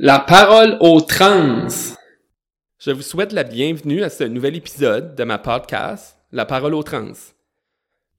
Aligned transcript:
La 0.00 0.18
parole 0.18 0.76
aux 0.80 1.00
trans. 1.00 1.68
Je 2.80 2.90
vous 2.90 3.02
souhaite 3.02 3.30
la 3.30 3.44
bienvenue 3.44 4.02
à 4.02 4.10
ce 4.10 4.24
nouvel 4.24 4.56
épisode 4.56 5.14
de 5.14 5.22
ma 5.22 5.38
podcast, 5.38 6.18
La 6.32 6.44
parole 6.44 6.74
aux 6.74 6.82
trans. 6.82 7.12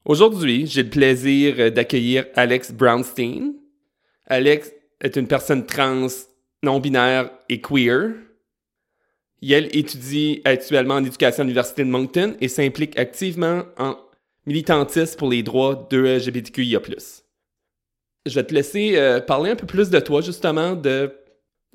Aujourd'hui, 0.06 0.68
j'ai 0.68 0.84
le 0.84 0.90
plaisir 0.90 1.74
d'accueillir 1.74 2.28
Alex 2.36 2.72
Brownstein. 2.72 3.56
Alex 4.26 4.72
est 5.02 5.18
une 5.18 5.28
personne 5.28 5.66
trans, 5.66 6.08
non-binaire 6.64 7.30
et 7.50 7.60
queer. 7.60 8.14
Elle 9.44 9.76
étudie 9.76 10.42
actuellement 10.46 10.96
en 10.96 11.04
éducation 11.04 11.42
à 11.42 11.44
l'Université 11.44 11.84
de 11.84 11.90
Moncton 11.90 12.38
et 12.40 12.48
s'implique 12.48 12.98
activement 12.98 13.64
en 13.78 13.98
militantisme 14.46 15.18
pour 15.18 15.30
les 15.30 15.44
droits 15.44 15.90
de 15.92 15.98
LGBTQIA+. 15.98 16.80
Je 18.26 18.34
vais 18.34 18.46
te 18.46 18.54
laisser 18.54 18.94
euh, 18.96 19.20
parler 19.20 19.52
un 19.52 19.56
peu 19.58 19.68
plus 19.68 19.90
de 19.90 20.00
toi, 20.00 20.22
justement, 20.22 20.74
de 20.74 21.12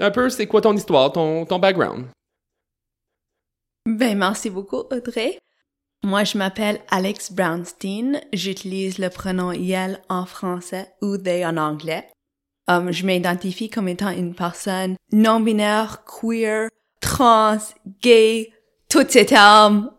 un 0.00 0.10
peu 0.10 0.28
c'est 0.30 0.46
quoi 0.46 0.60
ton 0.60 0.74
histoire, 0.74 1.12
ton, 1.12 1.58
background? 1.58 2.06
Ben, 3.86 4.16
merci 4.16 4.50
beaucoup, 4.50 4.84
Audrey. 4.90 5.38
Moi, 6.02 6.24
je 6.24 6.38
m'appelle 6.38 6.80
Alex 6.90 7.32
Brownstein. 7.32 8.20
J'utilise 8.32 8.98
le 8.98 9.10
pronom 9.10 9.52
YEL 9.52 10.00
en 10.08 10.24
français 10.24 10.92
ou 11.02 11.18
they 11.18 11.44
en 11.44 11.56
anglais. 11.56 12.08
Um, 12.68 12.92
je 12.92 13.04
m'identifie 13.04 13.68
comme 13.68 13.88
étant 13.88 14.10
une 14.10 14.34
personne 14.34 14.96
non-binaire, 15.12 16.04
queer, 16.04 16.68
trans, 17.00 17.58
gay, 18.00 18.52
toutes 18.88 19.10
ces 19.10 19.26
termes. 19.26 19.90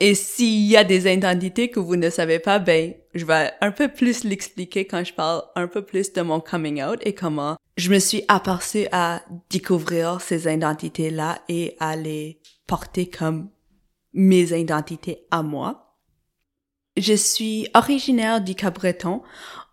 Et 0.00 0.14
s'il 0.14 0.66
y 0.66 0.76
a 0.76 0.84
des 0.84 1.12
identités 1.12 1.70
que 1.70 1.80
vous 1.80 1.96
ne 1.96 2.10
savez 2.10 2.38
pas, 2.38 2.58
ben, 2.58 2.94
je 3.14 3.24
vais 3.24 3.52
un 3.60 3.70
peu 3.70 3.88
plus 3.88 4.24
l'expliquer 4.24 4.86
quand 4.86 5.04
je 5.04 5.12
parle 5.12 5.42
un 5.54 5.68
peu 5.68 5.82
plus 5.82 6.12
de 6.12 6.22
mon 6.22 6.40
coming 6.40 6.82
out 6.82 6.98
et 7.02 7.14
comment 7.14 7.56
je 7.76 7.90
me 7.90 7.98
suis 7.98 8.24
aperçue 8.28 8.86
à 8.92 9.22
découvrir 9.50 10.20
ces 10.20 10.52
identités-là 10.52 11.38
et 11.48 11.76
à 11.80 11.96
les 11.96 12.40
porter 12.66 13.08
comme 13.10 13.48
mes 14.12 14.58
identités 14.58 15.26
à 15.30 15.42
moi. 15.42 15.96
Je 16.96 17.14
suis 17.14 17.68
originaire 17.74 18.40
du 18.40 18.54
Cap-Breton 18.54 19.22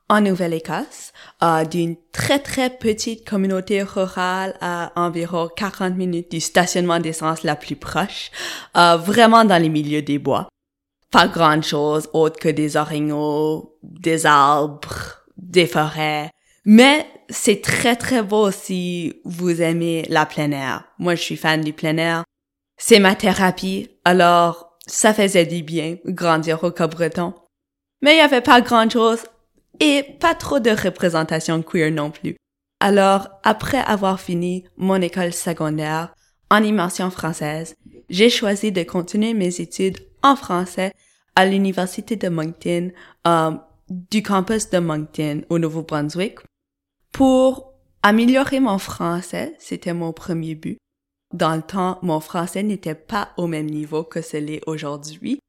en 0.09 0.19
Nouvelle-Écosse, 0.19 1.13
euh, 1.41 1.63
d'une 1.63 1.95
très 2.11 2.39
très 2.39 2.69
petite 2.69 3.27
communauté 3.27 3.81
rurale 3.83 4.57
à 4.59 4.91
environ 4.95 5.47
40 5.55 5.95
minutes 5.95 6.31
du 6.31 6.41
stationnement 6.41 6.99
d'essence 6.99 7.43
la 7.43 7.55
plus 7.55 7.77
proche, 7.77 8.31
euh, 8.75 8.97
vraiment 8.97 9.45
dans 9.45 9.61
les 9.61 9.69
milieux 9.69 10.01
des 10.01 10.17
bois. 10.17 10.49
Pas 11.11 11.27
grand 11.27 11.61
chose 11.63 12.09
autre 12.13 12.39
que 12.39 12.49
des 12.49 12.75
orignaux, 12.75 13.77
des 13.83 14.25
arbres, 14.25 15.23
des 15.37 15.67
forêts, 15.67 16.31
mais 16.65 17.07
c'est 17.31 17.61
très 17.61 17.95
très 17.95 18.21
beau 18.21 18.51
si 18.51 19.21
vous 19.25 19.61
aimez 19.61 20.05
la 20.09 20.25
plein 20.25 20.51
air. 20.51 20.83
Moi 20.99 21.15
je 21.15 21.21
suis 21.21 21.37
fan 21.37 21.61
du 21.61 21.73
plein 21.73 21.97
air. 21.97 22.23
C'est 22.77 22.99
ma 22.99 23.15
thérapie, 23.15 23.89
alors 24.05 24.77
ça 24.87 25.13
faisait 25.13 25.45
du 25.45 25.63
bien 25.63 25.97
grandir 26.05 26.63
au 26.63 26.71
Cap-Breton. 26.71 27.33
Mais 28.01 28.15
il 28.15 28.17
y 28.17 28.21
avait 28.21 28.41
pas 28.41 28.61
grand 28.61 28.89
chose 28.89 29.23
et 29.79 30.03
pas 30.19 30.35
trop 30.35 30.59
de 30.59 30.71
représentation 30.71 31.61
queer 31.61 31.91
non 31.91 32.11
plus. 32.11 32.35
Alors, 32.79 33.29
après 33.43 33.77
avoir 33.77 34.19
fini 34.19 34.65
mon 34.75 34.99
école 35.01 35.33
secondaire 35.33 36.15
en 36.49 36.63
immersion 36.63 37.11
française, 37.11 37.75
j'ai 38.09 38.29
choisi 38.29 38.71
de 38.71 38.83
continuer 38.83 39.33
mes 39.35 39.61
études 39.61 39.99
en 40.23 40.35
français 40.35 40.91
à 41.35 41.45
l'université 41.45 42.15
de 42.15 42.27
Moncton, 42.27 42.91
euh, 43.27 43.51
du 43.89 44.23
campus 44.23 44.69
de 44.71 44.79
Moncton 44.79 45.43
au 45.49 45.59
Nouveau-Brunswick. 45.59 46.39
Pour 47.11 47.73
améliorer 48.03 48.59
mon 48.59 48.77
français, 48.77 49.55
c'était 49.59 49.93
mon 49.93 50.13
premier 50.13 50.55
but. 50.55 50.77
Dans 51.33 51.55
le 51.55 51.61
temps, 51.61 51.99
mon 52.01 52.19
français 52.19 52.63
n'était 52.63 52.95
pas 52.95 53.29
au 53.37 53.47
même 53.47 53.67
niveau 53.67 54.03
que 54.03 54.21
ce 54.21 54.37
l'est 54.37 54.61
aujourd'hui. 54.67 55.39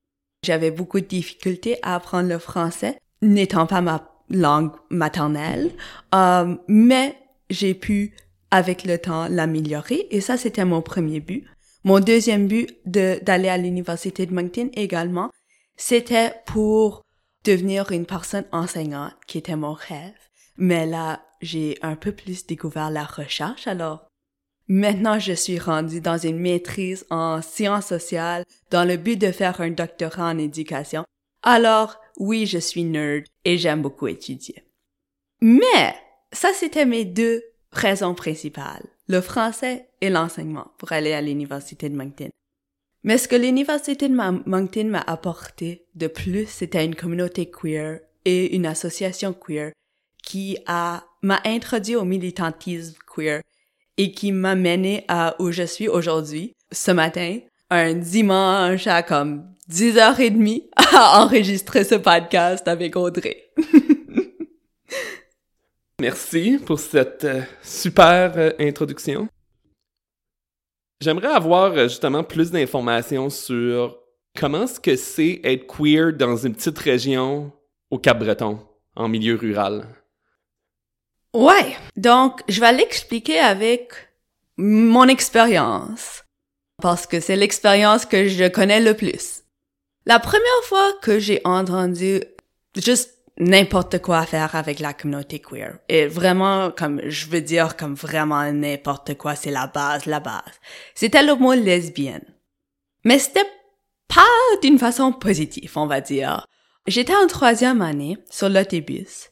J'avais 0.44 0.70
beaucoup 0.70 1.00
de 1.00 1.06
difficultés 1.06 1.78
à 1.82 1.94
apprendre 1.94 2.28
le 2.28 2.38
français, 2.38 2.98
n'étant 3.20 3.66
pas 3.66 3.80
ma 3.80 4.08
langue 4.28 4.72
maternelle, 4.90 5.72
euh, 6.14 6.56
mais 6.68 7.16
j'ai 7.50 7.74
pu, 7.74 8.14
avec 8.50 8.84
le 8.84 8.98
temps, 8.98 9.28
l'améliorer 9.28 10.06
et 10.10 10.20
ça, 10.20 10.36
c'était 10.36 10.64
mon 10.64 10.82
premier 10.82 11.20
but. 11.20 11.46
Mon 11.84 12.00
deuxième 12.00 12.46
but 12.46 12.76
d'aller 12.84 13.48
à 13.48 13.58
l'université 13.58 14.26
de 14.26 14.34
Moncton 14.34 14.70
également, 14.74 15.30
c'était 15.76 16.34
pour 16.46 17.02
devenir 17.44 17.90
une 17.90 18.06
personne 18.06 18.44
enseignante, 18.52 19.14
qui 19.26 19.38
était 19.38 19.56
mon 19.56 19.72
rêve. 19.72 20.14
Mais 20.56 20.86
là, 20.86 21.22
j'ai 21.42 21.78
un 21.82 21.96
peu 21.96 22.12
plus 22.12 22.46
découvert 22.46 22.90
la 22.90 23.04
recherche, 23.04 23.66
alors 23.66 24.06
maintenant 24.68 25.18
je 25.18 25.32
suis 25.32 25.58
rendue 25.58 26.00
dans 26.00 26.18
une 26.18 26.38
maîtrise 26.38 27.04
en 27.10 27.42
sciences 27.42 27.86
sociales 27.86 28.44
dans 28.70 28.84
le 28.84 28.96
but 28.96 29.16
de 29.16 29.32
faire 29.32 29.60
un 29.60 29.70
doctorat 29.70 30.30
en 30.30 30.38
éducation. 30.38 31.04
Alors, 31.42 32.00
oui, 32.18 32.46
je 32.46 32.58
suis 32.58 32.84
nerd 32.84 33.24
et 33.44 33.58
j'aime 33.58 33.82
beaucoup 33.82 34.06
étudier. 34.06 34.62
Mais, 35.40 35.94
ça 36.32 36.52
c'était 36.54 36.86
mes 36.86 37.04
deux 37.04 37.42
raisons 37.72 38.14
principales, 38.14 38.86
le 39.08 39.20
français 39.20 39.88
et 40.00 40.08
l'enseignement 40.08 40.72
pour 40.78 40.92
aller 40.92 41.12
à 41.12 41.20
l'université 41.20 41.88
de 41.88 41.96
Moncton. 41.96 42.30
Mais 43.02 43.18
ce 43.18 43.26
que 43.26 43.34
l'université 43.34 44.08
de 44.08 44.14
Moncton 44.14 44.84
m'a 44.84 45.00
apporté 45.00 45.86
de 45.96 46.06
plus, 46.06 46.46
c'était 46.46 46.84
une 46.84 46.94
communauté 46.94 47.50
queer 47.50 48.00
et 48.24 48.54
une 48.54 48.66
association 48.66 49.32
queer 49.32 49.72
qui 50.22 50.58
a 50.66 51.04
m'a 51.22 51.40
introduit 51.44 51.96
au 51.96 52.04
militantisme 52.04 52.96
queer 53.06 53.42
et 53.96 54.12
qui 54.12 54.32
m'a 54.32 54.54
mené 54.54 55.04
à 55.08 55.36
où 55.38 55.52
je 55.52 55.62
suis 55.62 55.88
aujourd'hui, 55.88 56.54
ce 56.72 56.90
matin, 56.90 57.38
un 57.70 57.94
dimanche 57.94 58.86
à 58.86 59.02
comme 59.02 59.44
10h30 59.70 60.68
à 60.76 61.22
enregistrer 61.22 61.84
ce 61.84 61.94
podcast 61.96 62.66
avec 62.66 62.96
Audrey. 62.96 63.52
Merci 66.00 66.58
pour 66.66 66.80
cette 66.80 67.24
euh, 67.24 67.42
super 67.62 68.32
euh, 68.36 68.50
introduction. 68.58 69.28
J'aimerais 71.00 71.28
avoir 71.28 71.72
euh, 71.72 71.84
justement 71.84 72.24
plus 72.24 72.50
d'informations 72.50 73.30
sur 73.30 73.96
comment 74.36 74.64
est-ce 74.64 74.80
que 74.80 74.96
c'est 74.96 75.40
être 75.44 75.66
queer 75.66 76.12
dans 76.12 76.36
une 76.36 76.54
petite 76.54 76.78
région 76.78 77.52
au 77.90 77.98
Cap-Breton, 77.98 78.58
en 78.96 79.08
milieu 79.08 79.36
rural. 79.36 79.86
Ouais, 81.34 81.76
donc 81.96 82.42
je 82.48 82.60
vais 82.60 82.72
l'expliquer 82.72 83.38
avec 83.38 83.92
mon 84.58 85.08
expérience, 85.08 86.24
parce 86.82 87.06
que 87.06 87.20
c'est 87.20 87.36
l'expérience 87.36 88.04
que 88.04 88.28
je 88.28 88.48
connais 88.48 88.80
le 88.80 88.94
plus. 88.94 89.42
La 90.04 90.18
première 90.18 90.64
fois 90.64 90.92
que 91.00 91.18
j'ai 91.18 91.40
entendu 91.44 92.22
juste 92.76 93.18
n'importe 93.38 94.00
quoi 94.00 94.26
faire 94.26 94.54
avec 94.56 94.78
la 94.78 94.92
communauté 94.92 95.38
queer, 95.38 95.78
et 95.88 96.06
vraiment, 96.06 96.70
comme 96.70 97.00
je 97.06 97.26
veux 97.26 97.40
dire, 97.40 97.76
comme 97.76 97.94
vraiment 97.94 98.52
n'importe 98.52 99.16
quoi, 99.16 99.34
c'est 99.34 99.50
la 99.50 99.68
base, 99.68 100.04
la 100.04 100.20
base, 100.20 100.60
c'était 100.94 101.22
le 101.22 101.34
mot 101.34 101.54
lesbienne. 101.54 102.26
Mais 103.04 103.18
c'était 103.18 103.50
pas 104.06 104.20
d'une 104.60 104.78
façon 104.78 105.12
positive, 105.12 105.72
on 105.76 105.86
va 105.86 106.02
dire. 106.02 106.46
J'étais 106.86 107.14
en 107.14 107.26
troisième 107.26 107.80
année 107.80 108.18
sur 108.30 108.48
l'autobus. 108.48 109.30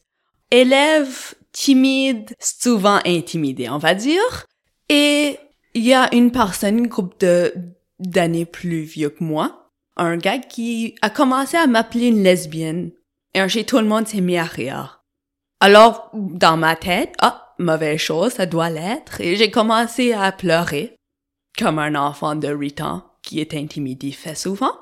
Élève 0.50 1.34
timide, 1.52 2.34
souvent 2.38 3.00
intimidé, 3.04 3.68
on 3.68 3.78
va 3.78 3.94
dire. 3.94 4.46
Et 4.88 5.38
il 5.74 5.84
y 5.84 5.94
a 5.94 6.12
une 6.14 6.32
personne, 6.32 6.78
une 6.78 6.86
groupe 6.88 7.18
de 7.20 7.52
d'années 7.98 8.46
plus 8.46 8.80
vieux 8.80 9.10
que 9.10 9.22
moi, 9.22 9.70
un 9.96 10.16
gars 10.16 10.38
qui 10.38 10.94
a 11.02 11.10
commencé 11.10 11.56
à 11.56 11.66
m'appeler 11.66 12.06
une 12.06 12.22
lesbienne. 12.22 12.92
Et 13.34 13.46
chez 13.48 13.64
tout 13.64 13.78
le 13.78 13.84
monde 13.84 14.08
s'est 14.08 14.22
mis 14.22 14.38
à 14.38 14.44
rire. 14.44 15.04
Alors, 15.60 16.10
dans 16.14 16.56
ma 16.56 16.74
tête, 16.74 17.14
ah, 17.20 17.54
mauvaise 17.58 18.00
chose, 18.00 18.32
ça 18.32 18.46
doit 18.46 18.70
l'être. 18.70 19.20
Et 19.20 19.36
j'ai 19.36 19.50
commencé 19.50 20.14
à 20.14 20.32
pleurer, 20.32 20.96
comme 21.58 21.78
un 21.78 21.94
enfant 21.94 22.34
de 22.34 22.48
8 22.48 22.80
ans 22.80 23.04
qui 23.22 23.40
est 23.40 23.54
intimidé 23.54 24.10
fait 24.10 24.34
souvent. 24.34 24.72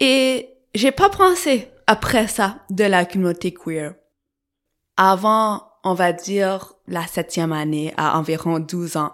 Et 0.00 0.48
j'ai 0.74 0.92
pas 0.92 1.10
pensé, 1.10 1.68
après 1.86 2.26
ça, 2.26 2.64
de 2.70 2.84
la 2.84 3.04
communauté 3.04 3.52
queer. 3.52 3.94
Avant, 4.96 5.62
on 5.86 5.94
va 5.94 6.12
dire, 6.12 6.72
la 6.88 7.06
septième 7.06 7.52
année, 7.52 7.94
à 7.96 8.18
environ 8.18 8.58
12 8.58 8.96
ans. 8.96 9.12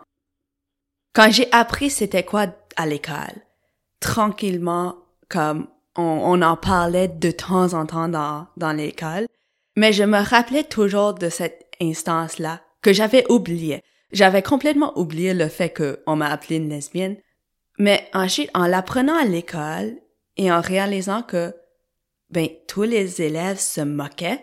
Quand 1.14 1.30
j'ai 1.30 1.46
appris 1.52 1.90
c'était 1.90 2.24
quoi 2.24 2.46
à 2.76 2.86
l'école, 2.86 3.42
tranquillement, 4.00 4.96
comme 5.28 5.68
on, 5.96 6.40
en 6.40 6.56
parlait 6.56 7.08
de 7.08 7.30
temps 7.30 7.74
en 7.74 7.84
temps 7.84 8.08
dans, 8.08 8.46
dans 8.56 8.72
l'école, 8.72 9.26
mais 9.76 9.92
je 9.92 10.02
me 10.02 10.16
rappelais 10.16 10.64
toujours 10.64 11.12
de 11.12 11.28
cette 11.28 11.66
instance-là 11.78 12.62
que 12.80 12.94
j'avais 12.94 13.30
oublié. 13.30 13.82
J'avais 14.10 14.42
complètement 14.42 14.98
oublié 14.98 15.34
le 15.34 15.48
fait 15.48 15.74
qu'on 15.74 16.16
m'a 16.16 16.30
appelé 16.30 16.56
une 16.56 16.70
lesbienne. 16.70 17.18
Mais 17.78 18.08
ensuite, 18.14 18.50
en 18.54 18.66
l'apprenant 18.66 19.16
à 19.16 19.26
l'école 19.26 19.98
et 20.38 20.50
en 20.50 20.62
réalisant 20.62 21.22
que, 21.22 21.54
ben, 22.30 22.48
tous 22.66 22.84
les 22.84 23.20
élèves 23.20 23.60
se 23.60 23.82
moquaient 23.82 24.42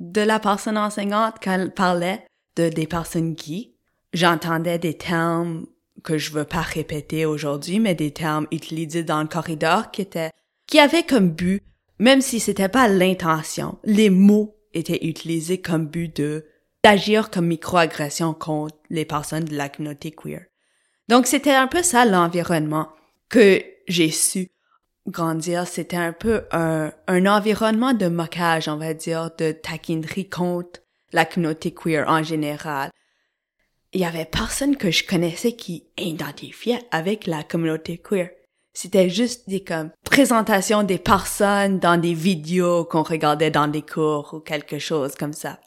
de 0.00 0.22
la 0.22 0.40
personne 0.40 0.78
enseignante 0.78 1.36
quand 1.42 1.52
elle 1.52 1.72
parlait 1.72 2.24
de 2.56 2.68
des 2.68 2.86
personnes 2.86 3.36
qui, 3.36 3.76
j'entendais 4.12 4.78
des 4.78 4.94
termes 4.94 5.66
que 6.02 6.18
je 6.18 6.32
veux 6.32 6.44
pas 6.44 6.62
répéter 6.62 7.26
aujourd'hui, 7.26 7.78
mais 7.78 7.94
des 7.94 8.10
termes 8.10 8.46
utilisés 8.50 9.04
dans 9.04 9.20
le 9.20 9.28
corridor 9.28 9.90
qui 9.90 10.02
étaient, 10.02 10.30
qui 10.66 10.80
avaient 10.80 11.02
comme 11.02 11.30
but, 11.30 11.62
même 11.98 12.22
si 12.22 12.40
c'était 12.40 12.70
pas 12.70 12.88
l'intention, 12.88 13.78
les 13.84 14.08
mots 14.08 14.56
étaient 14.72 15.06
utilisés 15.06 15.60
comme 15.60 15.86
but 15.86 16.16
de, 16.16 16.46
d'agir 16.82 17.30
comme 17.30 17.46
microagression 17.46 18.32
contre 18.32 18.76
les 18.88 19.04
personnes 19.04 19.44
de 19.44 19.56
la 19.56 19.68
communauté 19.68 20.10
queer. 20.10 20.46
Donc 21.08 21.26
c'était 21.26 21.54
un 21.54 21.66
peu 21.66 21.82
ça 21.82 22.06
l'environnement 22.06 22.88
que 23.28 23.62
j'ai 23.86 24.10
su 24.10 24.50
grandir. 25.06 25.66
C'était 25.66 25.96
un 25.96 26.12
peu 26.12 26.44
un, 26.52 26.92
un 27.06 27.26
environnement 27.26 27.94
de 27.94 28.08
moquage, 28.08 28.68
on 28.68 28.76
va 28.76 28.94
dire, 28.94 29.30
de 29.38 29.52
taquinerie 29.52 30.28
contre 30.28 30.80
la 31.12 31.24
communauté 31.24 31.72
queer 31.72 32.08
en 32.08 32.22
général 32.22 32.90
il 33.92 34.00
y 34.00 34.04
avait 34.04 34.24
personne 34.24 34.76
que 34.76 34.90
je 34.90 35.04
connaissais 35.04 35.52
qui 35.52 35.84
identifiait 35.98 36.82
avec 36.90 37.26
la 37.26 37.42
communauté 37.42 37.98
queer. 37.98 38.30
C'était 38.72 39.10
juste 39.10 39.48
des 39.48 39.64
comme 39.64 39.90
présentations 40.04 40.84
des 40.84 40.98
personnes 40.98 41.80
dans 41.80 42.00
des 42.00 42.14
vidéos 42.14 42.84
qu'on 42.84 43.02
regardait 43.02 43.50
dans 43.50 43.66
des 43.66 43.82
cours 43.82 44.32
ou 44.32 44.40
quelque 44.40 44.78
chose 44.78 45.16
comme 45.16 45.32
ça. 45.32 45.58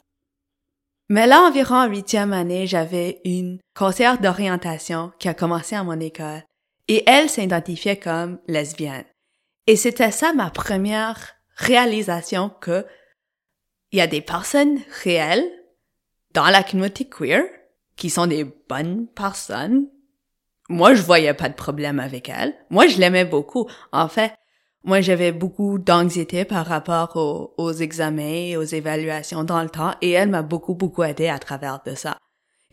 Mais 1.10 1.26
là, 1.26 1.42
environ 1.42 1.76
en 1.76 1.86
huitième 1.86 2.32
année, 2.32 2.66
j'avais 2.66 3.20
une 3.26 3.58
conseillère 3.76 4.18
d'orientation 4.18 5.12
qui 5.18 5.28
a 5.28 5.34
commencé 5.34 5.76
à 5.76 5.84
mon 5.84 6.00
école 6.00 6.42
et 6.88 7.04
elle 7.06 7.28
s'identifiait 7.28 7.98
comme 7.98 8.38
lesbienne. 8.48 9.04
Et 9.66 9.76
c'était 9.76 10.10
ça 10.10 10.32
ma 10.32 10.50
première 10.50 11.36
réalisation 11.56 12.50
que 12.60 12.86
il 13.92 13.98
y 13.98 14.00
a 14.00 14.06
des 14.06 14.20
personnes 14.20 14.80
réelles 15.04 15.48
dans 16.32 16.46
la 16.46 16.62
communauté 16.62 17.08
queer 17.08 17.44
qui 17.96 18.10
sont 18.10 18.26
des 18.26 18.44
bonnes 18.44 19.06
personnes. 19.06 19.86
Moi, 20.68 20.94
je 20.94 21.02
voyais 21.02 21.34
pas 21.34 21.48
de 21.48 21.54
problème 21.54 22.00
avec 22.00 22.28
elle. 22.28 22.54
Moi, 22.70 22.88
je 22.88 22.98
l'aimais 22.98 23.24
beaucoup. 23.24 23.68
En 23.92 24.08
fait, 24.08 24.34
moi, 24.82 25.00
j'avais 25.00 25.32
beaucoup 25.32 25.78
d'anxiété 25.78 26.44
par 26.44 26.66
rapport 26.66 27.16
aux, 27.16 27.54
aux 27.56 27.72
examens 27.72 28.22
et 28.22 28.56
aux 28.56 28.64
évaluations 28.64 29.44
dans 29.44 29.62
le 29.62 29.70
temps 29.70 29.94
et 30.02 30.10
elle 30.10 30.28
m'a 30.28 30.42
beaucoup, 30.42 30.74
beaucoup 30.74 31.04
aidé 31.04 31.28
à 31.28 31.38
travers 31.38 31.80
de 31.86 31.94
ça. 31.94 32.18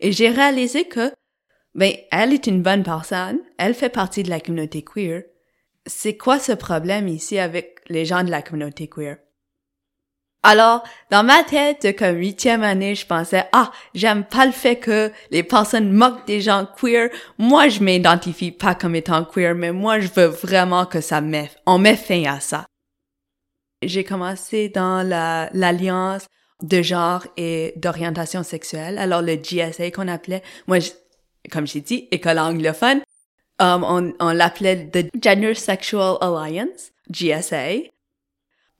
Et 0.00 0.12
j'ai 0.12 0.28
réalisé 0.28 0.88
que, 0.88 1.12
ben, 1.74 1.94
elle 2.10 2.32
est 2.32 2.46
une 2.46 2.62
bonne 2.62 2.82
personne. 2.82 3.38
Elle 3.58 3.74
fait 3.74 3.88
partie 3.88 4.24
de 4.24 4.30
la 4.30 4.40
communauté 4.40 4.82
queer. 4.82 5.22
C'est 5.86 6.16
quoi 6.16 6.38
ce 6.38 6.52
problème 6.52 7.08
ici 7.08 7.38
avec 7.38 7.80
les 7.88 8.04
gens 8.04 8.22
de 8.22 8.30
la 8.30 8.42
communauté 8.42 8.88
queer? 8.88 9.16
Alors, 10.44 10.82
dans 11.10 11.22
ma 11.22 11.44
tête, 11.44 11.96
comme 11.96 12.16
huitième 12.16 12.64
année, 12.64 12.96
je 12.96 13.06
pensais, 13.06 13.44
ah, 13.52 13.70
j'aime 13.94 14.24
pas 14.24 14.44
le 14.44 14.52
fait 14.52 14.76
que 14.76 15.12
les 15.30 15.44
personnes 15.44 15.92
moquent 15.92 16.26
des 16.26 16.40
gens 16.40 16.66
queer. 16.80 17.10
Moi, 17.38 17.68
je 17.68 17.80
m'identifie 17.80 18.50
pas 18.50 18.74
comme 18.74 18.96
étant 18.96 19.24
queer, 19.24 19.54
mais 19.54 19.70
moi, 19.70 20.00
je 20.00 20.08
veux 20.08 20.26
vraiment 20.26 20.84
que 20.84 21.00
ça 21.00 21.20
met, 21.20 21.50
on 21.64 21.78
met 21.78 21.96
fin 21.96 22.24
à 22.24 22.40
ça. 22.40 22.66
J'ai 23.82 24.02
commencé 24.02 24.68
dans 24.68 25.06
la, 25.06 25.48
l'alliance 25.52 26.26
de 26.60 26.82
genre 26.82 27.24
et 27.36 27.72
d'orientation 27.76 28.42
sexuelle. 28.42 28.98
Alors, 28.98 29.22
le 29.22 29.36
GSA 29.36 29.92
qu'on 29.92 30.08
appelait, 30.08 30.42
moi, 30.66 30.78
comme 31.52 31.68
j'ai 31.68 31.80
dit, 31.80 32.08
école 32.10 32.40
anglophone, 32.40 33.00
um, 33.62 33.84
on, 33.84 34.12
on 34.20 34.32
l'appelait 34.32 34.90
the 34.90 35.08
Gender 35.20 35.54
Sexual 35.54 36.18
Alliance, 36.20 36.92
GSA. 37.10 37.88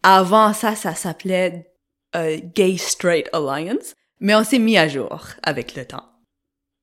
Avant 0.02 0.52
ça, 0.52 0.74
ça 0.74 0.94
s'appelait 0.94 1.72
euh, 2.16 2.38
Gay 2.54 2.76
Straight 2.76 3.28
Alliance, 3.32 3.94
mais 4.20 4.34
on 4.34 4.44
s'est 4.44 4.58
mis 4.58 4.76
à 4.76 4.88
jour 4.88 5.28
avec 5.42 5.76
le 5.76 5.84
temps. 5.84 6.04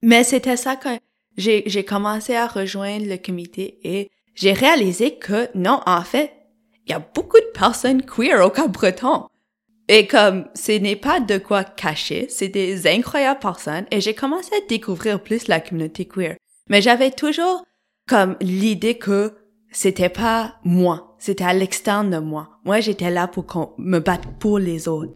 Mais 0.01 0.23
c'était 0.23 0.57
ça 0.57 0.77
quand 0.77 0.97
j'ai, 1.37 1.85
commencé 1.85 2.35
à 2.35 2.47
rejoindre 2.47 3.05
le 3.05 3.17
comité 3.17 3.79
et 3.83 4.09
j'ai 4.35 4.53
réalisé 4.53 5.17
que 5.17 5.49
non, 5.55 5.81
en 5.85 6.03
fait, 6.03 6.31
il 6.85 6.91
y 6.91 6.95
a 6.95 6.99
beaucoup 6.99 7.39
de 7.39 7.59
personnes 7.59 8.03
queer 8.03 8.45
au 8.45 8.49
Cap-Breton. 8.49 9.27
Et 9.89 10.07
comme 10.07 10.47
ce 10.53 10.71
n'est 10.71 10.95
pas 10.95 11.19
de 11.19 11.37
quoi 11.37 11.63
cacher, 11.63 12.27
c'est 12.29 12.47
des 12.47 12.87
incroyables 12.87 13.39
personnes 13.39 13.85
et 13.91 13.99
j'ai 14.01 14.13
commencé 14.13 14.53
à 14.55 14.67
découvrir 14.67 15.21
plus 15.21 15.47
la 15.47 15.59
communauté 15.59 16.05
queer. 16.05 16.37
Mais 16.69 16.81
j'avais 16.81 17.11
toujours 17.11 17.63
comme 18.09 18.35
l'idée 18.41 18.97
que 18.97 19.35
c'était 19.71 20.09
pas 20.09 20.55
moi, 20.63 21.15
c'était 21.19 21.43
à 21.43 21.53
l'externe 21.53 22.09
de 22.09 22.17
moi. 22.17 22.59
Moi, 22.65 22.79
j'étais 22.79 23.11
là 23.11 23.27
pour 23.27 23.75
me 23.77 23.99
battre 23.99 24.27
pour 24.39 24.57
les 24.57 24.87
autres. 24.87 25.13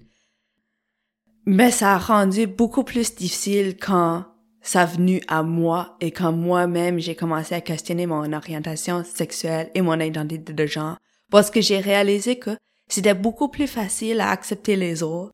Mais 1.45 1.71
ça 1.71 1.95
a 1.95 1.97
rendu 1.97 2.45
beaucoup 2.45 2.83
plus 2.83 3.15
difficile 3.15 3.77
quand 3.77 4.25
ça 4.61 4.81
a 4.81 4.85
venu 4.85 5.21
à 5.27 5.41
moi 5.43 5.97
et 5.99 6.11
quand 6.11 6.31
moi-même 6.31 6.99
j'ai 6.99 7.15
commencé 7.15 7.53
à 7.55 7.61
questionner 7.61 8.05
mon 8.05 8.31
orientation 8.31 9.03
sexuelle 9.03 9.69
et 9.73 9.81
mon 9.81 9.99
identité 9.99 10.53
de 10.53 10.65
genre 10.65 10.97
parce 11.29 11.51
que 11.51 11.59
j'ai 11.59 11.79
réalisé 11.79 12.37
que 12.37 12.51
c'était 12.87 13.13
beaucoup 13.13 13.49
plus 13.49 13.67
facile 13.67 14.21
à 14.21 14.29
accepter 14.29 14.77
les 14.77 15.03
autres 15.03 15.33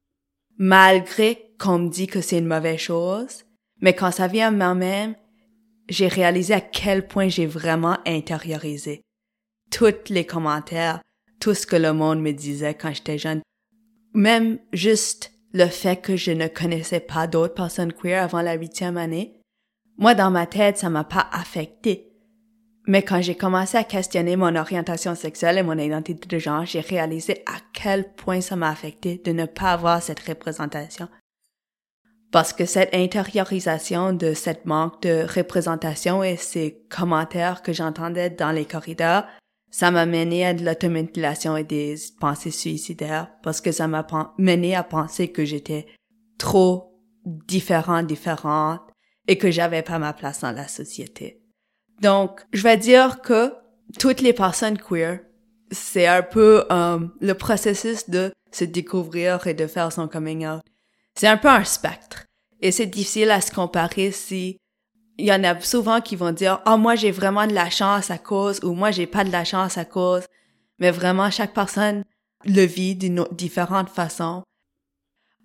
malgré 0.58 1.54
qu'on 1.60 1.78
me 1.78 1.90
dit 1.90 2.08
que 2.08 2.22
c'est 2.22 2.40
une 2.40 2.48
mauvaise 2.48 2.80
chose. 2.80 3.44
Mais 3.82 3.94
quand 3.94 4.12
ça 4.12 4.26
vient 4.26 4.48
à 4.48 4.52
moi-même, 4.52 5.14
j'ai 5.90 6.08
réalisé 6.08 6.54
à 6.54 6.62
quel 6.62 7.08
point 7.08 7.28
j'ai 7.28 7.46
vraiment 7.46 7.98
intériorisé 8.06 9.02
tous 9.72 10.10
les 10.10 10.26
commentaires, 10.26 11.02
tout 11.40 11.54
ce 11.54 11.68
que 11.68 11.76
le 11.76 11.94
monde 11.94 12.22
me 12.22 12.32
disait 12.32 12.74
quand 12.74 12.94
j'étais 12.94 13.18
jeune. 13.18 13.42
Même 14.14 14.60
juste 14.74 15.32
le 15.54 15.68
fait 15.68 15.98
que 15.98 16.16
je 16.16 16.32
ne 16.32 16.48
connaissais 16.48 17.00
pas 17.00 17.28
d'autres 17.28 17.54
personnes 17.54 17.94
queer 17.94 18.24
avant 18.24 18.42
la 18.42 18.54
huitième 18.54 18.98
année. 18.98 19.40
Moi, 19.98 20.16
dans 20.16 20.32
ma 20.32 20.46
tête, 20.46 20.78
ça 20.78 20.90
m'a 20.90 21.04
pas 21.04 21.28
affecté. 21.32 22.06
Mais 22.88 23.04
quand 23.04 23.22
j'ai 23.22 23.36
commencé 23.36 23.78
à 23.78 23.84
questionner 23.84 24.36
mon 24.36 24.56
orientation 24.56 25.14
sexuelle 25.14 25.58
et 25.58 25.64
mon 25.64 25.78
identité 25.78 26.28
de 26.28 26.40
genre, 26.40 26.66
j'ai 26.66 26.80
réalisé 26.80 27.44
à 27.46 27.60
quel 27.74 28.14
point 28.14 28.42
ça 28.42 28.56
m'a 28.56 28.70
affecté 28.70 29.22
de 29.24 29.32
ne 29.32 29.46
pas 29.46 29.74
avoir 29.74 30.02
cette 30.02 30.22
représentation. 30.22 31.08
Parce 32.32 32.54
que 32.54 32.66
cette 32.66 32.94
intériorisation 32.94 34.14
de 34.14 34.34
cette 34.34 34.66
manque 34.66 35.02
de 35.02 35.26
représentation 35.36 36.24
et 36.24 36.38
ces 36.38 36.84
commentaires 36.90 37.64
que 37.64 37.74
j'entendais 37.74 38.30
dans 38.30 38.52
les 38.52 38.66
corridors 38.66 39.24
ça 39.72 39.92
m'a 39.92 40.06
mené 40.06 40.46
à 40.46 40.54
de 40.54 40.66
l'automutilation 40.66 41.56
et 41.56 41.64
des 41.64 41.96
pensées 42.20 42.52
suicidaires 42.52 43.30
parce 43.44 43.62
que 43.62 43.72
ça 43.72 43.88
m'a 43.88 44.06
mené 44.38 44.76
à 44.76 44.84
penser 44.84 45.32
que 45.32 45.46
j'étais 45.46 45.86
trop 46.38 47.00
différent, 47.26 48.02
différente 48.02 48.82
et 49.28 49.38
que 49.38 49.52
j'avais 49.52 49.84
pas 49.84 50.00
ma 50.00 50.14
place 50.14 50.42
dans 50.42 50.52
la 50.52 50.68
société. 50.68 51.42
Donc, 52.02 52.42
je 52.52 52.64
vais 52.64 52.78
dire 52.78 53.22
que 53.22 53.54
toutes 54.00 54.22
les 54.22 54.34
personnes 54.34 54.78
queer, 54.78 55.20
c'est 55.72 56.08
un 56.08 56.24
peu 56.24 56.66
euh, 56.72 57.00
le 57.20 57.34
processus 57.34 58.10
de 58.10 58.32
se 58.52 58.64
découvrir 58.64 59.46
et 59.46 59.54
de 59.54 59.68
faire 59.68 59.92
son 59.92 60.08
coming 60.08 60.48
out. 60.48 60.64
C'est 61.16 61.28
un 61.28 61.38
peu 61.38 61.50
un 61.50 61.64
spectre. 61.64 62.26
Et 62.62 62.72
c'est 62.72 62.86
difficile 62.86 63.32
à 63.32 63.42
se 63.42 63.52
comparer 63.52 64.12
si 64.12 64.58
il 65.18 65.26
y 65.26 65.34
en 65.34 65.44
a 65.44 65.60
souvent 65.62 66.00
qui 66.02 66.16
vont 66.16 66.32
dire 66.32 66.62
"Ah 66.66 66.78
moi 66.78 66.96
j'ai 66.96 67.12
vraiment 67.12 67.46
de 67.48 67.54
la 67.54 67.70
chance 67.70 68.10
à 68.10 68.18
cause" 68.18 68.60
ou 68.64 68.74
"Moi 68.74 68.92
j'ai 68.92 69.08
pas 69.08 69.24
de 69.24 69.32
la 69.32 69.44
chance 69.44 69.78
à 69.78 69.86
cause". 69.86 70.26
Mais 70.80 70.92
vraiment 70.92 71.30
chaque 71.30 71.54
personne 71.54 72.04
le 72.46 72.64
vit 72.66 72.96
d'une 72.96 73.26
différente 73.32 73.90
façon. 73.90 74.44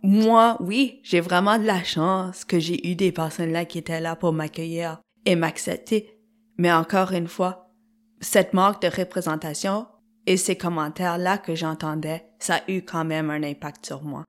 Moi, 0.03 0.59
oui, 0.61 1.01
j'ai 1.03 1.21
vraiment 1.21 1.59
de 1.59 1.65
la 1.65 1.83
chance 1.83 2.45
que 2.45 2.61
j'ai 2.61 2.89
eu 2.89 2.95
des 2.95 3.11
personnes 3.11 3.53
là 3.53 3.65
qui 3.65 3.79
étaient 3.79 4.01
là 4.01 4.17
pour 4.17 4.33
m'accueillir 4.33 5.01
et 5.25 5.35
m'accepter. 5.35 6.21
Mais 6.59 6.73
encore 6.73 7.13
une 7.13 7.27
fois, 7.27 7.71
cette 8.21 8.53
manque 8.53 8.83
de 8.83 8.89
représentation 8.89 9.87
et 10.27 10.37
ces 10.37 10.57
commentaires-là 10.57 11.39
que 11.39 11.55
j'entendais, 11.55 12.27
ça 12.39 12.57
a 12.57 12.71
eu 12.71 12.83
quand 12.83 13.05
même 13.05 13.31
un 13.31 13.43
impact 13.43 13.87
sur 13.87 14.03
moi. 14.03 14.25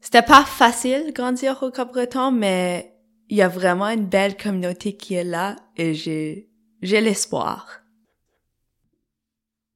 C'était 0.00 0.22
pas 0.22 0.44
facile 0.44 1.12
grandir 1.14 1.62
au 1.62 1.70
Cap-Breton, 1.70 2.30
mais 2.30 2.94
il 3.28 3.36
y 3.36 3.42
a 3.42 3.48
vraiment 3.48 3.88
une 3.88 4.06
belle 4.06 4.36
communauté 4.36 4.96
qui 4.96 5.14
est 5.14 5.24
là 5.24 5.56
et 5.76 5.94
j'ai, 5.94 6.48
j'ai 6.82 7.00
l'espoir. 7.00 7.80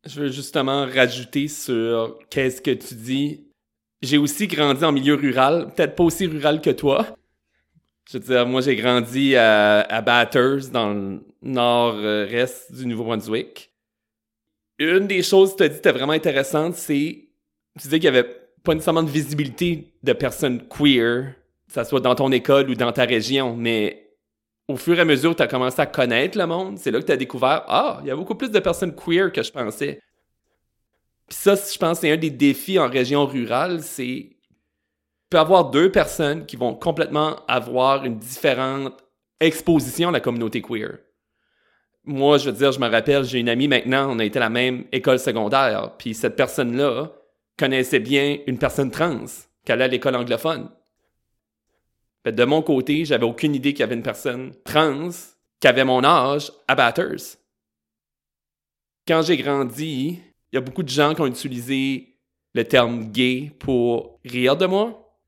Je 0.04 0.22
veux 0.22 0.30
justement 0.30 0.86
rajouter 0.86 1.48
sur 1.48 2.18
qu'est-ce 2.30 2.60
que 2.60 2.72
tu 2.72 2.94
dis. 2.94 3.46
J'ai 4.02 4.18
aussi 4.18 4.46
grandi 4.48 4.84
en 4.84 4.92
milieu 4.92 5.14
rural, 5.14 5.72
peut-être 5.74 5.94
pas 5.94 6.04
aussi 6.04 6.26
rural 6.26 6.60
que 6.60 6.70
toi. 6.70 7.16
Je 8.10 8.18
veux 8.18 8.24
dire, 8.24 8.46
moi 8.46 8.60
j'ai 8.60 8.76
grandi 8.76 9.34
à, 9.36 9.80
à 9.80 10.02
Batters, 10.02 10.68
dans 10.70 10.92
le 10.92 11.24
nord-est 11.42 12.72
du 12.72 12.86
Nouveau-Brunswick. 12.86 13.72
Une 14.78 15.06
des 15.06 15.22
choses 15.22 15.52
que 15.52 15.58
tu 15.58 15.62
as 15.62 15.68
dit 15.68 15.74
qui 15.74 15.78
était 15.78 15.92
vraiment 15.92 16.12
intéressante, 16.12 16.74
c'est 16.74 17.28
tu 17.76 17.82
disais 17.82 17.98
qu'il 17.98 18.04
y 18.04 18.08
avait 18.08 18.43
pas 18.64 18.74
nécessairement 18.74 19.02
de 19.02 19.10
visibilité 19.10 19.92
de 20.02 20.12
personnes 20.12 20.66
queer 20.68 21.34
ça 21.74 21.84
soit 21.84 22.00
dans 22.00 22.14
ton 22.14 22.30
école 22.30 22.70
ou 22.70 22.74
dans 22.76 22.92
ta 22.92 23.04
région, 23.04 23.56
mais 23.56 24.08
au 24.68 24.76
fur 24.76 24.96
et 24.96 25.00
à 25.00 25.04
mesure 25.04 25.32
que 25.32 25.38
tu 25.38 25.42
as 25.42 25.48
commencé 25.48 25.80
à 25.80 25.86
connaître 25.86 26.38
le 26.38 26.46
monde, 26.46 26.78
c'est 26.78 26.92
là 26.92 27.00
que 27.00 27.06
tu 27.06 27.12
as 27.12 27.16
découvert 27.16 27.64
Ah, 27.66 27.98
il 28.02 28.06
y 28.06 28.10
a 28.12 28.16
beaucoup 28.16 28.36
plus 28.36 28.50
de 28.50 28.60
personnes 28.60 28.94
queer 28.94 29.32
que 29.32 29.42
je 29.42 29.50
pensais. 29.50 30.00
Puis 31.26 31.36
ça, 31.36 31.54
je 31.56 31.76
pense, 31.76 31.98
c'est 31.98 32.12
un 32.12 32.16
des 32.16 32.30
défis 32.30 32.78
en 32.78 32.88
région 32.88 33.26
rurale, 33.26 33.82
c'est 33.82 34.30
peut 35.30 35.38
avoir 35.38 35.70
deux 35.70 35.90
personnes 35.90 36.46
qui 36.46 36.54
vont 36.54 36.74
complètement 36.74 37.44
avoir 37.48 38.04
une 38.04 38.18
différente 38.18 39.02
exposition 39.40 40.10
à 40.10 40.12
la 40.12 40.20
communauté 40.20 40.62
queer. 40.62 40.98
Moi, 42.04 42.38
je 42.38 42.50
veux 42.50 42.56
dire, 42.56 42.70
je 42.70 42.78
me 42.78 42.88
rappelle, 42.88 43.24
j'ai 43.24 43.40
une 43.40 43.48
amie 43.48 43.66
maintenant, 43.66 44.14
on 44.14 44.18
a 44.20 44.24
été 44.24 44.38
à 44.38 44.42
la 44.42 44.50
même 44.50 44.84
école 44.92 45.18
secondaire, 45.18 45.94
puis 45.98 46.14
cette 46.14 46.36
personne-là 46.36 47.10
connaissait 47.56 48.00
bien 48.00 48.38
une 48.46 48.58
personne 48.58 48.90
trans 48.90 49.26
qui 49.64 49.72
allait 49.72 49.84
à 49.84 49.88
l'école 49.88 50.16
anglophone. 50.16 50.70
De 52.24 52.44
mon 52.44 52.62
côté, 52.62 53.04
j'avais 53.04 53.24
aucune 53.24 53.54
idée 53.54 53.72
qu'il 53.72 53.80
y 53.80 53.84
avait 53.84 53.94
une 53.94 54.02
personne 54.02 54.52
trans 54.64 55.10
qui 55.60 55.68
avait 55.68 55.84
mon 55.84 56.02
âge 56.04 56.52
à 56.66 56.74
Batters. 56.74 57.38
Quand 59.06 59.22
j'ai 59.22 59.36
grandi, 59.36 60.20
il 60.50 60.54
y 60.54 60.58
a 60.58 60.62
beaucoup 60.62 60.82
de 60.82 60.88
gens 60.88 61.14
qui 61.14 61.20
ont 61.20 61.26
utilisé 61.26 62.16
le 62.54 62.64
terme 62.64 63.10
gay 63.10 63.52
pour 63.58 64.20
rire 64.24 64.56
de 64.56 64.66
moi. 64.66 65.18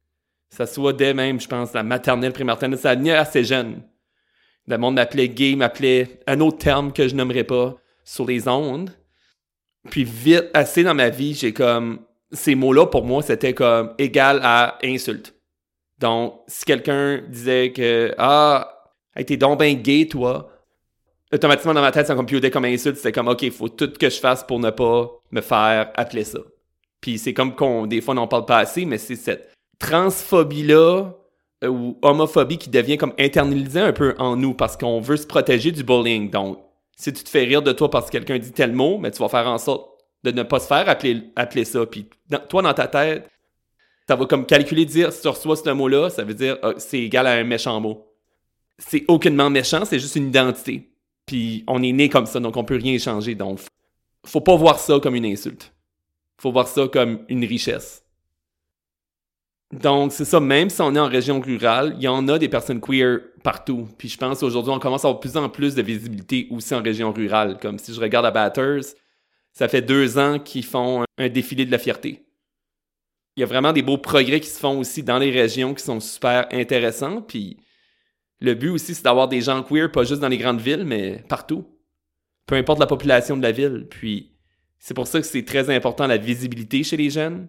Ça 0.48 0.66
soit 0.66 0.92
dès 0.92 1.12
même, 1.12 1.40
je 1.40 1.48
pense, 1.48 1.74
la 1.74 1.82
maternelle, 1.82 2.32
primaternelle, 2.32 2.78
ça 2.78 2.94
venait 2.94 3.12
assez 3.12 3.44
jeune. 3.44 3.82
Le 4.66 4.78
monde 4.78 4.94
m'appelait 4.94 5.28
gay, 5.28 5.54
m'appelait 5.54 6.20
un 6.26 6.40
autre 6.40 6.58
terme 6.58 6.92
que 6.92 7.06
je 7.06 7.14
n'aimerais 7.14 7.44
pas 7.44 7.76
sur 8.04 8.26
les 8.26 8.48
ondes. 8.48 8.90
Puis 9.90 10.04
vite, 10.04 10.46
assez 10.54 10.82
dans 10.82 10.94
ma 10.94 11.10
vie, 11.10 11.34
j'ai 11.34 11.52
comme 11.52 12.00
ces 12.32 12.54
mots-là 12.54 12.86
pour 12.86 13.04
moi, 13.04 13.22
c'était 13.22 13.54
comme 13.54 13.92
égal 13.98 14.40
à 14.42 14.78
insulte. 14.82 15.34
Donc, 15.98 16.40
si 16.46 16.64
quelqu'un 16.64 17.22
disait 17.28 17.72
que 17.72 18.14
Ah, 18.18 18.90
t'es 19.26 19.36
donc 19.36 19.58
ben 19.58 19.80
gay, 19.80 20.06
toi, 20.06 20.50
automatiquement 21.32 21.74
dans 21.74 21.80
ma 21.80 21.92
tête, 21.92 22.06
ça 22.06 22.14
computait 22.14 22.50
comme 22.50 22.64
insulte, 22.64 22.96
c'était 22.96 23.12
comme 23.12 23.28
OK, 23.28 23.42
il 23.42 23.50
faut 23.50 23.68
tout 23.68 23.90
que 23.98 24.10
je 24.10 24.18
fasse 24.18 24.44
pour 24.44 24.58
ne 24.60 24.70
pas 24.70 25.10
me 25.30 25.40
faire 25.40 25.90
appeler 25.94 26.24
ça. 26.24 26.40
Puis 27.00 27.18
c'est 27.18 27.34
comme 27.34 27.54
qu'on, 27.54 27.86
des 27.86 28.00
fois, 28.00 28.12
on 28.12 28.16
n'en 28.16 28.28
parle 28.28 28.46
pas 28.46 28.58
assez, 28.58 28.84
mais 28.84 28.98
c'est 28.98 29.16
cette 29.16 29.52
transphobie-là 29.78 31.12
euh, 31.64 31.68
ou 31.68 31.98
homophobie 32.02 32.58
qui 32.58 32.70
devient 32.70 32.96
comme 32.96 33.12
internalisée 33.18 33.80
un 33.80 33.92
peu 33.92 34.14
en 34.18 34.36
nous 34.36 34.54
parce 34.54 34.76
qu'on 34.76 35.00
veut 35.00 35.16
se 35.16 35.26
protéger 35.26 35.72
du 35.72 35.84
bullying. 35.84 36.30
Donc, 36.30 36.58
si 36.96 37.12
tu 37.12 37.22
te 37.22 37.28
fais 37.28 37.44
rire 37.44 37.62
de 37.62 37.72
toi 37.72 37.90
parce 37.90 38.06
que 38.06 38.12
quelqu'un 38.12 38.38
dit 38.38 38.52
tel 38.52 38.72
mot, 38.72 38.98
mais 38.98 39.10
tu 39.10 39.18
vas 39.18 39.28
faire 39.28 39.46
en 39.46 39.58
sorte 39.58 39.95
de 40.32 40.38
ne 40.38 40.42
pas 40.42 40.60
se 40.60 40.66
faire 40.66 40.88
appeler, 40.88 41.24
appeler 41.36 41.64
ça. 41.64 41.86
Puis 41.86 42.08
toi, 42.48 42.62
dans 42.62 42.74
ta 42.74 42.88
tête, 42.88 43.28
ça 44.08 44.16
va 44.16 44.26
comme 44.26 44.46
calculer, 44.46 44.84
dire 44.84 45.12
si 45.12 45.22
tu 45.22 45.28
reçois 45.28 45.56
ce 45.56 45.70
mot-là, 45.70 46.10
ça 46.10 46.24
veut 46.24 46.34
dire 46.34 46.58
ah, 46.62 46.72
c'est 46.78 47.00
égal 47.00 47.26
à 47.26 47.32
un 47.32 47.44
méchant 47.44 47.80
mot. 47.80 48.06
C'est 48.78 49.04
aucunement 49.08 49.50
méchant, 49.50 49.84
c'est 49.84 49.98
juste 49.98 50.16
une 50.16 50.28
identité. 50.28 50.90
Puis 51.24 51.64
on 51.66 51.82
est 51.82 51.92
né 51.92 52.08
comme 52.08 52.26
ça, 52.26 52.38
donc 52.40 52.56
on 52.56 52.64
peut 52.64 52.76
rien 52.76 52.98
changer. 52.98 53.34
Donc, 53.34 53.60
faut 54.24 54.40
pas 54.40 54.56
voir 54.56 54.78
ça 54.78 54.98
comme 55.00 55.14
une 55.14 55.26
insulte. 55.26 55.72
Faut 56.38 56.52
voir 56.52 56.68
ça 56.68 56.86
comme 56.88 57.20
une 57.28 57.44
richesse. 57.44 58.04
Donc, 59.72 60.12
c'est 60.12 60.24
ça, 60.24 60.38
même 60.38 60.70
si 60.70 60.80
on 60.80 60.94
est 60.94 61.00
en 61.00 61.08
région 61.08 61.40
rurale, 61.40 61.94
il 61.96 62.04
y 62.04 62.08
en 62.08 62.28
a 62.28 62.38
des 62.38 62.48
personnes 62.48 62.80
queer 62.80 63.18
partout. 63.42 63.88
Puis 63.98 64.08
je 64.08 64.16
pense 64.16 64.38
qu'aujourd'hui, 64.38 64.72
on 64.72 64.78
commence 64.78 65.04
à 65.04 65.08
avoir 65.08 65.20
de 65.20 65.28
plus 65.28 65.36
en 65.36 65.48
plus 65.48 65.74
de 65.74 65.82
visibilité 65.82 66.46
aussi 66.50 66.74
en 66.74 66.82
région 66.82 67.12
rurale. 67.12 67.58
Comme 67.60 67.78
si 67.78 67.92
je 67.92 68.00
regarde 68.00 68.26
à 68.26 68.30
Batters, 68.30 68.94
ça 69.56 69.68
fait 69.68 69.80
deux 69.80 70.18
ans 70.18 70.38
qu'ils 70.38 70.66
font 70.66 71.04
un 71.16 71.28
défilé 71.30 71.64
de 71.64 71.70
la 71.70 71.78
fierté. 71.78 72.26
Il 73.36 73.40
y 73.40 73.42
a 73.42 73.46
vraiment 73.46 73.72
des 73.72 73.80
beaux 73.80 73.96
progrès 73.96 74.38
qui 74.38 74.50
se 74.50 74.60
font 74.60 74.78
aussi 74.78 75.02
dans 75.02 75.18
les 75.18 75.30
régions 75.30 75.72
qui 75.72 75.82
sont 75.82 75.98
super 75.98 76.46
intéressants. 76.52 77.22
Puis 77.22 77.56
le 78.38 78.52
but 78.52 78.68
aussi, 78.68 78.94
c'est 78.94 79.04
d'avoir 79.04 79.28
des 79.28 79.40
gens 79.40 79.62
queer, 79.62 79.90
pas 79.90 80.04
juste 80.04 80.20
dans 80.20 80.28
les 80.28 80.36
grandes 80.36 80.60
villes, 80.60 80.84
mais 80.84 81.24
partout. 81.30 81.64
Peu 82.44 82.56
importe 82.56 82.80
la 82.80 82.86
population 82.86 83.34
de 83.34 83.42
la 83.42 83.50
ville. 83.50 83.86
Puis 83.88 84.36
c'est 84.78 84.92
pour 84.92 85.06
ça 85.06 85.22
que 85.22 85.26
c'est 85.26 85.46
très 85.46 85.74
important 85.74 86.06
la 86.06 86.18
visibilité 86.18 86.84
chez 86.84 86.98
les 86.98 87.08
jeunes. 87.08 87.48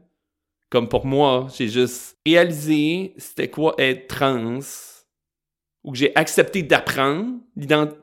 Comme 0.69 0.87
pour 0.87 1.05
moi, 1.05 1.47
j'ai 1.57 1.67
juste 1.67 2.17
réalisé 2.25 3.15
c'était 3.17 3.49
quoi 3.49 3.75
être 3.79 4.07
trans, 4.07 4.59
ou 5.83 5.91
que 5.91 5.97
j'ai 5.97 6.15
accepté 6.15 6.63
d'apprendre 6.63 7.39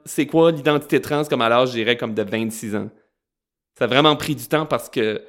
c'est 0.04 0.26
quoi 0.26 0.52
l'identité 0.52 1.00
trans 1.00 1.24
comme 1.24 1.40
à 1.40 1.48
l'âge, 1.48 1.68
je 1.70 1.76
dirais, 1.76 1.96
comme 1.96 2.12
de 2.12 2.22
26 2.22 2.76
ans. 2.76 2.90
Ça 3.78 3.84
a 3.84 3.88
vraiment 3.88 4.16
pris 4.16 4.34
du 4.34 4.46
temps 4.46 4.66
parce 4.66 4.88
que 4.88 5.22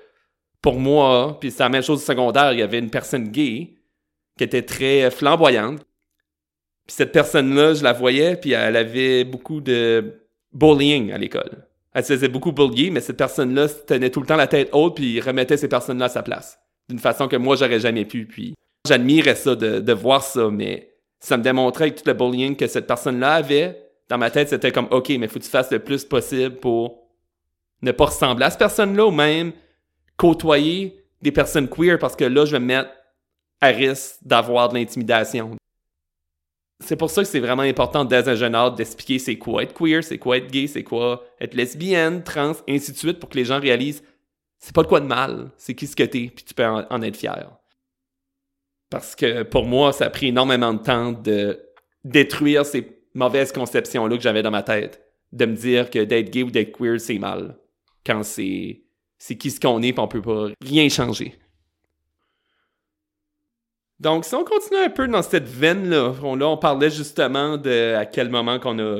pour 0.61 0.79
moi, 0.79 1.37
puis 1.39 1.51
c'est 1.51 1.63
la 1.63 1.69
même 1.69 1.83
chose 1.83 2.01
au 2.01 2.05
secondaire, 2.05 2.53
il 2.53 2.59
y 2.59 2.63
avait 2.63 2.79
une 2.79 2.89
personne 2.89 3.29
gay 3.29 3.75
qui 4.37 4.43
était 4.43 4.63
très 4.63 5.09
flamboyante. 5.11 5.85
Puis 6.85 6.95
cette 6.95 7.11
personne-là, 7.11 7.73
je 7.73 7.83
la 7.83 7.93
voyais, 7.93 8.35
puis 8.35 8.51
elle 8.51 8.75
avait 8.75 9.23
beaucoup 9.23 9.61
de 9.61 10.21
bullying 10.53 11.11
à 11.11 11.17
l'école. 11.17 11.67
Elle 11.93 12.03
se 12.03 12.13
faisait 12.13 12.27
beaucoup 12.27 12.51
bullier, 12.51 12.89
mais 12.89 12.99
cette 12.99 13.17
personne-là 13.17 13.67
tenait 13.69 14.09
tout 14.09 14.19
le 14.19 14.27
temps 14.27 14.35
la 14.35 14.47
tête 14.47 14.69
haute, 14.73 14.95
puis 14.95 15.21
remettait 15.21 15.57
ces 15.57 15.69
personnes-là 15.69 16.05
à 16.05 16.09
sa 16.09 16.23
place. 16.23 16.59
D'une 16.89 16.99
façon 16.99 17.27
que 17.27 17.35
moi, 17.35 17.55
j'aurais 17.55 17.79
jamais 17.79 18.05
pu. 18.05 18.25
Puis 18.25 18.53
j'admirais 18.87 19.35
ça, 19.35 19.55
de, 19.55 19.79
de 19.79 19.93
voir 19.93 20.21
ça, 20.21 20.49
mais 20.51 20.95
ça 21.19 21.37
me 21.37 21.43
démontrait 21.43 21.91
que 21.91 21.99
tout 22.01 22.07
le 22.07 22.13
bullying 22.13 22.55
que 22.55 22.67
cette 22.67 22.85
personne-là 22.85 23.35
avait, 23.35 23.81
dans 24.09 24.17
ma 24.17 24.29
tête, 24.29 24.49
c'était 24.49 24.71
comme, 24.71 24.87
OK, 24.91 25.09
mais 25.17 25.27
faut 25.27 25.39
que 25.39 25.45
tu 25.45 25.49
fasses 25.49 25.71
le 25.71 25.79
plus 25.79 26.03
possible 26.03 26.55
pour 26.57 27.04
ne 27.81 27.91
pas 27.91 28.05
ressembler 28.05 28.45
à 28.45 28.49
cette 28.49 28.59
personne-là 28.59 29.05
ou 29.05 29.11
même 29.11 29.51
côtoyer 30.17 31.03
des 31.21 31.31
personnes 31.31 31.67
queer 31.67 31.99
parce 31.99 32.15
que 32.15 32.25
là, 32.25 32.45
je 32.45 32.51
vais 32.51 32.59
me 32.59 32.65
mettre 32.65 32.89
à 33.61 33.67
risque 33.67 34.17
d'avoir 34.21 34.69
de 34.69 34.75
l'intimidation. 34.75 35.55
C'est 36.83 36.97
pour 36.97 37.09
ça 37.09 37.23
que 37.23 37.27
c'est 37.27 37.39
vraiment 37.39 37.63
important 37.63 38.03
dès 38.03 38.27
un 38.27 38.35
jeune 38.35 38.53
âge 38.53 38.75
d'expliquer 38.75 39.17
c'est 39.17 39.37
quoi 39.37 39.63
être 39.63 39.73
queer, 39.73 40.03
c'est 40.03 40.17
quoi 40.17 40.37
être 40.37 40.51
gay, 40.51 40.67
c'est 40.67 40.83
quoi 40.83 41.23
être 41.39 41.53
lesbienne, 41.53 42.23
trans, 42.23 42.53
ainsi 42.67 42.91
de 42.91 42.97
suite 42.97 43.19
pour 43.19 43.29
que 43.29 43.37
les 43.37 43.45
gens 43.45 43.59
réalisent 43.59 44.03
c'est 44.65 44.73
pas 44.73 44.81
de 44.81 44.87
quoi 44.87 44.99
de 44.99 45.05
mal, 45.05 45.51
c'est 45.57 45.75
qui 45.75 45.85
ce 45.85 45.95
que 45.95 46.03
t'es, 46.03 46.31
puis 46.33 46.43
tu 46.43 46.53
peux 46.55 46.65
en, 46.65 47.01
être 47.03 47.17
fier. 47.17 47.51
Parce 48.89 49.15
que 49.15 49.43
pour 49.43 49.65
moi, 49.65 49.93
ça 49.93 50.05
a 50.05 50.09
pris 50.09 50.27
énormément 50.27 50.73
de 50.73 50.79
temps 50.79 51.11
de 51.11 51.61
détruire 52.03 52.65
ces 52.65 52.97
mauvaises 53.13 53.51
conceptions-là 53.51 54.15
que 54.17 54.23
j'avais 54.23 54.41
dans 54.41 54.51
ma 54.51 54.63
tête. 54.63 55.01
De 55.31 55.45
me 55.45 55.55
dire 55.55 55.89
que 55.89 55.99
d'être 55.99 56.31
gay 56.31 56.43
ou 56.43 56.49
d'être 56.49 56.75
queer, 56.75 56.99
c'est 56.99 57.19
mal 57.19 57.57
quand 58.05 58.23
c'est 58.23 58.81
c'est 59.17 59.35
qui 59.37 59.49
ce 59.51 59.59
qu'on 59.59 59.81
est, 59.81 59.93
puis 59.93 60.01
on 60.01 60.07
peut 60.07 60.21
pas 60.21 60.47
rien 60.61 60.87
changer. 60.89 61.35
Donc, 63.99 64.25
si 64.25 64.35
on 64.35 64.43
continue 64.43 64.79
un 64.79 64.89
peu 64.89 65.07
dans 65.07 65.21
cette 65.21 65.47
veine-là, 65.47 66.13
on, 66.21 66.57
parlait 66.57 66.89
justement 66.89 67.57
de 67.57 67.95
à 67.95 68.05
quel 68.05 68.29
moment 68.29 68.59
qu'on 68.59 68.77
a 68.79 68.99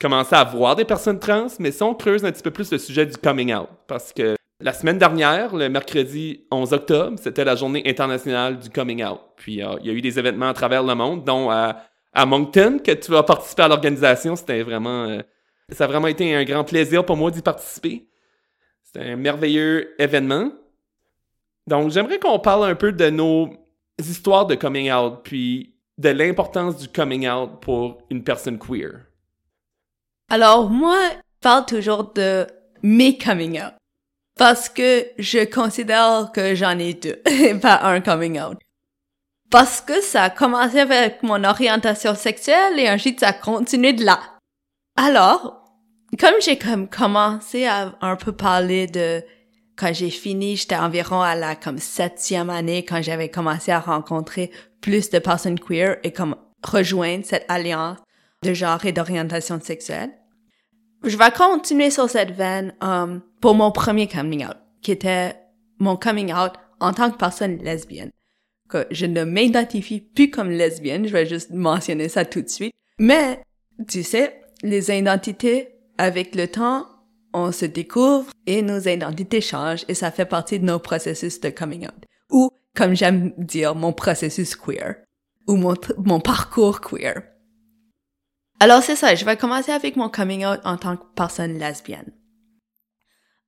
commencé 0.00 0.34
à 0.34 0.42
voir 0.44 0.74
des 0.74 0.86
personnes 0.86 1.18
trans, 1.18 1.48
mais 1.58 1.70
si 1.70 1.82
on 1.82 1.94
creuse 1.94 2.24
un 2.24 2.32
petit 2.32 2.42
peu 2.42 2.50
plus 2.50 2.72
le 2.72 2.78
sujet 2.78 3.04
du 3.04 3.16
coming 3.16 3.54
out, 3.54 3.68
parce 3.86 4.12
que 4.12 4.36
la 4.60 4.72
semaine 4.72 4.96
dernière, 4.96 5.54
le 5.54 5.68
mercredi 5.68 6.46
11 6.50 6.72
octobre, 6.72 7.18
c'était 7.20 7.44
la 7.44 7.56
journée 7.56 7.82
internationale 7.84 8.58
du 8.58 8.70
coming 8.70 9.04
out. 9.04 9.20
Puis, 9.36 9.62
euh, 9.62 9.74
il 9.80 9.86
y 9.86 9.90
a 9.90 9.92
eu 9.92 10.00
des 10.00 10.18
événements 10.18 10.48
à 10.48 10.54
travers 10.54 10.82
le 10.82 10.94
monde, 10.94 11.24
dont 11.24 11.50
à, 11.50 11.82
à 12.12 12.26
Moncton, 12.26 12.78
que 12.82 12.92
tu 12.92 13.10
vas 13.10 13.22
participer 13.22 13.62
à 13.62 13.68
l'organisation. 13.68 14.34
C'était 14.36 14.62
vraiment... 14.62 15.04
Euh, 15.04 15.20
ça 15.68 15.84
a 15.84 15.86
vraiment 15.86 16.08
été 16.08 16.34
un 16.34 16.44
grand 16.44 16.64
plaisir 16.64 17.04
pour 17.04 17.16
moi 17.16 17.30
d'y 17.30 17.42
participer. 17.42 18.06
C'est 18.94 19.02
un 19.02 19.16
merveilleux 19.16 19.94
événement. 20.00 20.50
Donc, 21.66 21.90
j'aimerais 21.90 22.18
qu'on 22.18 22.38
parle 22.38 22.68
un 22.68 22.74
peu 22.74 22.92
de 22.92 23.10
nos 23.10 23.50
histoires 23.98 24.46
de 24.46 24.54
coming 24.54 24.92
out, 24.92 25.20
puis 25.22 25.74
de 25.98 26.08
l'importance 26.08 26.76
du 26.76 26.88
coming 26.88 27.28
out 27.28 27.60
pour 27.60 28.02
une 28.10 28.24
personne 28.24 28.58
queer. 28.58 29.06
Alors, 30.28 30.70
moi, 30.70 30.98
je 31.10 31.40
parle 31.40 31.66
toujours 31.66 32.12
de 32.12 32.46
mes 32.82 33.16
coming 33.16 33.60
out. 33.60 33.74
Parce 34.36 34.68
que 34.68 35.06
je 35.18 35.44
considère 35.44 36.30
que 36.32 36.54
j'en 36.54 36.78
ai 36.78 36.94
deux, 36.94 37.22
pas 37.60 37.82
un 37.82 38.00
coming 38.00 38.40
out. 38.40 38.58
Parce 39.50 39.82
que 39.82 40.00
ça 40.00 40.24
a 40.24 40.30
commencé 40.30 40.80
avec 40.80 41.22
mon 41.22 41.44
orientation 41.44 42.14
sexuelle 42.14 42.78
et 42.78 42.90
ensuite 42.90 43.20
ça 43.20 43.28
a 43.28 43.32
continué 43.34 43.92
de 43.92 44.04
là. 44.04 44.18
Alors, 44.96 45.61
comme 46.18 46.34
j'ai 46.40 46.58
comme 46.58 46.88
commencé 46.88 47.64
à 47.64 47.96
un 48.00 48.16
peu 48.16 48.32
parler 48.32 48.86
de 48.86 49.22
quand 49.76 49.92
j'ai 49.94 50.10
fini, 50.10 50.56
j'étais 50.56 50.76
environ 50.76 51.20
à 51.20 51.34
la 51.34 51.56
comme 51.56 51.78
septième 51.78 52.50
année 52.50 52.84
quand 52.84 53.02
j'avais 53.02 53.30
commencé 53.30 53.72
à 53.72 53.80
rencontrer 53.80 54.50
plus 54.80 55.10
de 55.10 55.18
personnes 55.18 55.58
queer 55.58 55.96
et 56.02 56.12
comme 56.12 56.36
rejoindre 56.62 57.24
cette 57.24 57.46
alliance 57.48 57.98
de 58.42 58.52
genre 58.54 58.84
et 58.84 58.92
d'orientation 58.92 59.60
sexuelle. 59.60 60.10
Je 61.04 61.16
vais 61.16 61.30
continuer 61.32 61.90
sur 61.90 62.08
cette 62.08 62.32
veine 62.32 62.74
um, 62.80 63.22
pour 63.40 63.54
mon 63.54 63.72
premier 63.72 64.06
coming 64.06 64.44
out, 64.46 64.56
qui 64.82 64.92
était 64.92 65.34
mon 65.78 65.96
coming 65.96 66.32
out 66.32 66.52
en 66.78 66.92
tant 66.92 67.10
que 67.10 67.16
personne 67.16 67.58
lesbienne. 67.58 68.10
Que 68.68 68.86
je 68.90 69.06
ne 69.06 69.24
m'identifie 69.24 70.00
plus 70.00 70.30
comme 70.30 70.50
lesbienne, 70.50 71.06
je 71.06 71.12
vais 71.12 71.26
juste 71.26 71.50
mentionner 71.50 72.08
ça 72.08 72.24
tout 72.24 72.42
de 72.42 72.48
suite. 72.48 72.72
Mais, 72.98 73.42
tu 73.88 74.02
sais, 74.02 74.40
les 74.62 74.96
identités 74.96 75.71
avec 76.02 76.34
le 76.34 76.48
temps, 76.48 76.88
on 77.32 77.52
se 77.52 77.64
découvre 77.64 78.32
et 78.46 78.60
nos 78.60 78.80
identités 78.80 79.40
changent 79.40 79.84
et 79.86 79.94
ça 79.94 80.10
fait 80.10 80.26
partie 80.26 80.58
de 80.58 80.64
nos 80.64 80.80
processus 80.80 81.38
de 81.38 81.48
coming 81.48 81.86
out. 81.86 82.04
Ou, 82.28 82.50
comme 82.74 82.94
j'aime 82.94 83.32
dire, 83.38 83.76
mon 83.76 83.92
processus 83.92 84.56
queer. 84.56 84.96
Ou 85.46 85.54
mon, 85.54 85.74
mon 85.98 86.18
parcours 86.18 86.80
queer. 86.80 87.22
Alors 88.58 88.82
c'est 88.82 88.96
ça, 88.96 89.14
je 89.14 89.24
vais 89.24 89.36
commencer 89.36 89.70
avec 89.70 89.94
mon 89.94 90.08
coming 90.08 90.44
out 90.44 90.58
en 90.64 90.76
tant 90.76 90.96
que 90.96 91.04
personne 91.14 91.56
lesbienne. 91.56 92.12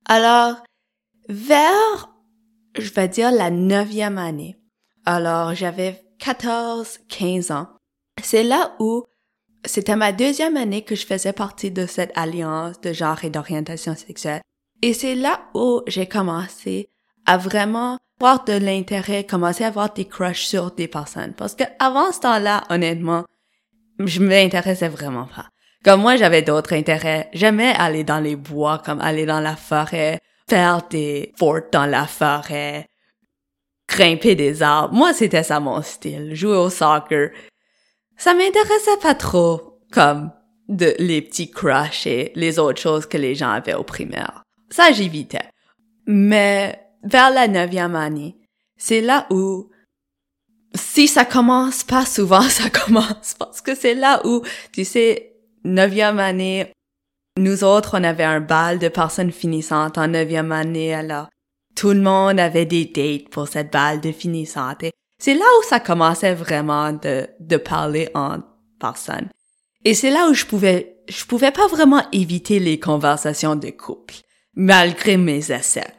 Alors, 0.05 0.63
vers, 1.27 2.09
je 2.77 2.89
vais 2.89 3.09
dire 3.09 3.31
la 3.31 3.49
neuvième 3.49 4.17
année. 4.17 4.57
Alors, 5.05 5.55
j'avais 5.55 6.05
14, 6.19 6.99
15 7.09 7.51
ans. 7.51 7.67
C'est 8.23 8.43
là 8.43 8.77
où 8.79 9.03
c'était 9.65 9.95
ma 9.95 10.11
deuxième 10.11 10.57
année 10.57 10.83
que 10.83 10.95
je 10.95 11.05
faisais 11.05 11.33
partie 11.33 11.71
de 11.71 11.85
cette 11.85 12.11
alliance 12.15 12.79
de 12.81 12.93
genre 12.93 13.23
et 13.23 13.29
d'orientation 13.29 13.95
sexuelle. 13.95 14.41
Et 14.81 14.93
c'est 14.93 15.15
là 15.15 15.41
où 15.53 15.81
j'ai 15.87 16.07
commencé 16.07 16.89
à 17.25 17.37
vraiment 17.37 17.97
avoir 18.19 18.43
de 18.45 18.53
l'intérêt, 18.53 19.23
commencer 19.23 19.63
à 19.63 19.67
avoir 19.67 19.93
des 19.93 20.05
crushs 20.05 20.45
sur 20.45 20.71
des 20.71 20.87
personnes. 20.87 21.33
Parce 21.33 21.55
que 21.55 21.63
avant 21.79 22.11
ce 22.11 22.19
temps-là, 22.21 22.63
honnêtement, 22.69 23.25
je 23.99 24.21
m'intéressais 24.21 24.89
vraiment 24.89 25.25
pas. 25.25 25.47
Comme 25.83 26.01
moi, 26.01 26.15
j'avais 26.15 26.41
d'autres 26.41 26.73
intérêts. 26.73 27.29
J'aimais 27.33 27.73
aller 27.77 28.03
dans 28.03 28.19
les 28.19 28.35
bois, 28.35 28.81
comme 28.83 29.01
aller 29.01 29.25
dans 29.25 29.39
la 29.39 29.55
forêt, 29.55 30.19
faire 30.49 30.81
des 30.89 31.33
forts 31.37 31.69
dans 31.71 31.85
la 31.85 32.07
forêt, 32.07 32.87
grimper 33.87 34.35
des 34.35 34.63
arbres. 34.63 34.93
Moi, 34.93 35.13
c'était 35.13 35.43
ça 35.43 35.59
mon 35.59 35.81
style. 35.81 36.33
Jouer 36.35 36.57
au 36.57 36.69
soccer. 36.69 37.29
Ça 38.17 38.33
m'intéressait 38.33 38.97
pas 39.01 39.15
trop, 39.15 39.79
comme 39.91 40.31
de 40.67 40.95
les 40.99 41.21
petits 41.21 41.51
crushs 41.51 42.07
et 42.07 42.31
les 42.35 42.59
autres 42.59 42.81
choses 42.81 43.05
que 43.05 43.17
les 43.17 43.35
gens 43.35 43.51
avaient 43.51 43.75
au 43.75 43.83
primaire. 43.83 44.43
Ça, 44.69 44.91
j'évitais. 44.91 45.49
Mais 46.07 46.79
vers 47.03 47.31
la 47.31 47.47
neuvième 47.47 47.95
année, 47.95 48.37
c'est 48.77 49.01
là 49.01 49.27
où 49.29 49.69
si 50.73 51.07
ça 51.07 51.25
commence 51.25 51.83
pas 51.83 52.05
souvent, 52.05 52.41
ça 52.49 52.69
commence 52.69 53.35
parce 53.37 53.61
que 53.61 53.75
c'est 53.75 53.95
là 53.95 54.21
où, 54.25 54.41
tu 54.71 54.85
sais, 54.85 55.35
neuvième 55.63 56.19
année, 56.19 56.71
nous 57.37 57.63
autres, 57.63 57.99
on 57.99 58.03
avait 58.03 58.23
un 58.23 58.39
bal 58.39 58.79
de 58.79 58.87
personnes 58.87 59.31
finissantes 59.31 59.97
en 59.97 60.07
neuvième 60.07 60.51
année, 60.51 60.93
alors 60.93 61.27
tout 61.75 61.89
le 61.89 62.01
monde 62.01 62.39
avait 62.39 62.65
des 62.65 62.85
dates 62.85 63.29
pour 63.29 63.47
cette 63.47 63.71
balle 63.71 63.99
de 63.99 64.11
finissante. 64.11 64.83
Et 64.83 64.91
c'est 65.17 65.33
là 65.33 65.45
où 65.59 65.63
ça 65.63 65.79
commençait 65.79 66.33
vraiment 66.33 66.91
de, 66.93 67.27
de 67.39 67.57
parler 67.57 68.09
en 68.13 68.39
personne. 68.79 69.29
Et 69.83 69.93
c'est 69.93 70.11
là 70.11 70.27
où 70.29 70.33
je 70.33 70.45
pouvais, 70.45 70.97
je 71.07 71.25
pouvais 71.25 71.51
pas 71.51 71.67
vraiment 71.67 72.03
éviter 72.11 72.59
les 72.59 72.79
conversations 72.79 73.55
de 73.55 73.69
couple, 73.69 74.15
malgré 74.55 75.17
mes 75.17 75.51
essais. 75.51 75.93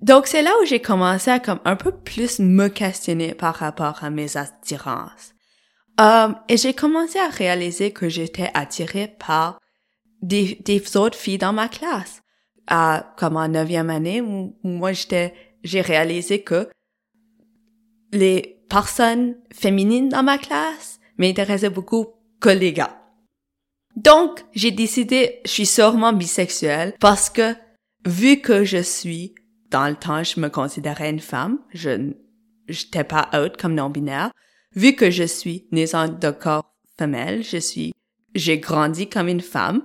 Donc 0.00 0.26
c'est 0.26 0.42
là 0.42 0.50
où 0.60 0.66
j'ai 0.66 0.80
commencé 0.80 1.30
à 1.30 1.40
comme 1.40 1.60
un 1.64 1.76
peu 1.76 1.90
plus 1.90 2.38
me 2.38 2.68
questionner 2.68 3.34
par 3.34 3.54
rapport 3.54 4.04
à 4.04 4.10
mes 4.10 4.36
attirances. 4.36 5.32
Um, 5.98 6.36
et 6.48 6.58
j'ai 6.58 6.74
commencé 6.74 7.18
à 7.18 7.28
réaliser 7.28 7.92
que 7.92 8.08
j'étais 8.08 8.50
attirée 8.52 9.08
par 9.18 9.58
des, 10.20 10.58
des 10.64 10.96
autres 10.96 11.16
filles 11.16 11.38
dans 11.38 11.54
ma 11.54 11.68
classe. 11.68 12.22
À, 12.66 13.14
comme 13.16 13.36
en 13.36 13.48
neuvième 13.48 13.90
année, 13.90 14.20
où, 14.20 14.58
moi 14.64 14.92
j'étais, 14.92 15.32
j'ai 15.62 15.80
réalisé 15.80 16.42
que 16.42 16.68
les 18.12 18.62
personnes 18.68 19.36
féminines 19.52 20.08
dans 20.08 20.22
ma 20.22 20.38
classe 20.38 21.00
m'intéressaient 21.18 21.70
beaucoup 21.70 22.08
que 22.40 22.48
les 22.48 22.72
gars. 22.72 23.02
Donc, 23.96 24.44
j'ai 24.52 24.70
décidé, 24.70 25.40
je 25.44 25.50
suis 25.50 25.66
sûrement 25.66 26.12
bisexuelle 26.12 26.94
parce 27.00 27.30
que 27.30 27.54
vu 28.04 28.40
que 28.40 28.64
je 28.64 28.82
suis 28.82 29.34
dans 29.70 29.88
le 29.88 29.96
temps, 29.96 30.22
je 30.22 30.38
me 30.40 30.48
considérais 30.48 31.10
une 31.10 31.20
femme. 31.20 31.58
Je 31.72 32.12
n'étais 32.68 33.04
pas 33.04 33.30
out 33.34 33.56
comme 33.56 33.74
non-binaire. 33.74 34.30
Vu 34.74 34.94
que 34.94 35.10
je 35.10 35.24
suis 35.24 35.66
naissant 35.72 36.08
de 36.08 36.30
corps 36.30 36.74
femelle, 36.98 37.42
je 37.42 37.56
suis, 37.56 37.92
j'ai 38.34 38.58
grandi 38.58 39.08
comme 39.08 39.28
une 39.28 39.40
femme. 39.40 39.82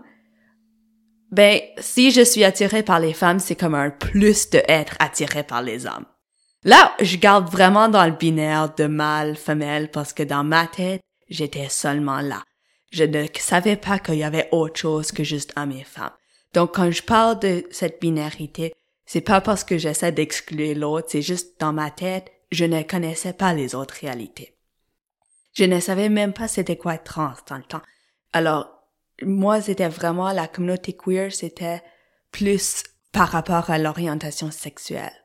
Ben, 1.31 1.61
si 1.77 2.11
je 2.11 2.21
suis 2.21 2.43
attirée 2.43 2.83
par 2.83 2.99
les 2.99 3.13
femmes, 3.13 3.39
c'est 3.39 3.55
comme 3.55 3.75
un 3.75 3.89
plus 3.89 4.49
de 4.49 4.61
être 4.67 4.95
attirée 4.99 5.43
par 5.43 5.61
les 5.61 5.85
hommes. 5.85 6.05
Là, 6.63 6.95
je 6.99 7.17
garde 7.17 7.49
vraiment 7.49 7.89
dans 7.89 8.05
le 8.05 8.11
binaire 8.11 8.73
de 8.75 8.85
mâle, 8.85 9.35
femelle, 9.35 9.89
parce 9.89 10.13
que 10.13 10.21
dans 10.21 10.43
ma 10.43 10.67
tête, 10.67 11.01
j'étais 11.27 11.69
seulement 11.69 12.21
là. 12.21 12.43
Je 12.91 13.03
ne 13.03 13.25
savais 13.35 13.77
pas 13.77 13.97
qu'il 13.97 14.15
y 14.15 14.23
avait 14.23 14.49
autre 14.51 14.79
chose 14.79 15.11
que 15.11 15.23
juste 15.23 15.53
hommes 15.55 15.71
et 15.71 15.83
femmes. 15.83 16.13
Donc, 16.53 16.75
quand 16.75 16.91
je 16.91 17.01
parle 17.01 17.39
de 17.39 17.65
cette 17.71 17.99
binarité, 17.99 18.73
c'est 19.05 19.21
pas 19.21 19.41
parce 19.41 19.63
que 19.63 19.77
j'essaie 19.77 20.11
d'exclure 20.11 20.77
l'autre, 20.77 21.07
c'est 21.09 21.21
juste 21.21 21.59
dans 21.59 21.73
ma 21.73 21.89
tête, 21.89 22.31
je 22.51 22.65
ne 22.65 22.83
connaissais 22.83 23.33
pas 23.33 23.53
les 23.53 23.73
autres 23.73 23.95
réalités. 24.01 24.55
Je 25.53 25.63
ne 25.63 25.79
savais 25.79 26.09
même 26.09 26.33
pas 26.33 26.47
c'était 26.47 26.77
quoi 26.77 26.95
être 26.95 27.05
trans 27.05 27.33
dans 27.47 27.57
le 27.57 27.63
temps. 27.63 27.81
Alors, 28.33 28.69
moi, 29.23 29.61
c'était 29.61 29.89
vraiment 29.89 30.31
la 30.31 30.47
communauté 30.47 30.93
queer, 30.93 31.31
c'était 31.31 31.81
plus 32.31 32.83
par 33.11 33.29
rapport 33.29 33.69
à 33.69 33.77
l'orientation 33.77 34.51
sexuelle. 34.51 35.20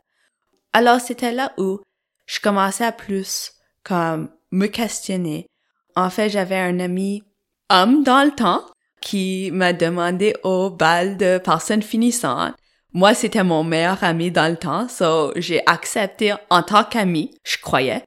Alors, 0.77 1.01
c'était 1.01 1.33
là 1.33 1.55
où 1.57 1.81
je 2.27 2.39
commençais 2.41 2.85
à 2.85 2.93
plus 2.93 3.53
comme 3.83 4.29
me 4.51 4.67
questionner. 4.67 5.47
En 5.95 6.11
fait, 6.11 6.29
j'avais 6.29 6.59
un 6.59 6.81
ami 6.81 7.23
homme 7.71 8.03
dans 8.03 8.23
le 8.23 8.31
temps 8.31 8.62
qui 9.01 9.51
m'a 9.53 9.73
demandé 9.73 10.35
au 10.43 10.69
bal 10.69 11.17
de 11.17 11.39
personnes 11.39 11.83
finissantes 11.83 12.55
moi, 12.93 13.12
c'était 13.12 13.45
mon 13.45 13.62
meilleur 13.62 14.03
ami 14.05 14.31
dans 14.31 14.51
le 14.51 14.57
temps, 14.57 14.89
so 14.89 15.31
j'ai 15.37 15.61
accepté 15.67 16.33
en 16.49 16.62
tant 16.62 16.83
qu'ami, 16.83 17.37
je 17.45 17.59
croyais. 17.59 18.03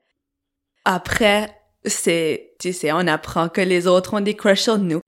Après, 0.83 1.55
c'est, 1.85 2.55
tu 2.59 2.73
sais, 2.73 2.91
on 2.91 3.05
apprend 3.05 3.49
que 3.49 3.61
les 3.61 3.85
autres 3.85 4.15
ont 4.15 4.21
des 4.21 4.35
crushs 4.35 4.63
sur 4.63 4.79
nous. 4.79 5.01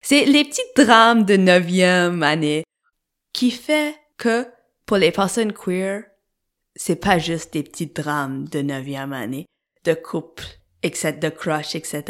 C'est 0.00 0.24
les 0.24 0.44
petits 0.44 0.62
drames 0.76 1.26
de 1.26 1.36
neuvième 1.36 2.22
année 2.22 2.64
qui 3.34 3.50
fait 3.50 3.94
que 4.16 4.46
pour 4.86 4.96
les 4.96 5.12
personnes 5.12 5.52
queer, 5.52 6.04
c'est 6.74 6.96
pas 6.96 7.18
juste 7.18 7.52
des 7.52 7.62
petits 7.62 7.86
drames 7.86 8.48
de 8.48 8.62
neuvième 8.62 9.12
année, 9.12 9.46
de 9.84 9.94
couple, 9.94 10.44
etc., 10.82 11.12
de 11.20 11.28
crush, 11.28 11.74
etc. 11.74 12.04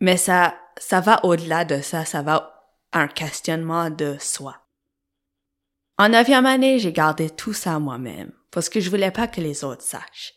Mais 0.00 0.16
ça, 0.16 0.54
ça 0.78 1.00
va 1.00 1.24
au-delà 1.24 1.64
de 1.64 1.80
ça, 1.80 2.04
ça 2.04 2.22
va 2.22 2.52
un 2.92 3.08
questionnement 3.08 3.90
de 3.90 4.16
soi. 4.18 4.56
En 5.98 6.08
neuvième 6.08 6.46
année, 6.46 6.78
j'ai 6.78 6.92
gardé 6.92 7.30
tout 7.30 7.52
ça 7.52 7.78
moi-même, 7.78 8.32
parce 8.50 8.68
que 8.68 8.80
je 8.80 8.90
voulais 8.90 9.10
pas 9.10 9.28
que 9.28 9.40
les 9.40 9.64
autres 9.64 9.82
sachent. 9.82 10.34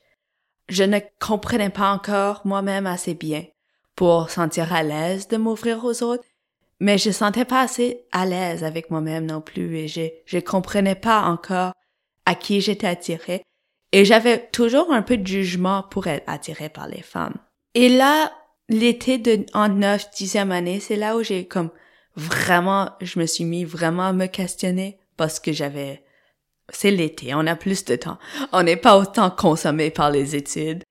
Je 0.69 0.84
ne 0.84 0.99
comprenais 1.19 1.69
pas 1.69 1.91
encore 1.91 2.41
moi-même 2.45 2.88
assez 2.88 3.13
bien 3.13 3.45
pour 3.95 4.30
sentir 4.30 4.73
à 4.73 4.84
l'aise 4.84 5.28
de 5.28 5.38
m'ouvrir 5.38 5.84
aux 5.86 6.04
autres, 6.04 6.25
mais 6.80 6.97
je 6.97 7.12
sentais 7.12 7.45
pas 7.45 7.62
assez 7.62 8.06
à 8.12 8.25
l'aise 8.25 8.63
avec 8.63 8.91
moi-même 8.91 9.25
non 9.25 9.41
plus 9.41 9.78
et 9.78 9.88
je, 9.88 10.10
je 10.25 10.39
comprenais 10.39 10.95
pas 10.95 11.21
encore 11.23 11.73
à 12.26 12.36
qui 12.36 12.62
j'étais 12.62 12.88
attirée 12.88 13.44
et 13.92 14.04
j'avais 14.04 14.48
toujours 14.52 14.92
un 14.92 15.02
peu 15.02 15.18
de 15.18 15.26
jugement 15.26 15.84
pour 15.84 16.08
être 16.08 16.24
attirée 16.28 16.70
par 16.70 16.88
les 16.88 17.02
femmes. 17.02 17.36
Et 17.76 17.90
là, 17.90 18.32
l'été 18.70 19.18
de, 19.18 19.46
en 19.54 19.70
neuf, 19.70 20.10
dixième 20.18 20.52
année, 20.52 20.80
c'est 20.80 20.96
là 20.96 21.16
où 21.16 21.24
j'ai 21.24 21.48
comme 21.48 21.70
vraiment, 22.16 22.90
je 23.02 23.20
me 23.20 23.26
suis 23.26 23.46
mis 23.46 23.64
vraiment 23.64 24.08
à 24.08 24.14
me 24.14 24.26
questionner 24.26 25.00
parce 25.18 25.40
que 25.40 25.54
j'avais... 25.54 26.04
C'est 26.70 26.92
l'été, 26.92 27.36
on 27.36 27.46
a 27.46 27.56
plus 27.56 27.86
de 27.86 27.96
temps. 27.96 28.18
On 28.52 28.64
n'est 28.64 28.76
pas 28.76 28.98
autant 28.98 29.30
consommé 29.30 29.92
par 29.92 30.10
les 30.10 30.36
études. 30.36 30.84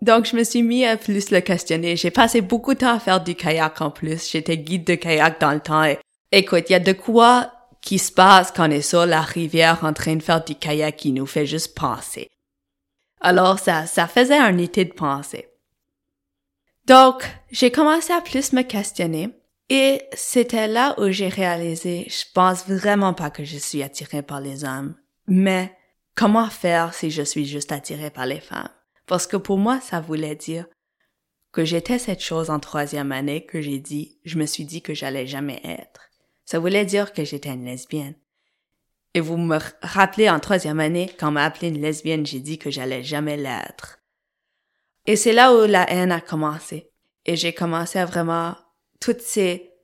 Donc, 0.00 0.26
je 0.26 0.36
me 0.36 0.44
suis 0.44 0.62
mis 0.62 0.84
à 0.84 0.96
plus 0.96 1.30
le 1.30 1.40
questionner. 1.40 1.96
J'ai 1.96 2.12
passé 2.12 2.40
beaucoup 2.40 2.74
de 2.74 2.78
temps 2.78 2.94
à 2.94 3.00
faire 3.00 3.22
du 3.22 3.34
kayak 3.34 3.80
en 3.80 3.90
plus. 3.90 4.30
J'étais 4.30 4.56
guide 4.56 4.84
de 4.84 4.94
kayak 4.94 5.40
dans 5.40 5.52
le 5.52 5.58
temps. 5.58 5.84
Et, 5.84 5.98
écoute, 6.30 6.66
il 6.68 6.72
y 6.72 6.76
a 6.76 6.80
de 6.80 6.92
quoi 6.92 7.50
qui 7.80 7.98
se 7.98 8.12
passe 8.12 8.52
quand 8.52 8.68
on 8.68 8.72
est 8.72 8.82
sur 8.82 9.06
la 9.06 9.20
rivière 9.20 9.84
en 9.84 9.92
train 9.92 10.16
de 10.16 10.22
faire 10.22 10.44
du 10.44 10.54
kayak 10.54 10.96
qui 10.96 11.12
nous 11.12 11.26
fait 11.26 11.46
juste 11.46 11.74
penser. 11.74 12.30
Alors, 13.20 13.58
ça, 13.58 13.86
ça 13.86 14.06
faisait 14.06 14.38
un 14.38 14.58
été 14.58 14.84
de 14.84 14.92
pensée. 14.92 15.48
Donc, 16.86 17.24
j'ai 17.50 17.70
commencé 17.70 18.12
à 18.12 18.20
plus 18.20 18.52
me 18.52 18.62
questionner. 18.62 19.30
Et 19.70 20.02
c'était 20.14 20.68
là 20.68 20.94
où 20.98 21.10
j'ai 21.10 21.28
réalisé, 21.28 22.06
je 22.08 22.24
pense 22.32 22.66
vraiment 22.66 23.12
pas 23.12 23.30
que 23.30 23.44
je 23.44 23.58
suis 23.58 23.82
attirée 23.82 24.22
par 24.22 24.40
les 24.40 24.64
hommes. 24.64 24.94
Mais 25.26 25.76
comment 26.14 26.48
faire 26.48 26.94
si 26.94 27.10
je 27.10 27.22
suis 27.22 27.44
juste 27.44 27.72
attirée 27.72 28.10
par 28.10 28.24
les 28.24 28.40
femmes? 28.40 28.70
Parce 29.06 29.26
que 29.26 29.36
pour 29.36 29.58
moi, 29.58 29.80
ça 29.80 30.00
voulait 30.00 30.36
dire 30.36 30.64
que 31.52 31.64
j'étais 31.64 31.98
cette 31.98 32.22
chose 32.22 32.48
en 32.48 32.60
troisième 32.60 33.12
année 33.12 33.44
que 33.44 33.60
j'ai 33.60 33.78
dit, 33.78 34.18
je 34.24 34.38
me 34.38 34.46
suis 34.46 34.64
dit 34.64 34.80
que 34.80 34.94
j'allais 34.94 35.26
jamais 35.26 35.60
être. 35.64 36.07
Ça 36.48 36.58
voulait 36.58 36.86
dire 36.86 37.12
que 37.12 37.26
j'étais 37.26 37.50
une 37.50 37.66
lesbienne. 37.66 38.14
Et 39.12 39.20
vous 39.20 39.36
me 39.36 39.58
rappelez 39.82 40.30
en 40.30 40.40
troisième 40.40 40.80
année, 40.80 41.10
quand 41.20 41.30
m'a 41.30 41.44
appelé 41.44 41.68
une 41.68 41.82
lesbienne, 41.82 42.24
j'ai 42.24 42.40
dit 42.40 42.56
que 42.56 42.70
j'allais 42.70 43.02
jamais 43.02 43.36
l'être. 43.36 43.98
Et 45.04 45.14
c'est 45.16 45.34
là 45.34 45.54
où 45.54 45.66
la 45.66 45.84
haine 45.92 46.10
a 46.10 46.22
commencé. 46.22 46.90
Et 47.26 47.36
j'ai 47.36 47.52
commencé 47.52 47.98
à 47.98 48.06
vraiment 48.06 48.56
toutes 48.98 49.20
ces, 49.20 49.74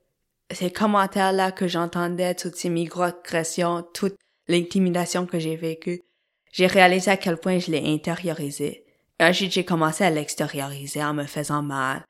ces 0.51 0.71
commentaires-là 0.71 1.53
que 1.53 1.69
j'entendais, 1.69 2.35
toutes 2.35 2.57
ces 2.57 2.71
microagressions, 2.71 3.87
toute 3.93 4.17
l'intimidation 4.49 5.27
que 5.27 5.39
j'ai 5.39 5.57
vécue, 5.57 6.01
j'ai 6.51 6.67
réalisé 6.67 7.11
à 7.11 7.19
quel 7.19 7.37
point 7.37 7.59
je 7.59 7.73
l'ai 7.73 7.93
intériorisé. 7.93 8.87
Ensuite, 9.21 9.53
j'ai 9.53 9.67
commencé 9.67 10.03
à 10.03 10.09
l'extérioriser 10.09 11.05
en 11.05 11.13
me 11.13 11.25
faisant 11.25 11.61
mal. 11.61 12.07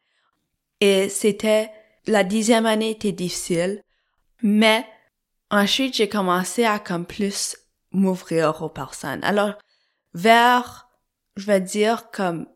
Et 0.80 1.08
c'était, 1.08 1.70
la 2.06 2.22
dixième 2.22 2.66
année 2.66 2.90
était 2.90 3.10
difficile, 3.10 3.82
mais 4.44 4.86
ensuite, 5.50 5.94
j'ai 5.94 6.08
commencé 6.08 6.64
à 6.64 6.78
comme 6.78 7.06
plus 7.06 7.56
m'ouvrir 7.92 8.62
aux 8.62 8.68
personnes. 8.68 9.24
Alors, 9.24 9.54
vers, 10.12 10.88
je 11.36 11.46
vais 11.46 11.62
dire, 11.62 12.10
comme 12.10 12.46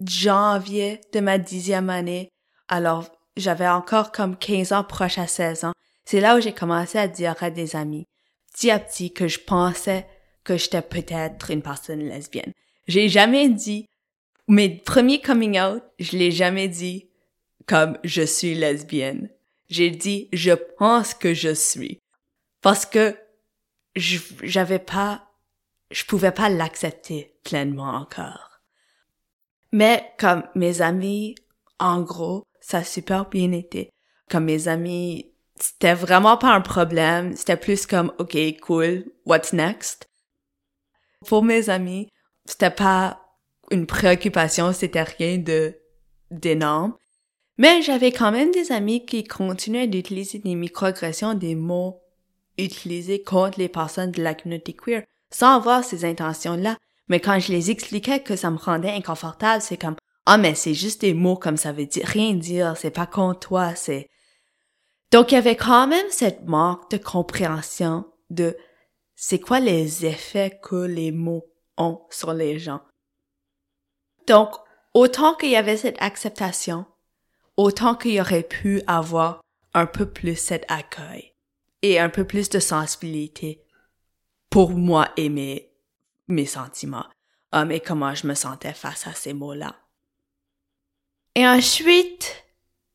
janvier 0.00 1.02
de 1.12 1.20
ma 1.20 1.36
dixième 1.36 1.90
année, 1.90 2.30
alors 2.68 3.04
j'avais 3.36 3.68
encore 3.68 4.12
comme 4.12 4.36
15 4.36 4.72
ans 4.72 4.82
proche 4.82 5.18
à 5.18 5.26
16 5.26 5.64
ans, 5.64 5.72
c'est 6.06 6.20
là 6.20 6.36
où 6.36 6.40
j'ai 6.40 6.54
commencé 6.54 6.96
à 6.96 7.06
dire 7.06 7.34
à 7.40 7.50
des 7.50 7.76
amis, 7.76 8.06
petit 8.54 8.70
à 8.70 8.78
petit, 8.78 9.12
que 9.12 9.28
je 9.28 9.38
pensais 9.38 10.06
que 10.42 10.56
j'étais 10.56 10.80
peut-être 10.80 11.50
une 11.50 11.62
personne 11.62 12.00
lesbienne. 12.00 12.52
J'ai 12.88 13.10
jamais 13.10 13.50
dit, 13.50 13.86
mes 14.48 14.70
premiers 14.70 15.20
coming 15.20 15.60
out, 15.60 15.82
je 15.98 16.16
l'ai 16.16 16.30
jamais 16.30 16.68
dit 16.68 17.10
comme 17.66 17.98
je 18.04 18.22
suis 18.22 18.54
lesbienne. 18.54 19.28
J'ai 19.68 19.90
dit, 19.90 20.28
je 20.32 20.52
pense 20.52 21.14
que 21.14 21.34
je 21.34 21.54
suis. 21.54 21.98
Parce 22.60 22.86
que 22.86 23.16
j'avais 23.94 24.78
pas, 24.78 25.28
je 25.90 26.04
pouvais 26.04 26.32
pas 26.32 26.48
l'accepter 26.48 27.38
pleinement 27.44 27.94
encore. 27.94 28.60
Mais 29.72 30.12
comme 30.18 30.44
mes 30.54 30.80
amis, 30.82 31.34
en 31.78 32.02
gros, 32.02 32.44
ça 32.60 32.78
a 32.78 32.84
super 32.84 33.28
bien 33.28 33.52
été. 33.52 33.90
Comme 34.30 34.44
mes 34.44 34.68
amis, 34.68 35.32
c'était 35.58 35.94
vraiment 35.94 36.36
pas 36.36 36.52
un 36.52 36.60
problème. 36.60 37.36
C'était 37.36 37.56
plus 37.56 37.86
comme, 37.86 38.12
OK, 38.18 38.36
cool, 38.60 39.04
what's 39.24 39.52
next? 39.52 40.08
Pour 41.26 41.42
mes 41.42 41.70
amis, 41.70 42.08
c'était 42.44 42.70
pas 42.70 43.22
une 43.70 43.86
préoccupation, 43.86 44.72
c'était 44.72 45.02
rien 45.02 45.38
de 45.38 45.76
d'énorme. 46.30 46.96
Mais 47.58 47.80
j'avais 47.82 48.12
quand 48.12 48.32
même 48.32 48.50
des 48.50 48.70
amis 48.72 49.06
qui 49.06 49.24
continuaient 49.24 49.86
d'utiliser 49.86 50.38
des 50.38 50.54
microagressions, 50.54 51.34
des 51.34 51.54
mots 51.54 52.02
utilisés 52.58 53.22
contre 53.22 53.58
les 53.58 53.68
personnes 53.68 54.12
de 54.12 54.22
la 54.22 54.34
communauté 54.34 54.74
queer, 54.74 55.04
sans 55.30 55.56
avoir 55.56 55.84
ces 55.84 56.04
intentions-là. 56.04 56.76
Mais 57.08 57.20
quand 57.20 57.38
je 57.38 57.52
les 57.52 57.70
expliquais 57.70 58.20
que 58.20 58.36
ça 58.36 58.50
me 58.50 58.58
rendait 58.58 58.90
inconfortable, 58.90 59.62
c'est 59.62 59.76
comme, 59.76 59.96
ah, 60.26 60.38
mais 60.38 60.54
c'est 60.54 60.74
juste 60.74 61.02
des 61.02 61.14
mots 61.14 61.36
comme 61.36 61.56
ça 61.56 61.72
veut 61.72 61.86
dire, 61.86 62.06
rien 62.06 62.34
dire, 62.34 62.76
c'est 62.76 62.90
pas 62.90 63.06
contre 63.06 63.40
toi, 63.40 63.74
c'est... 63.74 64.08
Donc, 65.12 65.30
il 65.30 65.36
y 65.36 65.38
avait 65.38 65.56
quand 65.56 65.86
même 65.86 66.06
cette 66.10 66.44
manque 66.46 66.90
de 66.90 66.96
compréhension 66.96 68.04
de 68.28 68.56
c'est 69.14 69.38
quoi 69.38 69.60
les 69.60 70.04
effets 70.04 70.58
que 70.62 70.74
les 70.74 71.12
mots 71.12 71.44
ont 71.78 72.00
sur 72.10 72.34
les 72.34 72.58
gens. 72.58 72.80
Donc, 74.26 74.50
autant 74.94 75.34
qu'il 75.34 75.50
y 75.50 75.56
avait 75.56 75.76
cette 75.76 76.02
acceptation, 76.02 76.86
autant 77.56 77.94
qu'il 77.94 78.20
aurait 78.20 78.42
pu 78.42 78.82
avoir 78.86 79.40
un 79.74 79.86
peu 79.86 80.10
plus 80.10 80.36
cet 80.36 80.64
accueil 80.68 81.34
et 81.82 81.98
un 81.98 82.08
peu 82.08 82.24
plus 82.24 82.48
de 82.48 82.58
sensibilité 82.58 83.62
pour 84.50 84.70
moi 84.70 85.08
et 85.16 85.28
mes, 85.28 85.70
mes 86.28 86.46
sentiments, 86.46 87.06
um, 87.52 87.70
et 87.70 87.80
comment 87.80 88.14
je 88.14 88.26
me 88.26 88.34
sentais 88.34 88.72
face 88.72 89.06
à 89.06 89.12
ces 89.12 89.34
mots-là. 89.34 89.76
Et 91.34 91.46
ensuite, 91.46 92.46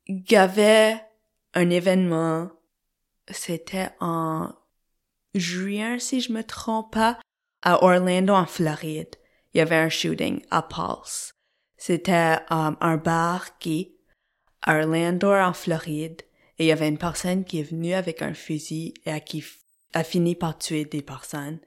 il 0.08 0.24
y 0.30 0.36
avait 0.36 1.00
un 1.54 1.70
événement, 1.70 2.50
c'était 3.30 3.92
en 4.00 4.52
juin, 5.36 6.00
si 6.00 6.22
je 6.22 6.32
me 6.32 6.44
trompe 6.44 6.94
pas, 6.94 7.20
à 7.62 7.84
Orlando, 7.84 8.34
en 8.34 8.48
Floride. 8.48 9.16
Il 9.54 9.60
y 9.60 9.62
avait 9.62 9.76
un 9.76 9.90
shooting 9.90 10.42
à 10.50 10.64
Pulse. 10.64 11.34
C'était 11.78 12.40
um, 12.50 12.78
un 12.80 12.98
bar 12.98 13.58
qui 13.60 13.96
à 14.62 14.78
Orlando, 14.78 15.34
en 15.34 15.54
Floride, 15.54 16.22
et 16.60 16.66
il 16.66 16.68
y 16.68 16.72
avait 16.72 16.88
une 16.88 16.98
personne 16.98 17.44
qui 17.44 17.60
est 17.60 17.64
venue 17.64 17.94
avec 17.94 18.22
un 18.22 18.34
fusil 18.34 18.94
et 19.06 19.20
qui 19.22 19.44
a 19.94 20.04
fini 20.04 20.36
par 20.36 20.58
tuer 20.58 20.86
des 20.86 21.02
personnes 21.02 21.60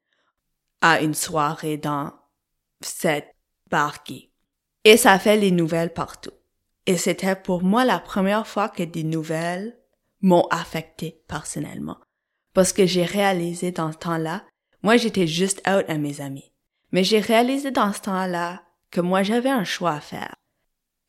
à 0.81 1.01
une 1.01 1.15
soirée 1.15 1.77
dans 1.77 2.13
cette 2.81 3.35
barquille. 3.71 4.31
Et 4.85 4.97
ça 4.97 5.19
fait 5.19 5.37
les 5.37 5.51
nouvelles 5.51 5.93
partout. 5.93 6.33
Et 6.87 6.97
c'était 6.97 7.37
pour 7.37 7.63
moi 7.63 7.85
la 7.85 7.99
première 7.99 8.47
fois 8.47 8.69
que 8.69 8.83
des 8.83 9.05
nouvelles 9.05 9.77
m'ont 10.21 10.47
affecté 10.51 11.23
personnellement. 11.27 11.99
Parce 12.53 12.73
que 12.73 12.87
j'ai 12.87 13.05
réalisé 13.05 13.73
dans 13.73 13.91
ce 13.91 13.99
temps-là, 13.99 14.45
moi 14.83 14.97
j'étais 14.97 15.27
juste 15.27 15.61
out 15.67 15.85
à 15.89 15.97
mes 15.97 16.21
amis. 16.21 16.53
Mais 16.93 17.03
j'ai 17.03 17.19
réalisé 17.19 17.71
dans 17.71 17.93
ce 17.93 18.03
temps-là 18.03 18.63
que 18.91 19.01
moi 19.01 19.23
j'avais 19.23 19.51
un 19.51 19.65
choix 19.65 19.95
à 19.95 20.01
faire. 20.01 20.37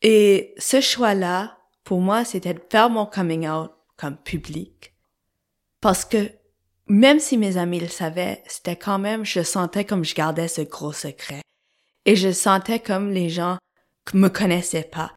Et 0.02 0.54
ce 0.58 0.80
choix-là 0.80 1.55
pour 1.86 2.00
moi, 2.00 2.24
c'était 2.24 2.52
de 2.52 2.60
faire 2.68 2.90
mon 2.90 3.06
coming 3.06 3.48
out 3.48 3.70
comme 3.96 4.16
public. 4.16 4.92
Parce 5.80 6.04
que 6.04 6.32
même 6.88 7.20
si 7.20 7.38
mes 7.38 7.58
amis 7.58 7.78
le 7.78 7.86
savaient, 7.86 8.42
c'était 8.48 8.74
quand 8.74 8.98
même, 8.98 9.24
je 9.24 9.42
sentais 9.42 9.84
comme 9.84 10.04
je 10.04 10.16
gardais 10.16 10.48
ce 10.48 10.62
gros 10.62 10.92
secret. 10.92 11.42
Et 12.04 12.16
je 12.16 12.32
sentais 12.32 12.80
comme 12.80 13.12
les 13.12 13.28
gens 13.28 13.58
me 14.14 14.26
connaissaient 14.26 14.82
pas. 14.82 15.14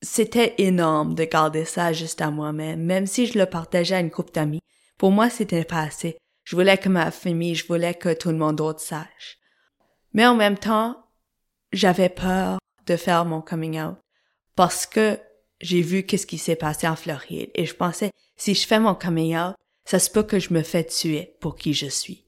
C'était 0.00 0.54
énorme 0.56 1.14
de 1.14 1.24
garder 1.24 1.66
ça 1.66 1.92
juste 1.92 2.22
à 2.22 2.30
moi-même, 2.30 2.82
même 2.82 3.06
si 3.06 3.26
je 3.26 3.38
le 3.38 3.44
partageais 3.44 3.96
à 3.96 4.00
une 4.00 4.10
couple 4.10 4.32
d'amis. 4.32 4.62
Pour 4.96 5.10
moi, 5.10 5.28
c'était 5.28 5.64
pas 5.64 5.82
assez. 5.82 6.16
Je 6.44 6.56
voulais 6.56 6.78
que 6.78 6.88
ma 6.88 7.10
famille, 7.10 7.54
je 7.54 7.66
voulais 7.66 7.94
que 7.94 8.14
tout 8.14 8.30
le 8.30 8.38
monde 8.38 8.56
d'autre 8.56 8.80
sache. 8.80 9.38
Mais 10.14 10.26
en 10.26 10.34
même 10.34 10.56
temps, 10.56 10.96
j'avais 11.74 12.08
peur 12.08 12.58
de 12.86 12.96
faire 12.96 13.26
mon 13.26 13.42
coming 13.42 13.78
out 13.78 13.98
parce 14.56 14.86
que 14.86 15.18
j'ai 15.60 15.82
vu 15.82 16.04
qu'est-ce 16.04 16.26
qui 16.26 16.38
s'est 16.38 16.56
passé 16.56 16.88
en 16.88 16.96
Floride 16.96 17.50
et 17.54 17.66
je 17.66 17.74
pensais, 17.74 18.10
si 18.36 18.54
je 18.54 18.66
fais 18.66 18.80
mon 18.80 18.94
coming 18.94 19.36
out, 19.36 19.54
ça 19.84 19.98
se 19.98 20.10
peut 20.10 20.22
que 20.22 20.38
je 20.38 20.54
me 20.54 20.62
fais 20.62 20.84
tuer 20.84 21.36
pour 21.40 21.56
qui 21.56 21.74
je 21.74 21.86
suis. 21.86 22.24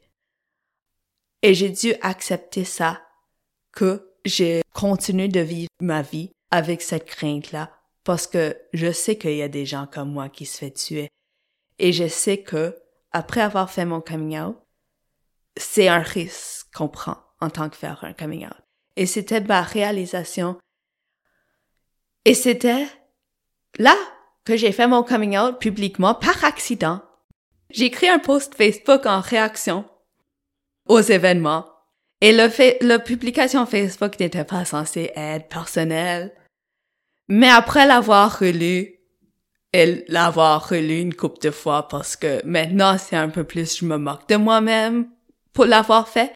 Et 1.42 1.54
j'ai 1.54 1.70
dû 1.70 1.94
accepter 2.02 2.64
ça, 2.64 3.02
que 3.72 4.12
j'ai 4.24 4.62
continué 4.72 5.28
de 5.28 5.40
vivre 5.40 5.70
ma 5.80 6.02
vie 6.02 6.30
avec 6.50 6.82
cette 6.82 7.06
crainte-là, 7.06 7.72
parce 8.04 8.26
que 8.26 8.56
je 8.72 8.92
sais 8.92 9.16
qu'il 9.16 9.36
y 9.36 9.42
a 9.42 9.48
des 9.48 9.66
gens 9.66 9.86
comme 9.86 10.12
moi 10.12 10.28
qui 10.28 10.46
se 10.46 10.58
fait 10.58 10.70
tuer. 10.70 11.08
Et 11.78 11.92
je 11.92 12.06
sais 12.06 12.42
que, 12.42 12.78
après 13.12 13.40
avoir 13.40 13.70
fait 13.70 13.84
mon 13.84 14.00
coming 14.00 14.38
out, 14.38 14.56
c'est 15.56 15.88
un 15.88 16.00
risque 16.00 16.66
qu'on 16.74 16.88
prend 16.88 17.16
en 17.40 17.50
tant 17.50 17.68
que 17.68 17.76
faire 17.76 18.04
un 18.04 18.12
coming 18.12 18.46
out. 18.46 18.56
Et 18.96 19.06
c'était 19.06 19.40
ma 19.40 19.62
réalisation. 19.62 20.58
Et 22.24 22.34
c'était 22.34 22.86
là 23.78 23.96
que 24.44 24.56
j'ai 24.56 24.72
fait 24.72 24.86
mon 24.86 25.02
coming 25.02 25.36
out 25.38 25.58
publiquement 25.60 26.14
par 26.14 26.44
accident. 26.44 27.02
J'ai 27.70 27.86
écrit 27.86 28.08
un 28.08 28.18
post 28.18 28.54
Facebook 28.54 29.06
en 29.06 29.20
réaction 29.20 29.84
aux 30.88 31.00
événements. 31.00 31.66
Et 32.20 32.32
le 32.32 32.48
fait, 32.48 32.78
la 32.80 32.98
publication 32.98 33.66
Facebook 33.66 34.18
n'était 34.20 34.44
pas 34.44 34.64
censée 34.64 35.10
être 35.16 35.48
personnelle. 35.48 36.32
Mais 37.28 37.48
après 37.48 37.86
l'avoir 37.86 38.38
relu, 38.38 39.02
et 39.72 40.04
l'avoir 40.08 40.68
relu 40.68 41.00
une 41.00 41.14
couple 41.14 41.40
de 41.42 41.50
fois 41.50 41.88
parce 41.88 42.16
que 42.16 42.44
maintenant 42.44 42.98
c'est 42.98 43.16
un 43.16 43.30
peu 43.30 43.44
plus 43.44 43.78
je 43.78 43.86
me 43.86 43.96
moque 43.96 44.28
de 44.28 44.36
moi-même 44.36 45.08
pour 45.52 45.64
l'avoir 45.64 46.08
fait, 46.08 46.32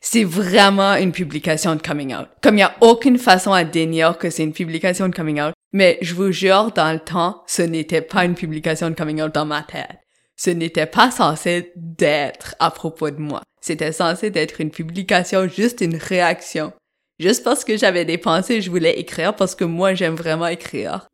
c'est 0.00 0.24
vraiment 0.24 0.94
une 0.94 1.12
publication 1.12 1.76
de 1.76 1.82
coming 1.82 2.14
out. 2.14 2.28
Comme 2.42 2.56
il 2.56 2.60
y 2.60 2.64
a 2.64 2.74
aucune 2.80 3.18
façon 3.18 3.52
à 3.52 3.64
dénier 3.64 4.10
que 4.18 4.30
c'est 4.30 4.42
une 4.42 4.52
publication 4.52 5.08
de 5.08 5.14
coming 5.14 5.40
out, 5.40 5.52
mais 5.72 5.98
je 6.02 6.14
vous 6.14 6.32
jure, 6.32 6.72
dans 6.72 6.92
le 6.92 7.00
temps, 7.00 7.42
ce 7.46 7.62
n'était 7.62 8.02
pas 8.02 8.24
une 8.24 8.34
publication 8.34 8.90
de 8.90 8.94
coming 8.94 9.22
out 9.22 9.34
dans 9.34 9.46
ma 9.46 9.62
tête. 9.62 9.98
Ce 10.36 10.50
n'était 10.50 10.86
pas 10.86 11.10
censé 11.10 11.72
d'être 11.76 12.54
à 12.58 12.70
propos 12.70 13.10
de 13.10 13.20
moi. 13.20 13.42
C'était 13.60 13.92
censé 13.92 14.30
d'être 14.30 14.60
une 14.60 14.70
publication, 14.70 15.46
juste 15.46 15.80
une 15.80 15.96
réaction. 15.96 16.72
Juste 17.18 17.44
parce 17.44 17.64
que 17.64 17.76
j'avais 17.76 18.06
des 18.06 18.16
pensées, 18.16 18.62
je 18.62 18.70
voulais 18.70 18.98
écrire 18.98 19.36
parce 19.36 19.54
que 19.54 19.64
moi, 19.64 19.94
j'aime 19.94 20.14
vraiment 20.14 20.46
écrire. 20.46 21.06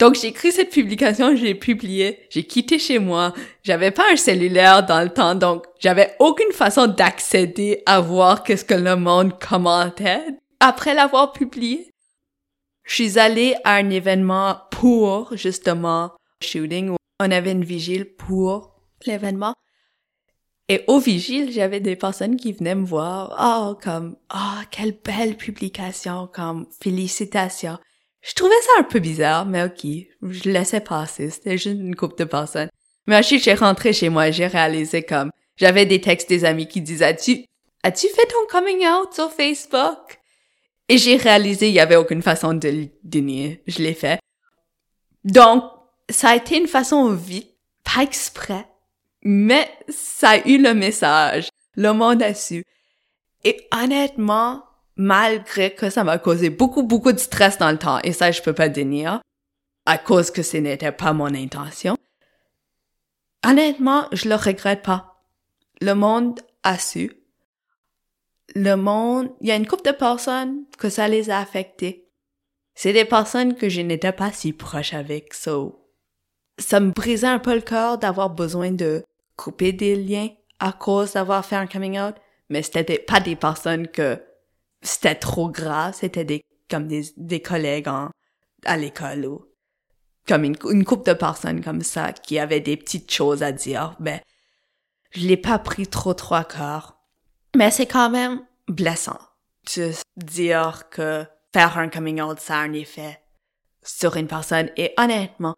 Donc 0.00 0.16
j'ai 0.16 0.28
écrit 0.28 0.50
cette 0.50 0.70
publication, 0.70 1.36
j'ai 1.36 1.54
publié, 1.54 2.26
j'ai 2.30 2.42
quitté 2.42 2.80
chez 2.80 2.98
moi, 2.98 3.32
j'avais 3.62 3.92
pas 3.92 4.02
un 4.12 4.16
cellulaire 4.16 4.84
dans 4.84 5.00
le 5.00 5.10
temps, 5.10 5.36
donc 5.36 5.64
j'avais 5.78 6.16
aucune 6.18 6.50
façon 6.52 6.88
d'accéder 6.88 7.82
à 7.86 8.00
voir 8.00 8.42
qu'est-ce 8.42 8.64
que 8.64 8.74
le 8.74 8.96
monde 8.96 9.38
commentait 9.38 10.24
après 10.58 10.94
l'avoir 10.94 11.32
publié. 11.32 11.93
Je 12.84 12.94
suis 12.94 13.18
allée 13.18 13.54
à 13.64 13.74
un 13.76 13.90
événement 13.90 14.58
pour, 14.70 15.36
justement, 15.36 16.12
shooting, 16.42 16.94
on 17.20 17.30
avait 17.30 17.52
une 17.52 17.64
vigile 17.64 18.14
pour 18.14 18.74
l'événement. 19.06 19.54
Et 20.68 20.82
au 20.86 20.98
vigile, 20.98 21.52
j'avais 21.52 21.80
des 21.80 21.96
personnes 21.96 22.36
qui 22.36 22.52
venaient 22.52 22.74
me 22.74 22.86
voir. 22.86 23.36
Oh, 23.38 23.78
comme, 23.82 24.16
oh, 24.34 24.62
quelle 24.70 24.92
belle 24.92 25.36
publication, 25.36 26.28
comme, 26.32 26.66
félicitations. 26.80 27.78
Je 28.22 28.32
trouvais 28.32 28.60
ça 28.62 28.80
un 28.80 28.84
peu 28.84 28.98
bizarre, 28.98 29.44
mais 29.44 29.64
ok, 29.64 29.86
je 30.22 30.50
laissais 30.50 30.80
passer. 30.80 31.28
C'était 31.28 31.58
juste 31.58 31.78
une 31.78 31.94
couple 31.94 32.16
de 32.18 32.24
personnes. 32.24 32.70
Mais 33.06 33.16
ensuite, 33.16 33.44
j'ai 33.44 33.52
rentré 33.52 33.92
chez 33.92 34.08
moi, 34.08 34.30
j'ai 34.30 34.46
réalisé 34.46 35.02
comme, 35.02 35.30
j'avais 35.56 35.84
des 35.84 36.00
textes 36.00 36.30
des 36.30 36.46
amis 36.46 36.66
qui 36.66 36.80
disaient, 36.80 37.04
as-tu, 37.04 37.44
as-tu 37.82 38.08
fait 38.08 38.26
ton 38.26 38.46
coming 38.50 38.86
out 38.86 39.12
sur 39.12 39.30
Facebook? 39.30 40.18
Et 40.88 40.98
j'ai 40.98 41.16
réalisé, 41.16 41.68
il 41.68 41.74
y 41.74 41.80
avait 41.80 41.96
aucune 41.96 42.22
façon 42.22 42.54
de 42.54 42.68
le 42.68 42.88
dénier. 43.02 43.62
Je 43.66 43.78
l'ai 43.82 43.94
fait. 43.94 44.20
Donc, 45.24 45.64
ça 46.10 46.30
a 46.30 46.36
été 46.36 46.58
une 46.58 46.66
façon 46.66 47.12
vite, 47.12 47.50
pas 47.82 48.02
exprès, 48.02 48.66
mais 49.22 49.70
ça 49.88 50.30
a 50.30 50.46
eu 50.46 50.62
le 50.62 50.74
message. 50.74 51.48
Le 51.76 51.92
monde 51.92 52.22
a 52.22 52.34
su. 52.34 52.64
Et 53.42 53.66
honnêtement, 53.72 54.64
malgré 54.96 55.74
que 55.74 55.90
ça 55.90 56.04
m'a 56.04 56.18
causé 56.18 56.50
beaucoup, 56.50 56.82
beaucoup 56.82 57.12
de 57.12 57.18
stress 57.18 57.58
dans 57.58 57.70
le 57.70 57.78
temps, 57.78 57.98
et 58.04 58.12
ça, 58.12 58.30
je 58.30 58.42
peux 58.42 58.52
pas 58.52 58.68
dénier, 58.68 59.10
à 59.86 59.98
cause 59.98 60.30
que 60.30 60.42
ce 60.42 60.58
n'était 60.58 60.92
pas 60.92 61.12
mon 61.12 61.34
intention. 61.34 61.96
Honnêtement, 63.46 64.06
je 64.12 64.28
le 64.28 64.34
regrette 64.34 64.82
pas. 64.82 65.22
Le 65.80 65.94
monde 65.94 66.40
a 66.62 66.78
su. 66.78 67.12
Le 68.54 68.74
monde, 68.74 69.30
il 69.40 69.48
y 69.48 69.52
a 69.52 69.56
une 69.56 69.66
couple 69.66 69.90
de 69.90 69.96
personnes 69.96 70.64
que 70.78 70.90
ça 70.90 71.08
les 71.08 71.30
a 71.30 71.38
affectés. 71.38 72.08
C'est 72.74 72.92
des 72.92 73.04
personnes 73.04 73.54
que 73.54 73.68
je 73.68 73.80
n'étais 73.80 74.12
pas 74.12 74.32
si 74.32 74.52
proche 74.52 74.94
avec, 74.94 75.32
so 75.32 75.84
ça 76.58 76.80
me 76.80 76.92
brisait 76.92 77.26
un 77.26 77.38
peu 77.38 77.54
le 77.54 77.60
cœur 77.60 77.98
d'avoir 77.98 78.30
besoin 78.30 78.70
de 78.70 79.04
couper 79.36 79.72
des 79.72 79.96
liens 79.96 80.28
à 80.60 80.72
cause 80.72 81.14
d'avoir 81.14 81.44
fait 81.44 81.56
un 81.56 81.66
coming 81.66 81.98
out, 81.98 82.14
mais 82.48 82.62
c'était 82.62 82.98
pas 82.98 83.20
des 83.20 83.36
personnes 83.36 83.88
que 83.88 84.22
c'était 84.82 85.14
trop 85.14 85.50
grave, 85.50 85.94
c'était 85.98 86.24
des 86.24 86.42
comme 86.70 86.86
des, 86.86 87.04
des 87.16 87.40
collègues 87.40 87.88
en, 87.88 88.10
à 88.64 88.76
l'école 88.76 89.26
ou 89.26 89.44
comme 90.26 90.44
une, 90.44 90.56
une 90.70 90.84
couple 90.84 91.10
de 91.10 91.14
personnes 91.14 91.62
comme 91.62 91.82
ça 91.82 92.12
qui 92.12 92.38
avaient 92.38 92.60
des 92.60 92.76
petites 92.76 93.12
choses 93.12 93.42
à 93.42 93.52
dire, 93.52 93.96
mais 94.00 94.22
je 95.10 95.26
l'ai 95.26 95.36
pas 95.36 95.58
pris 95.58 95.86
trop 95.86 96.14
trop 96.14 96.36
à 96.36 96.44
cœur. 96.44 96.93
Mais 97.54 97.70
c'est 97.70 97.86
quand 97.86 98.10
même 98.10 98.40
blessant 98.68 99.18
de 99.76 99.92
dire 100.16 100.88
que 100.90 101.24
faire 101.52 101.78
un 101.78 101.88
coming 101.88 102.20
out, 102.20 102.40
ça 102.40 102.58
a 102.58 102.62
un 102.62 102.72
effet 102.72 103.20
sur 103.82 104.16
une 104.16 104.26
personne. 104.26 104.70
Et 104.76 104.92
honnêtement, 104.98 105.54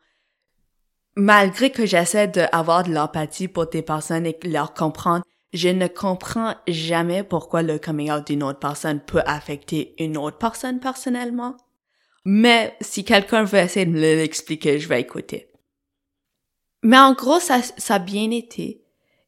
malgré 1.16 1.70
que 1.70 1.86
j'essaie 1.86 2.28
d'avoir 2.28 2.84
de 2.84 2.92
l'empathie 2.92 3.48
pour 3.48 3.66
des 3.66 3.82
personnes 3.82 4.26
et 4.26 4.38
leur 4.44 4.74
comprendre, 4.74 5.24
je 5.52 5.68
ne 5.68 5.86
comprends 5.86 6.54
jamais 6.68 7.22
pourquoi 7.22 7.62
le 7.62 7.78
coming 7.78 8.10
out 8.10 8.26
d'une 8.26 8.42
autre 8.42 8.58
personne 8.58 9.00
peut 9.00 9.22
affecter 9.24 9.94
une 10.02 10.18
autre 10.18 10.38
personne 10.38 10.80
personnellement. 10.80 11.56
Mais 12.24 12.76
si 12.80 13.04
quelqu'un 13.04 13.44
veut 13.44 13.60
essayer 13.60 13.86
de 13.86 13.92
me 13.92 14.00
l'expliquer, 14.00 14.78
je 14.78 14.88
vais 14.88 15.00
écouter. 15.00 15.50
Mais 16.82 16.98
en 16.98 17.14
gros, 17.14 17.40
ça, 17.40 17.62
ça 17.62 17.94
a 17.94 17.98
bien 17.98 18.30
été. 18.30 18.85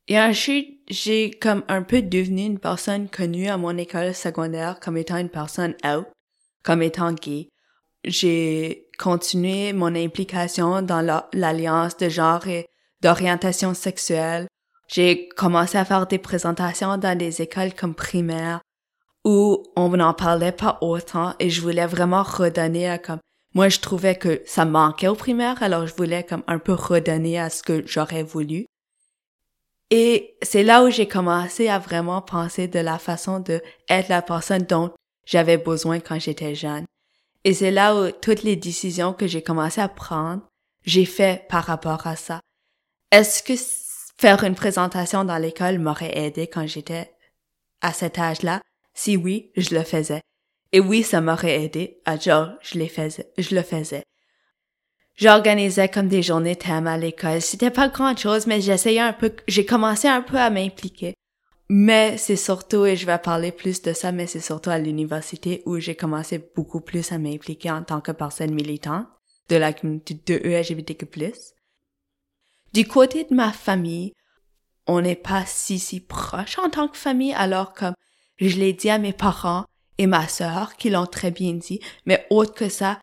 Et 0.09 0.19
ensuite, 0.19 0.81
j'ai 0.89 1.31
comme 1.31 1.63
un 1.69 1.83
peu 1.83 2.01
devenu 2.01 2.43
une 2.47 2.59
personne 2.59 3.09
connue 3.11 3.49
à 3.49 3.59
mon 3.59 3.77
école 3.77 4.15
secondaire 4.15 4.81
comme 4.81 4.97
étant 4.97 5.19
une 5.19 5.29
personne 5.29 5.75
out, 5.85 6.07
comme 6.65 6.83
étant 6.83 7.13
gay. 7.13 7.51
J'ai 8.05 8.87
continué 8.99 9.75
mon 9.75 9.95
implication 9.95 10.81
dans 10.81 11.23
l'alliance 11.35 11.97
de 11.99 12.09
genre 12.09 12.47
et 12.49 12.67
d'orientation 13.03 13.75
sexuelle. 13.75 14.47
J'ai 14.89 15.29
commencé 15.37 15.77
à 15.77 15.85
faire 15.85 16.07
des 16.07 16.19
présentations 16.19 16.97
dans 16.97 17.17
des 17.17 17.43
écoles 17.43 17.75
comme 17.75 17.95
primaires 17.95 18.61
où 19.25 19.63
on 19.77 19.91
n'en 19.91 20.15
parlait 20.15 20.53
pas 20.53 20.79
autant 20.81 21.35
et 21.39 21.51
je 21.51 21.61
voulais 21.61 21.87
vraiment 21.87 22.23
redonner 22.23 22.89
à 22.89 22.97
comme 22.99 23.19
moi 23.55 23.69
je 23.69 23.81
trouvais 23.81 24.15
que 24.15 24.41
ça 24.47 24.65
manquait 24.65 25.09
au 25.09 25.15
primaire 25.15 25.63
alors 25.63 25.87
je 25.87 25.95
voulais 25.95 26.23
comme 26.23 26.45
un 26.47 26.59
peu 26.59 26.73
redonner 26.73 27.39
à 27.39 27.51
ce 27.51 27.63
que 27.63 27.87
j'aurais 27.87 28.23
voulu. 28.23 28.65
Et 29.91 30.37
c'est 30.43 30.63
là 30.63 30.85
où 30.85 30.91
j'ai 30.91 31.09
commencé 31.09 31.69
à 31.69 31.79
vraiment 31.79 32.21
penser 32.21 32.69
de 32.69 32.79
la 32.79 32.99
façon 32.99 33.41
de 33.41 33.63
être 33.89 34.09
la 34.09 34.23
personne 34.23 34.63
dont 34.63 34.93
j'avais 35.25 35.57
besoin 35.57 36.01
quand 36.01 36.19
j'étais 36.19 36.55
jeune. 36.55 36.85
Et 37.45 37.55
c'est 37.55 37.71
là 37.71 37.95
où 37.95 38.11
toutes 38.11 38.43
les 38.43 38.57
décisions 38.57 39.13
que 39.13 39.27
j'ai 39.27 39.43
commencé 39.43 39.81
à 39.81 39.89
prendre, 39.89 40.43
j'ai 40.85 41.05
fait 41.05 41.47
par 41.49 41.65
rapport 41.65 42.07
à 42.07 42.17
ça. 42.17 42.41
Est-ce 43.11 43.43
que 43.43 43.55
faire 44.19 44.45
une 44.45 44.55
présentation 44.55 45.25
dans 45.25 45.39
l'école 45.39 45.79
m'aurait 45.79 46.17
aidé 46.19 46.47
quand 46.47 46.67
j'étais 46.67 47.11
à 47.81 47.93
cet 47.93 48.19
âge-là? 48.19 48.61
Si 48.95 49.17
oui, 49.17 49.53
je 49.57 49.75
le 49.75 49.85
faisais. 49.85 50.21
Et 50.73 50.81
oui, 50.81 51.03
ça 51.03 51.21
m'aurait 51.21 51.63
aidé. 51.63 52.01
À 52.05 52.19
genre, 52.19 52.51
les 52.75 52.89
faisais, 52.89 53.33
je 53.39 53.55
le 53.55 53.63
faisais. 53.63 54.03
J'organisais 55.19 55.89
comme 55.89 56.07
des 56.07 56.23
journées 56.23 56.55
thèmes 56.55 56.87
à 56.87 56.97
l'école. 56.97 57.43
C'était 57.43 57.73
pas 57.73 57.89
grand 57.89 58.17
chose, 58.17 58.47
mais 58.47 58.61
j'essayais 58.61 59.01
un 59.01 59.13
peu, 59.13 59.35
j'ai 59.49 59.67
commencé 59.67 60.07
un 60.07 60.23
peu 60.23 60.37
à 60.37 60.49
m'impliquer. 60.49 61.15
Mais 61.69 62.17
c'est 62.17 62.37
surtout, 62.37 62.87
et 62.87 62.95
je 62.95 63.05
vais 63.05 63.19
parler 63.19 63.51
plus 63.51 63.83
de 63.83 63.93
ça, 63.93 64.13
mais 64.13 64.29
c'est 64.29 64.39
surtout 64.39 64.71
à 64.71 64.79
l'université 64.79 65.63
où 65.67 65.81
j'ai 65.81 65.97
commencé 65.97 66.39
beaucoup 66.55 66.81
plus 66.81 67.11
à 67.11 67.19
m'impliquer 67.19 67.73
en 67.73 67.83
tant 67.83 68.01
que 68.01 68.13
personne 68.13 68.55
militante 68.55 69.09
de 69.49 69.57
la 69.57 69.73
communauté 69.73 70.15
de 70.15 70.41
ELGBTQ+. 70.47 71.07
Du 72.73 72.87
côté 72.87 73.25
de 73.25 73.35
ma 73.35 73.51
famille, 73.51 74.13
on 74.87 75.01
n'est 75.01 75.17
pas 75.17 75.45
si 75.47 75.81
si 75.81 75.99
proche 75.99 76.61
en 76.61 76.71
tant 76.71 76.87
que 76.87 76.97
famille, 76.97 77.35
alors 77.35 77.75
comme 77.75 77.95
je 78.39 78.57
l'ai 78.57 78.73
dit 78.73 78.89
à 78.89 78.99
mes 78.99 79.13
parents 79.13 79.65
et 79.99 80.07
ma 80.07 80.29
sœur 80.29 80.77
qui 80.77 80.91
l'ont 80.91 81.07
très 81.07 81.33
bien 81.33 81.55
dit, 81.55 81.81
mais 82.07 82.25
autre 82.31 82.55
que 82.55 82.69
ça, 82.69 83.01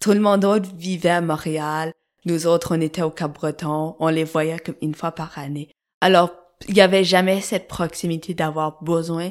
tout 0.00 0.12
le 0.12 0.20
monde 0.20 0.44
autre 0.44 0.68
vivait 0.76 1.10
à 1.10 1.20
Montréal, 1.20 1.92
nous 2.24 2.46
autres 2.46 2.76
on 2.76 2.80
était 2.80 3.02
au 3.02 3.10
Cap-Breton, 3.10 3.96
on 3.98 4.08
les 4.08 4.24
voyait 4.24 4.58
comme 4.58 4.76
une 4.82 4.94
fois 4.94 5.12
par 5.12 5.38
année. 5.38 5.70
Alors 6.00 6.32
il 6.66 6.76
y 6.76 6.80
avait 6.80 7.04
jamais 7.04 7.40
cette 7.40 7.68
proximité 7.68 8.34
d'avoir 8.34 8.82
besoin. 8.82 9.30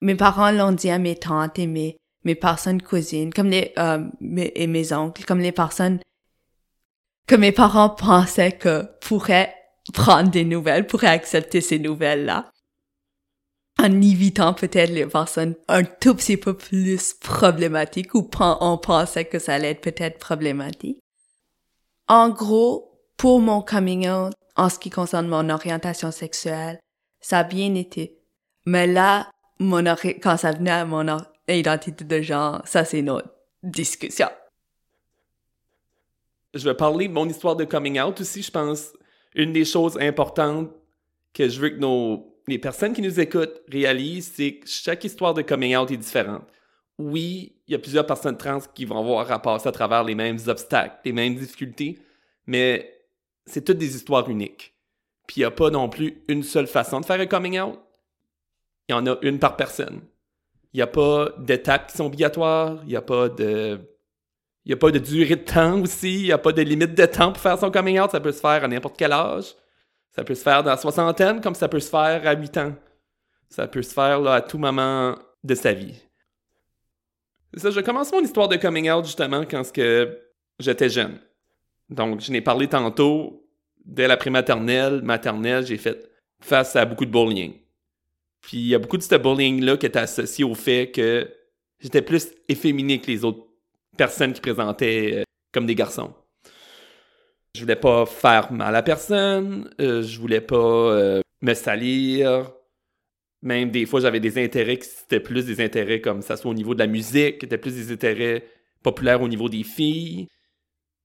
Mes 0.00 0.14
parents 0.14 0.50
l'ont 0.50 0.72
dit 0.72 0.90
à 0.90 0.98
mes 0.98 1.16
tantes 1.16 1.58
et 1.58 1.66
mes, 1.66 1.96
mes 2.24 2.34
personnes 2.34 2.82
cousines, 2.82 3.32
comme 3.32 3.48
les, 3.48 3.72
euh, 3.78 4.04
mes, 4.20 4.52
et 4.54 4.66
mes 4.66 4.92
oncles, 4.92 5.24
comme 5.24 5.40
les 5.40 5.52
personnes 5.52 6.00
que 7.26 7.34
mes 7.36 7.52
parents 7.52 7.90
pensaient 7.90 8.52
que 8.52 8.84
pourraient 9.00 9.54
prendre 9.92 10.30
des 10.30 10.44
nouvelles, 10.44 10.86
pourraient 10.86 11.08
accepter 11.08 11.60
ces 11.60 11.78
nouvelles-là. 11.78 12.51
En 13.82 14.00
évitant 14.00 14.54
peut-être 14.54 14.90
les 14.90 15.06
personnes 15.06 15.56
un 15.66 15.82
tout 15.82 16.14
petit 16.14 16.36
peu 16.36 16.56
plus 16.56 17.14
problématiques 17.14 18.14
ou 18.14 18.30
on 18.38 18.78
pensait 18.78 19.24
que 19.24 19.40
ça 19.40 19.54
allait 19.54 19.72
être 19.72 19.80
peut-être 19.80 20.20
problématique. 20.20 21.00
En 22.06 22.28
gros, 22.28 23.00
pour 23.16 23.40
mon 23.40 23.60
coming 23.60 24.08
out, 24.08 24.34
en 24.54 24.68
ce 24.68 24.78
qui 24.78 24.88
concerne 24.88 25.26
mon 25.26 25.50
orientation 25.50 26.12
sexuelle, 26.12 26.78
ça 27.20 27.40
a 27.40 27.42
bien 27.42 27.74
été. 27.74 28.20
Mais 28.66 28.86
là, 28.86 29.32
mon 29.58 29.82
quand 30.22 30.36
ça 30.36 30.52
venait 30.52 30.70
à 30.70 30.84
mon 30.84 31.18
identité 31.48 32.04
de 32.04 32.22
genre, 32.22 32.62
ça 32.64 32.84
c'est 32.84 33.00
une 33.00 33.10
autre 33.10 33.34
discussion. 33.64 34.28
Je 36.54 36.68
vais 36.68 36.76
parler 36.76 37.08
de 37.08 37.12
mon 37.12 37.28
histoire 37.28 37.56
de 37.56 37.64
coming 37.64 38.00
out 38.00 38.20
aussi, 38.20 38.42
je 38.42 38.50
pense. 38.52 38.92
Une 39.34 39.52
des 39.52 39.64
choses 39.64 39.98
importantes 39.98 40.70
que 41.34 41.48
je 41.48 41.60
veux 41.60 41.70
que 41.70 41.80
nos 41.80 42.31
les 42.46 42.58
personnes 42.58 42.92
qui 42.92 43.02
nous 43.02 43.20
écoutent 43.20 43.62
réalisent, 43.70 44.32
que 44.36 44.66
chaque 44.66 45.04
histoire 45.04 45.34
de 45.34 45.42
coming 45.42 45.76
out 45.76 45.90
est 45.90 45.96
différente. 45.96 46.44
Oui, 46.98 47.56
il 47.66 47.72
y 47.72 47.74
a 47.74 47.78
plusieurs 47.78 48.06
personnes 48.06 48.36
trans 48.36 48.60
qui 48.74 48.84
vont 48.84 48.98
avoir 48.98 49.30
à 49.30 49.40
passer 49.40 49.68
à 49.68 49.72
travers 49.72 50.04
les 50.04 50.14
mêmes 50.14 50.38
obstacles, 50.46 50.96
les 51.04 51.12
mêmes 51.12 51.34
difficultés, 51.34 51.98
mais 52.46 53.02
c'est 53.46 53.64
toutes 53.64 53.78
des 53.78 53.96
histoires 53.96 54.28
uniques. 54.28 54.74
Puis 55.26 55.36
il 55.38 55.40
n'y 55.40 55.46
a 55.46 55.50
pas 55.50 55.70
non 55.70 55.88
plus 55.88 56.22
une 56.28 56.42
seule 56.42 56.66
façon 56.66 57.00
de 57.00 57.06
faire 57.06 57.20
un 57.20 57.26
coming 57.26 57.60
out. 57.60 57.78
Il 58.88 58.92
y 58.92 58.94
en 58.94 59.06
a 59.06 59.16
une 59.22 59.38
par 59.38 59.56
personne. 59.56 60.02
Il 60.72 60.78
n'y 60.78 60.82
a 60.82 60.86
pas 60.86 61.30
d'étapes 61.38 61.90
qui 61.90 61.96
sont 61.96 62.06
obligatoires. 62.06 62.82
Il 62.86 62.96
a. 62.96 63.78
Il 64.64 64.68
n'y 64.68 64.74
a 64.74 64.76
pas 64.76 64.90
de 64.92 64.98
durée 64.98 65.36
de 65.36 65.44
temps 65.44 65.80
aussi. 65.80 66.20
Il 66.20 66.24
n'y 66.24 66.32
a 66.32 66.38
pas 66.38 66.52
de 66.52 66.62
limite 66.62 66.94
de 66.94 67.06
temps 67.06 67.32
pour 67.32 67.42
faire 67.42 67.58
son 67.58 67.70
coming 67.70 67.98
out. 68.00 68.10
Ça 68.10 68.20
peut 68.20 68.32
se 68.32 68.40
faire 68.40 68.64
à 68.64 68.68
n'importe 68.68 68.96
quel 68.96 69.12
âge. 69.12 69.54
Ça 70.14 70.24
peut 70.24 70.34
se 70.34 70.42
faire 70.42 70.62
dans 70.62 70.70
la 70.70 70.76
soixantaine 70.76 71.40
comme 71.40 71.54
ça 71.54 71.68
peut 71.68 71.80
se 71.80 71.88
faire 71.88 72.26
à 72.26 72.34
8 72.34 72.56
ans. 72.58 72.74
Ça 73.48 73.66
peut 73.66 73.82
se 73.82 73.92
faire 73.92 74.20
là, 74.20 74.34
à 74.34 74.40
tout 74.40 74.58
moment 74.58 75.16
de 75.42 75.54
sa 75.54 75.72
vie. 75.72 76.00
Ça, 77.54 77.70
je 77.70 77.80
commence 77.80 78.12
mon 78.12 78.20
histoire 78.20 78.48
de 78.48 78.56
coming 78.56 78.90
out 78.90 79.04
justement 79.04 79.44
quand 79.44 79.62
j'étais 80.58 80.88
jeune. 80.88 81.18
Donc, 81.90 82.20
je 82.20 82.32
n'ai 82.32 82.40
parlé 82.40 82.68
tantôt, 82.68 83.46
dès 83.84 84.08
la 84.08 84.16
prématernelle, 84.16 85.02
maternelle, 85.02 85.66
j'ai 85.66 85.76
fait 85.76 86.10
face 86.40 86.74
à 86.76 86.84
beaucoup 86.84 87.04
de 87.04 87.10
bullying. 87.10 87.54
Puis 88.40 88.58
il 88.58 88.66
y 88.68 88.74
a 88.74 88.78
beaucoup 88.78 88.96
de 88.96 89.02
ce 89.02 89.14
bullying-là 89.14 89.76
qui 89.76 89.86
était 89.86 89.98
associé 89.98 90.44
au 90.44 90.54
fait 90.54 90.90
que 90.90 91.30
j'étais 91.78 92.02
plus 92.02 92.28
efféminé 92.48 93.00
que 93.00 93.06
les 93.06 93.24
autres 93.24 93.46
personnes 93.96 94.32
qui 94.32 94.40
présentaient 94.40 95.20
euh, 95.20 95.22
comme 95.52 95.66
des 95.66 95.74
garçons. 95.74 96.12
Je 97.54 97.60
voulais 97.60 97.76
pas 97.76 98.06
faire 98.06 98.50
mal 98.52 98.74
à 98.74 98.82
personne, 98.82 99.70
euh, 99.80 100.02
je 100.02 100.18
voulais 100.18 100.40
pas 100.40 100.56
euh, 100.56 101.20
me 101.42 101.54
salir. 101.54 102.50
Même 103.42 103.70
des 103.70 103.84
fois, 103.86 104.00
j'avais 104.00 104.20
des 104.20 104.42
intérêts 104.42 104.78
qui 104.78 104.88
étaient 105.04 105.20
plus 105.20 105.44
des 105.44 105.62
intérêts 105.62 106.00
comme 106.00 106.22
ça 106.22 106.36
soit 106.36 106.50
au 106.50 106.54
niveau 106.54 106.74
de 106.74 106.78
la 106.78 106.86
musique, 106.86 107.38
qui 107.38 107.46
étaient 107.46 107.58
plus 107.58 107.74
des 107.74 107.92
intérêts 107.92 108.46
populaires 108.82 109.20
au 109.20 109.28
niveau 109.28 109.48
des 109.48 109.64
filles. 109.64 110.28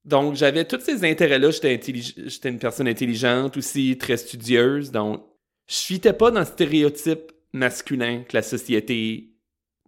Donc, 0.06 0.36
j'avais 0.36 0.64
tous 0.64 0.80
ces 0.80 1.04
intérêts-là. 1.04 1.52
J'étais 1.52 2.50
une 2.50 2.60
personne 2.60 2.88
intelligente 2.88 3.58
aussi, 3.58 3.98
très 3.98 4.16
studieuse. 4.16 4.92
Donc, 4.92 5.26
je 5.68 5.76
fitais 5.76 6.14
pas 6.14 6.32
dans 6.32 6.40
le 6.40 6.46
stéréotype 6.46 7.34
masculin 7.52 8.24
que 8.24 8.38
la 8.38 8.42
société 8.42 9.34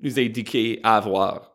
nous 0.02 0.20
a 0.20 0.22
éduqué 0.22 0.82
à 0.84 0.98
avoir. 0.98 1.54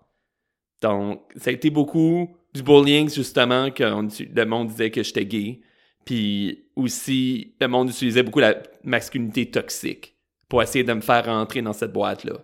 Donc, 0.81 1.21
ça 1.37 1.51
a 1.51 1.53
été 1.53 1.69
beaucoup 1.69 2.35
du 2.55 2.63
bullying, 2.63 3.11
justement, 3.11 3.71
que 3.71 3.83
le 3.83 4.45
monde 4.45 4.69
disait 4.69 4.91
que 4.91 5.03
j'étais 5.03 5.27
gay. 5.27 5.61
Puis 6.05 6.69
aussi, 6.77 7.55
le 7.61 7.67
monde 7.67 7.91
utilisait 7.91 8.23
beaucoup 8.23 8.41
la 8.41 8.57
masculinité 8.85 9.51
toxique 9.51 10.17
pour 10.49 10.63
essayer 10.63 10.85
de 10.85 10.93
me 10.93 11.01
faire 11.01 11.25
rentrer 11.25 11.63
dans 11.63 11.73
cette 11.73 11.93
boîte-là. 11.93 12.35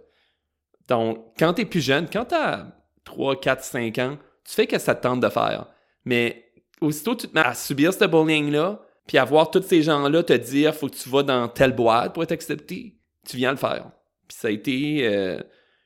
Donc, 0.88 1.24
quand 1.38 1.54
t'es 1.54 1.64
plus 1.64 1.80
jeune, 1.80 2.08
quand 2.10 2.24
t'as 2.24 2.66
3, 3.04 3.40
4, 3.40 3.64
5 3.64 3.98
ans, 3.98 4.18
Tu 4.42 4.54
fais 4.54 4.66
que 4.66 4.78
ça 4.78 4.94
te 4.94 5.02
tente 5.02 5.20
de 5.20 5.28
faire. 5.28 5.66
Mais 6.04 6.50
aussitôt 6.80 7.14
tu 7.14 7.28
te 7.28 7.34
mets 7.34 7.44
à 7.44 7.54
subir 7.54 7.92
ce 7.92 8.04
bullying-là, 8.04 8.80
puis 9.06 9.18
à 9.18 9.24
voir 9.24 9.50
tous 9.50 9.62
ces 9.62 9.82
gens-là 9.82 10.22
te 10.22 10.32
dire 10.32 10.74
faut 10.74 10.88
que 10.88 10.96
tu 10.96 11.08
vas 11.08 11.22
dans 11.22 11.46
telle 11.46 11.72
boîte 11.72 12.14
pour 12.14 12.22
être 12.22 12.32
accepté, 12.32 12.96
tu 13.28 13.36
viens 13.36 13.50
le 13.50 13.58
faire. 13.58 13.92
Puis 14.26 14.38
ça 14.38 14.48
a 14.48 14.50
été 14.50 15.06
euh, 15.06 15.38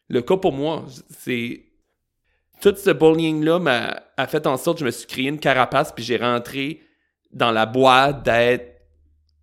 le 0.09 0.23
cas 0.23 0.37
pour 0.37 0.53
moi. 0.53 0.87
C'est 1.11 1.65
tout 2.65 2.75
ce 2.77 2.91
bullying-là 2.91 3.59
m'a 3.59 4.03
a 4.17 4.27
fait 4.27 4.47
en 4.47 4.57
sorte 4.57 4.79
que 4.79 4.81
je 4.81 4.87
me 4.87 4.91
suis 4.91 5.07
créé 5.07 5.29
une 5.29 5.39
carapace 5.39 5.93
puis 5.93 6.03
j'ai 6.03 6.17
rentré 6.17 6.81
dans 7.31 7.51
la 7.51 7.67
boîte 7.67 8.23
d'être 8.23 8.81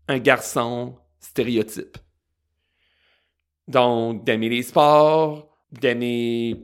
un 0.07 0.17
garçon 0.17 0.97
stéréotype. 1.19 1.99
Donc, 3.67 4.25
d'aimer 4.25 4.49
les 4.49 4.63
sports, 4.63 5.55
d'aimer 5.71 6.63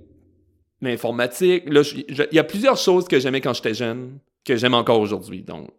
l'informatique. 0.81 1.63
Là, 1.67 1.81
il 1.93 2.35
y 2.35 2.39
a 2.39 2.43
plusieurs 2.43 2.77
choses 2.77 3.07
que 3.07 3.19
j'aimais 3.19 3.39
quand 3.39 3.53
j'étais 3.53 3.75
jeune 3.75 4.19
que 4.43 4.55
j'aime 4.55 4.73
encore 4.73 4.99
aujourd'hui. 4.99 5.43
Donc, 5.43 5.69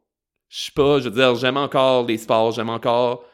je 0.49 0.67
sais 0.67 0.73
pas, 0.73 1.01
je 1.01 1.09
veux 1.09 1.15
dire, 1.17 1.35
j'aime 1.35 1.57
encore 1.57 2.07
les 2.07 2.19
sports, 2.19 2.53
j'aime 2.53 2.71
encore 2.71 3.25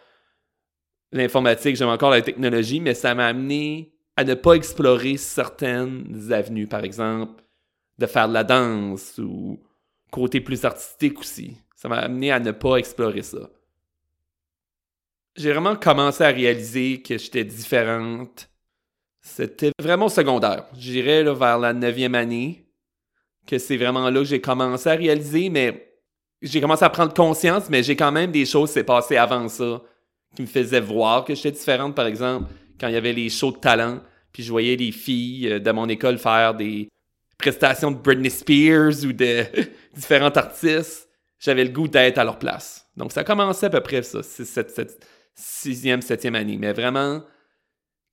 l'informatique, 1.13 1.77
j'aime 1.77 1.91
encore 1.91 2.11
la 2.11 2.23
technologie, 2.23 2.81
mais 2.81 2.95
ça 2.95 3.15
m'a 3.15 3.27
amené 3.27 3.94
à 4.17 4.25
ne 4.25 4.35
pas 4.35 4.55
explorer 4.55 5.17
certaines 5.17 6.33
avenues, 6.33 6.67
par 6.67 6.85
exemple, 6.85 7.43
de 7.99 8.07
faire 8.07 8.29
de 8.29 8.35
la 8.35 8.45
danse 8.45 9.19
ou 9.19 9.61
côté 10.11 10.41
plus 10.41 10.65
artistique 10.65 11.21
aussi. 11.21 11.57
Ça 11.75 11.89
m'a 11.89 11.99
amené 11.99 12.31
à 12.31 12.41
ne 12.41 12.53
pas 12.53 12.77
explorer 12.77 13.23
ça. 13.23 13.51
J'ai 15.37 15.53
vraiment 15.53 15.75
commencé 15.75 16.23
à 16.23 16.29
réaliser 16.29 17.03
que 17.03 17.19
j'étais 17.19 17.45
différente. 17.45 18.49
C'était 19.21 19.73
vraiment 19.81 20.09
secondaire. 20.09 20.67
J'irais 20.77 21.25
vers 21.25 21.59
la 21.59 21.73
neuvième 21.73 22.15
année 22.15 22.69
que 23.47 23.59
c'est 23.59 23.77
vraiment 23.77 24.09
là 24.11 24.21
que 24.21 24.25
j'ai 24.25 24.41
commencé 24.41 24.89
à 24.89 24.95
réaliser, 24.95 25.51
mais 25.51 25.99
j'ai 26.41 26.61
commencé 26.61 26.85
à 26.85 26.91
prendre 26.91 27.13
conscience, 27.13 27.69
mais 27.69 27.83
j'ai 27.83 27.97
quand 27.97 28.13
même 28.13 28.31
des 28.31 28.47
choses 28.47 28.71
qui 28.71 28.75
s'est 28.75 28.85
passées 28.85 29.17
avant 29.17 29.49
ça 29.49 29.83
qui 30.35 30.43
me 30.43 30.47
faisaient 30.47 30.81
voir 30.81 31.25
que 31.25 31.35
j'étais 31.35 31.53
différente, 31.53 31.95
par 31.95 32.07
exemple, 32.07 32.51
quand 32.79 32.89
il 32.89 32.95
y 32.95 32.97
avait 32.97 33.13
les 33.13 33.29
shows 33.29 33.53
de 33.53 33.59
talent, 33.59 34.01
puis 34.33 34.43
je 34.43 34.51
voyais 34.51 34.77
les 34.77 34.93
filles 34.93 35.49
euh, 35.49 35.59
de 35.59 35.71
mon 35.71 35.89
école 35.89 36.19
faire 36.19 36.55
des 36.55 36.89
prestations 37.39 37.91
de 37.91 37.97
Britney 37.97 38.31
Spears 38.31 39.05
ou 39.05 39.13
de 39.13 39.45
différents 39.95 40.31
artistes, 40.31 41.09
j'avais 41.39 41.65
le 41.65 41.71
goût 41.71 41.89
d'être 41.89 42.19
à 42.19 42.25
leur 42.25 42.39
place. 42.39 42.89
Donc 42.97 43.13
ça 43.13 43.25
commençait 43.25 43.67
à 43.67 43.71
peu 43.71 43.81
près 43.81 44.03
ça, 44.03 44.21
sixième, 45.35 46.03
septième 46.03 46.35
année. 46.35 46.57
Mais 46.59 46.73
vraiment, 46.73 47.23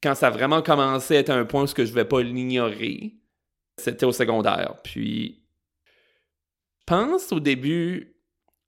quand 0.01 0.15
ça 0.15 0.29
vraiment 0.29 0.61
commencé 0.61 1.15
à 1.15 1.19
être 1.19 1.29
un 1.29 1.45
point 1.45 1.63
où 1.63 1.67
je 1.67 1.81
ne 1.81 1.87
vais 1.87 2.05
pas 2.05 2.21
l'ignorer, 2.21 3.13
c'était 3.77 4.05
au 4.05 4.11
secondaire. 4.11 4.75
Puis, 4.83 5.43
pense 6.85 7.31
au 7.31 7.39
début, 7.39 8.15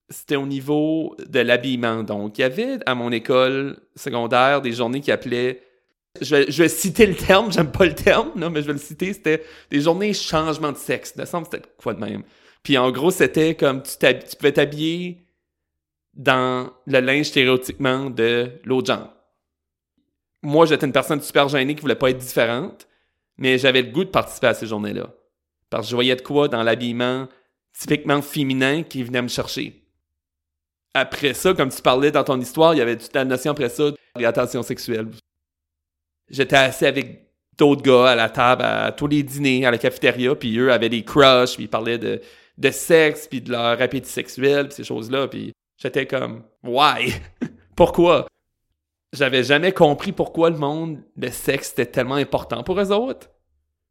c'était 0.09 0.35
au 0.35 0.45
niveau 0.45 1.15
de 1.27 1.39
l'habillement. 1.39 2.03
Donc, 2.03 2.37
il 2.37 2.41
y 2.41 2.45
avait 2.45 2.79
à 2.85 2.95
mon 2.95 3.11
école 3.11 3.79
secondaire 3.95 4.61
des 4.61 4.71
journées 4.71 5.01
qui 5.01 5.11
appelaient. 5.11 5.61
Je 6.21 6.35
vais, 6.35 6.69
citer 6.69 7.07
le 7.07 7.15
terme, 7.15 7.51
j'aime 7.51 7.71
pas 7.71 7.85
le 7.85 7.95
terme, 7.95 8.31
non, 8.35 8.49
mais 8.49 8.61
je 8.61 8.67
vais 8.67 8.73
le 8.73 8.79
citer. 8.79 9.13
C'était 9.13 9.43
des 9.69 9.81
journées 9.81 10.13
changement 10.13 10.71
de 10.71 10.77
sexe. 10.77 11.15
Me 11.15 11.25
semble 11.25 11.47
c'était 11.49 11.67
quoi 11.77 11.93
de 11.93 11.99
même. 11.99 12.23
Puis 12.61 12.77
en 12.77 12.91
gros, 12.91 13.11
c'était 13.11 13.55
comme 13.55 13.81
tu, 13.81 13.97
pouvais 14.37 14.51
t'habiller 14.51 15.25
dans 16.13 16.71
le 16.85 16.99
linge 16.99 17.25
stéréotypiquement 17.25 18.09
de 18.09 18.51
l'autre 18.63 18.93
genre. 18.93 19.13
Moi, 20.43 20.65
j'étais 20.65 20.85
une 20.85 20.91
personne 20.91 21.21
super 21.21 21.49
gênée 21.49 21.73
qui 21.73 21.81
voulait 21.81 21.95
pas 21.95 22.11
être 22.11 22.17
différente, 22.17 22.87
mais 23.37 23.57
j'avais 23.57 23.81
le 23.81 23.91
goût 23.91 24.03
de 24.03 24.09
participer 24.09 24.47
à 24.47 24.53
ces 24.53 24.67
journées-là. 24.67 25.09
Parce 25.69 25.87
que 25.87 25.91
je 25.91 25.95
voyais 25.95 26.15
de 26.15 26.21
quoi 26.21 26.47
dans 26.47 26.61
l'habillement 26.61 27.27
typiquement 27.77 28.21
féminin 28.21 28.83
qui 28.83 29.01
venait 29.03 29.21
me 29.21 29.27
chercher 29.27 29.83
après 30.93 31.33
ça, 31.33 31.53
comme 31.53 31.69
tu 31.69 31.81
parlais 31.81 32.11
dans 32.11 32.23
ton 32.23 32.39
histoire, 32.39 32.73
il 32.73 32.77
y 32.77 32.81
avait 32.81 32.97
toute 32.97 33.13
la 33.15 33.25
notion 33.25 33.51
après 33.51 33.69
ça 33.69 33.85
d'orientation 34.15 34.61
sexuelle. 34.61 35.07
J'étais 36.29 36.55
assis 36.55 36.85
avec 36.85 37.23
d'autres 37.57 37.81
gars 37.81 38.11
à 38.11 38.15
la 38.15 38.29
table 38.29 38.63
à 38.63 38.91
tous 38.91 39.07
les 39.07 39.23
dîners, 39.23 39.65
à 39.65 39.71
la 39.71 39.77
cafétéria, 39.77 40.35
puis 40.35 40.57
eux 40.57 40.71
avaient 40.71 40.89
des 40.89 41.03
crushs, 41.03 41.55
puis 41.55 41.65
ils 41.65 41.69
parlaient 41.69 41.97
de, 41.97 42.21
de 42.57 42.71
sexe, 42.71 43.27
puis 43.27 43.41
de 43.41 43.51
leur 43.51 43.81
appétit 43.81 44.09
sexuel, 44.09 44.67
puis 44.67 44.75
ces 44.75 44.83
choses-là, 44.83 45.27
puis 45.27 45.53
j'étais 45.77 46.05
comme 46.05 46.43
«Why? 46.63 47.13
pourquoi?» 47.75 48.27
J'avais 49.13 49.43
jamais 49.43 49.71
compris 49.71 50.11
pourquoi 50.11 50.49
le 50.49 50.57
monde, 50.57 51.03
le 51.15 51.29
sexe, 51.29 51.71
était 51.71 51.85
tellement 51.85 52.15
important 52.15 52.63
pour 52.63 52.79
eux 52.79 52.91
autres, 52.91 53.29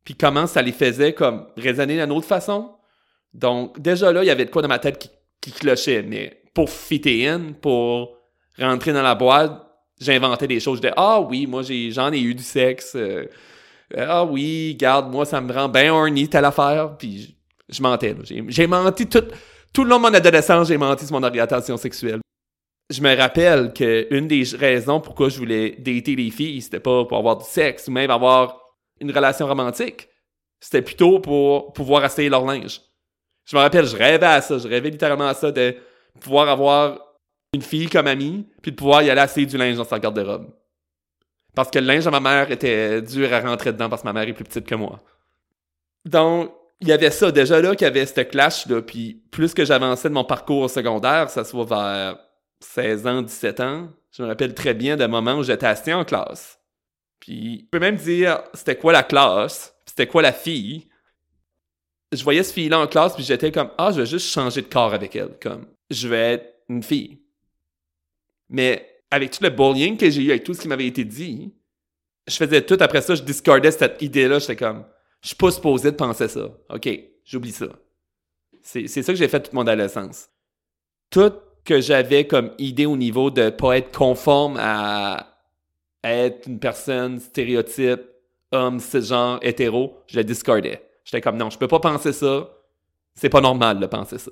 puis 0.05 0.15
comment 0.15 0.47
ça 0.47 0.63
les 0.63 0.73
faisait 0.73 1.13
comme 1.13 1.47
raisonner 1.57 1.97
d'une 1.97 2.11
autre 2.11 2.27
façon. 2.27 2.75
Donc, 3.33 3.81
déjà 3.81 4.13
là, 4.13 4.25
il 4.25 4.27
y 4.27 4.31
avait 4.31 4.45
de 4.45 4.51
quoi 4.51 4.63
dans 4.63 4.69
ma 4.69 4.81
tête 4.81 4.99
qui, 4.99 5.11
qui 5.41 5.53
clochait, 5.53 6.03
mais 6.03 6.43
pour 6.55 6.69
fitter 6.71 7.29
in, 7.29 7.53
pour 7.53 8.17
rentrer 8.59 8.93
dans 8.93 9.03
la 9.03 9.15
boîte, 9.15 9.72
j'inventais 10.03 10.47
des 10.47 10.61
choses. 10.61 10.79
Je 10.79 10.83
disais, 10.83 10.95
ah 10.97 11.21
oui, 11.21 11.47
moi 11.47 11.63
j'en 11.63 12.13
ai, 12.13 12.21
eu 12.21 12.35
du 12.35 12.43
sexe. 12.43 12.93
Euh, 12.95 13.27
ah 13.97 14.25
oui, 14.25 14.75
garde, 14.79 15.11
moi 15.11 15.25
ça 15.25 15.41
me 15.41 15.53
rend 15.53 15.69
bien 15.69 15.93
horny 15.93 16.29
telle 16.29 16.45
affaire. 16.45 16.97
Puis 16.97 17.37
je, 17.69 17.83
mentais. 17.83 18.15
J'ai 18.49 18.67
menti 18.67 19.07
tout, 19.07 19.25
tout 19.73 19.85
le 19.85 19.91
long 19.91 19.97
de 19.97 20.03
mon 20.03 20.15
adolescence, 20.15 20.69
j'ai 20.69 20.79
menti 20.79 21.07
sur 21.07 21.19
mon 21.19 21.27
orientation 21.27 21.77
sexuelle. 21.77 22.21
Je 22.91 23.01
me 23.01 23.17
rappelle 23.17 23.73
qu'une 23.73 24.29
des 24.29 24.45
raisons 24.59 25.01
pourquoi 25.01 25.29
je 25.29 25.39
voulais 25.39 25.77
dater 25.79 26.15
les 26.15 26.31
filles, 26.31 26.61
c'était 26.61 26.81
pas 26.81 27.05
pour 27.05 27.17
avoir 27.17 27.39
du 27.39 27.45
sexe 27.45 27.89
ou 27.89 27.91
même 27.91 28.11
avoir 28.11 28.61
une 29.01 29.11
relation 29.11 29.47
romantique. 29.47 30.09
C'était 30.61 30.83
plutôt 30.83 31.19
pour 31.19 31.73
pouvoir 31.73 32.05
essayer 32.05 32.29
leur 32.29 32.45
linge. 32.45 32.81
Je 33.45 33.57
me 33.57 33.63
rappelle, 33.63 33.87
je 33.87 33.97
rêvais 33.97 34.27
à 34.27 34.41
ça. 34.41 34.59
Je 34.59 34.69
rêvais 34.69 34.91
littéralement 34.91 35.27
à 35.27 35.35
ça 35.35 35.51
de 35.51 35.75
pouvoir 36.21 36.49
avoir 36.49 37.01
une 37.55 37.63
fille 37.63 37.89
comme 37.89 38.07
amie, 38.07 38.47
puis 38.63 38.73
de 38.73 38.77
pouvoir 38.77 39.03
y 39.03 39.11
aller 39.11 39.21
assez 39.21 39.45
du 39.45 39.57
linge 39.57 39.77
dans 39.77 39.85
sa 39.85 39.99
garde-robe. 39.99 40.51
Parce 41.55 41.71
que 41.71 41.79
le 41.79 41.87
linge 41.87 42.05
de 42.05 42.11
ma 42.11 42.21
mère 42.21 42.51
était 42.51 43.03
dur 43.03 43.33
à 43.33 43.41
rentrer 43.41 43.73
dedans 43.73 43.91
parce 43.91 44.03
que 44.03 44.07
ma 44.07 44.15
mère 44.15 44.27
est 44.27 44.33
plus 44.33 44.45
petite 44.45 44.67
que 44.67 44.75
moi. 44.75 45.01
Donc, 46.07 46.51
il 46.81 46.89
y 46.89 46.93
avait 46.93 47.11
ça 47.11 47.31
déjà 47.31 47.61
là 47.61 47.77
qu'il 47.77 47.85
y 47.85 47.91
avait 47.91 48.07
ce 48.07 48.23
clash 48.23 48.67
là, 48.67 48.81
puis 48.81 49.23
plus 49.31 49.53
que 49.55 49.65
j'avançais 49.65 50.09
de 50.09 50.15
mon 50.15 50.25
parcours 50.25 50.69
secondaire, 50.71 51.31
ça 51.31 51.45
soit 51.45 51.65
vers 51.65 52.19
16 52.61 53.07
ans, 53.07 53.23
17 53.23 53.61
ans, 53.61 53.89
je 54.11 54.23
me 54.23 54.29
rappelle 54.29 54.55
très 54.55 54.75
bien 54.75 54.97
de 54.97 55.07
moments 55.07 55.35
où 55.35 55.43
j'étais 55.43 55.67
assis 55.67 55.93
en 55.93 56.05
classe. 56.05 56.59
Puis, 57.21 57.61
je 57.61 57.65
peux 57.67 57.79
même 57.79 57.97
dire 57.97 58.43
c'était 58.55 58.77
quoi 58.77 58.93
la 58.93 59.03
classe, 59.03 59.77
c'était 59.87 60.07
quoi 60.07 60.23
la 60.23 60.33
fille. 60.33 60.89
Je 62.11 62.25
voyais 62.25 62.43
ce 62.43 62.53
fille-là 62.53 62.81
en 62.81 62.87
classe, 62.87 63.15
puis 63.15 63.25
j'étais 63.25 63.53
comme 63.53 63.71
ah, 63.79 63.91
je 63.93 64.01
vais 64.01 64.07
juste 64.07 64.29
changer 64.29 64.63
de 64.63 64.67
corps 64.67 64.95
avec 64.95 65.15
elle, 65.15 65.39
comme 65.41 65.67
je 65.91 66.09
vais 66.09 66.33
être 66.33 66.55
une 66.69 66.83
fille. 66.83 67.22
Mais 68.53 69.01
avec 69.11 69.31
tout 69.33 69.43
le 69.43 69.51
bullying 69.51 69.97
que 69.97 70.09
j'ai 70.09 70.23
eu, 70.23 70.31
avec 70.31 70.45
tout 70.45 70.55
ce 70.55 70.61
qui 70.61 70.69
m'avait 70.69 70.87
été 70.87 71.05
dit, 71.05 71.53
je 72.29 72.37
faisais 72.37 72.63
tout 72.63 72.77
après 72.79 73.01
ça, 73.01 73.15
je 73.15 73.23
discardais 73.23 73.73
cette 73.73 74.01
idée-là. 74.01 74.39
J'étais 74.39 74.57
comme, 74.57 74.85
je 75.23 75.29
suis 75.29 75.37
pas 75.37 75.51
supposé 75.51 75.91
de 75.91 75.97
penser 75.97 76.29
ça. 76.29 76.49
OK, 76.71 76.89
j'oublie 77.25 77.51
ça. 77.51 77.67
C'est 78.63 78.87
ça 78.87 79.13
que 79.13 79.19
j'ai 79.19 79.27
fait 79.27 79.41
toute 79.41 79.55
mon 79.55 79.63
adolescence. 79.63 80.29
Tout 81.11 81.33
que 81.65 81.81
j'avais 81.81 82.27
comme 82.27 82.53
idée 82.59 82.87
au 82.87 82.97
niveau 82.97 83.31
de 83.31 83.51
pas 83.51 83.79
être 83.79 83.97
conforme 83.97 84.57
à 84.61 85.41
être 86.05 86.47
une 86.47 86.59
personne 86.59 87.19
stéréotype, 87.21 88.03
homme, 88.51 88.81
genre 88.81 89.39
hétéro, 89.43 89.99
je 90.07 90.19
le 90.19 90.25
discardais. 90.25 90.89
J'étais 91.05 91.21
comme, 91.21 91.37
non, 91.37 91.51
je 91.51 91.59
peux 91.59 91.69
pas 91.69 91.81
penser 91.81 92.13
ça. 92.13 92.51
C'est 93.15 93.29
pas 93.29 93.41
normal 93.41 93.81
de 93.81 93.87
penser 93.87 94.19
ça. 94.19 94.31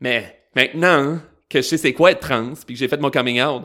Mais 0.00 0.48
maintenant 0.54 1.20
que 1.52 1.60
je 1.60 1.66
sais 1.66 1.76
c'est 1.76 1.92
quoi 1.92 2.12
être 2.12 2.20
trans, 2.20 2.54
puis 2.66 2.74
que 2.74 2.78
j'ai 2.78 2.88
fait 2.88 3.00
mon 3.00 3.10
coming 3.10 3.42
out, 3.42 3.64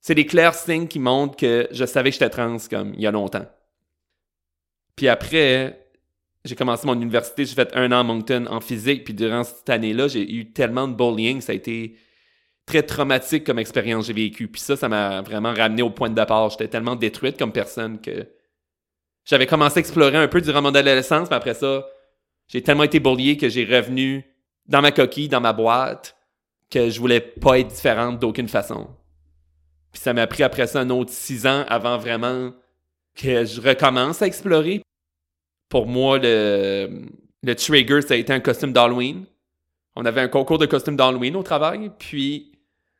c'est 0.00 0.14
des 0.14 0.26
clairs 0.26 0.54
signes 0.54 0.88
qui 0.88 0.98
montrent 0.98 1.36
que 1.36 1.68
je 1.70 1.84
savais 1.84 2.10
que 2.10 2.14
j'étais 2.14 2.30
trans 2.30 2.56
comme 2.68 2.94
il 2.94 3.00
y 3.00 3.06
a 3.06 3.10
longtemps. 3.10 3.46
Puis 4.96 5.08
après, 5.08 5.86
j'ai 6.44 6.56
commencé 6.56 6.86
mon 6.86 6.94
université, 6.94 7.44
j'ai 7.44 7.54
fait 7.54 7.70
un 7.74 7.92
an 7.92 8.00
à 8.00 8.02
Moncton 8.02 8.46
en 8.50 8.60
physique, 8.60 9.04
puis 9.04 9.14
durant 9.14 9.44
cette 9.44 9.68
année-là, 9.70 10.08
j'ai 10.08 10.28
eu 10.30 10.52
tellement 10.52 10.88
de 10.88 10.94
bullying, 10.94 11.40
ça 11.40 11.52
a 11.52 11.54
été 11.54 11.96
très 12.66 12.82
traumatique 12.82 13.44
comme 13.44 13.58
expérience 13.58 14.06
que 14.06 14.06
j'ai 14.08 14.24
vécu. 14.24 14.48
Puis 14.48 14.60
ça, 14.60 14.76
ça 14.76 14.88
m'a 14.88 15.22
vraiment 15.22 15.54
ramené 15.54 15.82
au 15.82 15.90
point 15.90 16.10
de 16.10 16.14
départ. 16.14 16.50
J'étais 16.50 16.68
tellement 16.68 16.96
détruite 16.96 17.38
comme 17.38 17.52
personne 17.52 18.00
que 18.00 18.26
j'avais 19.24 19.46
commencé 19.46 19.78
à 19.78 19.80
explorer 19.80 20.16
un 20.16 20.28
peu 20.28 20.40
durant 20.40 20.60
mon 20.60 20.74
adolescence, 20.74 21.30
mais 21.30 21.36
après 21.36 21.54
ça, 21.54 21.86
j'ai 22.46 22.62
tellement 22.62 22.84
été 22.84 23.00
bullié 23.00 23.36
que 23.36 23.48
j'ai 23.48 23.64
revenu 23.64 24.24
dans 24.66 24.82
ma 24.82 24.90
coquille, 24.90 25.28
dans 25.28 25.40
ma 25.40 25.52
boîte, 25.52 26.17
que 26.70 26.90
je 26.90 27.00
voulais 27.00 27.20
pas 27.20 27.58
être 27.58 27.68
différente 27.68 28.18
d'aucune 28.18 28.48
façon. 28.48 28.88
Puis 29.92 30.02
ça 30.02 30.12
m'a 30.12 30.26
pris 30.26 30.42
après 30.42 30.66
ça 30.66 30.80
un 30.80 30.90
autre 30.90 31.10
six 31.10 31.46
ans 31.46 31.64
avant 31.68 31.98
vraiment 31.98 32.52
que 33.14 33.44
je 33.44 33.60
recommence 33.60 34.22
à 34.22 34.26
explorer. 34.26 34.82
Pour 35.68 35.86
moi, 35.86 36.18
le, 36.18 37.02
le 37.42 37.54
trigger, 37.54 38.02
ça 38.02 38.14
a 38.14 38.16
été 38.16 38.32
un 38.32 38.40
costume 38.40 38.72
d'Halloween. 38.72 39.24
On 39.96 40.04
avait 40.04 40.20
un 40.20 40.28
concours 40.28 40.58
de 40.58 40.66
costumes 40.66 40.96
d'Halloween 40.96 41.34
au 41.36 41.42
travail, 41.42 41.90
puis 41.98 42.52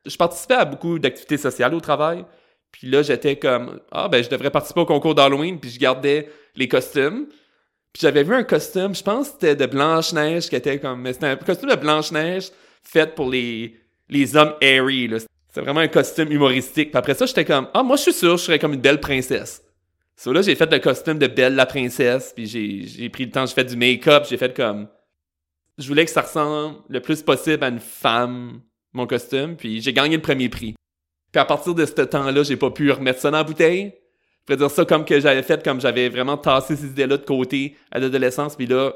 je 0.05 0.17
participais 0.17 0.55
à 0.55 0.65
beaucoup 0.65 0.99
d'activités 0.99 1.37
sociales 1.37 1.75
au 1.75 1.81
travail. 1.81 2.25
Puis 2.73 2.89
là, 2.89 3.03
j'étais 3.03 3.39
comme, 3.39 3.81
ah 3.91 4.09
ben, 4.09 4.23
je 4.23 4.29
devrais 4.29 4.51
participer 4.51 4.81
au 4.81 4.87
concours 4.87 5.15
d'Halloween, 5.15 5.59
puis 5.61 5.71
je 5.71 5.79
gardais 5.79 6.29
les 6.57 6.69
costumes. 6.69 7.27
Puis 7.93 8.01
j'avais 8.03 8.25
vu 8.25 8.35
un 8.35 8.43
costume, 8.43 8.95
je 8.95 9.03
pense 9.03 9.29
que 9.29 9.35
c'était 9.35 9.57
de 9.57 9.67
Blanche-Neige 9.67 10.49
qui 10.49 10.57
était 10.57 10.79
comme. 10.79 11.01
Mais 11.01 11.13
c'était 11.13 11.27
un 11.27 11.37
costume 11.37 11.71
de 11.71 11.77
Blanche-Neige 11.77 12.51
fait 12.89 13.15
pour 13.15 13.31
les, 13.31 13.77
les 14.09 14.37
hommes 14.37 14.55
là. 14.61 15.19
C'était 15.49 15.61
vraiment 15.61 15.81
un 15.81 15.89
costume 15.89 16.31
humoristique. 16.31 16.91
Puis 16.91 16.99
après 16.99 17.15
ça, 17.15 17.27
j'étais 17.27 17.45
comme, 17.45 17.69
ah, 17.75 17.83
moi, 17.83 17.97
je 17.97 18.03
suis 18.03 18.13
sûr, 18.13 18.37
je 18.37 18.45
serais 18.45 18.59
comme 18.59 18.75
une 18.75 18.81
belle 18.81 19.01
princesse. 19.01 19.63
So 20.17 20.33
là, 20.33 20.43
j'ai 20.43 20.57
fait 20.57 20.71
le 20.71 20.81
costume 20.81 21.19
de 21.19 21.29
Belle 21.29 21.55
la 21.55 21.65
princesse, 21.65 22.33
puis 22.35 22.47
j'ai, 22.47 23.09
pris 23.09 23.27
le 23.27 23.31
temps, 23.31 23.47
j'ai 23.47 23.55
fait 23.55 23.65
du 23.65 23.77
make-up, 23.77 24.27
j'ai 24.29 24.37
fait 24.37 24.55
comme. 24.55 24.89
Je 25.79 25.87
voulais 25.87 26.05
que 26.05 26.11
ça 26.11 26.23
ressemble 26.23 26.79
le 26.89 26.99
plus 26.99 27.23
possible 27.23 27.63
à 27.63 27.69
une 27.69 27.79
femme, 27.79 28.61
mon 28.93 29.07
costume, 29.07 29.57
puis 29.57 29.81
j'ai 29.81 29.93
gagné 29.93 30.17
le 30.17 30.23
premier 30.23 30.49
prix. 30.49 30.75
Puis 31.31 31.41
à 31.41 31.45
partir 31.45 31.73
de 31.73 31.87
ce 31.87 31.93
temps-là, 31.93 32.43
j'ai 32.43 32.57
pas 32.57 32.73
pu 32.73 32.91
remettre 32.91 33.21
ça 33.21 33.31
dans 33.31 33.37
la 33.37 33.45
bouteille. 33.45 33.93
Je 34.41 34.45
pourrais 34.45 34.57
dire 34.57 34.71
ça 34.73 34.85
comme 34.85 35.05
que 35.05 35.21
j'avais 35.21 35.45
fait, 35.45 35.63
comme 35.63 35.81
j'avais 35.81 36.09
vraiment 36.09 36.37
tassé 36.37 36.75
ces 36.75 36.87
idées-là 36.87 37.19
de 37.19 37.25
côté 37.25 37.77
à 37.93 38.01
l'adolescence, 38.01 38.57
puis 38.57 38.67
là, 38.67 38.93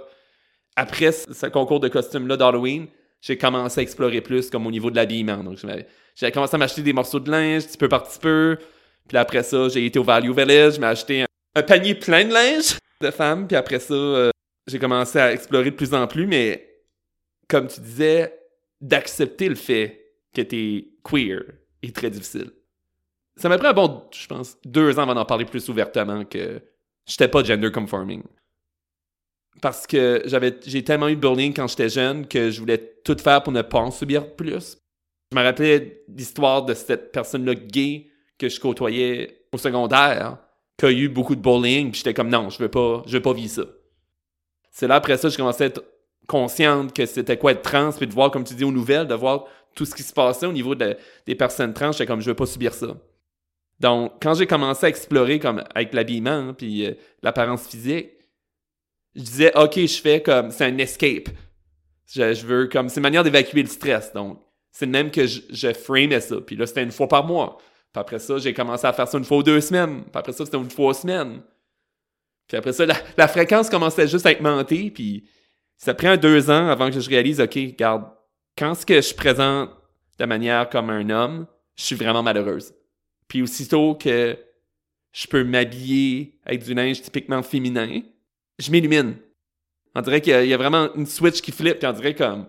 après 0.74 1.12
ce 1.12 1.47
concours 1.47 1.78
de 1.78 1.86
costumes-là 1.86 2.36
d'Halloween, 2.36 2.88
j'ai 3.22 3.38
commencé 3.38 3.80
à 3.80 3.82
explorer 3.82 4.20
plus 4.20 4.50
comme 4.50 4.66
au 4.66 4.70
niveau 4.70 4.90
de 4.90 4.96
l'habillement. 4.96 5.42
Donc, 5.42 5.58
j'ai 6.16 6.30
commencé 6.32 6.54
à 6.54 6.58
m'acheter 6.58 6.82
des 6.82 6.92
morceaux 6.92 7.20
de 7.20 7.30
linge, 7.30 7.66
petit 7.66 7.78
peu 7.78 7.88
par 7.88 8.02
petit 8.02 8.18
peu. 8.18 8.58
Puis 9.08 9.16
après 9.16 9.42
ça, 9.44 9.68
j'ai 9.68 9.86
été 9.86 9.98
au 9.98 10.04
Value 10.04 10.32
Village, 10.32 10.74
je 10.74 10.80
m'ai 10.80 10.88
acheté 10.88 11.24
un, 11.54 11.62
panier 11.62 11.94
plein 11.94 12.24
de 12.24 12.32
linge 12.32 12.76
de 13.00 13.10
femmes. 13.10 13.46
Puis 13.46 13.56
après 13.56 13.78
ça, 13.78 13.94
euh, 13.94 14.30
j'ai 14.66 14.78
commencé 14.78 15.18
à 15.18 15.32
explorer 15.32 15.70
de 15.70 15.76
plus 15.76 15.94
en 15.94 16.06
plus. 16.06 16.26
Mais 16.26 16.82
comme 17.48 17.68
tu 17.68 17.80
disais, 17.80 18.36
d'accepter 18.80 19.48
le 19.48 19.54
fait 19.54 20.14
que 20.34 20.42
t'es 20.42 20.88
queer 21.04 21.42
est 21.82 21.94
très 21.94 22.10
difficile. 22.10 22.50
Ça 23.36 23.48
m'a 23.48 23.56
pris 23.56 23.68
un 23.68 23.72
bon, 23.72 24.02
je 24.12 24.26
pense, 24.26 24.58
deux 24.64 24.98
ans 24.98 25.02
avant 25.02 25.14
d'en 25.14 25.24
parler 25.24 25.44
plus 25.44 25.68
ouvertement 25.68 26.24
que 26.24 26.60
j'étais 27.06 27.28
pas 27.28 27.42
gender 27.42 27.70
conforming 27.70 28.22
parce 29.62 29.86
que 29.86 30.22
j'avais 30.26 30.58
j'ai 30.66 30.84
tellement 30.84 31.08
eu 31.08 31.16
de 31.16 31.20
bullying 31.20 31.54
quand 31.54 31.68
j'étais 31.68 31.88
jeune 31.88 32.26
que 32.26 32.50
je 32.50 32.60
voulais 32.60 32.96
tout 33.04 33.16
faire 33.16 33.42
pour 33.42 33.52
ne 33.52 33.62
pas 33.62 33.78
en 33.78 33.90
subir 33.90 34.34
plus. 34.34 34.76
Je 35.30 35.38
me 35.38 35.42
rappelais 35.42 36.02
l'histoire 36.08 36.64
de 36.64 36.74
cette 36.74 37.12
personne-là 37.12 37.54
gay 37.54 38.08
que 38.36 38.48
je 38.48 38.60
côtoyais 38.60 39.46
au 39.52 39.56
secondaire, 39.56 40.38
qui 40.76 40.86
a 40.86 40.90
eu 40.90 41.08
beaucoup 41.08 41.36
de 41.36 41.40
bullying, 41.40 41.92
puis 41.92 41.98
j'étais 41.98 42.12
comme 42.12 42.28
non, 42.28 42.50
je 42.50 42.58
veux 42.58 42.68
pas, 42.68 43.02
je 43.06 43.12
veux 43.12 43.22
pas 43.22 43.32
vivre 43.32 43.52
ça. 43.52 43.62
C'est 44.72 44.88
là 44.88 44.96
après 44.96 45.16
ça 45.16 45.28
je 45.28 45.36
commençais 45.36 45.64
à 45.64 45.66
être 45.68 45.84
consciente 46.26 46.92
que 46.92 47.06
c'était 47.06 47.38
quoi 47.38 47.52
être 47.52 47.62
trans, 47.62 47.92
puis 47.92 48.06
de 48.06 48.12
voir, 48.12 48.30
comme 48.30 48.44
tu 48.44 48.54
dis 48.54 48.64
aux 48.64 48.72
nouvelles, 48.72 49.06
de 49.06 49.14
voir 49.14 49.44
tout 49.74 49.84
ce 49.84 49.94
qui 49.94 50.02
se 50.02 50.12
passait 50.12 50.46
au 50.46 50.52
niveau 50.52 50.74
des 50.74 51.34
personnes 51.36 51.72
trans, 51.72 51.92
j'étais 51.92 52.06
comme 52.06 52.20
je 52.20 52.26
veux 52.26 52.36
pas 52.36 52.46
subir 52.46 52.74
ça. 52.74 52.96
Donc, 53.80 54.12
quand 54.20 54.34
j'ai 54.34 54.46
commencé 54.46 54.86
à 54.86 54.88
explorer 54.88 55.38
comme 55.38 55.62
avec 55.74 55.92
l'habillement, 55.92 56.52
puis 56.54 56.86
euh, 56.86 56.92
l'apparence 57.22 57.66
physique, 57.66 58.10
je 59.14 59.22
disais, 59.22 59.52
OK, 59.56 59.76
je 59.76 60.00
fais 60.00 60.22
comme, 60.22 60.50
c'est 60.50 60.64
un 60.64 60.78
escape. 60.78 61.28
Je, 62.06 62.46
veux 62.46 62.68
comme, 62.68 62.88
c'est 62.88 62.96
une 62.96 63.02
manière 63.02 63.24
d'évacuer 63.24 63.62
le 63.62 63.68
stress. 63.68 64.12
Donc, 64.12 64.38
c'est 64.70 64.86
même 64.86 65.10
que 65.10 65.26
je, 65.26 65.40
je 65.50 65.72
framais 65.72 66.20
ça. 66.20 66.36
Puis 66.40 66.56
là, 66.56 66.66
c'était 66.66 66.82
une 66.82 66.92
fois 66.92 67.08
par 67.08 67.24
mois. 67.24 67.58
Puis 67.92 68.00
après 68.00 68.18
ça, 68.18 68.38
j'ai 68.38 68.54
commencé 68.54 68.86
à 68.86 68.92
faire 68.92 69.08
ça 69.08 69.18
une 69.18 69.24
fois 69.24 69.38
ou 69.38 69.42
deux 69.42 69.60
semaines. 69.60 70.02
Puis 70.02 70.12
après 70.14 70.32
ça, 70.32 70.44
c'était 70.44 70.56
une 70.56 70.70
fois 70.70 70.88
aux 70.88 70.94
semaines. 70.94 71.42
Puis 72.48 72.56
après 72.56 72.72
ça, 72.72 72.84
la, 72.86 73.28
fréquence 73.28 73.68
commençait 73.68 74.08
juste 74.08 74.26
à 74.26 74.32
augmenter. 74.32 74.90
Puis 74.90 75.28
ça 75.76 75.94
prend 75.94 76.16
deux 76.16 76.50
ans 76.50 76.68
avant 76.68 76.90
que 76.90 77.00
je 77.00 77.08
réalise, 77.08 77.40
OK, 77.40 77.54
regarde, 77.54 78.04
quand 78.56 78.74
ce 78.74 78.86
que 78.86 79.00
je 79.00 79.14
présente 79.14 79.70
de 80.18 80.24
manière 80.24 80.68
comme 80.68 80.90
un 80.90 81.08
homme, 81.10 81.46
je 81.76 81.84
suis 81.84 81.96
vraiment 81.96 82.22
malheureuse. 82.22 82.72
Puis 83.28 83.42
aussitôt 83.42 83.94
que 83.94 84.38
je 85.12 85.26
peux 85.26 85.44
m'habiller 85.44 86.38
avec 86.44 86.64
du 86.64 86.74
linge 86.74 87.02
typiquement 87.02 87.42
féminin, 87.42 88.00
je 88.59 88.70
m'illumine. 88.70 89.16
On 89.94 90.00
dirait 90.00 90.20
qu'il 90.20 90.46
y, 90.46 90.55
a 90.55 90.57
vraiment 90.57 90.88
une 90.94 91.07
switch 91.07 91.40
qui 91.40 91.53
flippe, 91.53 91.78
puis 91.78 91.86
on 91.86 91.92
dirait 91.92 92.14
comme 92.14 92.46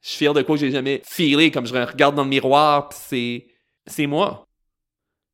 je 0.00 0.08
suis 0.08 0.18
fier 0.18 0.32
de 0.32 0.42
quoi 0.42 0.56
j'ai 0.56 0.70
jamais 0.70 1.02
feelé, 1.04 1.50
comme 1.50 1.66
je 1.66 1.74
regarde 1.74 2.14
dans 2.14 2.22
le 2.22 2.28
miroir, 2.28 2.88
puis 2.88 2.98
c'est 3.00 3.46
c'est 3.86 4.06
moi. 4.06 4.46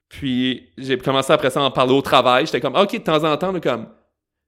Puis 0.08 0.70
j'ai 0.76 0.98
commencé 0.98 1.32
après 1.32 1.50
ça 1.50 1.60
à 1.60 1.64
en 1.64 1.70
parler 1.70 1.94
au 1.94 2.02
travail. 2.02 2.46
J'étais 2.46 2.60
comme 2.60 2.76
OK, 2.76 2.92
de 2.92 2.98
temps 2.98 3.24
en 3.24 3.36
temps, 3.36 3.58
comme 3.60 3.88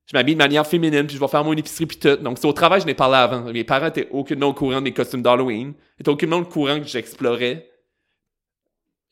je 0.05 0.15
m'habille 0.15 0.35
de 0.35 0.39
manière 0.39 0.67
féminine, 0.67 1.07
puis 1.07 1.15
je 1.15 1.21
vais 1.21 1.27
faire 1.27 1.43
mon 1.43 1.53
épicerie 1.53 1.87
puis 1.87 1.97
tout. 1.97 2.15
Donc 2.17 2.37
c'est 2.37 2.47
au 2.47 2.53
travail, 2.53 2.81
je 2.81 2.85
n'ai 2.85 2.93
parlé 2.93 3.17
avant. 3.17 3.41
Mes 3.41 3.63
parents 3.63 3.87
étaient 3.87 4.07
aucunement 4.11 4.47
au 4.47 4.53
courant 4.53 4.75
de 4.75 4.81
mes 4.81 4.93
costumes 4.93 5.21
d'Halloween. 5.21 5.73
Étaient 5.99 6.09
aucunement 6.09 6.37
au 6.37 6.45
courant 6.45 6.79
que 6.79 6.85
j'explorais. 6.85 7.67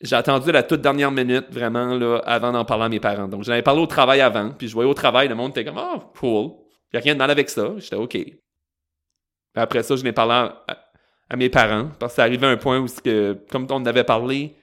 J'ai 0.03 0.17
attendu 0.17 0.51
la 0.51 0.63
toute 0.63 0.81
dernière 0.81 1.11
minute, 1.11 1.45
vraiment, 1.49 1.95
là, 1.95 2.17
avant 2.25 2.51
d'en 2.51 2.65
parler 2.65 2.83
à 2.83 2.89
mes 2.89 2.99
parents. 2.99 3.29
Donc, 3.29 3.43
j'en 3.43 3.53
avais 3.53 3.61
parlé 3.61 3.81
au 3.81 3.87
travail 3.87 4.19
avant, 4.19 4.51
puis 4.51 4.67
je 4.67 4.73
voyais 4.73 4.89
au 4.89 4.93
travail, 4.93 5.29
le 5.29 5.35
monde 5.35 5.51
était 5.51 5.63
comme, 5.63 5.81
oh, 5.81 6.03
cool. 6.19 6.51
Il 6.91 6.97
a 6.97 6.99
rien 6.99 7.13
de 7.13 7.19
mal 7.19 7.31
avec 7.31 7.49
ça. 7.49 7.71
J'étais 7.77 7.95
OK. 7.95 8.17
après 9.55 9.81
ça, 9.81 9.95
je 9.95 10.03
n'ai 10.03 10.11
parlé 10.11 10.49
à, 11.29 11.35
mes 11.37 11.49
parents, 11.49 11.89
parce 11.97 12.11
que 12.11 12.15
ça 12.17 12.23
arrivait 12.23 12.45
à 12.45 12.49
un 12.49 12.57
point 12.57 12.79
où, 12.79 12.85
que, 12.85 13.39
comme 13.49 13.65
on 13.69 13.85
avait 13.85 14.03
parlé, 14.03 14.57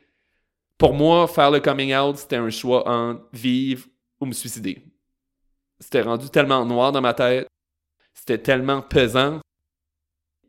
pour 0.77 0.93
moi, 0.93 1.27
faire 1.27 1.51
le 1.51 1.61
coming 1.61 1.95
out, 1.97 2.19
c'était 2.19 2.37
un 2.37 2.51
choix 2.51 2.87
entre 2.87 3.23
vivre 3.33 3.87
ou 4.21 4.27
me 4.27 4.33
suicider. 4.33 4.85
C'était 5.79 6.03
rendu 6.03 6.29
tellement 6.29 6.67
noir 6.67 6.93
dans 6.93 7.01
ma 7.01 7.15
tête. 7.15 7.49
C'était 8.13 8.39
tellement 8.39 8.83
pesant. 8.83 9.41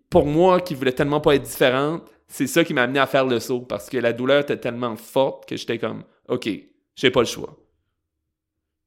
Pour 0.10 0.26
moi, 0.26 0.60
qui 0.60 0.76
voulais 0.76 0.92
tellement 0.92 1.22
pas 1.22 1.36
être 1.36 1.44
différente, 1.44 2.04
c'est 2.32 2.48
ça 2.48 2.64
qui 2.64 2.74
m'a 2.74 2.84
amené 2.84 3.00
à 3.00 3.08
faire 3.08 3.26
le 3.26 3.40
saut 3.42 3.60
parce 3.60 3.90
que 3.90 3.98
la 3.98 4.14
douleur 4.14 4.40
était 4.42 4.58
tellement 4.58 4.96
forte 4.96 5.48
que 5.50 5.58
j'étais 5.58 5.78
comme, 5.78 6.04
OK, 6.30 6.50
j'ai 6.96 7.12
pas 7.12 7.20
le 7.20 7.26
choix. 7.26 7.58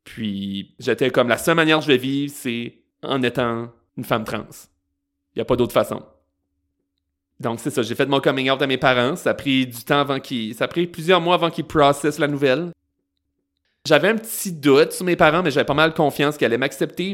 Puis 0.02 0.74
j'étais 0.78 1.10
comme, 1.10 1.28
la 1.28 1.36
seule 1.36 1.54
manière 1.54 1.78
que 1.78 1.84
je 1.84 1.88
vais 1.88 1.98
vivre, 1.98 2.32
c'est 2.34 2.78
en 3.02 3.22
étant 3.22 3.70
une 3.98 4.04
femme 4.04 4.24
trans. 4.24 4.46
Il 5.34 5.38
n'y 5.38 5.42
a 5.42 5.44
pas 5.44 5.56
d'autre 5.56 5.74
façon. 5.74 6.02
Donc 7.38 7.60
c'est 7.60 7.70
ça, 7.70 7.82
j'ai 7.82 7.94
fait 7.94 8.06
mon 8.06 8.20
coming 8.20 8.50
out 8.50 8.62
à 8.62 8.66
mes 8.66 8.78
parents. 8.78 9.14
Ça 9.16 9.30
a 9.30 9.34
pris 9.34 9.66
du 9.66 9.84
temps 9.84 10.00
avant 10.00 10.20
qu'ils. 10.20 10.54
Ça 10.54 10.64
a 10.64 10.68
pris 10.68 10.86
plusieurs 10.86 11.20
mois 11.20 11.34
avant 11.34 11.50
qu'ils 11.50 11.66
processent 11.66 12.18
la 12.18 12.28
nouvelle. 12.28 12.70
J'avais 13.86 14.08
un 14.08 14.16
petit 14.16 14.52
doute 14.52 14.92
sur 14.92 15.04
mes 15.04 15.16
parents, 15.16 15.42
mais 15.42 15.50
j'avais 15.50 15.66
pas 15.66 15.74
mal 15.74 15.92
confiance 15.92 16.38
qu'ils 16.38 16.46
allaient 16.46 16.56
m'accepter. 16.56 17.12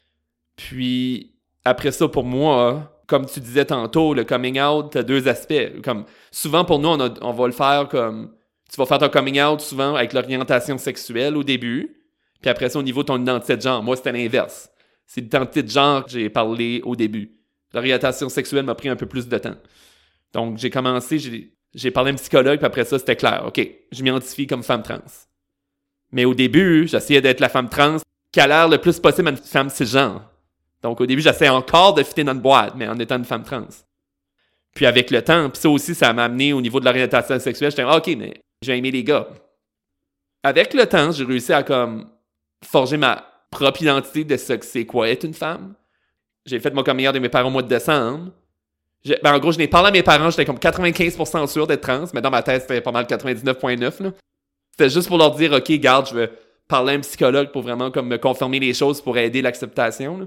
Puis 0.54 1.34
après 1.64 1.90
ça, 1.90 2.06
pour 2.06 2.22
moi, 2.22 2.89
comme 3.10 3.26
tu 3.26 3.40
disais 3.40 3.64
tantôt, 3.64 4.14
le 4.14 4.22
coming 4.22 4.60
out, 4.60 4.94
a 4.94 5.02
deux 5.02 5.26
aspects. 5.26 5.82
Comme 5.82 6.04
souvent 6.30 6.64
pour 6.64 6.78
nous, 6.78 6.88
on, 6.88 7.32
va 7.32 7.46
le 7.46 7.52
faire 7.52 7.88
comme 7.88 8.30
tu 8.70 8.76
vas 8.76 8.86
faire 8.86 8.98
ton 8.98 9.08
coming 9.08 9.42
out 9.42 9.60
souvent 9.60 9.96
avec 9.96 10.12
l'orientation 10.12 10.78
sexuelle 10.78 11.36
au 11.36 11.42
début, 11.42 11.96
puis 12.40 12.48
après 12.48 12.68
ça 12.70 12.78
au 12.78 12.84
niveau 12.84 13.02
de 13.02 13.08
ton 13.08 13.20
identité 13.20 13.56
de 13.56 13.62
genre. 13.62 13.82
Moi, 13.82 13.96
c'était 13.96 14.12
l'inverse. 14.12 14.70
C'est 15.06 15.22
l'identité 15.22 15.64
de 15.64 15.68
genre 15.68 16.04
que 16.04 16.12
j'ai 16.12 16.30
parlé 16.30 16.80
au 16.84 16.94
début. 16.94 17.32
L'orientation 17.74 18.28
sexuelle 18.28 18.64
m'a 18.64 18.76
pris 18.76 18.88
un 18.88 18.94
peu 18.96 19.06
plus 19.06 19.26
de 19.26 19.38
temps. 19.38 19.56
Donc 20.32 20.58
j'ai 20.58 20.70
commencé, 20.70 21.18
j'ai 21.74 21.90
parlé 21.90 22.12
à 22.12 22.14
un 22.14 22.16
psychologue, 22.16 22.58
puis 22.58 22.66
après 22.66 22.84
ça 22.84 22.96
c'était 23.00 23.16
clair. 23.16 23.42
Ok, 23.48 23.60
je 23.90 24.02
m'identifie 24.04 24.46
comme 24.46 24.62
femme 24.62 24.84
trans. 24.84 25.00
Mais 26.12 26.24
au 26.24 26.34
début, 26.34 26.86
j'essayais 26.86 27.20
d'être 27.20 27.40
la 27.40 27.48
femme 27.48 27.68
trans 27.68 27.96
qui 28.30 28.38
a 28.38 28.46
l'air 28.46 28.68
le 28.68 28.78
plus 28.78 29.00
possible 29.00 29.26
à 29.26 29.30
une 29.32 29.36
femme 29.36 29.68
cisgenre. 29.68 30.29
Donc 30.82 31.00
au 31.00 31.06
début, 31.06 31.22
j'essayais 31.22 31.50
encore 31.50 31.94
de 31.94 32.02
fitter 32.02 32.24
dans 32.24 32.32
une 32.32 32.40
boîte, 32.40 32.74
mais 32.76 32.88
en 32.88 32.98
étant 32.98 33.16
une 33.16 33.24
femme 33.24 33.42
trans. 33.42 33.66
Puis 34.74 34.86
avec 34.86 35.10
le 35.10 35.22
temps, 35.22 35.50
puis 35.50 35.60
ça 35.60 35.68
aussi, 35.68 35.94
ça 35.94 36.12
m'a 36.12 36.24
amené 36.24 36.52
au 36.52 36.60
niveau 36.60 36.80
de 36.80 36.84
l'orientation 36.84 37.38
sexuelle. 37.38 37.70
J'étais 37.70 37.84
OK, 37.84 38.06
mais 38.16 38.40
j'ai 38.62 38.76
aimé 38.76 38.90
les 38.90 39.04
gars. 39.04 39.28
Avec 40.42 40.74
le 40.74 40.86
temps, 40.86 41.12
j'ai 41.12 41.24
réussi 41.24 41.52
à 41.52 41.62
comme 41.62 42.08
forger 42.64 42.96
ma 42.96 43.26
propre 43.50 43.82
identité 43.82 44.24
de 44.24 44.36
ce 44.36 44.54
que 44.54 44.64
c'est 44.64 44.86
quoi 44.86 45.08
être 45.08 45.24
une 45.24 45.34
femme. 45.34 45.74
J'ai 46.46 46.60
fait 46.60 46.72
mon 46.72 46.82
coming 46.82 47.10
de 47.10 47.18
mes 47.18 47.28
parents 47.28 47.48
au 47.48 47.52
mois 47.52 47.62
de 47.62 47.68
décembre. 47.68 48.30
Ben, 49.22 49.34
en 49.34 49.38
gros, 49.38 49.52
je 49.52 49.58
n'ai 49.58 49.68
parlé 49.68 49.88
à 49.88 49.92
mes 49.92 50.02
parents, 50.02 50.30
j'étais 50.30 50.44
comme 50.44 50.58
95% 50.58 51.46
sûr 51.46 51.66
d'être 51.66 51.80
trans, 51.80 52.04
mais 52.12 52.20
dans 52.20 52.30
ma 52.30 52.42
tête, 52.42 52.62
c'était 52.62 52.80
pas 52.80 52.92
mal 52.92 53.04
99.9. 53.04 54.12
C'était 54.72 54.90
juste 54.90 55.08
pour 55.08 55.18
leur 55.18 55.34
dire, 55.34 55.52
OK, 55.52 55.70
garde, 55.72 56.08
je 56.08 56.14
vais 56.14 56.30
parler 56.68 56.92
à 56.92 56.96
un 56.96 57.00
psychologue 57.00 57.50
pour 57.50 57.62
vraiment 57.62 57.90
comme 57.90 58.08
me 58.08 58.18
confirmer 58.18 58.60
les 58.60 58.74
choses 58.74 59.00
pour 59.00 59.16
aider 59.18 59.42
l'acceptation. 59.42 60.26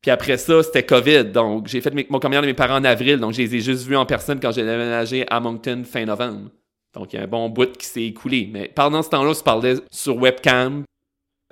Puis 0.00 0.10
après 0.10 0.38
ça, 0.38 0.62
c'était 0.62 0.84
COVID. 0.84 1.24
Donc, 1.24 1.66
j'ai 1.66 1.80
fait 1.80 1.94
mon 2.10 2.18
commande 2.20 2.42
de 2.42 2.46
mes 2.46 2.54
parents 2.54 2.76
en 2.76 2.84
avril. 2.84 3.18
Donc, 3.18 3.34
je 3.34 3.42
les 3.42 3.56
ai 3.56 3.60
juste 3.60 3.86
vus 3.86 3.96
en 3.96 4.06
personne 4.06 4.40
quand 4.40 4.52
j'ai 4.52 4.64
déménagé 4.64 5.26
à 5.28 5.40
Moncton 5.40 5.82
fin 5.84 6.04
novembre. 6.04 6.50
Donc, 6.94 7.12
il 7.12 7.16
y 7.16 7.18
a 7.18 7.24
un 7.24 7.28
bon 7.28 7.48
bout 7.50 7.76
qui 7.76 7.86
s'est 7.86 8.04
écoulé. 8.04 8.48
Mais 8.50 8.68
pendant 8.74 9.02
ce 9.02 9.10
temps-là, 9.10 9.30
on 9.30 9.34
se 9.34 9.42
parlait 9.42 9.74
sur 9.90 10.16
webcam. 10.16 10.84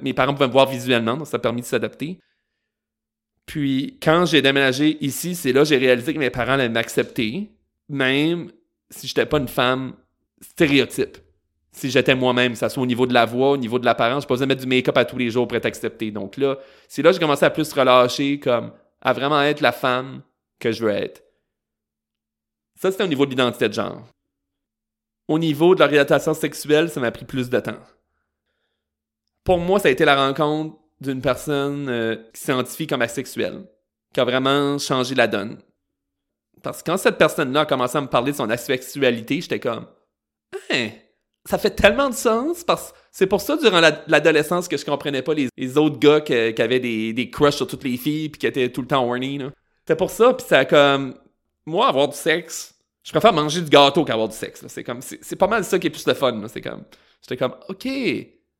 Mes 0.00 0.14
parents 0.14 0.32
pouvaient 0.32 0.48
me 0.48 0.52
voir 0.52 0.68
visuellement, 0.68 1.16
donc 1.16 1.26
ça 1.26 1.36
a 1.36 1.40
permis 1.40 1.60
de 1.60 1.66
s'adapter. 1.66 2.18
Puis, 3.46 3.98
quand 4.02 4.26
j'ai 4.26 4.42
déménagé 4.42 4.96
ici, 5.04 5.34
c'est 5.34 5.52
là 5.52 5.60
que 5.60 5.68
j'ai 5.68 5.78
réalisé 5.78 6.14
que 6.14 6.18
mes 6.18 6.30
parents 6.30 6.52
allaient 6.52 6.68
m'accepter, 6.68 7.50
même 7.88 8.50
si 8.90 9.06
j'étais 9.06 9.26
pas 9.26 9.38
une 9.38 9.48
femme 9.48 9.94
stéréotype 10.40 11.18
si 11.72 11.90
j'étais 11.90 12.14
moi-même, 12.14 12.52
que 12.52 12.58
ce 12.58 12.68
soit 12.68 12.82
au 12.82 12.86
niveau 12.86 13.06
de 13.06 13.14
la 13.14 13.24
voix, 13.24 13.50
au 13.50 13.56
niveau 13.56 13.78
de 13.78 13.84
l'apparence, 13.84 14.22
je 14.22 14.28
pas 14.28 14.34
besoin 14.34 14.46
de 14.46 14.52
mettre 14.52 14.62
du 14.62 14.68
make-up 14.68 14.96
à 14.96 15.04
tous 15.04 15.18
les 15.18 15.30
jours 15.30 15.46
pour 15.46 15.56
être 15.56 15.66
accepté. 15.66 16.10
Donc 16.10 16.36
là, 16.36 16.56
c'est 16.88 17.02
là 17.02 17.10
que 17.10 17.14
j'ai 17.14 17.20
commencé 17.20 17.44
à 17.44 17.50
plus 17.50 17.72
relâcher, 17.72 18.40
comme 18.40 18.72
à 19.00 19.12
vraiment 19.12 19.40
être 19.42 19.60
la 19.60 19.72
femme 19.72 20.22
que 20.58 20.72
je 20.72 20.84
veux 20.84 20.90
être. 20.90 21.22
Ça, 22.74 22.90
c'était 22.90 23.04
au 23.04 23.08
niveau 23.08 23.26
de 23.26 23.30
l'identité 23.30 23.68
de 23.68 23.74
genre. 23.74 24.02
Au 25.26 25.38
niveau 25.38 25.74
de 25.74 25.80
l'orientation 25.80 26.32
sexuelle, 26.32 26.88
ça 26.88 27.00
m'a 27.00 27.10
pris 27.10 27.24
plus 27.24 27.50
de 27.50 27.60
temps. 27.60 27.78
Pour 29.44 29.58
moi, 29.58 29.78
ça 29.78 29.88
a 29.88 29.90
été 29.90 30.04
la 30.04 30.26
rencontre 30.26 30.76
d'une 31.00 31.20
personne 31.20 31.88
euh, 31.88 32.16
qui 32.32 32.40
s'identifie 32.40 32.86
comme 32.86 33.02
asexuelle, 33.02 33.64
qui 34.12 34.20
a 34.20 34.24
vraiment 34.24 34.78
changé 34.78 35.14
la 35.14 35.26
donne. 35.26 35.58
Parce 36.62 36.82
que 36.82 36.90
quand 36.90 36.96
cette 36.96 37.18
personne-là 37.18 37.60
a 37.60 37.66
commencé 37.66 37.96
à 37.96 38.00
me 38.00 38.08
parler 38.08 38.32
de 38.32 38.36
son 38.36 38.50
asexualité, 38.50 39.40
j'étais 39.40 39.60
comme, 39.60 39.86
hein, 40.70 40.88
ça 41.44 41.58
fait 41.58 41.70
tellement 41.70 42.08
de 42.08 42.14
sens 42.14 42.64
parce 42.64 42.92
que 42.92 42.98
c'est 43.10 43.26
pour 43.26 43.40
ça, 43.40 43.56
durant 43.56 43.80
l'adolescence, 44.06 44.68
que 44.68 44.76
je 44.76 44.84
comprenais 44.84 45.22
pas 45.22 45.34
les, 45.34 45.78
autres 45.78 45.98
gars 45.98 46.20
qui, 46.20 46.32
avaient 46.32 46.80
des, 46.80 47.12
des 47.12 47.30
crushs 47.30 47.56
sur 47.56 47.66
toutes 47.66 47.84
les 47.84 47.96
filles 47.96 48.28
puis 48.28 48.38
qui 48.38 48.46
étaient 48.46 48.70
tout 48.70 48.82
le 48.82 48.86
temps 48.86 49.04
horny. 49.04 49.40
C'est 49.86 49.96
pour 49.96 50.10
ça, 50.10 50.34
puis 50.34 50.46
ça 50.46 50.64
comme, 50.64 51.14
moi, 51.64 51.88
avoir 51.88 52.08
du 52.08 52.16
sexe, 52.16 52.74
je 53.02 53.10
préfère 53.10 53.32
manger 53.32 53.62
du 53.62 53.70
gâteau 53.70 54.04
qu'avoir 54.04 54.28
du 54.28 54.36
sexe. 54.36 54.64
C'est 54.68 54.84
comme, 54.84 55.00
c'est 55.00 55.36
pas 55.36 55.46
mal 55.46 55.64
ça 55.64 55.78
qui 55.78 55.86
est 55.86 55.90
plus 55.90 56.06
le 56.06 56.14
fun. 56.14 56.42
C'est 56.48 56.60
comme, 56.60 56.84
j'étais 57.22 57.38
comme, 57.38 57.54
ok, 57.68 57.88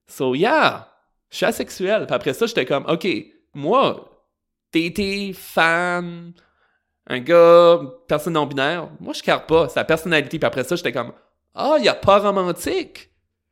so 0.06 0.34
yeah, 0.34 0.90
je 1.30 1.36
suis 1.36 1.46
asexuel. 1.46 2.06
Puis 2.06 2.14
après 2.14 2.32
ça, 2.32 2.46
j'étais 2.46 2.64
comme, 2.64 2.86
ok, 2.86 3.06
moi, 3.54 4.24
TT, 4.72 5.34
fan, 5.34 6.32
un 7.06 7.18
gars, 7.20 7.80
personne 8.06 8.34
non-binaire, 8.34 8.88
moi, 9.00 9.12
je 9.12 9.22
carre 9.22 9.46
pas 9.46 9.68
sa 9.68 9.84
personnalité. 9.84 10.38
Puis 10.38 10.46
après 10.46 10.64
ça, 10.64 10.76
j'étais 10.76 10.92
comme, 10.92 11.12
ah, 11.54 11.76
il 11.78 11.84
y 11.84 11.88
a 11.88 11.94
pas 11.94 12.18
romantique? 12.18 13.10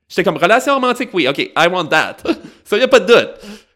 J'étais 0.09 0.25
comme, 0.25 0.37
relation 0.37 0.75
romantique, 0.75 1.11
oui, 1.13 1.27
ok, 1.29 1.39
I 1.39 1.69
want 1.71 1.87
that. 1.87 2.19
ça, 2.65 2.79
y 2.79 2.83
a 2.83 2.89
pas 2.89 3.01
de 3.01 3.07
doute. 3.07 3.31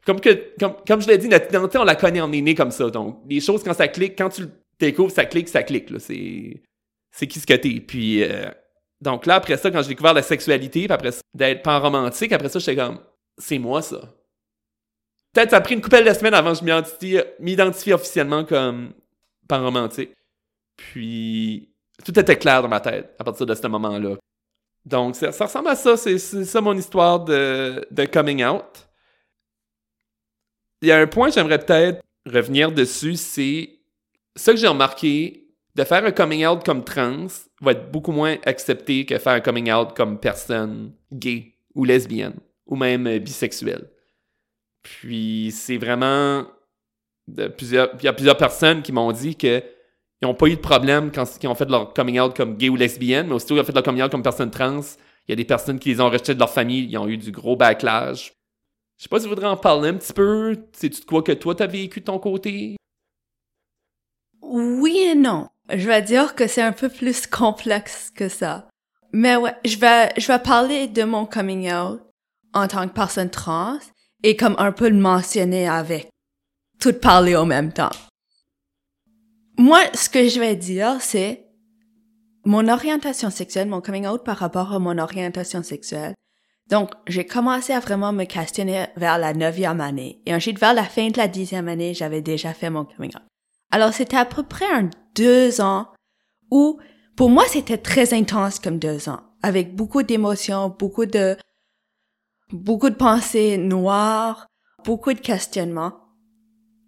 Comme, 0.07 0.21
que, 0.21 0.55
comme, 0.59 0.77
comme 0.87 1.03
je 1.03 1.09
l'ai 1.09 1.19
dit, 1.19 1.29
notre 1.29 1.49
identité, 1.49 1.79
on 1.79 1.85
la 1.85 1.97
connaît, 1.97 2.21
on 2.21 2.33
est 2.33 2.41
né 2.41 2.55
comme 2.55 2.71
ça. 2.71 2.89
Donc, 2.91 3.21
les 3.29 3.41
choses, 3.41 3.63
quand 3.63 3.75
ça 3.75 3.89
clique, 3.89 4.17
quand 4.17 4.29
tu 4.29 4.43
le 4.43 4.51
découvres, 4.79 5.11
ça 5.11 5.25
clique, 5.25 5.49
ça 5.49 5.63
clique. 5.63 5.89
C'est, 5.99 6.63
c'est 7.11 7.27
qui 7.27 7.41
ce 7.41 7.47
que 7.47 7.55
t'es. 7.55 7.81
Puis, 7.81 8.23
euh, 8.23 8.49
donc 9.01 9.27
là, 9.27 9.37
après 9.37 9.57
ça, 9.57 9.71
quand 9.71 9.83
j'ai 9.83 9.89
découvert 9.89 10.15
la 10.15 10.23
sexualité, 10.23 10.87
après 10.91 11.11
d'être 11.35 11.63
pan 11.63 11.81
romantique, 11.81 12.33
après 12.33 12.49
ça, 12.49 12.59
j'étais 12.59 12.77
comme, 12.77 13.01
c'est 13.39 13.59
moi 13.59 13.83
ça. 13.83 14.01
Peut-être 15.33 15.51
ça 15.51 15.57
a 15.59 15.61
pris 15.61 15.75
une 15.75 15.81
couple 15.81 16.05
de 16.05 16.13
semaines 16.13 16.35
avant 16.35 16.53
que 16.53 16.59
je 16.59 17.25
m'identifie 17.41 17.93
officiellement 17.93 18.45
comme 18.45 18.93
pan 19.49 19.63
romantique. 19.63 20.11
Puis 20.77 21.70
tout 22.05 22.19
était 22.19 22.37
clair 22.37 22.63
dans 22.63 22.69
ma 22.69 22.81
tête 22.81 23.15
à 23.19 23.25
partir 23.25 23.47
de 23.47 23.55
ce 23.55 23.67
moment-là. 23.67 24.17
Donc 24.85 25.17
ça, 25.17 25.31
ressemble 25.31 25.69
à 25.69 25.77
ça, 25.77 25.97
c'est 25.97 26.19
ça 26.19 26.61
mon 26.61 26.77
histoire 26.77 27.25
de, 27.25 28.07
coming 28.13 28.45
out. 28.45 28.89
Il 30.83 30.89
y 30.89 30.93
a 30.93 30.99
un 30.99 31.07
point 31.07 31.29
que 31.29 31.35
j'aimerais 31.35 31.59
peut-être 31.59 32.03
revenir 32.27 32.73
dessus, 32.73 33.17
c'est 33.17 33.79
ce 34.35 34.51
que 34.51 34.57
j'ai 34.57 34.69
remarqué, 34.69 35.49
de 35.75 35.85
faire 35.85 36.05
un 36.05 36.11
coming 36.11 36.47
out 36.47 36.65
comme 36.65 36.85
trans 36.85 37.27
va 37.61 37.73
être 37.73 37.91
beaucoup 37.91 38.13
moins 38.13 38.37
accepté 38.45 39.07
que 39.07 39.19
faire 39.19 39.35
un 39.35 39.41
coming 39.41 39.71
out 39.71 39.95
comme 39.95 40.19
personne 40.19 40.93
gay 41.13 41.55
ou 41.75 41.85
lesbienne 41.85 42.35
ou 42.67 42.77
même 42.77 43.07
euh, 43.07 43.19
bisexuelle. 43.19 43.89
Puis 44.83 45.53
c'est 45.55 45.77
vraiment 45.77 46.47
il 47.29 48.03
y 48.03 48.09
a 48.09 48.13
plusieurs 48.13 48.37
personnes 48.37 48.83
qui 48.83 48.93
m'ont 48.93 49.13
dit 49.13 49.37
que 49.37 49.63
ils 50.23 50.27
n'ont 50.27 50.35
pas 50.35 50.47
eu 50.47 50.57
de 50.57 50.61
problème 50.61 51.11
quand 51.13 51.25
ils 51.43 51.49
ont 51.49 51.55
fait 51.55 51.69
leur 51.69 51.95
coming 51.95 52.21
out 52.21 52.37
comme 52.37 52.57
gay 52.57 52.69
ou 52.69 52.77
lesbienne, 52.77 53.29
mais 53.29 53.35
aussitôt 53.35 53.55
qu'ils 53.55 53.63
ont 53.63 53.67
fait 53.67 53.73
leur 53.73 53.83
coming 53.83 54.03
out 54.03 54.11
comme 54.11 54.23
personne 54.23 54.51
trans, 54.51 54.81
il 55.27 55.31
y 55.31 55.33
a 55.33 55.37
des 55.37 55.45
personnes 55.45 55.79
qui 55.79 55.91
les 55.91 56.01
ont 56.01 56.11
rejetés 56.11 56.35
de 56.35 56.39
leur 56.39 56.51
famille, 56.51 56.87
ils 56.91 56.99
ont 56.99 57.09
eu 57.09 57.17
du 57.17 57.31
gros 57.33 57.57
backlash. 57.57 58.33
Je 58.99 59.05
sais 59.05 59.09
pas 59.09 59.19
si 59.19 59.25
tu 59.25 59.31
voudrais 59.31 59.47
en 59.49 59.57
parler 59.57 59.89
un 59.89 59.95
petit 59.95 60.13
peu. 60.13 60.57
C'est-tu 60.73 61.01
de 61.01 61.07
quoi 61.07 61.23
que 61.23 61.33
toi 61.33 61.55
t'as 61.55 61.67
vécu 61.67 62.01
de 62.01 62.05
ton 62.05 62.19
côté? 62.19 62.77
Oui 64.43 64.99
et 64.99 65.15
non. 65.15 65.49
Je 65.73 65.87
vais 65.87 66.03
dire 66.03 66.35
que 66.35 66.47
c'est 66.47 66.61
un 66.61 66.73
peu 66.73 66.91
plus 66.91 67.27
complexe 67.29 68.11
que 68.11 68.29
ça. 68.29 68.69
Mais 69.13 69.37
ouais, 69.37 69.55
je 69.65 69.79
vais, 69.79 70.13
je 70.19 70.27
vais 70.27 70.39
parler 70.39 70.87
de 70.87 71.03
mon 71.05 71.25
coming 71.25 71.73
out 71.73 72.03
en 72.53 72.69
tant 72.69 72.87
que 72.87 72.93
personne 72.93 73.31
trans 73.31 73.79
et 74.23 74.37
comme 74.37 74.55
un 74.59 74.73
peu 74.73 74.89
le 74.89 74.99
mentionner 74.99 75.67
avec 75.67 76.11
tout 76.79 76.93
parler 76.93 77.37
en 77.37 77.47
même 77.47 77.73
temps. 77.73 77.91
Moi, 79.61 79.81
ce 79.93 80.09
que 80.09 80.27
je 80.27 80.41
vais 80.41 80.57
dire, 80.57 81.03
c'est 81.03 81.47
mon 82.47 82.67
orientation 82.67 83.29
sexuelle, 83.29 83.69
mon 83.69 83.83
coming 83.83 84.07
out 84.07 84.25
par 84.25 84.39
rapport 84.39 84.73
à 84.73 84.79
mon 84.79 84.97
orientation 84.97 85.63
sexuelle. 85.63 86.15
Donc, 86.71 86.93
j'ai 87.07 87.27
commencé 87.27 87.75
à 87.75 87.81
vraiment 87.81 88.11
me 88.15 88.25
questionner 88.25 88.87
vers 88.97 89.19
la 89.19 89.35
neuvième 89.35 89.83
année. 89.83 90.23
Et 90.25 90.35
ensuite, 90.35 90.59
vers 90.59 90.73
la 90.73 90.85
fin 90.85 91.09
de 91.09 91.19
la 91.19 91.29
dixième 91.29 91.69
année, 91.69 91.93
j'avais 91.93 92.23
déjà 92.23 92.55
fait 92.55 92.71
mon 92.71 92.87
coming 92.87 93.11
out. 93.15 93.29
Alors, 93.71 93.93
c'était 93.93 94.17
à 94.17 94.25
peu 94.25 94.45
près 94.45 94.65
un 94.65 94.89
deux 95.15 95.61
ans 95.61 95.89
où, 96.51 96.81
pour 97.15 97.29
moi, 97.29 97.45
c'était 97.47 97.77
très 97.77 98.15
intense 98.15 98.61
comme 98.61 98.79
deux 98.79 99.11
ans, 99.11 99.21
avec 99.43 99.77
beaucoup 99.77 100.03
d'émotions, 100.03 100.75
beaucoup 100.79 101.05
de, 101.05 101.37
beaucoup 102.51 102.89
de 102.89 102.95
pensées 102.95 103.59
noires, 103.59 104.47
beaucoup 104.87 105.13
de 105.13 105.21
questionnements. 105.21 105.93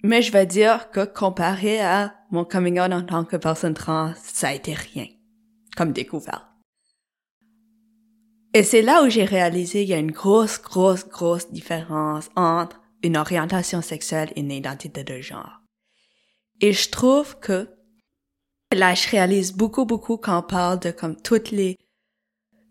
Mais 0.03 0.23
je 0.23 0.33
vais 0.33 0.47
dire 0.47 0.91
que 0.91 1.05
comparé 1.05 1.83
à 1.83 2.14
mon 2.33 2.45
coming 2.45 2.80
out 2.80 2.93
en 2.93 3.03
tant 3.03 3.24
que 3.24 3.37
personne 3.37 3.74
trans, 3.74 4.12
ça 4.22 4.49
a 4.49 4.55
été 4.55 4.74
rien, 4.74 5.07
comme 5.76 5.93
découverte. 5.93 6.45
Et 8.55 8.62
c'est 8.62 8.83
là 8.83 9.03
où 9.03 9.09
j'ai 9.09 9.24
réalisé 9.24 9.80
qu'il 9.80 9.91
y 9.91 9.95
a 9.95 9.99
une 9.99 10.11
grosse, 10.11 10.61
grosse, 10.61 11.07
grosse 11.09 11.51
différence 11.51 12.28
entre 12.37 12.80
une 13.03 13.16
orientation 13.16 13.80
sexuelle 13.80 14.30
et 14.37 14.41
une 14.41 14.51
identité 14.51 15.05
de 15.05 15.20
genre. 15.20 15.61
Et 16.61 16.72
je 16.72 16.91
trouve 16.91 17.39
que 17.41 17.68
là, 18.72 18.95
je 18.95 19.09
réalise 19.09 19.53
beaucoup, 19.53 19.85
beaucoup 19.85 20.16
quand 20.16 20.39
on 20.39 20.43
parle 20.43 20.80
de 20.80 20.91
comme 20.91 21.16
toutes 21.16 21.51
les 21.51 21.76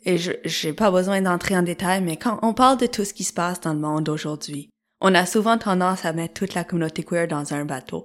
et 0.03 0.17
je 0.17 0.31
j'ai 0.45 0.73
pas 0.73 0.89
besoin 0.89 1.21
d'entrer 1.21 1.55
en 1.55 1.61
détail, 1.61 2.01
mais 2.01 2.17
quand 2.17 2.39
on 2.41 2.55
parle 2.55 2.77
de 2.77 2.87
tout 2.87 3.05
ce 3.05 3.13
qui 3.13 3.23
se 3.23 3.33
passe 3.33 3.61
dans 3.61 3.73
le 3.73 3.79
monde 3.79 4.09
aujourd'hui, 4.09 4.69
on 4.99 5.13
a 5.13 5.25
souvent 5.25 5.57
tendance 5.57 6.05
à 6.05 6.13
mettre 6.13 6.33
toute 6.33 6.55
la 6.55 6.63
communauté 6.63 7.03
queer 7.03 7.27
dans 7.27 7.53
un 7.53 7.65
bateau 7.65 8.03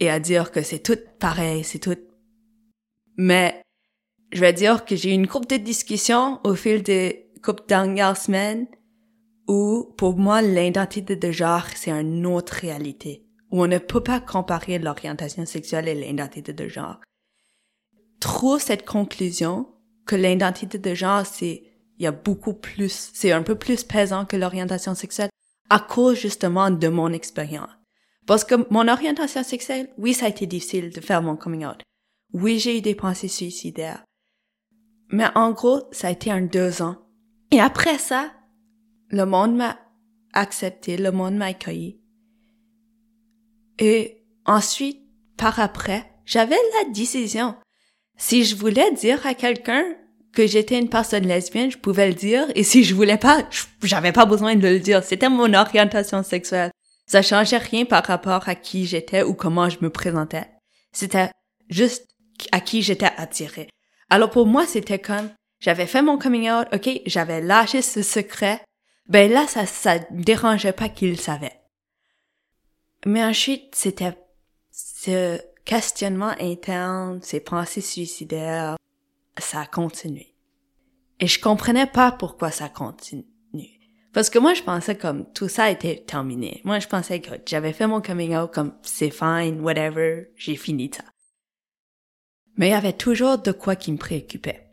et 0.00 0.10
à 0.10 0.20
dire 0.20 0.50
que 0.50 0.62
c'est 0.62 0.80
tout 0.80 0.98
pareil, 1.18 1.64
c'est 1.64 1.78
tout. 1.78 1.96
Mais 3.16 3.62
je 4.32 4.40
vais 4.40 4.52
dire 4.52 4.84
que 4.84 4.96
j'ai 4.96 5.10
eu 5.10 5.14
une 5.14 5.28
couple 5.28 5.46
de 5.46 5.56
discussions 5.56 6.40
au 6.44 6.54
fil 6.54 6.82
des 6.82 7.30
couples 7.42 7.64
dernières 7.68 8.16
semaines 8.16 8.66
où, 9.46 9.92
pour 9.96 10.16
moi, 10.16 10.42
l'identité 10.42 11.16
de 11.16 11.30
genre, 11.30 11.66
c'est 11.74 11.90
une 11.90 12.26
autre 12.26 12.54
réalité 12.54 13.24
où 13.50 13.62
on 13.62 13.68
ne 13.68 13.78
peut 13.78 14.02
pas 14.02 14.18
comparer 14.18 14.80
l'orientation 14.80 15.46
sexuelle 15.46 15.86
et 15.86 15.94
l'identité 15.94 16.52
de 16.52 16.66
genre. 16.66 17.00
Trop 18.18 18.58
cette 18.58 18.84
conclusion 18.84 19.68
que 20.06 20.16
l'identité 20.16 20.78
de 20.78 20.94
genre, 20.94 21.24
c'est, 21.24 21.62
il 21.98 22.02
y 22.02 22.06
a 22.08 22.12
beaucoup 22.12 22.54
plus, 22.54 23.10
c'est 23.14 23.30
un 23.30 23.44
peu 23.44 23.54
plus 23.54 23.84
pesant 23.84 24.24
que 24.24 24.36
l'orientation 24.36 24.96
sexuelle 24.96 25.30
à 25.70 25.78
cause 25.78 26.18
justement 26.18 26.70
de 26.70 26.88
mon 26.88 27.12
expérience. 27.12 27.70
Parce 28.26 28.44
que 28.44 28.54
mon 28.70 28.88
orientation 28.88 29.42
sexuelle, 29.42 29.90
oui, 29.98 30.14
ça 30.14 30.26
a 30.26 30.30
été 30.30 30.46
difficile 30.46 30.90
de 30.90 31.00
faire 31.00 31.22
mon 31.22 31.36
coming 31.36 31.66
out. 31.66 31.82
Oui, 32.32 32.58
j'ai 32.58 32.78
eu 32.78 32.80
des 32.80 32.94
pensées 32.94 33.28
suicidaires. 33.28 34.04
Mais 35.10 35.26
en 35.34 35.52
gros, 35.52 35.82
ça 35.92 36.08
a 36.08 36.10
été 36.10 36.30
un 36.30 36.40
deux 36.40 36.82
ans. 36.82 36.96
Et 37.50 37.60
après 37.60 37.98
ça, 37.98 38.32
le 39.08 39.24
monde 39.26 39.54
m'a 39.56 39.78
accepté, 40.32 40.96
le 40.96 41.12
monde 41.12 41.36
m'a 41.36 41.46
accueilli. 41.46 42.00
Et 43.78 44.24
ensuite, 44.46 45.00
par 45.36 45.60
après, 45.60 46.10
j'avais 46.24 46.56
la 46.78 46.90
décision. 46.90 47.54
Si 48.16 48.44
je 48.44 48.56
voulais 48.56 48.90
dire 48.92 49.24
à 49.26 49.34
quelqu'un 49.34 49.84
que 50.32 50.46
j'étais 50.46 50.78
une 50.78 50.88
personne 50.88 51.26
lesbienne, 51.26 51.70
je 51.70 51.78
pouvais 51.78 52.08
le 52.08 52.14
dire. 52.14 52.46
Et 52.54 52.62
si 52.62 52.84
je 52.84 52.94
voulais 52.94 53.18
pas, 53.18 53.48
j'avais 53.82 54.12
pas 54.12 54.26
besoin 54.26 54.56
de 54.56 54.66
le 54.66 54.80
dire. 54.80 55.04
C'était 55.04 55.28
mon 55.28 55.52
orientation 55.54 56.22
sexuelle. 56.22 56.70
Ça 57.06 57.22
changeait 57.22 57.58
rien 57.58 57.84
par 57.84 58.04
rapport 58.04 58.48
à 58.48 58.54
qui 58.54 58.86
j'étais 58.86 59.22
ou 59.22 59.34
comment 59.34 59.68
je 59.68 59.78
me 59.80 59.90
présentais. 59.90 60.50
C'était 60.92 61.30
juste 61.68 62.08
à 62.52 62.60
qui 62.60 62.82
j'étais 62.82 63.10
attirée. 63.16 63.68
Alors 64.10 64.30
pour 64.30 64.46
moi, 64.46 64.66
c'était 64.66 64.98
comme, 64.98 65.30
j'avais 65.60 65.86
fait 65.86 66.02
mon 66.02 66.18
coming 66.18 66.50
out, 66.50 66.66
ok, 66.72 67.02
j'avais 67.06 67.40
lâché 67.40 67.82
ce 67.82 68.02
secret. 68.02 68.62
Ben 69.08 69.30
là, 69.30 69.46
ça, 69.46 69.66
ça 69.66 69.98
dérangeait 70.10 70.72
pas 70.72 70.88
qu'il 70.88 71.10
le 71.10 71.16
savait. 71.16 71.60
Mais 73.06 73.22
ensuite, 73.22 73.74
c'était 73.74 74.16
ce 74.70 75.40
questionnement 75.64 76.34
interne, 76.40 77.20
ces 77.22 77.40
pensées 77.40 77.80
suicidaires, 77.80 78.76
ça 79.38 79.60
a 79.60 79.66
continué. 79.66 80.34
Et 81.20 81.26
je 81.26 81.40
comprenais 81.40 81.86
pas 81.86 82.12
pourquoi 82.12 82.50
ça 82.50 82.68
continue. 82.68 83.26
Parce 84.14 84.30
que 84.30 84.38
moi, 84.38 84.54
je 84.54 84.62
pensais 84.62 84.96
comme 84.96 85.30
tout 85.32 85.48
ça 85.48 85.70
était 85.70 86.04
terminé. 86.06 86.62
Moi, 86.64 86.78
je 86.78 86.86
pensais 86.86 87.20
que 87.20 87.30
j'avais 87.44 87.72
fait 87.72 87.88
mon 87.88 88.00
coming 88.00 88.36
out 88.36 88.52
comme 88.52 88.72
c'est 88.82 89.10
fine, 89.10 89.60
whatever, 89.60 90.28
j'ai 90.36 90.54
fini 90.54 90.88
ça. 90.94 91.02
Mais 92.56 92.68
il 92.68 92.70
y 92.70 92.74
avait 92.74 92.92
toujours 92.92 93.38
de 93.38 93.50
quoi 93.50 93.74
qui 93.74 93.90
me 93.90 93.98
préoccupait. 93.98 94.70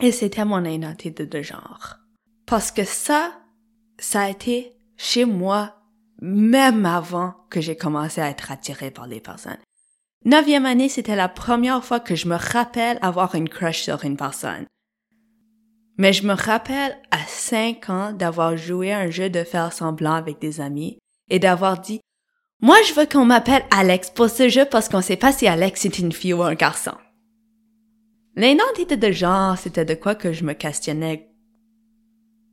Et 0.00 0.12
c'était 0.12 0.44
mon 0.44 0.64
identité 0.66 1.24
de 1.24 1.42
genre. 1.42 1.96
Parce 2.44 2.70
que 2.70 2.84
ça, 2.84 3.32
ça 3.98 4.22
a 4.22 4.28
été 4.28 4.76
chez 4.98 5.24
moi 5.24 5.74
même 6.20 6.84
avant 6.84 7.34
que 7.48 7.62
j'ai 7.62 7.76
commencé 7.76 8.20
à 8.20 8.28
être 8.28 8.52
attirée 8.52 8.90
par 8.90 9.06
les 9.06 9.20
personnes. 9.20 9.56
Neuvième 10.24 10.66
année, 10.66 10.90
c'était 10.90 11.16
la 11.16 11.28
première 11.28 11.84
fois 11.84 12.00
que 12.00 12.16
je 12.16 12.28
me 12.28 12.36
rappelle 12.36 12.98
avoir 13.00 13.34
une 13.34 13.48
crush 13.48 13.82
sur 13.82 14.04
une 14.04 14.16
personne. 14.16 14.66
Mais 15.98 16.12
je 16.12 16.24
me 16.24 16.32
rappelle 16.32 16.96
à 17.10 17.18
cinq 17.26 17.90
ans 17.90 18.12
d'avoir 18.12 18.56
joué 18.56 18.92
un 18.92 19.10
jeu 19.10 19.28
de 19.28 19.42
faire 19.42 19.72
semblant 19.72 20.14
avec 20.14 20.38
des 20.38 20.60
amis 20.60 20.98
et 21.28 21.40
d'avoir 21.40 21.80
dit 21.80 22.00
Moi, 22.62 22.76
je 22.86 22.94
veux 22.94 23.06
qu'on 23.06 23.24
m'appelle 23.24 23.64
Alex 23.70 24.10
pour 24.10 24.30
ce 24.30 24.48
jeu 24.48 24.64
parce 24.64 24.88
qu'on 24.88 25.02
sait 25.02 25.16
pas 25.16 25.32
si 25.32 25.48
Alex 25.48 25.84
est 25.84 25.98
une 25.98 26.12
fille 26.12 26.32
ou 26.32 26.42
un 26.42 26.54
garçon. 26.54 26.94
L'identité 28.36 28.96
de 28.96 29.10
genre, 29.10 29.58
c'était 29.58 29.84
de 29.84 29.94
quoi 29.94 30.14
que 30.14 30.32
je 30.32 30.44
me 30.44 30.52
questionnais 30.52 31.28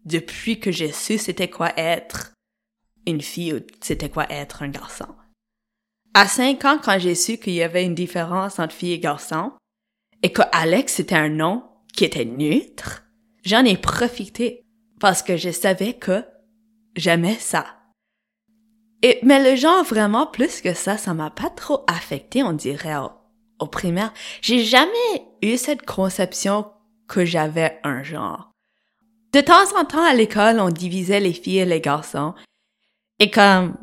depuis 0.06 0.60
que 0.60 0.72
j'ai 0.72 0.92
su 0.92 1.18
c'était 1.18 1.50
quoi 1.50 1.72
être 1.78 2.34
une 3.08 3.22
fille 3.22 3.54
ou 3.54 3.60
c'était 3.82 4.10
quoi 4.10 4.26
être 4.32 4.64
un 4.64 4.70
garçon. 4.70 5.08
À 6.16 6.28
cinq 6.28 6.66
ans, 6.66 6.80
quand 6.84 6.98
j'ai 6.98 7.16
su 7.16 7.38
qu'il 7.38 7.54
y 7.54 7.62
avait 7.62 7.86
une 7.86 7.96
différence 7.96 8.58
entre 8.58 8.74
fille 8.74 8.94
et 8.94 9.00
garçon, 9.00 9.52
et 10.24 10.32
que 10.32 10.42
Alex 10.52 10.94
c'était 10.94 11.16
un 11.16 11.30
nom 11.30 11.64
qui 11.94 12.06
était 12.06 12.26
neutre, 12.26 13.05
j'en 13.46 13.64
ai 13.64 13.78
profité 13.78 14.66
parce 15.00 15.22
que 15.22 15.38
je 15.38 15.52
savais 15.52 15.94
que 15.94 16.24
j'aimais 16.96 17.38
ça. 17.40 17.66
Et, 19.04 19.20
mais 19.24 19.52
le 19.52 19.56
genre 19.56 19.84
vraiment 19.84 20.26
plus 20.26 20.62
que 20.62 20.74
ça, 20.74 20.98
ça 20.98 21.14
m'a 21.14 21.30
pas 21.30 21.50
trop 21.50 21.84
affecté, 21.88 22.44
on 22.44 22.54
dirait, 22.54 22.96
au, 22.96 23.12
au 23.60 23.68
primaire. 23.68 24.14
J'ai 24.42 24.64
jamais 24.64 24.90
eu 25.42 25.58
cette 25.58 25.86
conception 25.86 26.72
que 27.08 27.24
j'avais 27.24 27.80
un 27.84 28.04
genre. 28.04 28.52
De 29.34 29.42
temps 29.42 29.78
en 29.78 29.86
temps 29.86 30.04
à 30.04 30.14
l'école, 30.14 30.60
on 30.60 30.70
divisait 30.70 31.20
les 31.20 31.34
filles 31.34 31.60
et 31.60 31.66
les 31.66 31.82
garçons. 31.82 32.34
Et 33.20 33.30
comme, 33.30 33.78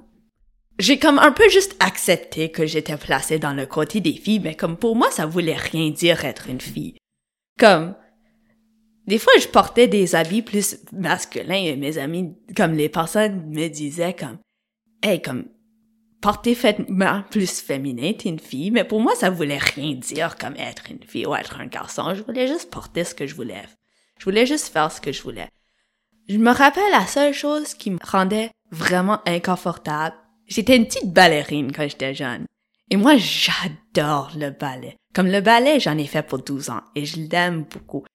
j'ai 0.79 0.99
comme 0.99 1.19
un 1.19 1.31
peu 1.31 1.49
juste 1.49 1.77
accepté 1.79 2.51
que 2.51 2.67
j'étais 2.67 2.97
placée 2.97 3.39
dans 3.39 3.53
le 3.53 3.67
côté 3.67 4.01
des 4.01 4.15
filles, 4.15 4.41
mais 4.41 4.57
comme 4.57 4.77
pour 4.77 4.97
moi, 4.97 5.11
ça 5.11 5.27
voulait 5.27 5.55
rien 5.55 5.91
dire 5.91 6.25
être 6.25 6.49
une 6.49 6.61
fille. 6.61 6.97
Comme, 7.59 7.95
des 9.13 9.19
fois, 9.19 9.35
je 9.39 9.47
portais 9.47 9.89
des 9.89 10.15
habits 10.15 10.41
plus 10.41 10.79
masculins 10.91 11.53
et 11.53 11.77
mes 11.77 11.99
amis, 11.99 12.35
comme 12.57 12.73
les 12.73 12.89
personnes 12.89 13.45
me 13.51 13.69
disaient 13.69 14.15
comme, 14.15 14.39
hey, 15.03 15.21
comme, 15.21 15.45
porter 16.23 16.55
vêtements 16.55 17.23
plus 17.31 17.61
féminin, 17.61 18.15
t'es 18.15 18.31
une 18.31 18.39
fille, 18.39 18.71
mais 18.71 18.85
pour 18.85 19.01
moi, 19.01 19.15
ça 19.15 19.29
voulait 19.29 19.59
rien 19.59 19.97
dire 19.97 20.39
comme 20.39 20.57
être 20.57 20.85
une 20.91 21.07
fille 21.07 21.27
ou 21.27 21.35
être 21.35 21.61
un 21.61 21.67
garçon. 21.67 22.15
Je 22.15 22.23
voulais 22.23 22.47
juste 22.49 22.71
porter 22.71 23.05
ce 23.05 23.15
que 23.15 23.27
je 23.27 23.35
voulais. 23.35 23.65
Je 24.17 24.25
voulais 24.25 24.47
juste 24.47 24.69
faire 24.69 24.91
ce 24.91 25.03
que 25.03 25.13
je 25.13 25.23
voulais. 25.23 25.51
Je 26.27 26.39
me 26.39 26.51
rappelle 26.51 26.91
la 26.91 27.07
seule 27.07 27.35
chose 27.35 27.75
qui 27.75 27.91
me 27.91 27.99
rendait 28.03 28.51
vraiment 28.71 29.21
inconfortable. 29.27 30.17
J'étais 30.47 30.79
une 30.79 30.87
petite 30.87 31.13
ballerine 31.13 31.71
quand 31.71 31.87
j'étais 31.87 32.15
jeune. 32.15 32.47
Et 32.89 32.97
moi, 32.97 33.17
j'adore 33.19 34.33
le 34.39 34.49
ballet. 34.53 34.97
Comme 35.15 35.27
le 35.27 35.43
ballet, 35.43 35.81
j'en 35.81 35.99
ai 35.99 36.07
fait 36.07 36.27
pour 36.27 36.39
12 36.39 36.71
ans 36.71 36.81
et 36.95 37.05
je 37.05 37.21
l'aime 37.21 37.65
beaucoup 37.65 38.07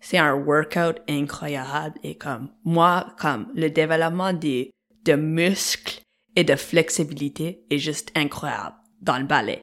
c'est 0.00 0.18
un 0.18 0.34
workout 0.34 1.00
incroyable 1.08 1.98
et 2.02 2.16
comme 2.16 2.50
moi, 2.64 3.14
comme 3.18 3.48
le 3.54 3.70
développement 3.70 4.32
des, 4.32 4.70
de 5.04 5.14
muscles 5.14 6.00
et 6.36 6.44
de 6.44 6.56
flexibilité 6.56 7.64
est 7.70 7.78
juste 7.78 8.10
incroyable 8.14 8.76
dans 9.00 9.18
le 9.18 9.24
ballet. 9.24 9.60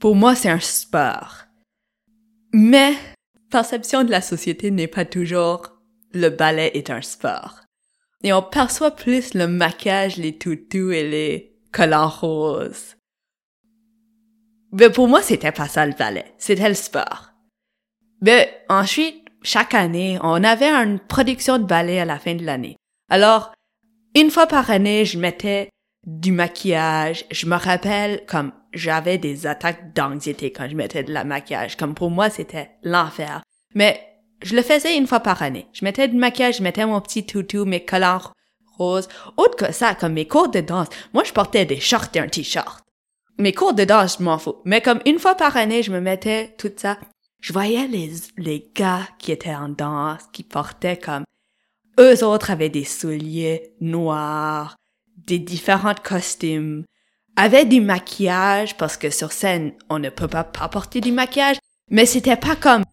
Pour 0.00 0.14
moi, 0.14 0.34
c'est 0.34 0.50
un 0.50 0.60
sport. 0.60 1.44
Mais, 2.52 2.94
perception 3.50 4.04
de 4.04 4.10
la 4.10 4.20
société 4.20 4.70
n'est 4.70 4.86
pas 4.86 5.04
toujours 5.04 5.80
le 6.12 6.28
ballet 6.28 6.70
est 6.74 6.90
un 6.90 7.02
sport. 7.02 7.60
Et 8.22 8.32
on 8.32 8.42
perçoit 8.42 8.90
plus 8.90 9.34
le 9.34 9.46
maquillage, 9.46 10.16
les 10.16 10.36
toutous 10.36 10.90
et 10.90 11.08
les 11.08 11.58
collants 11.72 12.08
roses. 12.08 12.96
Mais 14.72 14.90
pour 14.90 15.08
moi, 15.08 15.22
c'était 15.22 15.52
pas 15.52 15.68
ça 15.68 15.86
le 15.86 15.94
ballet. 15.94 16.32
C'était 16.38 16.68
le 16.68 16.74
sport. 16.74 17.30
Mais 18.20 18.64
ensuite, 18.68 19.29
chaque 19.42 19.74
année, 19.74 20.18
on 20.22 20.44
avait 20.44 20.70
une 20.70 20.98
production 20.98 21.58
de 21.58 21.64
ballet 21.64 22.00
à 22.00 22.04
la 22.04 22.18
fin 22.18 22.34
de 22.34 22.44
l'année. 22.44 22.76
Alors, 23.08 23.52
une 24.14 24.30
fois 24.30 24.46
par 24.46 24.70
année, 24.70 25.04
je 25.04 25.18
mettais 25.18 25.70
du 26.06 26.32
maquillage. 26.32 27.24
Je 27.30 27.46
me 27.46 27.56
rappelle 27.56 28.24
comme 28.26 28.52
j'avais 28.72 29.18
des 29.18 29.46
attaques 29.46 29.94
d'anxiété 29.94 30.52
quand 30.52 30.68
je 30.68 30.76
mettais 30.76 31.02
de 31.02 31.12
la 31.12 31.24
maquillage. 31.24 31.76
Comme 31.76 31.94
pour 31.94 32.10
moi, 32.10 32.30
c'était 32.30 32.70
l'enfer. 32.82 33.42
Mais 33.74 34.00
je 34.42 34.54
le 34.54 34.62
faisais 34.62 34.96
une 34.96 35.06
fois 35.06 35.20
par 35.20 35.42
année. 35.42 35.66
Je 35.72 35.84
mettais 35.84 36.08
du 36.08 36.16
maquillage, 36.16 36.58
je 36.58 36.62
mettais 36.62 36.86
mon 36.86 37.00
petit 37.00 37.26
toutou, 37.26 37.64
mes 37.64 37.84
collants 37.84 38.32
roses. 38.78 39.08
Autre 39.36 39.56
que 39.56 39.72
ça, 39.72 39.94
comme 39.94 40.14
mes 40.14 40.26
cours 40.26 40.48
de 40.48 40.60
danse, 40.60 40.88
moi, 41.12 41.24
je 41.24 41.32
portais 41.32 41.66
des 41.66 41.80
shorts 41.80 42.08
et 42.14 42.20
un 42.20 42.28
t-shirt. 42.28 42.82
Mes 43.38 43.52
cours 43.52 43.74
de 43.74 43.84
danse, 43.84 44.16
je 44.18 44.24
m'en 44.24 44.38
fous. 44.38 44.56
Mais 44.64 44.80
comme 44.80 45.00
une 45.06 45.18
fois 45.18 45.34
par 45.34 45.56
année, 45.56 45.82
je 45.82 45.92
me 45.92 46.00
mettais 46.00 46.54
tout 46.58 46.72
ça 46.76 46.98
je 47.40 47.52
voyais 47.52 47.86
les, 47.88 48.12
les 48.36 48.70
gars 48.74 49.06
qui 49.18 49.32
étaient 49.32 49.54
en 49.54 49.68
danse, 49.68 50.22
qui 50.32 50.42
portaient 50.42 50.98
comme, 50.98 51.24
eux 51.98 52.24
autres 52.24 52.50
avaient 52.50 52.68
des 52.68 52.84
souliers 52.84 53.74
noirs, 53.80 54.76
des 55.16 55.38
différents 55.38 55.94
costumes, 55.94 56.84
avaient 57.36 57.64
du 57.64 57.80
maquillage 57.80 58.76
parce 58.76 58.96
que 58.96 59.10
sur 59.10 59.32
scène, 59.32 59.72
on 59.88 59.98
ne 59.98 60.10
peut 60.10 60.28
pas, 60.28 60.44
pas 60.44 60.68
porter 60.68 61.00
du 61.00 61.12
maquillage, 61.12 61.58
mais 61.90 62.06
c'était 62.06 62.36
pas 62.36 62.56
comme 62.56 62.84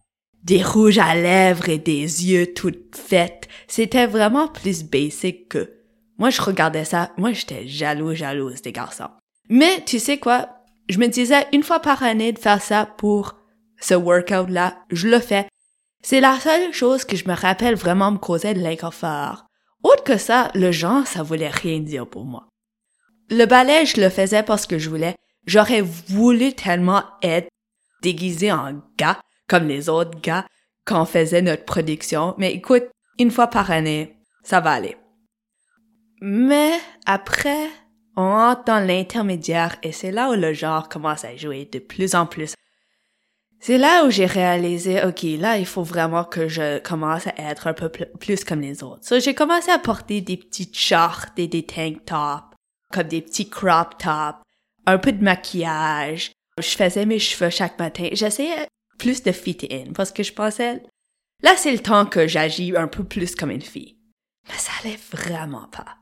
des 0.42 0.62
rouges 0.62 0.98
à 0.98 1.14
lèvres 1.14 1.68
et 1.68 1.78
des 1.78 2.26
yeux 2.26 2.52
toutes 2.54 2.96
faites. 2.96 3.48
C'était 3.66 4.06
vraiment 4.06 4.48
plus 4.48 4.84
basic 4.84 5.48
que, 5.48 5.74
moi 6.16 6.30
je 6.30 6.40
regardais 6.40 6.84
ça, 6.84 7.12
moi 7.16 7.32
j'étais 7.32 7.66
jaloux, 7.66 8.14
jalouse 8.14 8.62
des 8.62 8.72
garçons. 8.72 9.10
Mais 9.48 9.82
tu 9.84 9.98
sais 9.98 10.18
quoi? 10.18 10.48
Je 10.88 10.98
me 10.98 11.08
disais 11.08 11.46
une 11.52 11.62
fois 11.62 11.80
par 11.80 12.02
année 12.02 12.32
de 12.32 12.38
faire 12.38 12.62
ça 12.62 12.86
pour 12.86 13.37
ce 13.80 13.94
workout-là, 13.94 14.78
je 14.90 15.08
le 15.08 15.20
fais. 15.20 15.46
C'est 16.02 16.20
la 16.20 16.38
seule 16.38 16.72
chose 16.72 17.04
que 17.04 17.16
je 17.16 17.28
me 17.28 17.34
rappelle 17.34 17.74
vraiment 17.74 18.12
me 18.12 18.18
causait 18.18 18.54
de 18.54 18.60
l'inconfort. 18.60 19.46
Autre 19.82 20.04
que 20.04 20.16
ça, 20.16 20.50
le 20.54 20.72
genre, 20.72 21.06
ça 21.06 21.22
voulait 21.22 21.50
rien 21.50 21.80
dire 21.80 22.06
pour 22.06 22.24
moi. 22.24 22.48
Le 23.30 23.44
ballet, 23.44 23.86
je 23.86 24.00
le 24.00 24.08
faisais 24.08 24.42
parce 24.42 24.66
que 24.66 24.78
je 24.78 24.90
voulais. 24.90 25.14
J'aurais 25.46 25.82
voulu 25.82 26.52
tellement 26.54 27.02
être 27.22 27.48
déguisé 28.02 28.52
en 28.52 28.80
gars, 28.96 29.20
comme 29.48 29.68
les 29.68 29.88
autres 29.88 30.20
gars, 30.20 30.46
quand 30.84 31.02
on 31.02 31.06
faisait 31.06 31.42
notre 31.42 31.64
production. 31.64 32.34
Mais 32.38 32.52
écoute, 32.52 32.84
une 33.18 33.30
fois 33.30 33.48
par 33.48 33.70
année, 33.70 34.16
ça 34.42 34.60
va 34.60 34.72
aller. 34.72 34.96
Mais 36.20 36.72
après, 37.06 37.68
on 38.16 38.22
entre 38.22 38.64
dans 38.64 38.84
l'intermédiaire 38.84 39.76
et 39.82 39.92
c'est 39.92 40.10
là 40.10 40.30
où 40.30 40.34
le 40.34 40.52
genre 40.52 40.88
commence 40.88 41.24
à 41.24 41.36
jouer 41.36 41.68
de 41.70 41.78
plus 41.78 42.14
en 42.14 42.26
plus 42.26 42.54
c'est 43.60 43.78
là 43.78 44.04
où 44.04 44.10
j'ai 44.10 44.26
réalisé, 44.26 45.02
ok, 45.04 45.22
là, 45.38 45.58
il 45.58 45.66
faut 45.66 45.82
vraiment 45.82 46.24
que 46.24 46.48
je 46.48 46.78
commence 46.78 47.26
à 47.26 47.34
être 47.38 47.66
un 47.66 47.74
peu 47.74 47.90
plus 47.90 48.44
comme 48.44 48.60
les 48.60 48.82
autres. 48.82 49.04
So, 49.04 49.18
j'ai 49.18 49.34
commencé 49.34 49.70
à 49.70 49.78
porter 49.78 50.20
des 50.20 50.36
petites 50.36 50.78
shorts 50.78 51.26
et 51.36 51.48
des 51.48 51.64
tank 51.64 52.04
tops, 52.04 52.56
comme 52.92 53.08
des 53.08 53.20
petits 53.20 53.48
crop 53.48 53.98
tops, 53.98 54.38
un 54.86 54.98
peu 54.98 55.12
de 55.12 55.22
maquillage. 55.22 56.32
Je 56.58 56.68
faisais 56.68 57.04
mes 57.04 57.18
cheveux 57.18 57.50
chaque 57.50 57.78
matin. 57.78 58.08
J'essayais 58.12 58.68
plus 58.98 59.22
de 59.22 59.32
fit 59.32 59.58
in 59.70 59.92
parce 59.92 60.12
que 60.12 60.22
je 60.22 60.32
pensais, 60.32 60.82
là, 61.42 61.56
c'est 61.56 61.72
le 61.72 61.80
temps 61.80 62.06
que 62.06 62.26
j'agis 62.26 62.76
un 62.76 62.88
peu 62.88 63.04
plus 63.04 63.34
comme 63.34 63.50
une 63.50 63.60
fille. 63.60 63.98
Mais 64.48 64.58
ça 64.58 64.72
allait 64.80 64.98
vraiment 65.10 65.68
pas. 65.68 65.96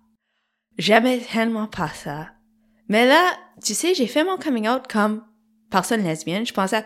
J'aimais 0.78 1.18
tellement 1.18 1.66
pas 1.66 1.88
ça. 1.88 2.28
Mais 2.88 3.06
là, 3.06 3.36
tu 3.64 3.74
sais, 3.74 3.94
j'ai 3.94 4.06
fait 4.06 4.24
mon 4.24 4.36
coming 4.36 4.68
out 4.68 4.86
comme 4.88 5.24
personne 5.70 6.04
lesbienne. 6.04 6.46
Je 6.46 6.52
pensais, 6.52 6.84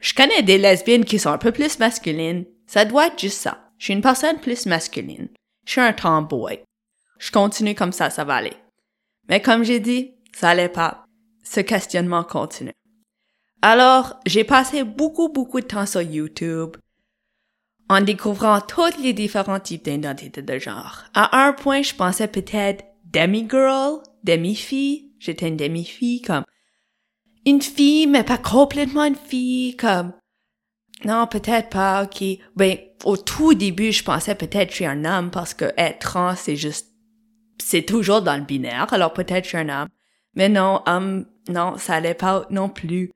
je 0.00 0.14
connais 0.14 0.42
des 0.42 0.58
lesbiennes 0.58 1.04
qui 1.04 1.18
sont 1.18 1.30
un 1.30 1.38
peu 1.38 1.52
plus 1.52 1.78
masculines. 1.78 2.46
Ça 2.66 2.84
doit 2.84 3.08
être 3.08 3.18
juste 3.18 3.40
ça. 3.40 3.70
Je 3.78 3.84
suis 3.84 3.94
une 3.94 4.02
personne 4.02 4.38
plus 4.38 4.66
masculine. 4.66 5.28
Je 5.64 5.72
suis 5.72 5.80
un 5.80 5.92
tomboy. 5.92 6.60
Je 7.18 7.32
continue 7.32 7.74
comme 7.74 7.92
ça, 7.92 8.10
ça 8.10 8.24
va 8.24 8.36
aller. 8.36 8.56
Mais 9.28 9.42
comme 9.42 9.64
j'ai 9.64 9.80
dit, 9.80 10.14
ça 10.32 10.50
allait 10.50 10.68
pas. 10.68 11.04
Ce 11.42 11.60
questionnement 11.60 12.24
continue. 12.24 12.72
Alors, 13.62 14.20
j'ai 14.24 14.44
passé 14.44 14.84
beaucoup, 14.84 15.30
beaucoup 15.30 15.60
de 15.60 15.66
temps 15.66 15.86
sur 15.86 16.02
YouTube 16.02 16.76
en 17.88 18.00
découvrant 18.02 18.60
tous 18.60 18.98
les 19.02 19.12
différents 19.12 19.60
types 19.60 19.84
d'identité 19.84 20.42
de 20.42 20.58
genre. 20.58 21.04
À 21.14 21.46
un 21.46 21.52
point, 21.52 21.82
je 21.82 21.94
pensais 21.94 22.28
peut-être 22.28 22.84
demi-girl, 23.06 24.02
demi-fille. 24.24 25.10
J'étais 25.18 25.48
une 25.48 25.56
demi-fille, 25.56 26.22
comme 26.22 26.44
une 27.50 27.62
fille, 27.62 28.06
mais 28.06 28.24
pas 28.24 28.38
complètement 28.38 29.04
une 29.04 29.16
fille, 29.16 29.76
comme, 29.76 30.12
non, 31.04 31.26
peut-être 31.26 31.70
pas, 31.70 32.04
ok. 32.04 32.24
Ben, 32.56 32.78
au 33.04 33.16
tout 33.16 33.54
début, 33.54 33.92
je 33.92 34.02
pensais 34.02 34.34
peut-être 34.34 34.70
je 34.70 34.76
suis 34.76 34.86
un 34.86 35.04
homme 35.04 35.30
parce 35.30 35.54
que 35.54 35.72
être 35.76 36.00
trans, 36.00 36.34
c'est 36.34 36.56
juste, 36.56 36.88
c'est 37.58 37.82
toujours 37.82 38.22
dans 38.22 38.36
le 38.36 38.44
binaire, 38.44 38.92
alors 38.92 39.12
peut-être 39.12 39.44
je 39.44 39.50
suis 39.50 39.58
un 39.58 39.68
homme. 39.68 39.88
Mais 40.34 40.48
non, 40.48 40.82
homme, 40.86 41.26
non, 41.48 41.76
ça 41.78 41.94
allait 41.94 42.14
pas 42.14 42.46
non 42.50 42.68
plus. 42.68 43.10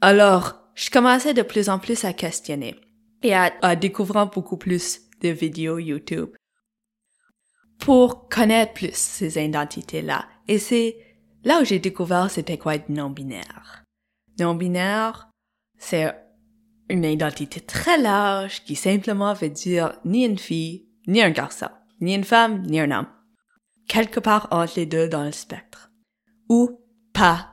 Alors, 0.00 0.60
je 0.74 0.90
commençais 0.90 1.34
de 1.34 1.42
plus 1.42 1.68
en 1.68 1.78
plus 1.78 2.04
à 2.04 2.12
questionner 2.12 2.74
et 3.22 3.34
à, 3.34 3.52
à 3.62 3.76
découvrir 3.76 4.26
beaucoup 4.26 4.56
plus 4.56 5.00
de 5.22 5.28
vidéos 5.28 5.78
YouTube 5.78 6.30
pour 7.78 8.28
connaître 8.28 8.74
plus 8.74 8.94
ces 8.94 9.42
identités-là. 9.42 10.26
Et 10.48 10.58
c'est 10.58 10.96
Là 11.44 11.60
où 11.60 11.64
j'ai 11.64 11.78
découvert 11.78 12.30
c'était 12.30 12.58
quoi 12.58 12.74
être 12.74 12.88
non-binaire? 12.88 13.84
Non-binaire, 14.38 15.28
c'est 15.78 16.14
une 16.88 17.04
identité 17.04 17.60
très 17.60 17.98
large 17.98 18.64
qui 18.64 18.74
simplement 18.74 19.32
veut 19.32 19.48
dire 19.48 19.98
ni 20.04 20.24
une 20.24 20.38
fille, 20.38 20.88
ni 21.06 21.22
un 21.22 21.30
garçon, 21.30 21.68
ni 22.00 22.14
une 22.14 22.24
femme, 22.24 22.62
ni 22.66 22.80
un 22.80 22.90
homme. 22.90 23.06
quelque 23.90 24.20
part 24.20 24.46
entre 24.52 24.74
les 24.76 24.86
deux 24.86 25.08
dans 25.08 25.24
le 25.24 25.32
spectre. 25.32 25.90
Ou 26.48 26.80
pas 27.12 27.50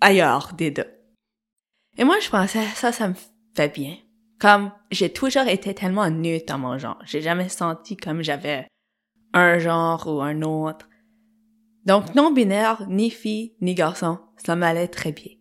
ailleurs 0.00 0.52
des 0.52 0.70
deux. 0.70 0.86
Et 1.96 2.04
moi, 2.04 2.20
je 2.20 2.28
pensais, 2.28 2.66
ça, 2.74 2.92
ça 2.92 3.08
me 3.08 3.14
fait 3.56 3.72
bien. 3.72 3.96
Comme, 4.38 4.72
j'ai 4.90 5.10
toujours 5.10 5.48
été 5.48 5.74
tellement 5.74 6.10
neutre 6.10 6.46
dans 6.46 6.58
mon 6.58 6.76
genre. 6.78 6.98
J'ai 7.04 7.22
jamais 7.22 7.48
senti 7.48 7.96
comme 7.96 8.22
j'avais 8.22 8.66
un 9.32 9.58
genre 9.58 10.06
ou 10.06 10.20
un 10.20 10.42
autre. 10.42 10.86
Donc, 11.90 12.14
non-binaire, 12.14 12.86
ni 12.88 13.10
fille, 13.10 13.56
ni 13.60 13.74
garçon, 13.74 14.20
ça 14.36 14.54
m'allait 14.54 14.86
très 14.86 15.10
bien. 15.10 15.32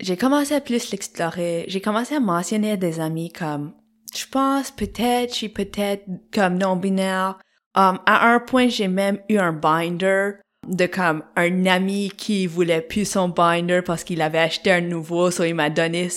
J'ai 0.00 0.16
commencé 0.16 0.56
à 0.56 0.60
plus 0.60 0.90
l'explorer. 0.90 1.64
J'ai 1.68 1.80
commencé 1.80 2.16
à 2.16 2.18
mentionner 2.18 2.76
des 2.76 2.98
amis 2.98 3.30
comme, 3.30 3.74
je 4.12 4.24
pense 4.28 4.72
peut-être, 4.72 5.30
je 5.30 5.36
suis 5.36 5.48
peut-être 5.50 6.06
comme 6.32 6.58
non-binaire. 6.58 7.38
Um, 7.76 8.00
à 8.06 8.32
un 8.32 8.40
point, 8.40 8.66
j'ai 8.66 8.88
même 8.88 9.20
eu 9.28 9.38
un 9.38 9.52
binder 9.52 10.32
de 10.66 10.86
comme 10.86 11.22
un 11.36 11.66
ami 11.66 12.10
qui 12.16 12.48
voulait 12.48 12.82
plus 12.82 13.08
son 13.08 13.28
binder 13.28 13.82
parce 13.86 14.02
qu'il 14.02 14.20
avait 14.20 14.38
acheté 14.38 14.72
un 14.72 14.80
nouveau, 14.80 15.30
so 15.30 15.44
il 15.44 15.54
m'a 15.54 15.70
donné 15.70 16.08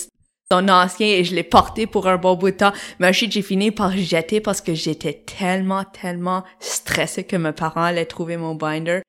son 0.50 0.68
ancien 0.68 1.06
et 1.06 1.24
je 1.24 1.34
l'ai 1.34 1.42
porté 1.42 1.86
pour 1.86 2.06
un 2.06 2.16
bon 2.16 2.34
bout 2.34 2.50
de 2.50 2.56
temps. 2.56 2.72
Mais 2.98 3.08
ensuite, 3.08 3.32
j'ai 3.32 3.42
fini 3.42 3.70
par 3.70 3.96
jeter 3.96 4.40
parce 4.40 4.60
que 4.60 4.74
j'étais 4.74 5.24
tellement, 5.26 5.84
tellement 5.84 6.44
stressée 6.58 7.24
que 7.24 7.36
mes 7.36 7.52
parents 7.52 7.82
allaient 7.82 8.06
trouver 8.06 8.36
mon 8.36 8.54
binder. 8.54 9.02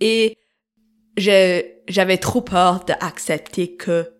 Et 0.00 0.36
j'avais 1.16 2.18
trop 2.18 2.40
peur 2.40 2.84
d'accepter 2.84 3.76
que 3.76 4.10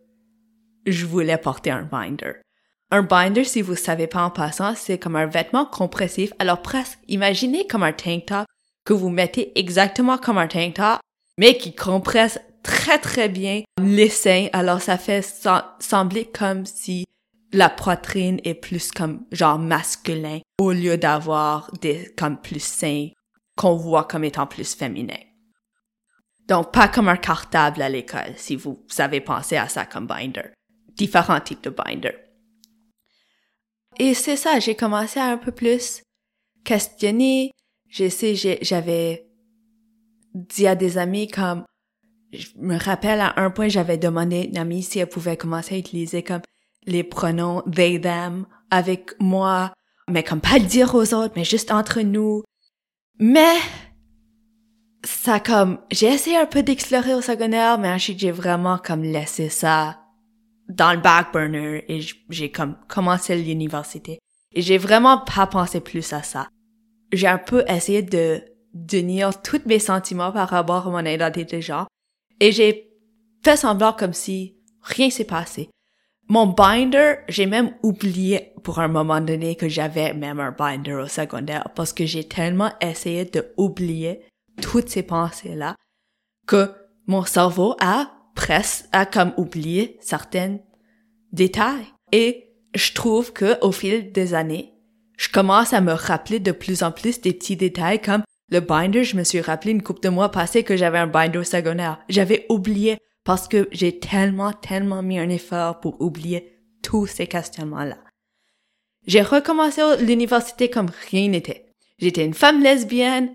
je 0.86 1.06
voulais 1.06 1.38
porter 1.38 1.70
un 1.70 1.82
binder. 1.82 2.32
Un 2.90 3.02
binder, 3.02 3.44
si 3.44 3.62
vous 3.62 3.74
savez 3.74 4.06
pas 4.06 4.22
en 4.22 4.30
passant, 4.30 4.74
c'est 4.76 4.98
comme 4.98 5.16
un 5.16 5.26
vêtement 5.26 5.64
compressif. 5.64 6.32
Alors 6.38 6.62
presque, 6.62 6.98
imaginez 7.08 7.66
comme 7.66 7.82
un 7.82 7.92
tank 7.92 8.26
top 8.26 8.46
que 8.84 8.92
vous 8.92 9.08
mettez 9.08 9.58
exactement 9.58 10.18
comme 10.18 10.38
un 10.38 10.46
tank 10.46 10.74
top, 10.74 11.00
mais 11.38 11.56
qui 11.56 11.74
compresse 11.74 12.38
très 12.66 12.98
très 12.98 13.28
bien 13.28 13.62
les 13.80 14.08
seins. 14.10 14.48
Alors 14.52 14.82
ça 14.82 14.98
fait 14.98 15.22
sembler 15.80 16.26
comme 16.26 16.66
si 16.66 17.04
la 17.52 17.70
poitrine 17.70 18.40
est 18.44 18.54
plus 18.54 18.90
comme 18.90 19.24
genre 19.32 19.58
masculin 19.58 20.40
au 20.60 20.72
lieu 20.72 20.98
d'avoir 20.98 21.70
des 21.80 22.12
comme 22.18 22.40
plus 22.40 22.62
seins 22.62 23.08
qu'on 23.56 23.76
voit 23.76 24.04
comme 24.04 24.24
étant 24.24 24.46
plus 24.46 24.74
féminin. 24.74 25.20
Donc 26.48 26.72
pas 26.72 26.88
comme 26.88 27.08
un 27.08 27.16
cartable 27.16 27.82
à 27.82 27.88
l'école 27.88 28.34
si 28.36 28.56
vous 28.56 28.84
savez 28.88 29.20
penser 29.20 29.56
à 29.56 29.68
ça 29.68 29.86
comme 29.86 30.06
binder. 30.06 30.50
Différents 30.94 31.40
types 31.40 31.62
de 31.62 31.70
binder. 31.70 32.14
Et 33.98 34.14
c'est 34.14 34.36
ça, 34.36 34.58
j'ai 34.58 34.74
commencé 34.74 35.18
à 35.18 35.26
un 35.26 35.38
peu 35.38 35.52
plus 35.52 36.02
questionner. 36.64 37.50
Je 37.88 38.08
sais, 38.08 38.34
j'avais 38.34 39.26
dit 40.34 40.66
à 40.66 40.74
des 40.74 40.98
amis 40.98 41.28
comme, 41.28 41.64
je 42.32 42.48
me 42.58 42.78
rappelle 42.78 43.20
à 43.20 43.34
un 43.40 43.50
point, 43.50 43.68
j'avais 43.68 43.98
demandé 43.98 44.40
à 44.40 44.44
une 44.44 44.58
amie 44.58 44.82
si 44.82 44.98
elle 44.98 45.08
pouvait 45.08 45.36
commencer 45.36 45.74
à 45.74 45.78
utiliser 45.78 46.22
comme 46.22 46.42
les 46.86 47.02
pronoms 47.02 47.62
they, 47.62 48.00
them 48.00 48.46
avec 48.70 49.12
moi, 49.20 49.72
mais 50.10 50.22
comme 50.22 50.40
pas 50.40 50.58
le 50.58 50.64
dire 50.64 50.94
aux 50.94 51.14
autres, 51.14 51.34
mais 51.36 51.44
juste 51.44 51.70
entre 51.70 52.00
nous. 52.00 52.42
Mais, 53.18 53.56
ça 55.04 55.40
comme, 55.40 55.78
j'ai 55.90 56.08
essayé 56.08 56.36
un 56.36 56.46
peu 56.46 56.62
d'explorer 56.62 57.14
au 57.14 57.20
secondaire, 57.20 57.78
mais 57.78 57.90
ensuite 57.90 58.18
j'ai 58.18 58.32
vraiment 58.32 58.78
comme 58.78 59.02
laissé 59.02 59.48
ça 59.48 60.00
dans 60.68 60.92
le 60.92 61.00
back 61.00 61.32
burner 61.32 61.84
et 61.88 62.00
j'ai 62.28 62.50
comme 62.50 62.76
commencé 62.88 63.36
l'université. 63.36 64.18
Et 64.54 64.62
j'ai 64.62 64.78
vraiment 64.78 65.18
pas 65.18 65.46
pensé 65.46 65.80
plus 65.80 66.12
à 66.12 66.22
ça. 66.22 66.48
J'ai 67.12 67.28
un 67.28 67.38
peu 67.38 67.64
essayé 67.68 68.02
de, 68.02 68.42
nier 68.92 69.28
tous 69.44 69.60
mes 69.66 69.78
sentiments 69.78 70.32
par 70.32 70.48
rapport 70.48 70.88
à 70.88 70.90
mon 70.90 71.04
identité 71.04 71.56
de 71.56 71.60
genre. 71.60 71.86
Et 72.40 72.52
j'ai 72.52 72.90
fait 73.44 73.56
semblant 73.56 73.92
comme 73.92 74.12
si 74.12 74.56
rien 74.82 75.10
s'est 75.10 75.24
passé. 75.24 75.70
Mon 76.28 76.46
binder, 76.46 77.16
j'ai 77.28 77.46
même 77.46 77.74
oublié 77.82 78.52
pour 78.64 78.80
un 78.80 78.88
moment 78.88 79.20
donné 79.20 79.54
que 79.54 79.68
j'avais 79.68 80.12
même 80.12 80.40
un 80.40 80.50
binder 80.50 80.94
au 80.94 81.06
secondaire 81.06 81.68
parce 81.76 81.92
que 81.92 82.04
j'ai 82.04 82.24
tellement 82.24 82.72
essayé 82.80 83.24
de 83.24 83.52
oublier 83.56 84.22
toutes 84.60 84.88
ces 84.88 85.04
pensées-là 85.04 85.76
que 86.46 86.72
mon 87.06 87.24
cerveau 87.24 87.76
a 87.80 88.10
presque 88.34 88.86
à 88.92 89.06
comme 89.06 89.32
oublier 89.36 89.98
certains 90.00 90.58
détails. 91.32 91.86
Et 92.10 92.52
je 92.74 92.92
trouve 92.92 93.32
que 93.32 93.58
au 93.64 93.70
fil 93.70 94.10
des 94.10 94.34
années, 94.34 94.74
je 95.16 95.28
commence 95.28 95.72
à 95.72 95.80
me 95.80 95.92
rappeler 95.92 96.40
de 96.40 96.52
plus 96.52 96.82
en 96.82 96.92
plus 96.92 97.20
des 97.20 97.32
petits 97.32 97.56
détails 97.56 98.00
comme 98.00 98.22
le 98.50 98.60
binder, 98.60 99.04
je 99.04 99.16
me 99.16 99.24
suis 99.24 99.40
rappelé 99.40 99.72
une 99.72 99.82
couple 99.82 100.02
de 100.02 100.08
mois 100.08 100.30
passés 100.30 100.62
que 100.62 100.76
j'avais 100.76 100.98
un 100.98 101.06
binder 101.06 101.44
secondaire. 101.44 101.98
J'avais 102.08 102.46
oublié 102.48 102.98
parce 103.24 103.48
que 103.48 103.68
j'ai 103.72 103.98
tellement, 103.98 104.52
tellement 104.52 105.02
mis 105.02 105.18
un 105.18 105.28
effort 105.28 105.80
pour 105.80 106.00
oublier 106.00 106.52
tous 106.82 107.06
ces 107.06 107.26
questionnements-là. 107.26 107.98
J'ai 109.06 109.22
recommencé 109.22 109.82
l'université 110.00 110.70
comme 110.70 110.90
rien 111.10 111.28
n'était. 111.28 111.66
J'étais 111.98 112.24
une 112.24 112.34
femme 112.34 112.62
lesbienne. 112.62 113.34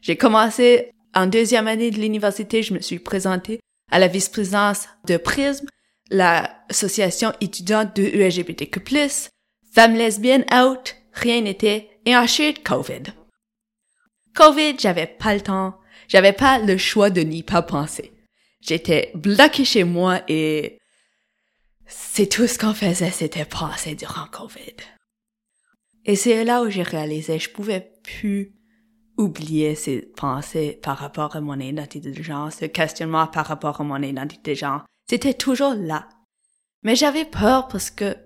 J'ai 0.00 0.16
commencé 0.16 0.90
en 1.14 1.26
deuxième 1.26 1.66
année 1.66 1.90
de 1.90 1.98
l'université, 1.98 2.62
je 2.62 2.74
me 2.74 2.80
suis 2.80 2.98
présentée 2.98 3.60
à 3.90 3.98
la 3.98 4.06
vice-présidence 4.06 4.88
de 5.06 5.16
Prisme, 5.16 5.66
l'association 6.10 7.32
étudiante 7.40 7.96
de 7.96 8.02
ULGBTQ+, 8.02 8.80
femmes 9.72 9.94
lesbiennes 9.94 10.44
out, 10.52 10.96
rien 11.12 11.40
n'était, 11.40 11.88
et 12.04 12.16
ensuite 12.16 12.62
COVID. 12.62 13.02
COVID, 14.36 14.76
j'avais 14.78 15.06
pas 15.06 15.34
le 15.34 15.40
temps, 15.40 15.78
j'avais 16.08 16.34
pas 16.34 16.58
le 16.58 16.76
choix 16.76 17.10
de 17.10 17.22
n'y 17.22 17.42
pas 17.42 17.62
penser. 17.62 18.12
J'étais 18.60 19.10
bloquée 19.14 19.64
chez 19.64 19.84
moi 19.84 20.20
et 20.28 20.78
c'est 21.86 22.28
tout 22.28 22.46
ce 22.46 22.58
qu'on 22.58 22.74
faisait, 22.74 23.10
c'était 23.10 23.46
penser 23.46 23.94
durant 23.94 24.26
COVID. 24.30 24.76
Et 26.04 26.16
c'est 26.16 26.44
là 26.44 26.62
où 26.62 26.70
j'ai 26.70 26.82
réalisé, 26.82 27.38
je 27.38 27.50
pouvais 27.50 27.92
plus 28.02 28.52
oublier 29.16 29.74
ces 29.74 30.02
pensées 30.02 30.78
par 30.82 30.98
rapport 30.98 31.34
à 31.34 31.40
mon 31.40 31.58
identité 31.58 32.12
de 32.12 32.22
genre, 32.22 32.52
ce 32.52 32.66
questionnement 32.66 33.26
par 33.26 33.46
rapport 33.46 33.80
à 33.80 33.84
mon 33.84 34.02
identité 34.02 34.52
de 34.52 34.56
genre. 34.58 34.84
C'était 35.08 35.34
toujours 35.34 35.74
là. 35.74 36.08
Mais 36.82 36.94
j'avais 36.94 37.24
peur 37.24 37.68
parce 37.68 37.90
que 37.90 38.16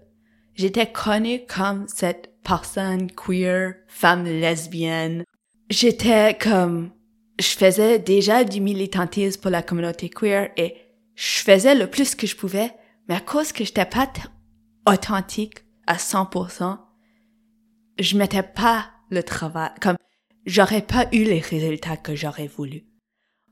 j'étais 0.55 0.91
connue 0.91 1.47
comme 1.47 1.87
cette 1.87 2.35
personne 2.43 3.11
queer, 3.13 3.75
femme 3.87 4.25
lesbienne. 4.25 5.25
J'étais 5.71 6.37
comme, 6.37 6.91
je 7.39 7.47
faisais 7.47 8.01
déjà 8.01 8.43
du 8.43 8.61
militantisme 8.61 9.41
pour 9.41 9.53
la 9.53 9.63
communauté 9.63 10.11
queer 10.11 10.51
et 10.57 10.75
je 11.15 11.43
faisais 11.43 11.77
le 11.77 11.87
plus 11.87 12.17
que 12.17 12.27
je 12.27 12.35
pouvais, 12.35 12.73
mais 13.09 13.15
à 13.15 13.21
cause 13.21 13.53
que 13.53 13.65
j'étais 13.65 13.85
pas 13.85 14.11
authentique 14.85 15.65
à 15.87 15.95
100%, 15.95 16.77
je 18.01 18.19
mettais 18.19 18.43
pas 18.43 18.91
le 19.11 19.23
travail, 19.23 19.71
comme, 19.81 19.97
j'aurais 20.45 20.83
pas 20.83 21.07
eu 21.13 21.23
les 21.23 21.39
résultats 21.39 21.97
que 21.97 22.17
j'aurais 22.17 22.49
voulu. 22.49 22.83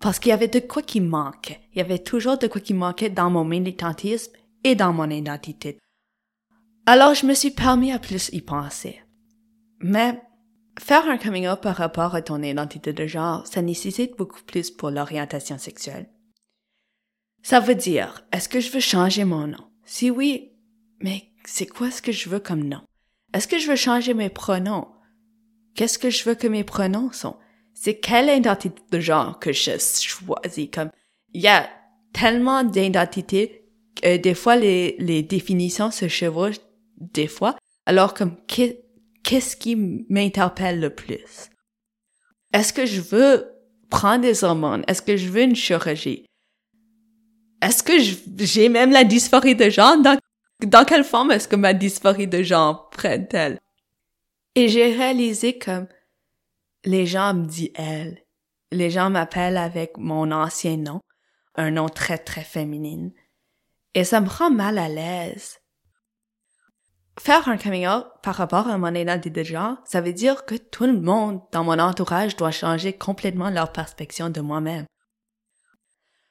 Parce 0.00 0.18
qu'il 0.18 0.30
y 0.30 0.32
avait 0.32 0.48
de 0.48 0.60
quoi 0.60 0.82
qui 0.82 1.00
manquait. 1.00 1.60
Il 1.72 1.78
y 1.78 1.82
avait 1.82 2.00
toujours 2.00 2.38
de 2.38 2.48
quoi 2.48 2.60
qui 2.60 2.74
manquait 2.74 3.10
dans 3.10 3.30
mon 3.30 3.44
militantisme 3.44 4.32
et 4.64 4.74
dans 4.74 4.92
mon 4.92 5.08
identité. 5.08 5.78
Alors 6.84 7.14
je 7.14 7.26
me 7.26 7.34
suis 7.34 7.52
permis 7.52 7.92
à 7.92 8.00
plus 8.00 8.28
y 8.32 8.40
penser. 8.40 9.00
Mais 9.80 10.20
faire 10.80 11.08
un 11.08 11.18
coming 11.18 11.48
out 11.48 11.60
par 11.60 11.76
rapport 11.76 12.14
à 12.14 12.22
ton 12.22 12.42
identité 12.42 12.92
de 12.92 13.06
genre, 13.06 13.46
ça 13.46 13.62
nécessite 13.62 14.16
beaucoup 14.16 14.42
plus 14.42 14.70
pour 14.70 14.90
l'orientation 14.90 15.58
sexuelle. 15.58 16.08
Ça 17.42 17.60
veut 17.60 17.74
dire, 17.74 18.26
est-ce 18.32 18.48
que 18.48 18.60
je 18.60 18.70
veux 18.70 18.80
changer 18.80 19.24
mon 19.24 19.46
nom? 19.46 19.70
Si 19.84 20.10
oui, 20.10 20.52
mais 21.00 21.30
c'est 21.44 21.66
quoi 21.66 21.90
ce 21.90 22.02
que 22.02 22.12
je 22.12 22.28
veux 22.28 22.40
comme 22.40 22.64
nom? 22.64 22.82
Est-ce 23.32 23.48
que 23.48 23.58
je 23.58 23.68
veux 23.68 23.76
changer 23.76 24.14
mes 24.14 24.28
pronoms? 24.28 24.88
Qu'est-ce 25.74 25.98
que 25.98 26.10
je 26.10 26.24
veux 26.24 26.34
que 26.34 26.48
mes 26.48 26.64
pronoms 26.64 27.12
sont? 27.12 27.36
C'est 27.74 28.00
quelle 28.00 28.36
identité 28.36 28.82
de 28.90 29.00
genre 29.00 29.38
que 29.38 29.52
je 29.52 29.78
choisis? 29.78 30.68
Comme, 30.72 30.90
il 31.32 31.42
y 31.42 31.48
a 31.48 31.68
tellement 32.12 32.64
d'identités 32.64 33.70
que 33.94 34.16
des 34.16 34.34
fois 34.34 34.56
les, 34.56 34.96
les 34.98 35.22
définitions 35.22 35.90
se 35.90 36.08
chevauchent 36.08 36.60
des 37.00 37.28
fois. 37.28 37.56
Alors 37.86 38.14
comme, 38.14 38.36
qu'est-ce 39.28 39.56
qui 39.56 39.76
m'interpelle 40.08 40.80
le 40.80 40.88
plus? 40.88 41.50
Est-ce 42.54 42.72
que 42.72 42.86
je 42.86 43.02
veux 43.02 43.46
prendre 43.90 44.22
des 44.22 44.42
hormones? 44.42 44.84
Est-ce 44.88 45.02
que 45.02 45.18
je 45.18 45.28
veux 45.28 45.42
une 45.42 45.54
chirurgie? 45.54 46.24
Est-ce 47.60 47.82
que 47.82 47.92
j'ai 48.42 48.70
même 48.70 48.90
la 48.90 49.04
dysphorie 49.04 49.54
de 49.54 49.68
genre? 49.68 49.98
Dans, 49.98 50.84
quelle 50.86 51.04
forme 51.04 51.30
est-ce 51.30 51.46
que 51.46 51.56
ma 51.56 51.74
dysphorie 51.74 52.26
de 52.26 52.42
genre 52.42 52.88
prend-elle? 52.88 53.58
Et 54.54 54.68
j'ai 54.68 54.96
réalisé 54.96 55.58
comme 55.58 55.88
les 56.86 57.04
gens 57.04 57.34
me 57.34 57.44
disent 57.44 57.72
elle. 57.74 58.24
Les 58.72 58.88
gens 58.88 59.10
m'appellent 59.10 59.58
avec 59.58 59.98
mon 59.98 60.32
ancien 60.32 60.78
nom, 60.78 61.00
un 61.54 61.70
nom 61.70 61.90
très 61.90 62.16
très 62.16 62.44
féminin. 62.44 63.10
Et 63.92 64.04
ça 64.04 64.22
me 64.22 64.28
rend 64.28 64.50
mal 64.50 64.78
à 64.78 64.88
l'aise. 64.88 65.57
Faire 67.20 67.48
un 67.48 67.56
coming 67.56 67.86
out 67.86 68.06
par 68.22 68.34
rapport 68.34 68.68
à 68.68 68.78
mon 68.78 68.94
identité 68.94 69.30
de 69.30 69.42
genre, 69.42 69.76
ça 69.84 70.00
veut 70.00 70.12
dire 70.12 70.44
que 70.44 70.54
tout 70.54 70.84
le 70.84 71.00
monde 71.00 71.40
dans 71.52 71.64
mon 71.64 71.78
entourage 71.78 72.36
doit 72.36 72.50
changer 72.50 72.92
complètement 72.92 73.50
leur 73.50 73.72
perspective 73.72 74.30
de 74.30 74.40
moi-même. 74.40 74.86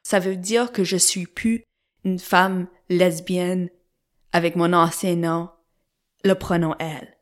Ça 0.03 0.19
veut 0.19 0.37
dire 0.37 0.71
que 0.71 0.83
je 0.83 0.97
suis 0.97 1.27
plus 1.27 1.63
une 2.03 2.19
femme 2.19 2.67
lesbienne 2.89 3.69
avec 4.31 4.55
mon 4.55 4.73
ancien 4.73 5.15
nom, 5.15 5.49
le 6.23 6.33
pronom 6.33 6.75
elle. 6.79 7.17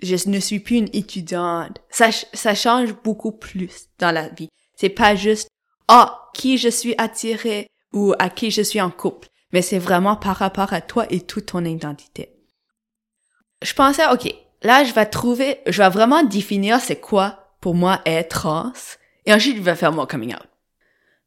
Je 0.00 0.28
ne 0.28 0.38
suis 0.38 0.60
plus 0.60 0.76
une 0.76 0.90
étudiante. 0.92 1.80
Ça, 1.90 2.54
change 2.54 2.94
beaucoup 3.02 3.32
plus 3.32 3.88
dans 3.98 4.12
la 4.12 4.28
vie. 4.28 4.48
C'est 4.76 4.90
pas 4.90 5.16
juste, 5.16 5.48
ah, 5.88 6.30
qui 6.34 6.56
je 6.56 6.68
suis 6.68 6.94
attirée 6.98 7.68
ou 7.92 8.14
à 8.20 8.30
qui 8.30 8.52
je 8.52 8.62
suis 8.62 8.80
en 8.80 8.90
couple 8.90 9.28
mais 9.52 9.62
c'est 9.62 9.78
vraiment 9.78 10.16
par 10.16 10.36
rapport 10.36 10.72
à 10.72 10.80
toi 10.80 11.06
et 11.10 11.20
toute 11.20 11.46
ton 11.46 11.64
identité. 11.64 12.34
Je 13.62 13.72
pensais, 13.74 14.06
ok, 14.12 14.32
là, 14.62 14.84
je 14.84 14.92
vais 14.92 15.06
trouver, 15.06 15.60
je 15.66 15.82
vais 15.82 15.88
vraiment 15.88 16.22
définir 16.22 16.80
c'est 16.80 17.00
quoi 17.00 17.54
pour 17.60 17.74
moi 17.74 18.00
être 18.06 18.40
trans, 18.40 18.72
et 19.26 19.32
ensuite 19.32 19.56
je 19.56 19.62
vais 19.62 19.74
faire 19.74 19.92
mon 19.92 20.06
coming 20.06 20.34
out. 20.34 20.48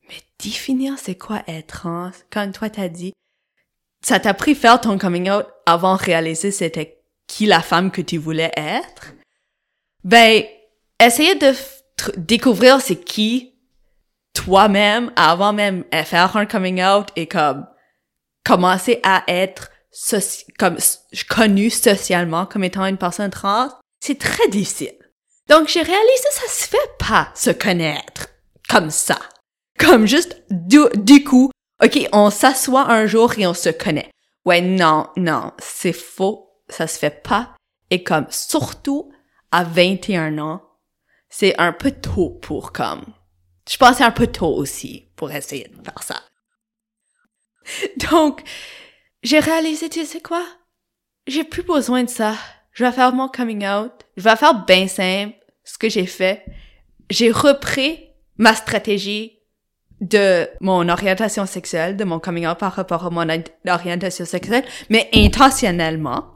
Mais 0.07 0.15
définir 0.39 0.97
c'est 0.97 1.17
quoi 1.17 1.41
être 1.47 1.67
trans, 1.67 2.11
quand 2.31 2.51
toi 2.51 2.69
t'as 2.69 2.87
dit, 2.87 3.13
ça 4.01 4.19
t'a 4.19 4.33
pris 4.33 4.55
faire 4.55 4.81
ton 4.81 4.97
coming 4.97 5.29
out 5.29 5.45
avant 5.65 5.95
de 5.95 6.01
réaliser 6.01 6.51
c'était 6.51 7.01
qui 7.27 7.45
la 7.45 7.61
femme 7.61 7.91
que 7.91 8.01
tu 8.01 8.17
voulais 8.17 8.51
être, 8.57 9.13
ben, 10.03 10.43
essayer 10.99 11.35
de 11.35 11.53
découvrir 12.17 12.81
c'est 12.81 13.03
qui 13.03 13.53
toi-même 14.33 15.11
avant 15.15 15.53
même 15.53 15.83
faire 15.91 16.35
un 16.35 16.45
coming 16.45 16.81
out 16.81 17.09
et 17.15 17.27
comme 17.27 17.65
commencer 18.43 18.99
à 19.03 19.23
être 19.27 19.71
comme 20.57 20.77
connu 21.29 21.69
socialement 21.69 22.45
comme 22.45 22.63
étant 22.63 22.85
une 22.85 22.97
personne 22.97 23.29
trans, 23.29 23.69
c'est 23.99 24.19
très 24.19 24.47
difficile. 24.47 24.95
Donc 25.49 25.67
j'ai 25.67 25.81
réalisé 25.81 26.27
ça 26.31 26.47
se 26.47 26.67
fait 26.67 26.97
pas 26.97 27.29
se 27.35 27.49
connaître 27.49 28.27
comme 28.69 28.89
ça. 28.89 29.19
Comme 29.77 30.05
juste 30.05 30.43
du, 30.49 30.79
du 30.95 31.23
coup, 31.23 31.51
OK, 31.83 32.07
on 32.13 32.29
s'assoit 32.29 32.89
un 32.91 33.05
jour 33.05 33.33
et 33.37 33.47
on 33.47 33.53
se 33.53 33.69
connaît. 33.69 34.11
Ouais, 34.45 34.61
non, 34.61 35.07
non, 35.17 35.51
c'est 35.59 35.93
faux, 35.93 36.49
ça 36.69 36.87
se 36.87 36.97
fait 36.97 37.21
pas. 37.23 37.55
Et 37.89 38.03
comme 38.03 38.27
surtout 38.29 39.11
à 39.51 39.63
21 39.63 40.37
ans, 40.37 40.61
c'est 41.29 41.59
un 41.59 41.73
peu 41.73 41.91
tôt 41.91 42.39
pour 42.41 42.71
comme 42.71 43.03
je 43.69 43.77
pense 43.77 43.97
c'est 43.97 44.03
un 44.03 44.11
peu 44.11 44.27
tôt 44.27 44.53
aussi 44.53 45.09
pour 45.15 45.31
essayer 45.31 45.67
de 45.67 45.83
faire 45.83 46.03
ça. 46.03 46.21
Donc, 48.11 48.41
j'ai 49.23 49.39
réalisé, 49.39 49.89
tu 49.89 50.05
sais 50.05 50.21
quoi? 50.21 50.43
J'ai 51.27 51.43
plus 51.43 51.63
besoin 51.63 52.03
de 52.03 52.09
ça. 52.09 52.35
Je 52.71 52.83
vais 52.83 52.91
faire 52.91 53.13
mon 53.13 53.27
coming 53.27 53.65
out. 53.65 53.91
Je 54.17 54.23
vais 54.23 54.35
faire 54.35 54.65
bien 54.65 54.87
simple 54.87 55.35
ce 55.63 55.77
que 55.77 55.89
j'ai 55.89 56.05
fait. 56.05 56.45
J'ai 57.09 57.31
repris 57.31 58.07
ma 58.37 58.55
stratégie 58.55 59.39
de 59.99 60.49
mon 60.61 60.89
orientation 60.89 61.45
sexuelle, 61.45 61.95
de 61.95 62.03
mon 62.03 62.19
coming 62.19 62.47
out 62.47 62.57
par 62.57 62.73
rapport 62.73 63.05
à 63.05 63.09
mon 63.11 63.27
orientation 63.67 64.25
sexuelle, 64.25 64.65
mais 64.89 65.09
intentionnellement, 65.13 66.35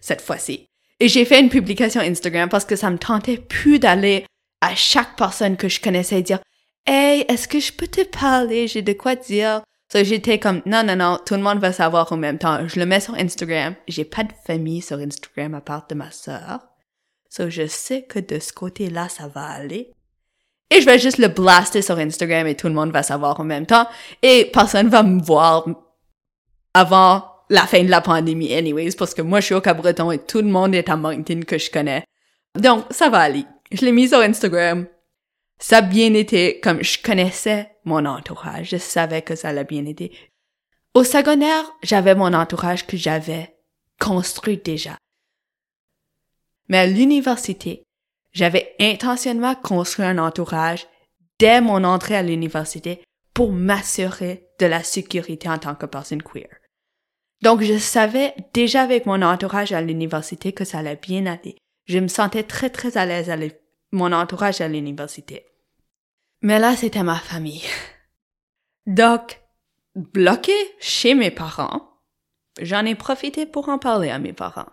cette 0.00 0.22
fois-ci. 0.22 0.66
Et 1.00 1.08
j'ai 1.08 1.24
fait 1.24 1.40
une 1.40 1.50
publication 1.50 2.00
Instagram 2.00 2.48
parce 2.48 2.64
que 2.64 2.76
ça 2.76 2.90
me 2.90 2.98
tentait 2.98 3.36
plus 3.36 3.78
d'aller 3.78 4.24
à 4.62 4.74
chaque 4.74 5.16
personne 5.16 5.56
que 5.56 5.68
je 5.68 5.80
connaissais 5.80 6.20
et 6.20 6.22
dire, 6.22 6.40
Hey, 6.86 7.24
est-ce 7.28 7.48
que 7.48 7.60
je 7.60 7.72
peux 7.72 7.86
te 7.86 8.02
parler? 8.02 8.68
J'ai 8.68 8.82
de 8.82 8.92
quoi 8.92 9.14
dire. 9.14 9.62
So, 9.94 10.02
j'étais 10.02 10.40
comme, 10.40 10.60
non, 10.66 10.82
non, 10.82 10.96
non, 10.96 11.18
tout 11.24 11.34
le 11.34 11.40
monde 11.40 11.60
va 11.60 11.72
savoir 11.72 12.12
en 12.12 12.16
même 12.16 12.38
temps. 12.38 12.66
Je 12.66 12.80
le 12.80 12.86
mets 12.86 12.98
sur 12.98 13.14
Instagram. 13.14 13.76
J'ai 13.86 14.04
pas 14.04 14.24
de 14.24 14.32
famille 14.44 14.82
sur 14.82 14.98
Instagram 14.98 15.54
à 15.54 15.60
part 15.60 15.86
de 15.88 15.94
ma 15.94 16.10
sœur. 16.10 16.58
So, 17.30 17.48
je 17.48 17.68
sais 17.68 18.02
que 18.02 18.18
de 18.18 18.40
ce 18.40 18.52
côté-là, 18.52 19.08
ça 19.08 19.28
va 19.28 19.44
aller. 19.44 19.92
Et 20.70 20.80
je 20.80 20.86
vais 20.86 20.98
juste 20.98 21.18
le 21.18 21.28
blaster 21.28 21.80
sur 21.80 21.96
Instagram 21.98 22.48
et 22.48 22.56
tout 22.56 22.66
le 22.66 22.74
monde 22.74 22.90
va 22.90 23.04
savoir 23.04 23.38
en 23.38 23.44
même 23.44 23.66
temps. 23.66 23.86
Et 24.20 24.50
personne 24.52 24.88
va 24.88 25.04
me 25.04 25.22
voir 25.22 25.64
avant 26.72 27.24
la 27.48 27.64
fin 27.64 27.84
de 27.84 27.90
la 27.90 28.00
pandémie 28.00 28.52
anyways, 28.52 28.96
parce 28.98 29.14
que 29.14 29.22
moi, 29.22 29.38
je 29.38 29.46
suis 29.46 29.54
au 29.54 29.60
Cabreton 29.60 30.10
et 30.10 30.18
tout 30.18 30.42
le 30.42 30.48
monde 30.48 30.74
est 30.74 30.88
à 30.88 30.96
Moncton 30.96 31.42
que 31.46 31.58
je 31.58 31.70
connais. 31.70 32.02
Donc, 32.58 32.84
ça 32.90 33.10
va 33.10 33.18
aller. 33.18 33.44
Je 33.70 33.84
l'ai 33.84 33.92
mis 33.92 34.08
sur 34.08 34.18
Instagram. 34.18 34.88
Ça 35.60 35.78
a 35.78 35.82
bien 35.82 36.14
été 36.14 36.58
comme 36.58 36.82
je 36.82 37.00
connaissais 37.00 37.73
mon 37.84 38.04
entourage. 38.04 38.70
Je 38.70 38.76
savais 38.76 39.22
que 39.22 39.34
ça 39.34 39.48
allait 39.48 39.64
bien 39.64 39.86
été. 39.86 40.12
Au 40.94 41.04
secondaire, 41.04 41.64
j'avais 41.82 42.14
mon 42.14 42.32
entourage 42.32 42.86
que 42.86 42.96
j'avais 42.96 43.56
construit 43.98 44.58
déjà. 44.58 44.96
Mais 46.68 46.78
à 46.78 46.86
l'université, 46.86 47.84
j'avais 48.32 48.74
intentionnellement 48.80 49.54
construit 49.54 50.04
un 50.04 50.18
entourage 50.18 50.86
dès 51.38 51.60
mon 51.60 51.84
entrée 51.84 52.16
à 52.16 52.22
l'université 52.22 53.02
pour 53.32 53.52
m'assurer 53.52 54.48
de 54.60 54.66
la 54.66 54.82
sécurité 54.82 55.48
en 55.48 55.58
tant 55.58 55.74
que 55.74 55.86
personne 55.86 56.22
queer. 56.22 56.48
Donc 57.42 57.62
je 57.62 57.76
savais 57.76 58.34
déjà 58.54 58.82
avec 58.82 59.06
mon 59.06 59.20
entourage 59.20 59.72
à 59.72 59.80
l'université 59.80 60.52
que 60.52 60.64
ça 60.64 60.78
allait 60.78 60.96
bien 60.96 61.26
aller. 61.26 61.56
Je 61.86 61.98
me 61.98 62.08
sentais 62.08 62.44
très 62.44 62.70
très 62.70 62.96
à 62.96 63.04
l'aise 63.04 63.30
avec 63.30 63.60
mon 63.92 64.12
entourage 64.12 64.60
à 64.60 64.68
l'université. 64.68 65.44
Mais 66.44 66.58
là, 66.58 66.76
c'était 66.76 67.02
ma 67.02 67.16
famille. 67.16 67.64
Donc, 68.86 69.40
bloqué 69.94 70.52
chez 70.78 71.14
mes 71.14 71.30
parents, 71.30 72.02
j'en 72.60 72.84
ai 72.84 72.94
profité 72.94 73.46
pour 73.46 73.70
en 73.70 73.78
parler 73.78 74.10
à 74.10 74.18
mes 74.18 74.34
parents. 74.34 74.68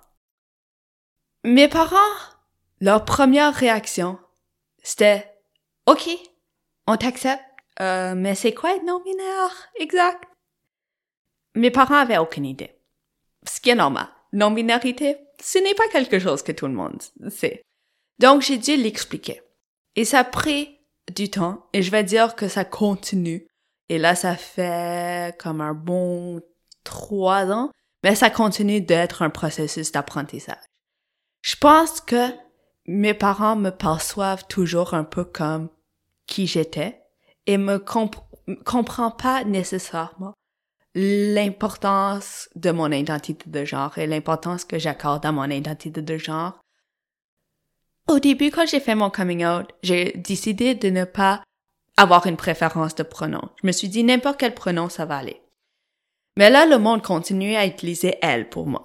Mes 1.46 1.70
parents, 1.70 1.96
leur 2.82 3.06
première 3.06 3.56
réaction, 3.56 4.20
c'était 4.84 5.34
OK, 5.86 6.10
on 6.88 6.98
t'accepte, 6.98 7.42
euh, 7.80 8.16
mais 8.16 8.36
c'est 8.36 8.54
quoi 8.54 8.76
être 8.76 8.84
non-binaire? 8.84 9.70
Exact? 9.80 10.26
Mes 11.56 11.72
parents 11.72 11.96
avaient 11.96 12.18
aucune 12.18 12.46
idée. 12.46 12.76
Ce 13.48 13.62
qui 13.62 13.70
est 13.70 13.76
normal. 13.76 14.10
Non-binarité, 14.34 15.16
ce 15.42 15.58
n'est 15.60 15.76
pas 15.76 15.88
quelque 15.88 16.20
chose 16.20 16.44
que 16.44 16.52
tout 16.52 16.68
le 16.68 16.74
monde 16.74 17.02
sait. 17.30 17.64
Donc 18.20 18.42
j'ai 18.42 18.58
dû 18.58 18.76
l'expliquer. 18.76 19.42
Et 19.96 20.04
ça 20.04 20.20
a 20.20 20.24
pris 20.26 20.81
du 21.14 21.30
temps 21.30 21.66
et 21.74 21.82
je 21.82 21.92
vais 21.92 22.04
dire 22.04 22.36
que 22.36 22.48
ça 22.48 22.66
continue. 22.66 23.48
Et 23.90 23.98
là, 23.98 24.16
ça 24.16 24.36
fait 24.36 25.38
comme 25.40 25.62
un 25.62 25.74
bon 25.74 26.42
trois 26.84 27.52
ans, 27.52 27.72
mais 28.04 28.16
ça 28.16 28.30
continue 28.30 28.82
d'être 28.82 29.22
un 29.22 29.30
processus 29.30 29.92
d'apprentissage. 29.92 30.64
Je 31.42 31.56
pense 31.56 32.02
que 32.02 32.30
mes 32.88 33.14
parents 33.14 33.56
me 33.56 33.70
perçoivent 33.70 34.48
toujours 34.48 34.94
un 34.94 35.04
peu 35.04 35.24
comme 35.24 35.70
qui 36.28 36.48
j'étais 36.48 37.02
et 37.46 37.58
me 37.58 37.78
comp 37.78 38.16
comprend 38.66 39.12
pas 39.12 39.44
nécessairement 39.44 40.34
l'importance 40.94 42.50
de 42.56 42.72
mon 42.72 42.92
identité 42.92 43.50
de 43.50 43.64
genre 43.64 43.98
et 43.98 44.08
l'importance 44.08 44.66
que 44.66 44.80
j'accorde 44.80 45.26
à 45.26 45.32
mon 45.32 45.50
identité 45.50 46.02
de 46.02 46.18
genre 46.18 46.60
au 48.12 48.20
début, 48.20 48.52
quand 48.52 48.68
j'ai 48.68 48.80
fait 48.80 48.96
mon 48.96 49.10
coming 49.10 49.46
out, 49.46 49.68
j'ai 49.84 50.12
décidé 50.16 50.76
de 50.76 50.90
ne 50.90 51.04
pas 51.04 51.44
avoir 51.98 52.28
une 52.28 52.38
préférence 52.38 52.96
de 52.96 53.04
pronom. 53.04 53.50
Je 53.62 53.68
me 53.68 53.72
suis 53.72 53.90
dit 53.90 54.04
n'importe 54.04 54.40
quel 54.40 54.54
pronom, 54.54 54.90
ça 54.90 55.06
va 55.06 55.18
aller. 55.18 55.42
Mais 56.38 56.50
là, 56.50 56.66
le 56.66 56.78
monde 56.78 57.04
continuait 57.04 57.58
à 57.58 57.66
utiliser 57.66 58.18
elle 58.22 58.50
pour 58.50 58.68
moi. 58.68 58.84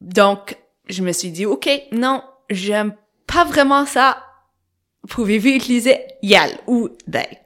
Donc, 0.00 0.58
je 0.88 1.02
me 1.02 1.12
suis 1.12 1.30
dit, 1.30 1.46
OK, 1.46 1.68
non, 1.92 2.22
j'aime 2.48 2.94
pas 3.26 3.44
vraiment 3.44 3.86
ça. 3.86 4.24
Pouvez-vous 5.08 5.48
utiliser 5.48 5.98
yell 6.22 6.58
ou 6.66 6.88
they? 7.10 7.38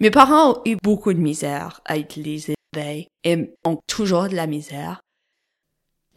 Mes 0.00 0.10
parents 0.10 0.52
ont 0.52 0.62
eu 0.64 0.76
beaucoup 0.82 1.12
de 1.12 1.18
misère 1.18 1.80
à 1.84 1.98
utiliser 1.98 2.54
they 2.72 3.08
et 3.24 3.52
ont 3.64 3.78
toujours 3.86 4.28
de 4.28 4.36
la 4.36 4.46
misère. 4.46 5.00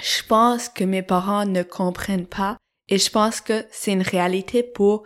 Je 0.02 0.24
pense 0.28 0.70
que 0.70 0.84
mes 0.84 1.04
parents 1.04 1.46
ne 1.46 1.64
comprennent 1.64 2.28
pas 2.28 2.58
et 2.92 2.98
je 2.98 3.10
pense 3.10 3.39
que 3.42 3.66
c'est 3.72 3.94
une 3.94 4.02
réalité 4.02 4.62
pour 4.62 5.06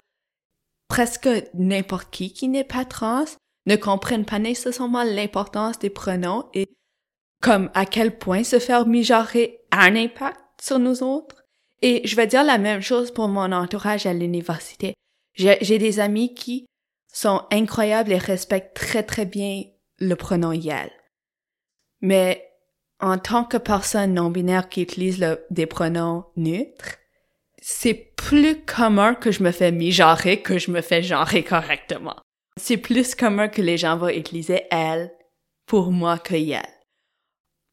presque 0.90 1.30
n'importe 1.54 2.10
qui 2.10 2.34
qui 2.34 2.48
n'est 2.48 2.64
pas 2.64 2.84
trans, 2.84 3.26
ne 3.68 3.76
comprennent 3.76 4.26
pas 4.26 4.40
nécessairement 4.40 5.04
l'importance 5.04 5.78
des 5.80 5.92
pronoms 5.92 6.50
et 6.54 6.68
comme 7.42 7.70
à 7.76 7.86
quel 7.86 8.18
point 8.18 8.44
se 8.44 8.58
faire 8.58 8.88
mijorer 8.88 9.62
a 9.70 9.84
un 9.84 9.96
impact 9.96 10.40
sur 10.60 10.80
nous 10.80 11.04
autres. 11.04 11.44
Et 11.84 12.02
je 12.08 12.16
vais 12.16 12.26
dire 12.26 12.44
la 12.44 12.58
même 12.58 12.82
chose 12.82 13.12
pour 13.12 13.28
mon 13.28 13.52
entourage 13.52 14.08
à 14.08 14.14
l'université. 14.14 14.96
J'ai 15.36 15.78
des 15.78 16.00
amis 16.00 16.34
qui 16.34 16.66
sont 17.14 17.44
incroyables 17.52 18.12
et 18.12 18.18
respectent 18.18 18.76
très 18.76 19.04
très 19.04 19.26
bien 19.26 19.64
le 20.00 20.16
pronom 20.16 20.54
yel. 20.54 20.90
Mais 22.02 22.50
en 23.00 23.20
tant 23.20 23.44
que 23.44 23.58
personne 23.58 24.16
non 24.16 24.32
binaire 24.32 24.70
qui 24.70 24.82
utilise 24.82 25.38
des 25.52 25.66
pronoms 25.68 26.26
neutres, 26.36 26.98
c'est 27.68 28.14
plus 28.16 28.64
commun 28.64 29.16
que 29.16 29.32
je 29.32 29.42
me 29.42 29.50
fais 29.50 29.72
mijarer 29.72 30.44
que 30.44 30.60
je 30.60 30.70
me 30.70 30.82
fais 30.82 31.02
genrer 31.02 31.44
correctement. 31.44 32.16
C'est 32.62 32.78
plus 32.78 33.16
commun 33.16 33.48
que 33.48 33.64
les 33.64 33.76
gens 33.76 33.98
vont 33.98 34.10
utiliser 34.10 34.66
elle 34.70 35.12
pour 35.66 35.92
moi 35.92 36.20
que 36.20 36.36
elle. 36.36 36.62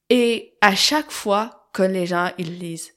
Et 0.09 0.57
à 0.63 0.75
chaque 0.75 1.11
fois 1.11 1.69
que 1.75 1.83
les 1.83 2.07
gens 2.07 2.31
ils 2.39 2.59
lisent 2.59 2.95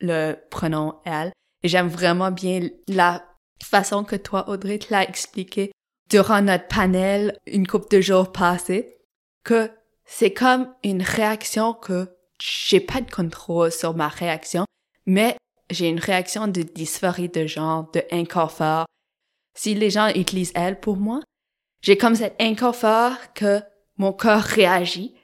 le 0.00 0.34
pronom 0.50 1.00
elle, 1.06 1.32
j'aime 1.64 1.88
vraiment 1.88 2.30
bien 2.30 2.68
la 2.86 3.24
façon 3.64 4.04
que 4.04 4.16
toi, 4.16 4.50
Audrey, 4.50 4.78
te 4.78 4.92
l'as 4.92 5.08
expliqué 5.08 5.72
durant 6.10 6.42
notre 6.42 6.68
panel 6.68 7.38
une 7.46 7.66
couple 7.66 7.96
de 7.96 8.02
jours 8.02 8.30
passés, 8.30 8.98
que 9.42 9.70
c'est 10.04 10.34
comme 10.34 10.70
une 10.84 11.00
réaction 11.00 11.72
que 11.72 12.14
j'ai 12.38 12.80
pas 12.80 13.00
de 13.00 13.10
contrôle 13.10 13.72
sur 13.72 13.96
ma 13.96 14.08
réaction, 14.08 14.66
mais 15.06 15.34
j'ai 15.70 15.88
une 15.88 16.00
réaction 16.00 16.48
de 16.48 16.62
dysphorie 16.62 17.28
de 17.28 17.46
genre, 17.46 17.90
de 17.92 18.02
inconfort. 18.10 18.86
Si 19.54 19.74
les 19.74 19.90
gens 19.90 20.08
utilisent 20.14 20.52
elle 20.54 20.78
pour 20.80 20.96
moi, 20.96 21.20
j'ai 21.82 21.96
comme 21.96 22.14
cet 22.14 22.34
inconfort 22.40 23.32
que 23.34 23.60
mon 23.96 24.12
corps 24.12 24.42
réagit, 24.42 25.14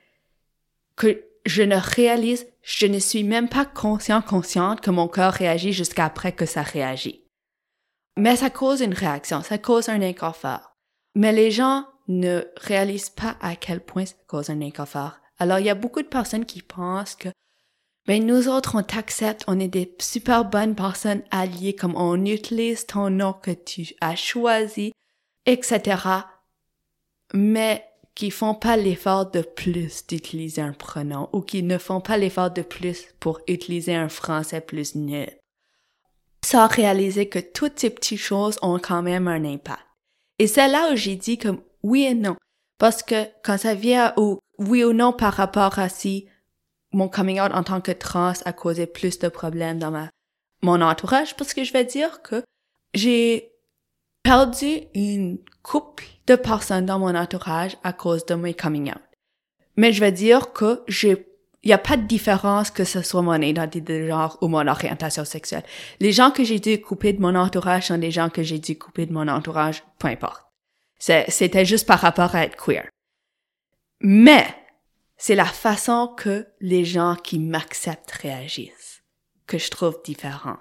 que 0.97 1.25
je 1.47 1.63
ne 1.63 1.77
réalise, 1.77 2.47
je 2.63 2.87
ne 2.87 2.99
suis 2.99 3.25
même 3.25 3.49
pas 3.49 3.65
conscient, 3.65 4.23
consciente 4.23 4.81
que 4.81 4.91
mon 4.91 5.09
corps 5.09 5.33
réagit 5.33 5.73
jusqu'après 5.73 6.33
que 6.33 6.47
ça 6.47 6.63
réagit. 6.63 7.25
Mais 8.17 8.37
ça 8.37 8.51
cause 8.51 8.81
une 8.81 8.95
réaction, 8.95 9.43
ça 9.43 9.59
cause 9.59 9.89
un 9.89 10.03
inconfort. 10.03 10.77
Mais 11.15 11.33
les 11.33 11.51
gens 11.51 11.87
ne 12.09 12.45
réalisent 12.57 13.11
pas 13.11 13.37
à 13.41 13.57
quel 13.57 13.81
point 13.81 14.07
ça 14.07 14.15
cause 14.27 14.51
un 14.51 14.61
inconfort. 14.61 15.19
Alors, 15.39 15.59
il 15.59 15.67
y 15.67 15.71
a 15.71 15.75
beaucoup 15.75 16.03
de 16.03 16.09
personnes 16.09 16.47
qui 16.47 16.63
pensent 16.63 17.17
que, 17.17 17.29
ben, 18.07 18.25
nous 18.27 18.49
autres, 18.49 18.77
on 18.77 18.83
t'accepte, 18.83 19.45
on 19.47 19.61
est 19.61 19.69
des 19.69 19.95
super 20.01 20.45
bonnes 20.45 20.75
personnes 20.75 21.23
alliées, 21.31 21.75
comme 21.75 21.95
on 21.97 22.25
utilise 22.25 22.87
ton 22.87 23.11
nom 23.11 23.33
que 23.33 23.53
tu 23.53 23.95
as 24.01 24.17
choisi, 24.17 24.93
etc. 25.47 25.99
Mais 27.33 27.85
qui 28.15 28.31
font 28.31 28.55
pas 28.55 28.77
l'effort 28.77 29.31
de 29.31 29.41
plus 29.41 30.07
d'utiliser 30.07 30.61
un 30.61 30.73
pronom 30.73 31.29
ou 31.33 31.41
qui 31.41 31.63
ne 31.63 31.79
font 31.79 32.01
pas 32.01 32.17
l'effort 32.17 32.51
de 32.51 32.63
plus 32.63 33.07
pour 33.21 33.41
utiliser 33.49 33.95
un 33.95 34.09
français 34.09 34.61
plus 34.61 34.95
neutre. 34.95 35.37
Sans 36.45 36.67
réaliser 36.67 37.29
que 37.29 37.39
toutes 37.39 37.79
ces 37.79 37.91
petites 37.91 38.19
choses 38.19 38.59
ont 38.63 38.79
quand 38.79 39.03
même 39.03 39.29
un 39.29 39.45
impact. 39.45 39.81
Et 40.39 40.47
c'est 40.47 40.69
là 40.69 40.93
où 40.93 40.97
j'ai 40.97 41.15
dit 41.15 41.39
que 41.39 41.49
oui 41.83 42.03
et 42.03 42.15
non. 42.15 42.37
Parce 42.79 43.03
que 43.03 43.27
quand 43.45 43.59
ça 43.59 43.75
vient 43.75 44.13
au 44.17 44.41
oui 44.59 44.85
ou 44.85 44.93
non 44.93 45.13
par 45.13 45.35
rapport 45.35 45.79
à 45.79 45.89
si 45.89 46.27
mon 46.93 47.09
coming 47.09 47.41
out 47.41 47.53
en 47.53 47.63
tant 47.63 47.81
que 47.81 47.93
trans 47.93 48.35
a 48.45 48.53
causé 48.53 48.87
plus 48.87 49.19
de 49.19 49.29
problèmes 49.29 49.79
dans 49.79 49.91
ma, 49.91 50.09
mon 50.63 50.81
entourage, 50.81 51.37
parce 51.37 51.55
que 51.55 51.65
je 51.65 51.73
vais 51.73 51.85
dire 51.85 52.23
que 52.23 52.43
j'ai 52.95 53.53
perdu 54.23 54.83
une 54.95 55.39
couple 55.63 56.05
de 56.27 56.37
personnes 56.37 56.87
dans 56.87 56.99
mon 56.99 57.15
entourage 57.15 57.77
à 57.83 57.93
cause 57.93 58.25
de 58.27 58.35
mes 58.35 58.55
coming 58.55 58.91
out. 58.91 59.03
Mais 59.77 59.93
je 59.93 60.01
vais 60.01 60.13
dire 60.13 60.53
que 60.53 60.83
j'ai 60.87 61.27
a 61.71 61.79
pas 61.79 61.97
de 61.97 62.07
différence 62.07 62.71
que 62.71 62.85
ce 62.85 63.03
soit 63.03 63.23
mon 63.23 63.41
identité 63.41 63.81
de 63.81 64.09
genre 64.09 64.37
ou 64.41 64.49
mon 64.49 64.67
orientation 64.67 65.25
sexuelle. 65.25 65.63
Les 66.01 66.11
gens 66.11 66.33
que 66.33 66.43
j'ai 66.43 66.59
dû 66.59 66.81
couper 66.81 67.13
de 67.13 67.21
mon 67.21 67.37
entourage 67.37 67.87
sont 67.87 67.99
des 67.99 68.11
gens 68.11 68.31
que 68.31 68.43
j'ai 68.43 68.59
dû 68.59 68.77
couper 68.77 69.07
de 69.07 69.13
mon 69.13 69.29
entourage, 69.29 69.85
peu 69.99 70.09
importe. 70.09 70.45
C'était 70.99 71.65
juste 71.65 71.87
par 71.87 72.01
rapport 72.01 72.35
à 72.35 72.45
être 72.45 72.57
queer. 72.57 72.89
Mais 74.01 74.45
c'est 75.25 75.37
la 75.37 75.45
façon 75.45 76.09
que 76.17 76.49
les 76.59 76.85
gens 76.85 77.15
qui 77.15 77.39
m'acceptent 77.39 78.11
réagissent 78.11 79.05
que 79.47 79.57
je 79.57 79.71
trouve 79.71 80.03
différent. 80.03 80.57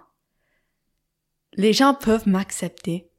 Les 1.54 1.74
gens 1.74 1.96
peuvent 1.96 2.28
m'accepter, 2.28 3.10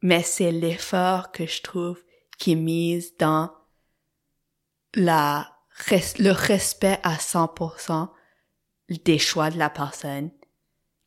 mais 0.00 0.22
c'est 0.22 0.52
l'effort 0.52 1.32
que 1.32 1.44
je 1.44 1.60
trouve 1.60 2.00
qui 2.38 2.52
est 2.52 2.54
mis 2.54 3.04
dans 3.18 3.50
le 4.94 6.30
respect 6.30 7.00
à 7.02 7.16
100% 7.16 8.08
des 8.88 9.18
choix 9.18 9.50
de 9.50 9.58
la 9.58 9.70
personne 9.70 10.30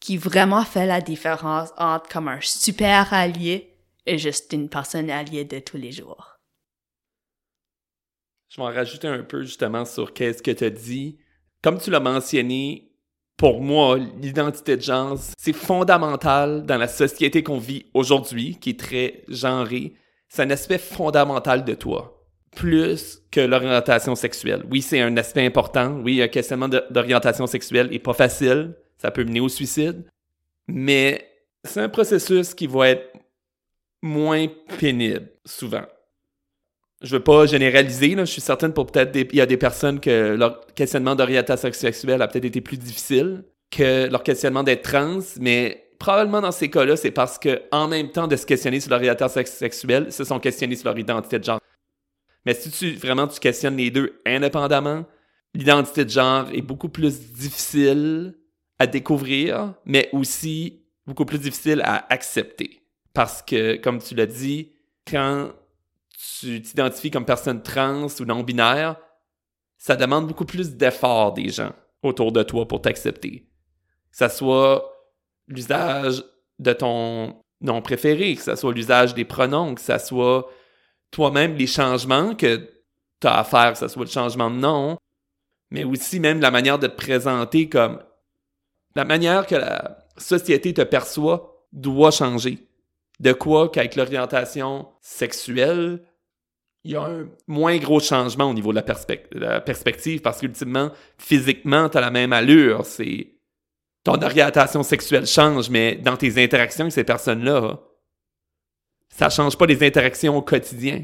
qui 0.02 0.18
vraiment 0.18 0.66
fait 0.66 0.88
la 0.88 1.00
différence 1.00 1.70
entre 1.78 2.10
comme 2.10 2.28
un 2.28 2.42
super 2.42 3.14
allié 3.14 3.78
et 4.06 4.18
juste 4.18 4.52
une 4.52 4.68
personne 4.68 5.10
alliée 5.10 5.46
de 5.46 5.60
tous 5.60 5.78
les 5.78 5.94
jours. 5.94 6.39
Je 8.50 8.58
vais 8.58 8.64
en 8.64 8.74
rajouter 8.74 9.08
un 9.08 9.24
peu 9.24 9.44
justement 9.44 9.86
sur 9.86 10.14
qu'est-ce 10.14 10.42
que 10.42 10.52
tu 10.52 10.64
as 10.64 10.70
dit. 10.70 11.18
Comme 11.62 11.78
tu 11.78 11.92
l'as 11.92 12.00
mentionné, 12.00 12.92
pour 13.38 13.62
moi, 13.62 13.98
l'identité 13.98 14.76
de 14.76 14.82
genre, 14.82 15.18
c'est 15.38 15.54
fondamental 15.54 16.66
dans 16.66 16.78
la 16.78 16.88
société 16.88 17.44
qu'on 17.44 17.60
vit 17.60 17.86
aujourd'hui, 17.94 18.58
qui 18.60 18.72
est 18.72 18.80
très 18.80 19.24
genrée. 19.28 19.94
C'est 20.28 20.44
un 20.44 20.50
aspect 20.50 20.78
fondamental 20.78 21.64
de 21.64 21.74
toi 21.76 22.20
plus 22.56 23.22
que 23.32 23.42
l'orientation 23.42 24.16
sexuelle. 24.16 24.64
Oui, 24.70 24.82
c'est 24.82 25.00
un 25.00 25.16
aspect 25.18 25.46
important. 25.46 26.00
Oui, 26.04 26.22
un 26.22 26.28
questionnement 26.28 26.68
d'orientation 26.68 27.48
sexuelle 27.48 27.94
est 27.94 28.00
pas 28.00 28.14
facile. 28.14 28.76
Ça 28.98 29.12
peut 29.12 29.24
mener 29.24 29.40
au 29.40 29.50
suicide. 29.50 30.04
Mais 30.68 31.26
c'est 31.64 31.82
un 31.82 31.90
processus 31.90 32.54
qui 32.54 32.68
va 32.68 32.90
être 32.90 33.14
moins 34.02 34.48
pénible, 34.80 35.30
souvent. 35.46 35.84
Je 37.02 37.16
veux 37.16 37.24
pas 37.24 37.46
généraliser, 37.46 38.14
là. 38.16 38.26
je 38.26 38.32
suis 38.32 38.42
certaine 38.42 38.74
pour 38.74 38.88
peut-être 38.88 39.16
il 39.16 39.36
y 39.36 39.42
a 39.42 39.46
des 39.46 39.58
personnes 39.58 40.00
que 40.02 40.36
leur 40.36 40.66
questionnement 40.74 41.16
d'orientation 41.16 41.72
sexuelle 41.72 42.22
a 42.22 42.28
peut-être 42.28 42.46
été 42.46 42.60
plus 42.60 42.78
difficile 42.78 43.44
que 43.72 44.10
leur 44.10 44.24
questionnement 44.24 44.64
d'être 44.64 44.82
trans, 44.82 45.20
mais 45.40 45.92
probablement 45.98 46.42
dans 46.42 46.52
ces 46.52 46.70
cas-là, 46.70 46.98
c'est 46.98 47.12
parce 47.12 47.38
que 47.38 47.62
en 47.72 47.88
même 47.88 48.12
temps 48.12 48.28
de 48.28 48.36
se 48.36 48.46
questionner 48.46 48.80
sur 48.80 48.92
l'orientation 48.92 49.42
sexuelle, 49.46 50.12
se 50.12 50.24
sont 50.24 50.40
questionnés 50.40 50.76
sur 50.76 50.90
leur 50.90 50.98
identité 50.98 51.40
de 51.40 51.44
genre. 51.44 51.62
Mais 52.46 52.54
si 52.54 52.72
tu 52.72 52.96
vraiment 52.96 53.28
tu 53.28 53.40
questionnes 53.40 53.78
les 53.78 53.92
deux 53.92 54.20
indépendamment, 54.26 55.06
l'identité 55.54 56.06
de 56.06 56.10
genre 56.10 56.48
est 56.54 56.62
beaucoup 56.62 56.90
plus 56.90 57.32
difficile 57.32 58.34
à 58.78 58.88
découvrir, 58.88 59.74
mais 59.86 60.10
aussi 60.14 60.82
beaucoup 61.06 61.26
plus 61.26 61.40
difficile 61.40 61.82
à 61.84 62.12
accepter. 62.12 62.82
Parce 63.14 63.42
que, 63.42 63.76
comme 63.76 64.00
tu 64.00 64.16
l'as 64.16 64.26
dit, 64.26 64.72
quand 65.10 65.52
tu 66.40 66.62
t'identifies 66.62 67.12
comme 67.12 67.26
personne 67.26 67.62
trans 67.62 68.08
ou 68.20 68.26
non-binaire, 68.26 68.98
ça 69.78 69.96
demande 69.96 70.28
beaucoup 70.28 70.46
plus 70.46 70.76
d'efforts 70.76 71.34
des 71.34 71.50
gens 71.50 71.74
autour 72.04 72.32
de 72.32 72.44
toi 72.44 72.68
pour 72.68 72.82
t'accepter. 72.82 73.48
Que 74.12 74.18
ce 74.18 74.28
soit 74.28 74.84
l'usage 75.48 76.24
de 76.60 76.74
ton 76.74 77.42
nom 77.62 77.82
préféré, 77.82 78.36
que 78.36 78.42
ce 78.42 78.56
soit 78.56 78.74
l'usage 78.74 79.14
des 79.14 79.26
pronoms, 79.26 79.76
que 79.76 79.82
ce 79.82 79.98
soit 79.98 80.50
toi-même 81.12 81.56
les 81.56 81.68
changements 81.68 82.36
que 82.36 82.70
tu 83.22 83.28
as 83.28 83.40
à 83.40 83.44
faire, 83.44 83.74
que 83.74 83.80
ce 83.80 83.88
soit 83.88 84.04
le 84.04 84.10
changement 84.10 84.52
de 84.52 84.58
nom, 84.58 84.98
mais 85.72 85.84
aussi 85.84 86.20
même 86.20 86.42
la 86.42 86.52
manière 86.52 86.80
de 86.80 86.88
te 86.88 86.96
présenter 86.96 87.70
comme 87.70 88.04
la 88.96 89.06
manière 89.06 89.48
que 89.48 89.56
la 89.56 90.06
société 90.18 90.74
te 90.74 90.82
perçoit 90.82 91.66
doit 91.72 92.12
changer. 92.12 92.68
De 93.20 93.34
quoi 93.34 93.70
qu'avec 93.70 93.96
l'orientation 93.96 94.88
sexuelle, 95.02 96.02
il 96.84 96.92
y 96.92 96.96
a 96.96 97.02
un 97.02 97.28
moins 97.48 97.78
gros 97.78 98.00
changement 98.00 98.50
au 98.50 98.54
niveau 98.54 98.72
de 98.72 98.82
la, 99.34 99.62
perspective 99.62 100.22
parce 100.22 100.40
qu'ultimement, 100.40 100.92
physiquement, 101.18 101.90
tu 101.90 101.98
as 101.98 102.02
la 102.02 102.12
même 102.12 102.32
allure. 102.32 102.86
C'est 102.86 103.34
ton 104.04 104.22
orientation 104.22 104.84
sexuelle 104.84 105.28
change, 105.28 105.70
mais 105.70 105.96
dans 105.96 106.16
tes 106.16 106.42
interactions 106.42 106.86
avec 106.86 106.94
ces 106.94 107.04
personnes-là, 107.04 107.80
ça 109.10 109.30
change 109.30 109.58
pas 109.58 109.66
les 109.66 109.84
interactions 109.86 110.38
au 110.38 110.42
quotidien. 110.42 111.04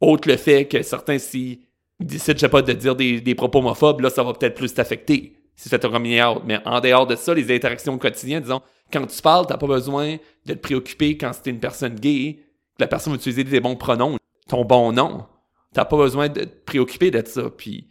Autre 0.00 0.28
le 0.28 0.36
fait 0.36 0.66
que 0.66 0.82
certains, 0.82 1.18
s'ils 1.18 1.60
décident, 1.98 2.36
je 2.36 2.40
sais 2.40 2.48
pas, 2.50 2.60
de 2.60 2.72
dire 2.74 2.94
des, 2.94 3.34
propos 3.34 3.60
homophobes, 3.60 4.00
là, 4.00 4.10
ça 4.10 4.22
va 4.22 4.34
peut-être 4.34 4.54
plus 4.54 4.74
t'affecter 4.74 5.38
si 5.56 5.68
fais 5.68 5.78
ton 5.78 5.94
out. 5.94 6.42
Mais 6.44 6.58
en 6.64 6.80
dehors 6.80 7.06
de 7.06 7.16
ça, 7.16 7.32
les 7.32 7.54
interactions 7.54 7.94
au 7.94 7.98
quotidien, 7.98 8.40
disons, 8.40 8.60
quand 8.92 9.06
tu 9.06 9.22
parles, 9.22 9.46
t'as 9.46 9.56
pas 9.56 9.66
besoin 9.66 10.16
de 10.46 10.54
te 10.54 10.58
préoccuper 10.58 11.16
quand 11.16 11.32
c'est 11.32 11.50
une 11.50 11.60
personne 11.60 11.94
gay, 11.94 12.40
que 12.76 12.82
la 12.82 12.88
personne 12.88 13.12
va 13.12 13.16
utiliser 13.16 13.44
des 13.44 13.60
bons 13.60 13.76
pronoms, 13.76 14.16
ton 14.48 14.64
bon 14.64 14.92
nom. 14.92 15.26
T'as 15.72 15.84
pas 15.84 15.96
besoin 15.96 16.28
de 16.28 16.44
te 16.44 16.64
préoccuper 16.64 17.10
de 17.10 17.26
ça. 17.26 17.50
Puis, 17.50 17.88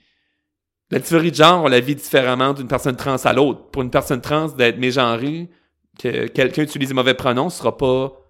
la 0.89 0.99
théorie 0.99 1.31
de 1.31 1.35
genre, 1.35 1.63
on 1.63 1.67
la 1.67 1.79
vit 1.79 1.95
différemment 1.95 2.53
d'une 2.53 2.67
personne 2.67 2.95
trans 2.95 3.15
à 3.15 3.33
l'autre. 3.33 3.69
Pour 3.71 3.81
une 3.81 3.89
personne 3.89 4.21
trans, 4.21 4.47
d'être 4.49 4.77
mégenrée, 4.77 5.49
que 5.99 6.27
quelqu'un 6.27 6.63
utilise 6.63 6.89
des 6.89 6.95
mauvais 6.95 7.13
pronoms, 7.13 7.49
ce 7.49 7.59
sera 7.59 7.77
pas 7.77 8.23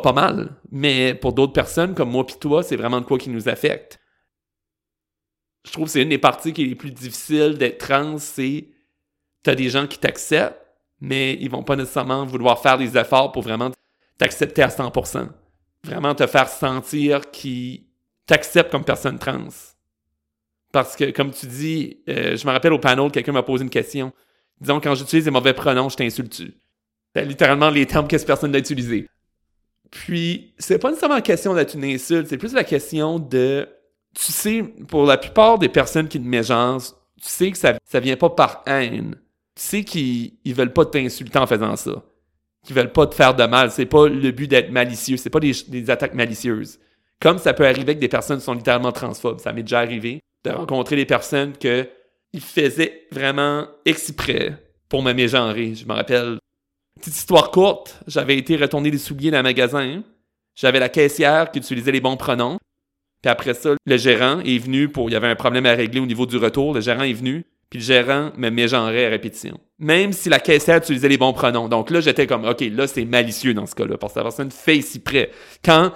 pas 0.00 0.12
mal. 0.12 0.56
Mais 0.70 1.14
pour 1.14 1.32
d'autres 1.32 1.52
personnes, 1.52 1.94
comme 1.94 2.10
moi 2.10 2.26
pis 2.26 2.38
toi, 2.38 2.62
c'est 2.62 2.76
vraiment 2.76 3.00
de 3.00 3.06
quoi 3.06 3.18
qui 3.18 3.30
nous 3.30 3.48
affecte. 3.48 3.98
Je 5.64 5.72
trouve 5.72 5.84
que 5.86 5.90
c'est 5.92 6.02
une 6.02 6.08
des 6.08 6.18
parties 6.18 6.52
qui 6.52 6.62
est 6.62 6.66
les 6.66 6.74
plus 6.74 6.90
difficiles 6.90 7.56
d'être 7.56 7.78
trans, 7.78 8.18
c'est 8.18 8.68
t'as 9.42 9.54
des 9.54 9.68
gens 9.68 9.86
qui 9.86 9.98
t'acceptent, 9.98 10.60
mais 11.00 11.34
ils 11.40 11.50
vont 11.50 11.62
pas 11.62 11.76
nécessairement 11.76 12.24
vouloir 12.24 12.60
faire 12.60 12.78
des 12.78 12.96
efforts 12.96 13.32
pour 13.32 13.42
vraiment 13.42 13.70
t'accepter 14.18 14.62
à 14.62 14.68
100%. 14.68 15.28
Vraiment 15.84 16.14
te 16.14 16.26
faire 16.26 16.48
sentir 16.48 17.30
qu'ils 17.30 17.84
t'acceptent 18.26 18.70
comme 18.70 18.84
personne 18.84 19.18
trans. 19.18 19.48
Parce 20.72 20.96
que, 20.96 21.10
comme 21.10 21.32
tu 21.32 21.46
dis, 21.46 21.98
euh, 22.08 22.36
je 22.36 22.46
me 22.46 22.52
rappelle 22.52 22.72
au 22.72 22.78
panel, 22.78 23.10
quelqu'un 23.10 23.32
m'a 23.32 23.42
posé 23.42 23.64
une 23.64 23.70
question. 23.70 24.12
Disons, 24.60 24.80
quand 24.80 24.94
j'utilise 24.94 25.24
des 25.24 25.30
mauvais 25.30 25.52
pronoms, 25.52 25.88
je 25.88 25.96
t'insulte. 25.96 26.42
C'est 27.14 27.24
littéralement 27.24 27.68
les 27.68 27.84
termes 27.86 28.08
que 28.08 28.16
cette 28.16 28.26
personne 28.26 28.54
a 28.54 28.58
utilisés. 28.58 29.08
Puis, 29.90 30.54
c'est 30.58 30.78
pas 30.78 30.88
nécessairement 30.88 31.16
la 31.16 31.22
question 31.22 31.52
d'être 31.54 31.74
une 31.74 31.84
insulte, 31.84 32.28
c'est 32.28 32.38
plus 32.38 32.54
la 32.54 32.64
question 32.64 33.18
de 33.18 33.68
tu 34.14 34.32
sais, 34.32 34.62
pour 34.88 35.04
la 35.06 35.16
plupart 35.16 35.58
des 35.58 35.68
personnes 35.68 36.08
qui 36.08 36.20
te 36.20 36.26
mégencent, 36.26 36.94
tu 37.20 37.28
sais 37.28 37.50
que 37.50 37.58
ça, 37.58 37.78
ça 37.84 38.00
vient 38.00 38.16
pas 38.16 38.30
par 38.30 38.62
haine. 38.66 39.16
Tu 39.54 39.62
sais 39.62 39.84
qu'ils 39.84 40.34
ils 40.44 40.54
veulent 40.54 40.72
pas 40.72 40.86
t'insulter 40.86 41.38
en 41.38 41.46
faisant 41.46 41.76
ça. 41.76 42.02
Qu'ils 42.64 42.76
veulent 42.76 42.92
pas 42.92 43.06
te 43.06 43.14
faire 43.14 43.34
de 43.34 43.44
mal. 43.44 43.70
C'est 43.70 43.86
pas 43.86 44.08
le 44.08 44.30
but 44.30 44.48
d'être 44.48 44.70
malicieux. 44.70 45.16
C'est 45.16 45.30
pas 45.30 45.40
des, 45.40 45.90
attaques 45.90 46.14
malicieuses. 46.14 46.78
Comme 47.20 47.38
ça 47.38 47.54
peut 47.54 47.66
arriver 47.66 47.94
que 47.94 48.00
des 48.00 48.08
personnes 48.08 48.40
sont 48.40 48.54
littéralement 48.54 48.92
transphobes. 48.92 49.40
Ça 49.40 49.52
m'est 49.52 49.62
déjà 49.62 49.80
arrivé 49.80 50.20
de 50.44 50.50
rencontrer 50.50 50.96
des 50.96 51.06
personnes 51.06 51.52
que 51.56 51.88
ils 52.32 52.40
faisaient 52.40 53.06
vraiment 53.10 53.66
exprès 53.84 54.56
pour 54.88 55.02
me 55.02 55.12
mégenrer. 55.12 55.74
Je 55.74 55.86
me 55.86 55.92
rappelle. 55.92 56.38
Petite 56.98 57.16
histoire 57.16 57.50
courte, 57.50 58.00
j'avais 58.06 58.36
été 58.36 58.56
retourner 58.56 58.90
des 58.90 58.98
souliers 58.98 59.30
dans 59.30 59.38
un 59.38 59.42
magasin. 59.42 60.02
J'avais 60.54 60.78
la 60.78 60.88
caissière 60.88 61.50
qui 61.50 61.58
utilisait 61.58 61.90
les 61.90 62.00
bons 62.00 62.16
pronoms. 62.16 62.58
Puis 63.22 63.30
après 63.30 63.54
ça, 63.54 63.70
le 63.84 63.96
gérant 63.96 64.40
est 64.40 64.58
venu 64.58 64.88
pour. 64.88 65.08
Il 65.08 65.12
y 65.12 65.16
avait 65.16 65.28
un 65.28 65.36
problème 65.36 65.66
à 65.66 65.72
régler 65.72 66.00
au 66.00 66.06
niveau 66.06 66.26
du 66.26 66.36
retour. 66.36 66.74
Le 66.74 66.80
gérant 66.80 67.02
est 67.02 67.12
venu. 67.12 67.44
Puis 67.72 67.78
le 67.78 67.86
gérant 67.86 68.32
me 68.36 68.50
mégenrait 68.50 69.06
à 69.06 69.08
répétition. 69.08 69.58
Même 69.78 70.12
si 70.12 70.28
la 70.28 70.38
caissière 70.40 70.76
utilisait 70.76 71.08
les 71.08 71.16
bons 71.16 71.32
pronoms. 71.32 71.70
Donc 71.70 71.88
là, 71.88 72.00
j'étais 72.00 72.26
comme, 72.26 72.44
OK, 72.44 72.60
là, 72.70 72.86
c'est 72.86 73.06
malicieux 73.06 73.54
dans 73.54 73.64
ce 73.64 73.74
cas-là. 73.74 73.96
Parce 73.96 74.12
que 74.12 74.18
la 74.18 74.24
personne 74.24 74.50
fait 74.50 74.82
si 74.82 74.98
près. 74.98 75.30
Quand 75.64 75.90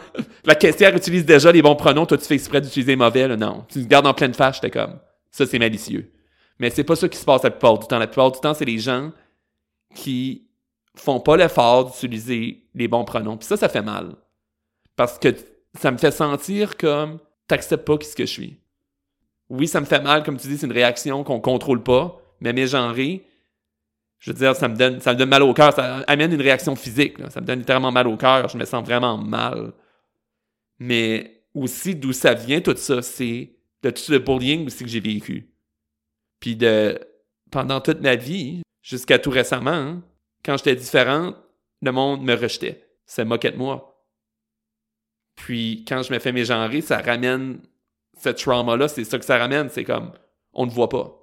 la 0.47 0.55
caissière 0.55 0.97
utilise 0.97 1.27
déjà 1.27 1.53
les 1.53 1.61
bons 1.61 1.77
pronoms, 1.77 2.07
toi, 2.07 2.17
tu 2.17 2.25
fais 2.25 2.37
exprès 2.37 2.63
d'utiliser 2.63 2.97
mauvais, 2.97 3.29
là, 3.29 3.37
non. 3.37 3.67
Tu 3.69 3.83
te 3.83 3.89
gardes 3.89 4.07
en 4.07 4.15
pleine 4.15 4.33
face, 4.33 4.55
j'étais 4.55 4.71
comme, 4.71 4.99
ça, 5.31 5.45
c'est 5.45 5.59
malicieux. 5.59 6.11
Mais 6.59 6.71
c'est 6.71 6.83
pas 6.83 6.97
ça 6.97 7.11
qui 7.11 7.19
se 7.19 7.27
passe 7.27 7.43
la 7.43 7.51
plupart 7.51 7.79
du 7.79 7.87
temps. 7.87 7.99
La 7.99 8.07
plupart 8.07 8.33
du 8.33 8.41
temps, 8.41 8.55
c'est 8.55 8.65
les 8.65 8.79
gens 8.79 9.13
qui 9.95 10.49
font 10.95 11.21
pas 11.21 11.37
l'effort 11.37 11.91
d'utiliser 11.91 12.63
les 12.75 12.89
bons 12.89 13.05
pronoms. 13.05 13.37
Puis 13.37 13.47
ça, 13.47 13.59
ça 13.59 13.69
fait 13.69 13.83
mal. 13.83 14.15
Parce 14.97 15.19
que 15.19 15.29
ça 15.79 15.91
me 15.91 15.99
fait 15.99 16.11
sentir 16.11 16.79
comme 16.79 17.19
t'acceptes 17.47 17.85
pas 17.85 17.99
qui 17.99 18.09
ce 18.09 18.17
que 18.17 18.25
je 18.25 18.33
suis. 18.33 18.61
Oui, 19.49 19.69
ça 19.69 19.81
me 19.81 19.87
fait 19.87 20.01
mal, 20.01 20.23
comme 20.23 20.37
tu 20.37 20.49
dis, 20.49 20.59
c'est 20.59 20.67
une 20.67 20.73
réaction 20.73 21.23
qu'on 21.25 21.41
contrôle 21.41 21.83
pas, 21.83 22.21
mais 22.41 22.53
mégenrer, 22.53 23.25
je 24.19 24.33
veux 24.33 24.39
dire, 24.39 24.57
ça 24.57 24.69
me 24.69 24.77
donne, 24.77 25.01
ça 25.01 25.13
me 25.13 25.19
donne 25.19 25.29
mal 25.29 25.43
au 25.43 25.55
cœur, 25.55 25.73
ça 25.73 25.99
amène 26.07 26.33
une 26.33 26.41
réaction 26.41 26.75
physique, 26.75 27.17
ça 27.31 27.41
me 27.41 27.47
donne 27.47 27.61
littéralement 27.61 27.93
mal 27.93 28.09
au 28.09 28.17
cœur, 28.17 28.49
je 28.49 28.59
me 28.59 28.65
sens 28.65 28.85
vraiment 28.85 29.17
mal. 29.17 29.73
Mais 30.79 31.45
aussi, 31.55 31.95
d'où 31.95 32.13
ça 32.13 32.35
vient 32.35 32.61
tout 32.61 32.77
ça, 32.77 33.03
c'est 33.03 33.53
de 33.83 33.91
tout 33.91 34.11
le 34.11 34.19
bullying 34.19 34.67
aussi 34.67 34.85
que 34.85 34.91
j'ai 34.91 35.01
vécu. 35.01 35.49
Puis 36.41 36.57
de, 36.57 36.99
pendant 37.51 37.81
toute 37.81 38.01
ma 38.01 38.17
vie, 38.17 38.63
jusqu'à 38.83 39.19
tout 39.19 39.31
récemment, 39.31 39.71
hein, 39.71 40.03
quand 40.45 40.57
j'étais 40.57 40.77
différente, 40.77 41.37
le 41.83 41.93
monde 41.93 42.23
me 42.23 42.35
rejetait, 42.35 42.85
se 43.07 43.23
moquait 43.23 43.53
de 43.53 43.57
moi. 43.57 44.05
Puis 45.37 45.85
quand 45.87 46.03
je 46.03 46.13
me 46.13 46.19
fais 46.19 46.33
mégenrer, 46.33 46.81
ça 46.81 46.99
ramène 46.99 47.61
ce 48.17 48.31
trauma-là, 48.31 48.89
c'est 48.89 49.05
ça 49.05 49.19
que 49.19 49.25
ça 49.25 49.39
ramène, 49.39 49.69
c'est 49.69 49.85
comme 49.85 50.13
on 50.53 50.67
ne 50.67 50.71
voit 50.71 50.89
pas. 50.89 51.17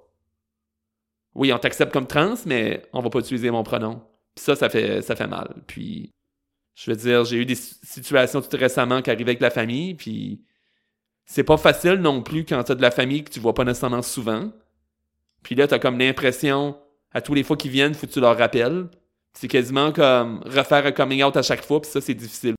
Oui, 1.34 1.52
on 1.52 1.58
t'accepte 1.58 1.92
comme 1.92 2.06
trans, 2.06 2.34
mais 2.46 2.82
on 2.92 3.00
va 3.00 3.10
pas 3.10 3.18
utiliser 3.18 3.50
mon 3.50 3.64
pronom. 3.64 4.00
Puis 4.34 4.44
ça, 4.44 4.54
ça 4.54 4.68
fait, 4.68 5.02
ça 5.02 5.16
fait 5.16 5.26
mal. 5.26 5.62
Puis, 5.66 6.12
je 6.74 6.90
veux 6.90 6.96
dire, 6.96 7.24
j'ai 7.24 7.36
eu 7.38 7.46
des 7.46 7.56
situations 7.56 8.40
tout 8.40 8.56
récemment 8.56 9.02
qui 9.02 9.10
arrivaient 9.10 9.30
avec 9.30 9.40
la 9.40 9.50
famille, 9.50 9.94
puis 9.94 10.44
c'est 11.24 11.44
pas 11.44 11.56
facile 11.56 11.94
non 11.94 12.22
plus 12.22 12.44
quand 12.44 12.62
t'as 12.62 12.74
de 12.74 12.82
la 12.82 12.90
famille 12.90 13.24
que 13.24 13.30
tu 13.30 13.40
vois 13.40 13.54
pas 13.54 13.64
nécessairement 13.64 14.02
souvent. 14.02 14.52
Puis 15.42 15.54
là, 15.54 15.66
t'as 15.66 15.78
comme 15.78 15.98
l'impression, 15.98 16.78
à 17.12 17.20
tous 17.20 17.34
les 17.34 17.42
fois 17.42 17.56
qu'ils 17.56 17.70
viennent, 17.70 17.94
faut 17.94 18.06
que 18.06 18.12
tu 18.12 18.20
leur 18.20 18.36
rappelles. 18.38 18.88
C'est 19.32 19.48
quasiment 19.48 19.92
comme 19.92 20.40
refaire 20.44 20.86
un 20.86 20.92
coming 20.92 21.24
out 21.24 21.36
à 21.36 21.42
chaque 21.42 21.64
fois, 21.64 21.80
puis 21.80 21.90
ça, 21.90 22.00
c'est 22.00 22.14
difficile 22.14 22.54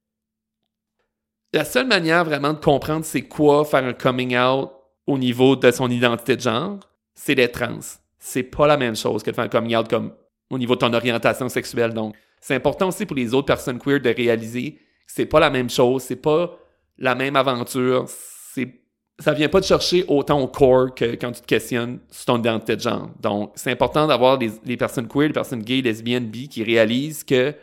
la 1.56 1.66
seule 1.66 1.88
manière 1.88 2.26
vraiment 2.26 2.54
de 2.54 2.60
comprendre 2.60 3.06
c'est 3.06 3.24
quoi 3.24 3.66
faire 3.66 3.84
un 3.84 3.94
coming 3.94 4.38
out 4.38 4.72
au 5.08 5.18
niveau 5.18 5.56
de 5.56 5.72
son 5.72 5.90
identité 5.90 6.36
de 6.36 6.42
genre, 6.42 6.80
c'est 7.14 7.36
d'être 7.36 7.54
trans. 7.54 7.80
C'est 8.20 8.44
pas 8.44 8.68
la 8.68 8.78
même 8.78 8.96
chose 8.96 9.24
que 9.24 9.32
de 9.32 9.36
faire 9.36 9.46
un 9.46 9.50
coming 9.50 9.76
out 9.76 9.88
comme 9.88 10.12
au 10.50 10.58
niveau 10.58 10.76
de 10.76 10.80
ton 10.80 10.94
orientation 10.94 11.48
sexuelle. 11.48 11.94
Donc, 11.94 12.16
c'est 12.42 12.56
important 12.56 12.90
aussi 12.90 13.06
pour 13.06 13.16
les 13.16 13.34
autres 13.34 13.48
personnes 13.48 13.80
queer 13.80 14.02
de 14.02 14.10
réaliser 14.10 14.74
que 14.74 14.80
c'est 15.08 15.26
pas 15.26 15.40
la 15.40 15.50
même 15.50 15.70
chose, 15.70 16.04
c'est 16.04 16.16
pas 16.18 16.58
la 16.98 17.16
même 17.16 17.36
aventure, 17.36 18.06
c'est 18.08 18.82
ça 19.18 19.32
vient 19.32 19.48
pas 19.48 19.62
de 19.62 19.66
chercher 19.66 20.04
autant 20.10 20.42
au 20.42 20.48
corps 20.48 20.94
que 20.94 21.16
quand 21.16 21.32
tu 21.32 21.40
te 21.40 21.46
questionnes 21.46 22.00
sur 22.12 22.26
ton 22.26 22.38
identité 22.38 22.76
de 22.76 22.82
genre. 22.82 23.10
Donc, 23.22 23.54
c'est 23.56 23.72
important 23.72 24.08
d'avoir 24.08 24.38
les, 24.38 24.76
personnes 24.76 25.08
queer, 25.08 25.28
les 25.28 25.34
personnes 25.34 25.64
gays, 25.64 25.82
lesbiennes, 25.82 26.26
bi 26.26 26.50
qui 26.50 26.64
réalisent 26.64 27.24
que 27.24 27.56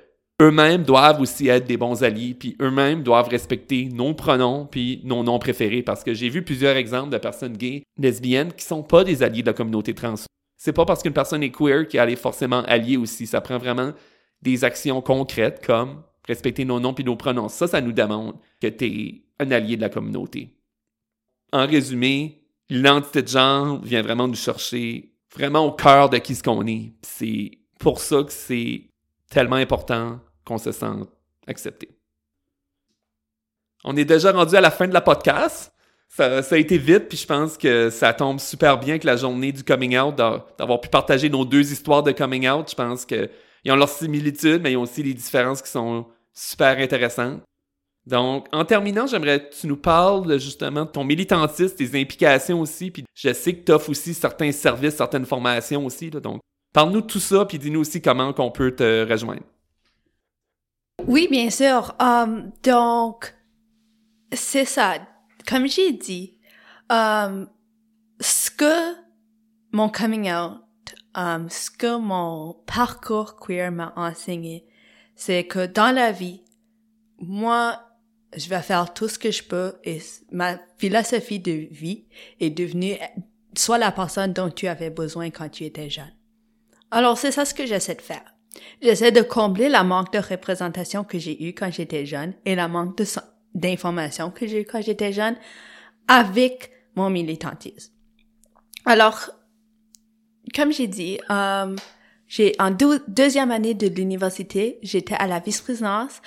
eux-mêmes 0.43 0.83
doivent 0.83 1.21
aussi 1.21 1.49
être 1.49 1.67
des 1.67 1.77
bons 1.77 2.03
alliés, 2.03 2.35
puis 2.35 2.57
eux-mêmes 2.61 3.03
doivent 3.03 3.29
respecter 3.29 3.89
nos 3.93 4.13
pronoms, 4.13 4.67
puis 4.67 5.01
nos 5.05 5.23
noms 5.23 5.39
préférés, 5.39 5.83
parce 5.83 6.03
que 6.03 6.15
j'ai 6.15 6.29
vu 6.29 6.43
plusieurs 6.43 6.77
exemples 6.77 7.11
de 7.11 7.19
personnes 7.19 7.57
gays, 7.57 7.85
lesbiennes, 7.97 8.53
qui 8.53 8.65
sont 8.65 8.83
pas 8.83 9.05
des 9.05 9.23
alliés 9.23 9.43
de 9.43 9.47
la 9.47 9.53
communauté 9.53 9.95
trans. 9.95 10.15
C'est 10.57 10.73
pas 10.73 10.85
parce 10.85 11.03
qu'une 11.03 11.13
personne 11.13 11.43
est 11.43 11.51
queer 11.51 11.87
qu'elle 11.87 12.11
est 12.11 12.17
forcément 12.17 12.63
alliée 12.65 12.97
aussi. 12.97 13.27
Ça 13.27 13.41
prend 13.41 13.59
vraiment 13.59 13.93
des 14.43 14.65
actions 14.65 15.01
concrètes 15.01 15.65
comme 15.65 16.03
respecter 16.27 16.65
nos 16.65 16.81
noms 16.81 16.95
puis 16.95 17.05
nos 17.05 17.17
pronoms. 17.17 17.49
Ça, 17.49 17.67
ça 17.67 17.81
nous 17.81 17.93
demande 17.93 18.35
que 18.61 18.69
tu 18.69 18.85
es 18.85 19.23
un 19.39 19.51
allié 19.51 19.77
de 19.77 19.81
la 19.81 19.89
communauté. 19.89 20.57
En 21.53 21.67
résumé, 21.67 22.43
l'identité 22.69 23.23
de 23.23 23.29
genre 23.29 23.81
vient 23.83 24.03
vraiment 24.03 24.29
nous 24.29 24.35
chercher 24.35 25.13
vraiment 25.35 25.67
au 25.67 25.73
cœur 25.73 26.11
de 26.11 26.19
qui 26.19 26.35
ce 26.35 26.43
qu'on 26.43 26.67
est. 26.67 26.93
C'est 27.03 27.59
pour 27.79 28.01
ça 28.01 28.23
que 28.23 28.33
c'est 28.33 28.85
tellement 29.31 29.57
important 29.57 30.21
qu'on 30.45 30.59
se 30.59 30.73
sente 30.73 31.09
accepté. 31.47 31.89
On 33.85 33.97
est 33.97 34.05
déjà 34.05 34.33
rendu 34.33 34.55
à 34.55 34.61
la 34.61 34.71
fin 34.71 34.87
de 34.87 34.95
la 34.95 35.01
podcast. 35.01 35.73
Ça, 36.09 36.43
a 36.51 36.57
été 36.59 36.77
vite, 36.77 37.09
puis 37.09 37.17
je 37.17 37.27
pense 37.27 37.57
que 37.57 37.89
ça 37.89 38.13
tombe 38.13 38.39
super 38.39 38.79
bien 38.79 38.99
que 38.99 39.07
la 39.07 39.17
journée 39.17 39.51
du 39.51 39.65
coming 39.65 39.99
out, 39.99 40.15
d'avoir 40.15 40.81
pu 40.81 40.91
partager 40.91 41.31
nos 41.31 41.45
deux 41.45 41.73
histoires 41.73 42.03
de 42.03 42.13
coming 42.13 42.49
out. 42.49 42.69
Je 42.71 42.75
pense 42.75 43.07
qu'ils 43.07 43.29
ont 43.69 43.77
leurs 43.77 43.89
similitudes, 43.89 44.61
mais 44.63 44.73
ils 44.73 44.77
ont 44.77 44.83
aussi 44.83 45.03
des 45.03 45.15
différences 45.15 45.63
qui 45.63 45.71
sont 45.71 46.07
super 46.35 46.79
intéressantes. 46.79 47.41
Donc, 48.07 48.47
en 48.53 48.65
terminant, 48.65 49.07
j'aimerais 49.07 49.49
que 49.49 49.55
tu 49.55 49.67
nous 49.67 49.77
parles 49.77 50.39
justement 50.39 50.85
de 50.85 50.91
ton 50.91 51.05
militantisme, 51.05 51.77
tes 51.77 51.99
implications 52.01 52.61
aussi, 52.61 52.91
puis 52.91 53.05
je 53.15 53.33
sais 53.33 53.55
que 53.55 53.65
tu 53.65 53.73
offres 53.73 53.91
aussi 53.91 54.13
certains 54.13 54.53
services, 54.53 54.97
certaines 54.97 55.27
formations 55.27 55.87
aussi. 55.87 56.11
donc, 56.11 56.41
parle-nous 56.75 57.03
de 57.03 57.07
tout 57.07 57.21
ça, 57.21 57.45
puis 57.47 57.59
dis-nous 57.59 57.81
aussi 57.81 58.03
comment 58.03 58.33
qu'on 58.33 58.51
peut 58.51 58.73
te 58.73 59.09
rejoindre. 59.09 59.43
Oui, 61.07 61.29
bien 61.31 61.51
sûr. 61.51 61.95
Um, 62.01 62.53
donc, 62.63 63.35
c'est 64.33 64.65
ça. 64.65 64.95
Comme 65.47 65.67
j'ai 65.67 65.93
dit, 65.93 66.39
um, 66.91 67.49
ce 68.21 68.51
que 68.51 68.95
mon 69.73 69.89
coming 69.89 70.31
out, 70.33 70.63
um, 71.15 71.49
ce 71.51 71.71
que 71.71 71.99
mon 71.99 72.55
parcours 72.67 73.37
queer 73.37 73.73
m'a 73.73 73.93
enseigné, 73.97 74.67
c'est 75.17 75.45
que 75.45 75.67
dans 75.67 75.95
la 75.95 76.13
vie, 76.13 76.43
moi, 77.19 77.81
je 78.37 78.49
vais 78.49 78.63
faire 78.63 78.95
tout 78.95 79.09
ce 79.09 79.19
que 79.19 79.31
je 79.31 79.43
peux 79.43 79.75
et 79.85 80.01
ma 80.31 80.59
philosophie 80.79 81.41
de 81.41 81.53
vie 81.71 82.07
est 82.41 82.51
devenue 82.51 82.95
soit 83.55 83.79
la 83.79 83.93
personne 83.93 84.33
dont 84.33 84.51
tu 84.51 84.67
avais 84.67 84.91
besoin 84.91 85.31
quand 85.31 85.49
tu 85.49 85.65
étais 85.65 85.91
jeune. 85.91 86.15
Alors, 86.91 87.19
c'est 87.19 87.33
ça 87.33 87.45
ce 87.45 87.55
que 87.55 87.67
j'essaie 87.67 87.95
de 87.95 88.01
faire. 88.01 88.35
J'essaie 88.81 89.13
de 89.13 89.23
combler 89.23 89.69
la 89.69 89.85
manque 89.85 90.13
de 90.13 90.19
représentation 90.19 91.05
que 91.05 91.19
j'ai 91.19 91.43
eue 91.45 91.55
quand 91.55 91.73
j'étais 91.73 92.05
jeune 92.05 92.35
et 92.45 92.55
la 92.55 92.69
manque 92.69 93.01
d'informations 93.55 94.31
que 94.31 94.47
j'ai 94.47 94.63
eu 94.63 94.65
quand 94.65 94.83
j'étais 94.83 95.13
jeune 95.13 95.37
avec 96.09 96.71
mon 96.95 97.11
militantisme. 97.11 97.93
Alors, 98.85 99.31
comme 100.55 100.73
j'ai 100.73 100.89
dit, 100.89 101.19
euh, 101.31 101.77
j'ai 102.27 102.55
en 102.59 102.71
deuxième 103.09 103.51
année 103.51 103.75
de 103.75 103.89
l'université, 103.89 104.79
j'étais 104.83 105.15
à 105.15 105.27
la 105.27 105.39
vice-présidence 105.39 106.21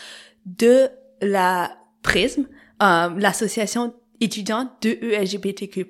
de 0.46 0.90
la 1.22 1.78
PRISM, 2.02 2.48
euh, 2.82 3.10
l'association 3.18 3.94
étudiante 4.22 4.70
de 4.82 4.98
LGBTQ+, 5.02 5.86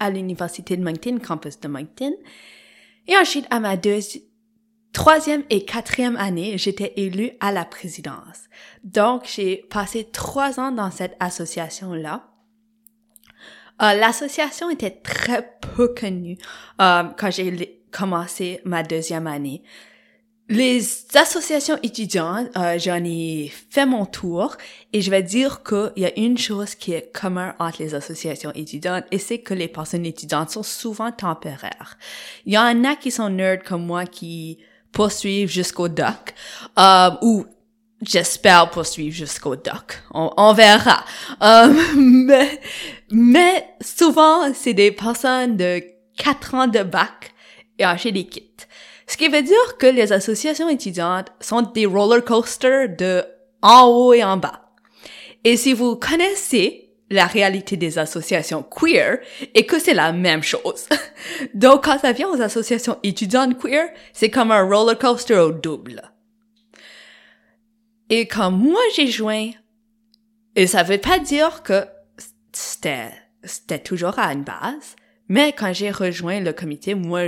à 0.00 0.10
l'université 0.10 0.76
de 0.76 0.82
Moncton, 0.82 1.18
campus 1.18 1.60
de 1.60 1.68
Moncton. 1.68 2.12
Et 3.06 3.16
ensuite, 3.16 3.46
à 3.50 3.60
ma 3.60 3.76
deuxième 3.76 4.27
troisième 4.92 5.44
et 5.50 5.64
quatrième 5.64 6.16
année, 6.16 6.58
j'étais 6.58 6.92
élue 6.96 7.32
à 7.40 7.52
la 7.52 7.64
présidence. 7.64 8.48
Donc, 8.84 9.24
j'ai 9.26 9.64
passé 9.70 10.08
trois 10.12 10.58
ans 10.60 10.72
dans 10.72 10.90
cette 10.90 11.16
association-là. 11.20 12.28
Euh, 13.80 13.94
L'association 13.94 14.70
était 14.70 14.90
très 14.90 15.58
peu 15.76 15.88
connue 15.88 16.36
euh, 16.80 17.04
quand 17.16 17.30
j'ai 17.30 17.80
commencé 17.90 18.60
ma 18.64 18.82
deuxième 18.82 19.26
année. 19.26 19.62
Les 20.50 20.80
associations 21.14 21.78
étudiantes, 21.82 22.48
euh, 22.56 22.78
j'en 22.78 23.04
ai 23.04 23.52
fait 23.68 23.84
mon 23.84 24.06
tour 24.06 24.56
et 24.94 25.02
je 25.02 25.10
vais 25.10 25.22
dire 25.22 25.62
qu'il 25.62 25.92
y 25.96 26.06
a 26.06 26.18
une 26.18 26.38
chose 26.38 26.74
qui 26.74 26.94
est 26.94 27.12
commune 27.12 27.52
entre 27.58 27.82
les 27.82 27.94
associations 27.94 28.52
étudiantes 28.54 29.04
et 29.10 29.18
c'est 29.18 29.40
que 29.40 29.52
les 29.52 29.68
personnes 29.68 30.06
étudiantes 30.06 30.48
sont 30.48 30.62
souvent 30.62 31.12
temporaires. 31.12 31.98
Il 32.46 32.54
y 32.54 32.58
en 32.58 32.82
a 32.84 32.96
qui 32.96 33.10
sont 33.10 33.28
nerds 33.28 33.62
comme 33.62 33.84
moi 33.84 34.06
qui 34.06 34.58
poursuivre 34.92 35.50
jusqu'au 35.50 35.88
doc, 35.88 36.34
euh, 36.78 37.10
ou 37.22 37.46
j'espère 38.02 38.70
poursuivre 38.70 39.14
jusqu'au 39.14 39.56
doc. 39.56 40.02
On, 40.12 40.30
on 40.36 40.52
verra. 40.52 41.04
Euh, 41.42 41.72
mais, 41.96 42.60
mais 43.10 43.68
souvent, 43.80 44.52
c'est 44.54 44.74
des 44.74 44.92
personnes 44.92 45.56
de 45.56 45.82
4 46.18 46.54
ans 46.54 46.66
de 46.66 46.82
bac 46.82 47.32
et 47.78 47.84
acheter 47.84 48.12
des 48.12 48.24
kits. 48.24 48.44
Ce 49.06 49.16
qui 49.16 49.28
veut 49.28 49.42
dire 49.42 49.78
que 49.78 49.86
les 49.86 50.12
associations 50.12 50.68
étudiantes 50.68 51.32
sont 51.40 51.62
des 51.62 51.86
roller 51.86 52.24
coasters 52.24 52.94
de 52.96 53.24
en 53.62 53.86
haut 53.86 54.12
et 54.12 54.22
en 54.22 54.36
bas. 54.36 54.68
Et 55.44 55.56
si 55.56 55.72
vous 55.72 55.96
connaissez 55.96 56.87
la 57.10 57.26
réalité 57.26 57.76
des 57.76 57.98
associations 57.98 58.62
queer 58.62 59.18
et 59.54 59.66
que 59.66 59.78
c'est 59.78 59.94
la 59.94 60.12
même 60.12 60.42
chose. 60.42 60.88
Donc, 61.54 61.84
quand 61.84 61.98
ça 61.98 62.12
vient 62.12 62.28
aux 62.28 62.42
associations 62.42 62.98
étudiantes 63.02 63.58
queer, 63.58 63.88
c'est 64.12 64.30
comme 64.30 64.52
un 64.52 64.62
roller 64.62 64.98
coaster 64.98 65.38
au 65.38 65.52
double. 65.52 66.02
Et 68.10 68.26
quand 68.26 68.50
moi 68.50 68.80
j'ai 68.94 69.06
joint, 69.06 69.50
et 70.56 70.66
ça 70.66 70.82
veut 70.82 70.98
pas 70.98 71.18
dire 71.18 71.62
que 71.62 71.84
c'était, 72.52 73.12
c'était 73.44 73.78
toujours 73.78 74.18
à 74.18 74.32
une 74.32 74.44
base, 74.44 74.96
mais 75.28 75.52
quand 75.52 75.72
j'ai 75.74 75.90
rejoint 75.90 76.40
le 76.40 76.52
comité, 76.52 76.94
moi, 76.94 77.20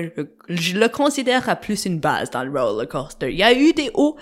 je, 0.49 0.77
le 0.77 0.89
considère 0.89 1.49
à 1.51 1.57
plus 1.57 1.85
une 1.85 2.01
base 2.01 2.31
dans 2.31 2.43
le 2.43 2.51
roller 2.51 2.89
coaster. 2.89 3.31
Il 3.31 3.37
y 3.37 3.43
a 3.43 3.53
eu 3.53 3.75
des 3.75 3.91
hauts, 3.93 4.17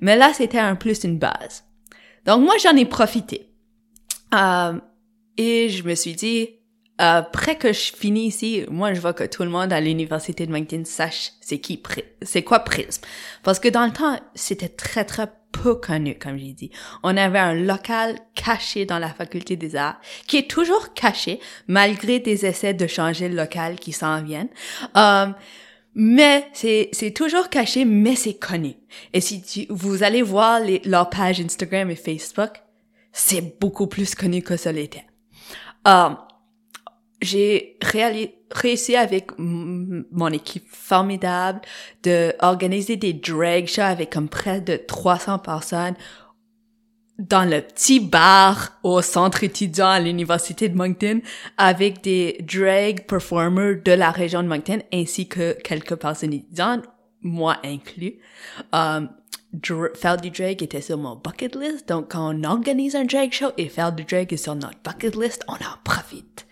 mais 0.00 0.16
là, 0.16 0.32
c'était 0.32 0.58
un 0.58 0.76
plus 0.76 1.02
une 1.02 1.18
base. 1.18 1.64
Donc, 2.26 2.42
moi, 2.42 2.54
j'en 2.62 2.76
ai 2.76 2.84
profité. 2.84 3.50
Euh, 4.34 4.78
et 5.36 5.68
je 5.68 5.82
me 5.84 5.94
suis 5.94 6.14
dit, 6.14 6.50
après 6.98 7.56
que 7.56 7.72
je 7.72 7.92
finis 7.92 8.26
ici, 8.26 8.64
moi, 8.70 8.94
je 8.94 9.00
veux 9.00 9.12
que 9.12 9.24
tout 9.24 9.42
le 9.42 9.50
monde 9.50 9.72
à 9.72 9.80
l'université 9.80 10.46
de 10.46 10.52
Moncton 10.52 10.82
sache 10.84 11.32
c'est 11.40 11.58
qui, 11.58 11.82
c'est 12.22 12.42
quoi 12.42 12.60
Prism. 12.60 13.02
Parce 13.42 13.58
que 13.58 13.68
dans 13.68 13.84
le 13.84 13.92
temps, 13.92 14.18
c'était 14.34 14.68
très, 14.68 15.04
très 15.04 15.28
peu 15.50 15.74
connu, 15.74 16.16
comme 16.16 16.36
j'ai 16.38 16.52
dit. 16.52 16.70
On 17.02 17.16
avait 17.16 17.38
un 17.38 17.54
local 17.54 18.18
caché 18.34 18.86
dans 18.86 18.98
la 18.98 19.08
faculté 19.08 19.56
des 19.56 19.76
arts, 19.76 20.00
qui 20.26 20.36
est 20.36 20.50
toujours 20.50 20.94
caché, 20.94 21.40
malgré 21.66 22.20
des 22.20 22.46
essais 22.46 22.74
de 22.74 22.86
changer 22.86 23.28
le 23.28 23.36
local 23.36 23.76
qui 23.76 23.92
s'en 23.92 24.22
viennent. 24.22 24.50
Um, 24.94 25.34
mais 25.96 26.48
c'est 26.52 27.14
toujours 27.14 27.48
caché, 27.48 27.84
mais 27.84 28.16
c'est 28.16 28.34
connu. 28.34 28.74
Et 29.12 29.20
si 29.20 29.66
vous 29.70 30.02
allez 30.02 30.22
voir 30.22 30.60
les, 30.60 30.80
leur 30.84 31.08
page 31.08 31.40
Instagram 31.40 31.90
et 31.90 31.96
Facebook, 31.96 32.50
c'est 33.12 33.60
beaucoup 33.60 33.86
plus 33.86 34.14
connu 34.16 34.42
que 34.42 34.56
ça 34.56 34.72
l'était. 34.72 35.04
Um, 35.84 36.16
j'ai 37.20 37.78
réussi 38.50 38.96
avec 38.96 39.30
mon 39.38 40.30
équipe 40.30 40.66
formidable 40.68 41.60
de 42.02 42.34
organiser 42.40 42.96
des 42.96 43.12
drag 43.12 43.66
shows 43.66 43.82
avec 43.82 44.10
comme 44.10 44.28
près 44.28 44.60
de 44.60 44.76
300 44.76 45.38
personnes 45.38 45.94
dans 47.18 47.48
le 47.48 47.60
petit 47.60 48.00
bar 48.00 48.72
au 48.82 49.00
centre 49.00 49.44
étudiant 49.44 49.88
à 49.88 50.00
l'université 50.00 50.68
de 50.68 50.76
Moncton 50.76 51.20
avec 51.56 52.02
des 52.02 52.38
drag 52.42 53.06
performers 53.06 53.76
de 53.82 53.92
la 53.92 54.10
région 54.10 54.42
de 54.42 54.48
Moncton 54.48 54.80
ainsi 54.92 55.28
que 55.28 55.56
quelques 55.62 55.94
personnes 55.94 56.32
étudiantes, 56.32 56.84
moi 57.22 57.56
inclus. 57.64 58.18
Um, 58.72 59.08
faire 59.94 60.16
du 60.16 60.30
drag 60.30 60.62
était 60.62 60.80
sur 60.80 60.98
mon 60.98 61.16
bucket 61.16 61.54
list, 61.56 61.88
donc 61.88 62.12
quand 62.12 62.34
on 62.34 62.44
organise 62.44 62.96
un 62.96 63.04
drag 63.04 63.32
show 63.32 63.52
et 63.56 63.68
faire 63.68 63.92
du 63.92 64.04
drag 64.04 64.32
est 64.32 64.36
sur 64.36 64.54
notre 64.54 64.78
bucket 64.84 65.14
list, 65.16 65.44
on 65.48 65.54
en 65.54 65.78
profite. 65.84 66.46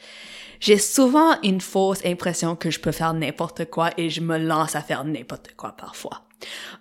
J'ai 0.60 0.78
souvent 0.78 1.40
une 1.42 1.60
fausse 1.60 2.04
impression 2.04 2.54
que 2.54 2.70
je 2.70 2.78
peux 2.78 2.92
faire 2.92 3.14
n'importe 3.14 3.64
quoi 3.64 3.90
et 3.96 4.10
je 4.10 4.20
me 4.20 4.38
lance 4.38 4.76
à 4.76 4.80
faire 4.80 5.04
n'importe 5.04 5.54
quoi 5.56 5.72
parfois. 5.72 6.22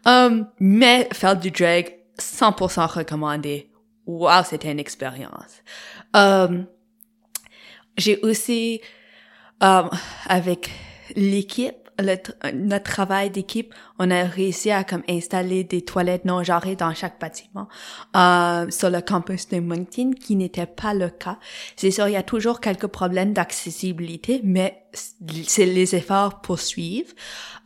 Um, 0.05 0.47
mais 0.59 1.09
faire 1.13 1.35
du 1.35 1.49
drag, 1.49 1.97
100% 2.19 2.85
recommandé. 2.99 3.71
Wow, 4.05 4.43
c'était 4.45 4.71
une 4.71 4.79
expérience. 4.79 5.63
Um, 6.13 6.67
j'ai 7.97 8.19
aussi, 8.21 8.81
um, 9.61 9.89
avec 10.27 10.69
l'équipe, 11.15 11.80
notre 12.01 12.83
travail 12.83 13.29
d'équipe, 13.29 13.73
on 13.99 14.09
a 14.11 14.23
réussi 14.23 14.71
à 14.71 14.83
comme 14.83 15.03
installer 15.09 15.63
des 15.63 15.83
toilettes 15.83 16.25
non 16.25 16.43
genrées 16.43 16.75
dans 16.75 16.93
chaque 16.93 17.19
bâtiment 17.19 17.67
euh, 18.15 18.69
sur 18.69 18.89
le 18.89 19.01
campus 19.01 19.47
de 19.49 19.59
Moncton, 19.59 20.11
qui 20.19 20.35
n'était 20.35 20.65
pas 20.65 20.93
le 20.93 21.09
cas. 21.09 21.37
C'est 21.75 21.91
sûr, 21.91 22.07
il 22.07 22.13
y 22.13 22.17
a 22.17 22.23
toujours 22.23 22.59
quelques 22.59 22.87
problèmes 22.87 23.33
d'accessibilité, 23.33 24.41
mais 24.43 24.83
c'est 24.93 25.65
les 25.65 25.95
efforts 25.95 26.41
poursuivent. 26.41 27.13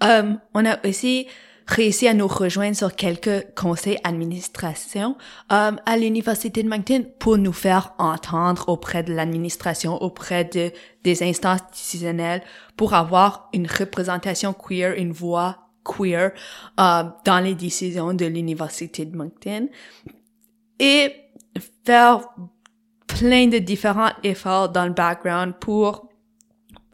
Euh, 0.03 0.33
on 0.53 0.65
a 0.65 0.85
aussi 0.87 1.27
réussi 1.67 2.07
à 2.07 2.13
nous 2.13 2.27
rejoindre 2.27 2.75
sur 2.75 2.95
quelques 2.95 3.53
conseils 3.55 3.97
d'administration 4.03 5.17
euh, 5.51 5.71
à 5.85 5.97
l'université 5.97 6.61
de 6.63 6.69
Moncton 6.69 7.05
pour 7.19 7.37
nous 7.37 7.53
faire 7.53 7.93
entendre 7.97 8.69
auprès 8.69 9.03
de 9.03 9.13
l'administration, 9.13 10.01
auprès 10.01 10.45
de 10.45 10.71
des 11.03 11.23
instances 11.23 11.61
décisionnelles 11.71 12.43
pour 12.77 12.93
avoir 12.93 13.49
une 13.53 13.67
représentation 13.67 14.53
queer, 14.53 14.93
une 14.97 15.11
voix 15.11 15.69
queer 15.83 16.31
euh, 16.79 17.03
dans 17.25 17.39
les 17.43 17.55
décisions 17.55 18.13
de 18.13 18.25
l'université 18.25 19.05
de 19.05 19.15
Moncton 19.15 19.69
et 20.79 21.13
faire 21.85 22.27
plein 23.07 23.47
de 23.47 23.57
différents 23.57 24.11
efforts 24.23 24.69
dans 24.69 24.85
le 24.85 24.93
background 24.93 25.55
pour 25.59 26.09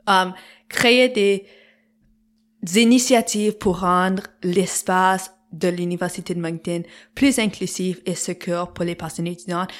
euh, 0.10 0.26
créer 0.70 1.10
des 1.10 1.46
des 2.64 2.82
initiatives 2.82 3.58
pour 3.58 3.80
rendre 3.80 4.24
l'espace 4.44 5.32
de 5.52 5.68
l'Université 5.68 6.34
de 6.34 6.40
Moncton 6.40 6.84
plus 7.16 7.40
inclusif 7.40 8.00
et 8.06 8.16
secure 8.16 8.72
pour 8.74 8.86
les 8.86 8.96
personnes 8.96 9.28
étudiantes. 9.28 9.72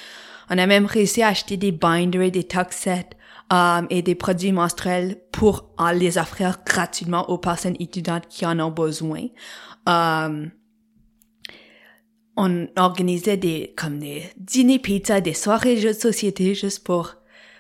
On 0.50 0.58
a 0.58 0.68
même 0.68 0.86
réussi 0.86 1.22
à 1.22 1.30
acheter 1.30 1.58
des 1.58 1.72
binders, 1.72 2.32
des 2.32 2.44
tuxets 2.44 3.12
um, 3.52 3.88
et 3.90 4.02
des 4.02 4.16
produits 4.16 4.52
menstruels 4.52 5.22
pour 5.32 5.70
les 5.94 6.18
offrir 6.18 6.58
gratuitement 6.66 7.30
aux 7.30 7.38
personnes 7.38 7.78
étudiantes 7.80 8.28
qui 8.28 8.46
en 8.46 8.60
ont 8.60 8.72
besoin. 8.72 9.28
Um, 9.88 10.52
on 12.36 12.68
organisait 12.78 13.38
des 13.38 13.74
comme 13.78 14.00
des 14.00 14.24
dîners 14.38 14.80
pizza, 14.80 15.22
des 15.22 15.34
soirées 15.34 15.78
jeux 15.78 15.94
de 15.94 16.00
société 16.00 16.56
juste 16.56 16.84
pour 16.84 17.16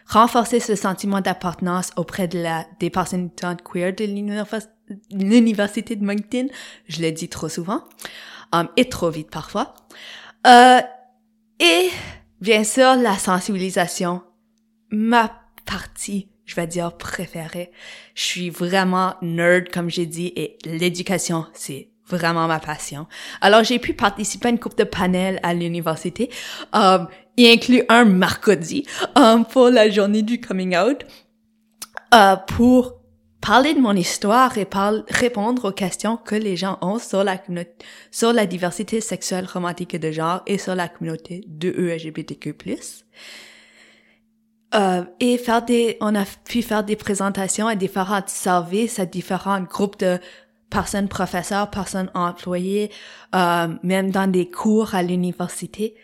renforcer 0.07 0.59
ce 0.59 0.75
sentiment 0.75 1.21
d'appartenance 1.21 1.91
auprès 1.95 2.27
de 2.27 2.41
la 2.41 2.65
des 2.79 2.89
personnes 2.89 3.27
étudiantes 3.27 3.61
queer 3.63 3.93
de 3.93 4.05
l'université 4.05 4.71
l'université 5.11 5.95
de 5.95 6.03
Moncton, 6.03 6.47
je 6.87 7.01
l'ai 7.01 7.11
dit 7.11 7.29
trop 7.29 7.49
souvent, 7.49 7.83
um, 8.51 8.67
et 8.77 8.89
trop 8.89 9.09
vite 9.09 9.29
parfois. 9.29 9.73
Euh, 10.47 10.81
et 11.59 11.89
bien 12.39 12.63
sûr, 12.63 12.95
la 12.95 13.17
sensibilisation, 13.17 14.23
ma 14.89 15.31
partie, 15.65 16.27
je 16.45 16.55
vais 16.55 16.67
dire 16.67 16.97
préférée. 16.97 17.71
Je 18.15 18.23
suis 18.23 18.49
vraiment 18.49 19.15
nerd, 19.21 19.69
comme 19.69 19.89
j'ai 19.89 20.05
dit, 20.05 20.33
et 20.35 20.57
l'éducation, 20.65 21.45
c'est 21.53 21.89
vraiment 22.07 22.47
ma 22.47 22.59
passion. 22.59 23.07
Alors, 23.39 23.63
j'ai 23.63 23.79
pu 23.79 23.93
participer 23.93 24.47
à 24.47 24.51
une 24.51 24.59
coupe 24.59 24.77
de 24.77 24.83
panels 24.83 25.39
à 25.43 25.53
l'université, 25.53 26.29
um, 26.73 27.07
y 27.37 27.47
inclut 27.47 27.83
un 27.89 28.05
mercredi 28.05 28.85
um, 29.15 29.45
pour 29.45 29.69
la 29.69 29.89
journée 29.89 30.23
du 30.23 30.41
coming 30.41 30.75
out, 30.75 31.05
uh, 32.13 32.35
pour 32.47 33.00
parler 33.41 33.73
de 33.73 33.79
mon 33.79 33.95
histoire 33.95 34.57
et 34.57 34.67
répondre 35.09 35.69
aux 35.69 35.71
questions 35.71 36.15
que 36.15 36.35
les 36.35 36.55
gens 36.55 36.77
ont 36.81 36.99
sur 36.99 37.23
la 37.23 37.41
sur 38.11 38.33
la 38.33 38.45
diversité 38.45 39.01
sexuelle, 39.01 39.47
romantique 39.51 39.93
et 39.93 39.99
de 39.99 40.11
genre 40.11 40.43
et 40.45 40.57
sur 40.57 40.75
la 40.75 40.87
communauté 40.87 41.43
de 41.47 41.69
LGBTQ+. 41.69 42.55
Euh, 44.73 45.03
et 45.19 45.37
faire 45.37 45.63
des, 45.63 45.97
on 45.99 46.15
a 46.15 46.23
pu 46.45 46.61
faire 46.61 46.85
des 46.85 46.95
présentations 46.95 47.67
à 47.67 47.75
différents 47.75 48.21
services, 48.27 48.99
à 48.99 49.05
différents 49.05 49.59
groupes 49.61 49.99
de 49.99 50.17
personnes 50.69 51.09
professeurs, 51.09 51.69
personnes 51.69 52.09
employées, 52.13 52.89
euh, 53.35 53.67
même 53.83 54.11
dans 54.11 54.31
des 54.31 54.49
cours 54.49 54.95
à 54.95 55.03
l'université. 55.03 55.95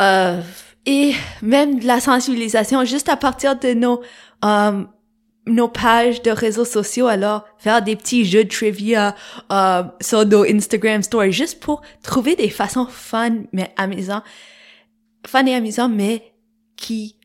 Euh, 0.00 0.40
et 0.86 1.12
même 1.42 1.80
de 1.80 1.86
la 1.86 2.00
sensibilisation 2.00 2.84
juste 2.84 3.08
à 3.08 3.16
partir 3.16 3.58
de 3.58 3.74
nos 3.74 4.00
euh, 4.44 4.84
nos 5.46 5.68
pages 5.68 6.22
de 6.22 6.30
réseaux 6.30 6.64
sociaux, 6.64 7.06
alors 7.06 7.44
faire 7.58 7.82
des 7.82 7.96
petits 7.96 8.24
jeux 8.24 8.44
de 8.44 8.48
trivia 8.48 9.14
euh, 9.52 9.84
sur 10.00 10.26
nos 10.26 10.44
Instagram 10.44 11.02
stories, 11.02 11.32
juste 11.32 11.60
pour 11.60 11.82
trouver 12.02 12.34
des 12.34 12.50
façons 12.50 12.86
fun 12.86 13.44
mais 13.52 13.72
amusantes, 13.76 14.24
fun 15.26 15.46
et 15.46 15.54
amusantes, 15.54 15.92
mais 15.92 16.32
qui 16.76 17.16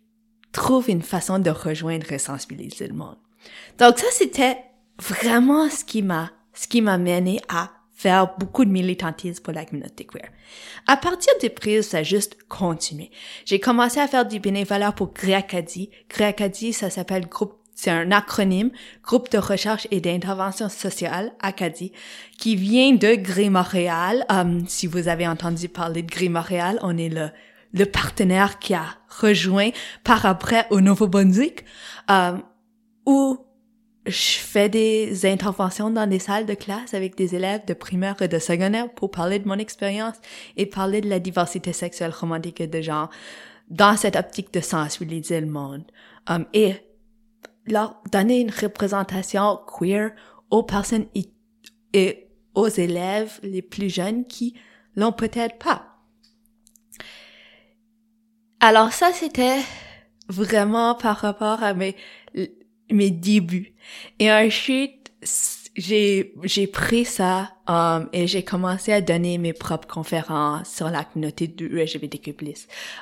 trouvent 0.51 0.89
une 0.89 1.01
façon 1.01 1.39
de 1.39 1.49
rejoindre 1.49 2.11
et 2.11 2.19
sensibiliser 2.19 2.87
le 2.87 2.93
monde. 2.93 3.17
Donc 3.79 3.97
ça, 3.97 4.07
c'était 4.11 4.57
vraiment 4.99 5.69
ce 5.69 5.83
qui 5.83 6.01
m'a, 6.03 6.31
ce 6.53 6.67
qui 6.67 6.81
m'a 6.81 6.97
mené 6.97 7.41
à 7.49 7.71
faire 8.01 8.35
beaucoup 8.37 8.65
de 8.65 8.71
militantisme 8.71 9.43
pour 9.43 9.53
la 9.53 9.63
communauté 9.63 10.05
queer. 10.05 10.29
À 10.87 10.97
partir 10.97 11.33
de 11.41 11.47
prise, 11.47 11.87
ça 11.89 11.99
a 11.99 12.03
juste 12.03 12.37
continué. 12.47 13.11
J'ai 13.45 13.59
commencé 13.59 13.99
à 13.99 14.07
faire 14.07 14.27
du 14.27 14.39
bénévolat 14.39 14.91
pour 14.91 15.13
Créacadie. 15.13 15.91
Créacadie, 16.09 16.73
ça 16.73 16.89
s'appelle 16.89 17.27
Groupe 17.27 17.60
c'est 17.75 17.91
un 17.91 18.11
acronyme, 18.11 18.71
Groupe 19.03 19.31
de 19.31 19.37
recherche 19.37 19.87
et 19.91 20.01
d'intervention 20.01 20.69
sociale, 20.69 21.31
Acadie, 21.41 21.91
qui 22.37 22.55
vient 22.55 22.93
de 22.93 23.15
Gris 23.15 23.49
Montréal. 23.49 24.25
Um, 24.29 24.67
si 24.67 24.87
vous 24.87 25.07
avez 25.07 25.27
entendu 25.27 25.69
parler 25.69 26.03
de 26.03 26.11
Gris 26.11 26.29
Montréal, 26.29 26.79
on 26.81 26.97
est 26.97 27.09
le, 27.09 27.29
le 27.73 27.85
partenaire 27.85 28.59
qui 28.59 28.73
a 28.73 28.85
rejoint 29.19 29.69
par 30.03 30.25
après 30.25 30.67
au 30.69 30.81
Nouveau-Brunswick, 30.81 31.65
um, 32.07 32.43
où 33.05 33.39
je 34.05 34.39
fais 34.39 34.67
des 34.67 35.25
interventions 35.25 35.91
dans 35.91 36.07
des 36.07 36.19
salles 36.19 36.45
de 36.45 36.55
classe 36.55 36.93
avec 36.93 37.15
des 37.15 37.35
élèves 37.35 37.65
de 37.65 37.73
primaire 37.73 38.19
et 38.21 38.27
de 38.27 38.39
secondaire 38.39 38.91
pour 38.91 39.11
parler 39.11 39.37
de 39.37 39.47
mon 39.47 39.59
expérience 39.59 40.15
et 40.57 40.65
parler 40.65 41.01
de 41.01 41.09
la 41.09 41.19
diversité 41.19 41.71
sexuelle 41.71 42.11
romantique 42.11 42.61
et 42.61 42.67
de 42.67 42.81
genre 42.81 43.09
dans 43.69 43.95
cette 43.95 44.15
optique 44.15 44.53
de 44.53 44.59
sensibiliser 44.59 45.39
le 45.39 45.47
monde. 45.47 45.83
Um, 46.27 46.45
et 46.53 46.75
leur 47.65 48.01
donner 48.11 48.41
une 48.41 48.51
représentation 48.51 49.59
queer 49.67 50.11
aux 50.49 50.63
personnes 50.63 51.05
et 51.93 52.27
aux 52.53 52.67
élèves 52.67 53.39
les 53.43 53.61
plus 53.61 53.89
jeunes 53.89 54.25
qui 54.25 54.55
l'ont 54.95 55.11
peut-être 55.11 55.57
pas. 55.57 55.87
Alors 58.59 58.91
ça, 58.91 59.11
c'était 59.13 59.59
vraiment 60.27 60.95
par 60.95 61.17
rapport 61.17 61.63
à 61.63 61.73
mes, 61.73 61.95
mes 62.91 63.09
débuts. 63.09 63.73
Et 64.19 64.31
ensuite, 64.31 65.11
j'ai, 65.75 66.33
j'ai 66.43 66.67
pris 66.67 67.05
ça 67.05 67.55
um, 67.67 68.09
et 68.13 68.27
j'ai 68.27 68.43
commencé 68.43 68.91
à 68.91 69.01
donner 69.01 69.37
mes 69.37 69.53
propres 69.53 69.87
conférences 69.87 70.69
sur 70.69 70.89
la 70.89 71.03
communauté 71.03 71.47
du 71.47 71.69
LGBTQ+. 71.69 72.35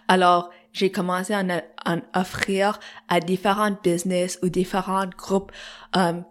Alors, 0.07 0.49
j'ai 0.73 0.91
commencé 0.91 1.33
à 1.33 1.43
en, 1.85 1.99
offrir 2.13 2.79
à 3.07 3.19
différentes 3.19 3.83
business 3.83 4.39
ou 4.43 4.49
différents 4.49 5.07
groupes, 5.17 5.51
um, 5.93 6.23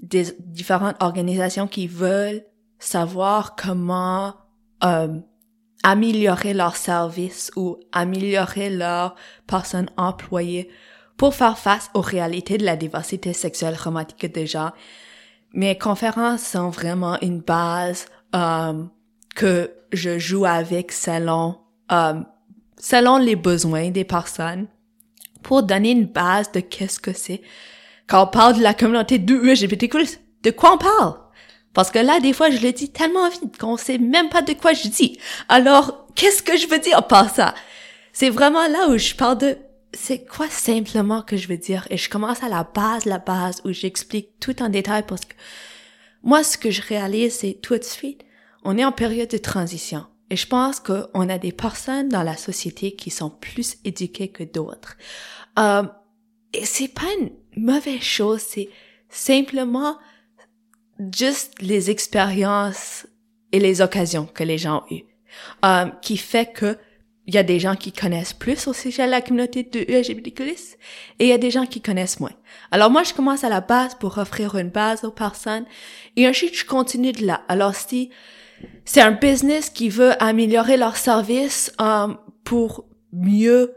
des 0.00 0.36
différentes 0.38 0.96
organisations 1.00 1.66
qui 1.66 1.86
veulent 1.86 2.44
savoir 2.78 3.56
comment 3.56 4.34
um, 4.80 5.22
améliorer 5.82 6.54
leurs 6.54 6.76
services 6.76 7.50
ou 7.56 7.78
améliorer 7.92 8.70
leurs 8.70 9.14
personnes 9.46 9.90
employées 9.96 10.70
pour 11.16 11.34
faire 11.34 11.58
face 11.58 11.90
aux 11.94 12.00
réalités 12.00 12.58
de 12.58 12.64
la 12.64 12.76
diversité 12.76 13.32
sexuelle 13.32 13.76
romantique 13.76 14.32
des 14.32 14.46
gens. 14.46 14.70
Mes 15.52 15.76
conférences 15.76 16.42
sont 16.42 16.70
vraiment 16.70 17.18
une 17.20 17.40
base 17.40 18.06
um, 18.32 18.90
que 19.34 19.72
je 19.92 20.18
joue 20.18 20.44
avec 20.44 20.92
selon 20.92 21.58
um, 21.90 22.26
selon 22.78 23.18
les 23.18 23.36
besoins 23.36 23.90
des 23.90 24.04
personnes 24.04 24.66
pour 25.42 25.62
donner 25.62 25.90
une 25.90 26.06
base 26.06 26.52
de 26.52 26.60
qu'est-ce 26.60 27.00
que 27.00 27.12
c'est. 27.12 27.42
Quand 28.06 28.24
on 28.24 28.30
parle 28.30 28.58
de 28.58 28.62
la 28.62 28.74
communauté 28.74 29.18
de 29.18 29.34
LGBTQ, 29.34 29.98
de 30.42 30.50
quoi 30.50 30.74
on 30.74 30.78
parle? 30.78 31.14
Parce 31.74 31.90
que 31.90 31.98
là, 31.98 32.20
des 32.20 32.32
fois, 32.32 32.50
je 32.50 32.60
le 32.60 32.72
dis 32.72 32.90
tellement 32.90 33.28
vite 33.28 33.58
qu'on 33.58 33.76
sait 33.76 33.98
même 33.98 34.30
pas 34.30 34.42
de 34.42 34.52
quoi 34.52 34.72
je 34.72 34.88
dis. 34.88 35.18
Alors, 35.48 36.08
qu'est-ce 36.14 36.42
que 36.42 36.56
je 36.56 36.66
veux 36.66 36.78
dire 36.78 37.06
par 37.06 37.30
ça? 37.30 37.54
C'est 38.12 38.30
vraiment 38.30 38.66
là 38.66 38.88
où 38.88 38.98
je 38.98 39.14
parle 39.14 39.38
de 39.38 39.58
c'est 39.94 40.26
quoi 40.26 40.48
simplement 40.50 41.22
que 41.22 41.36
je 41.36 41.48
veux 41.48 41.56
dire? 41.56 41.86
Et 41.90 41.96
je 41.96 42.10
commence 42.10 42.42
à 42.42 42.48
la 42.48 42.64
base, 42.64 43.04
la 43.04 43.18
base 43.18 43.62
où 43.64 43.72
j'explique 43.72 44.38
tout 44.40 44.62
en 44.62 44.68
détail 44.68 45.04
parce 45.06 45.24
que 45.24 45.34
moi, 46.22 46.42
ce 46.42 46.58
que 46.58 46.70
je 46.70 46.82
réalise, 46.82 47.34
c'est 47.34 47.58
tout 47.62 47.76
de 47.76 47.84
suite, 47.84 48.24
on 48.64 48.76
est 48.76 48.84
en 48.84 48.92
période 48.92 49.30
de 49.30 49.38
transition. 49.38 50.04
Et 50.30 50.36
je 50.36 50.46
pense 50.46 50.80
qu'on 50.80 51.28
a 51.28 51.38
des 51.38 51.52
personnes 51.52 52.08
dans 52.08 52.22
la 52.22 52.36
société 52.36 52.92
qui 52.92 53.10
sont 53.10 53.30
plus 53.30 53.76
éduquées 53.84 54.28
que 54.28 54.44
d'autres. 54.44 54.96
Euh, 55.58 55.84
et 56.52 56.64
c'est 56.64 56.88
pas 56.88 57.08
une 57.20 57.30
mauvaise 57.56 58.02
chose, 58.02 58.40
c'est 58.40 58.68
simplement 59.08 59.96
juste 61.12 61.54
les 61.60 61.90
expériences 61.90 63.06
et 63.52 63.60
les 63.60 63.80
occasions 63.80 64.26
que 64.26 64.44
les 64.44 64.58
gens 64.58 64.84
ont 64.90 64.94
eues, 64.94 65.04
euh, 65.64 65.86
qui 66.02 66.16
fait 66.16 66.52
que 66.52 66.76
il 67.26 67.34
y 67.34 67.38
a 67.38 67.42
des 67.42 67.60
gens 67.60 67.76
qui 67.76 67.92
connaissent 67.92 68.32
plus 68.32 68.66
au 68.68 68.72
sujet 68.72 69.04
de 69.04 69.10
la 69.10 69.20
communauté 69.20 69.62
de 69.62 69.80
LGBTQ+, 69.80 70.44
et 71.18 71.24
il 71.24 71.28
y 71.28 71.32
a 71.32 71.36
des 71.36 71.50
gens 71.50 71.66
qui 71.66 71.82
connaissent 71.82 72.20
moins. 72.20 72.32
Alors 72.70 72.90
moi, 72.90 73.02
je 73.02 73.12
commence 73.12 73.44
à 73.44 73.50
la 73.50 73.60
base 73.60 73.94
pour 73.96 74.16
offrir 74.16 74.56
une 74.56 74.70
base 74.70 75.04
aux 75.04 75.10
personnes, 75.10 75.66
et 76.16 76.26
ensuite, 76.26 76.56
je 76.56 76.64
continue 76.64 77.12
de 77.12 77.26
là. 77.26 77.42
Alors 77.48 77.74
si 77.74 78.08
c'est 78.84 79.00
un 79.00 79.12
business 79.12 79.70
qui 79.70 79.88
veut 79.88 80.12
améliorer 80.22 80.76
leur 80.76 80.96
service 80.96 81.72
um, 81.78 82.16
pour 82.44 82.86
mieux 83.12 83.74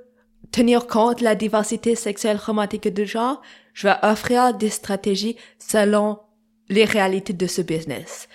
tenir 0.52 0.88
compte 0.88 1.20
de 1.20 1.24
la 1.24 1.36
diversité 1.36 1.96
sexuelle 1.96 2.38
romantique 2.38 2.88
de 2.88 3.06
genre, 3.06 3.42
je 3.74 3.88
vais 3.88 3.96
offrir 4.04 4.54
des 4.54 4.70
stratégies 4.70 5.38
selon 5.60 6.20
les 6.70 6.86
réalités 6.86 7.34
de 7.34 7.48
ce 7.48 7.62
business. 7.62 8.28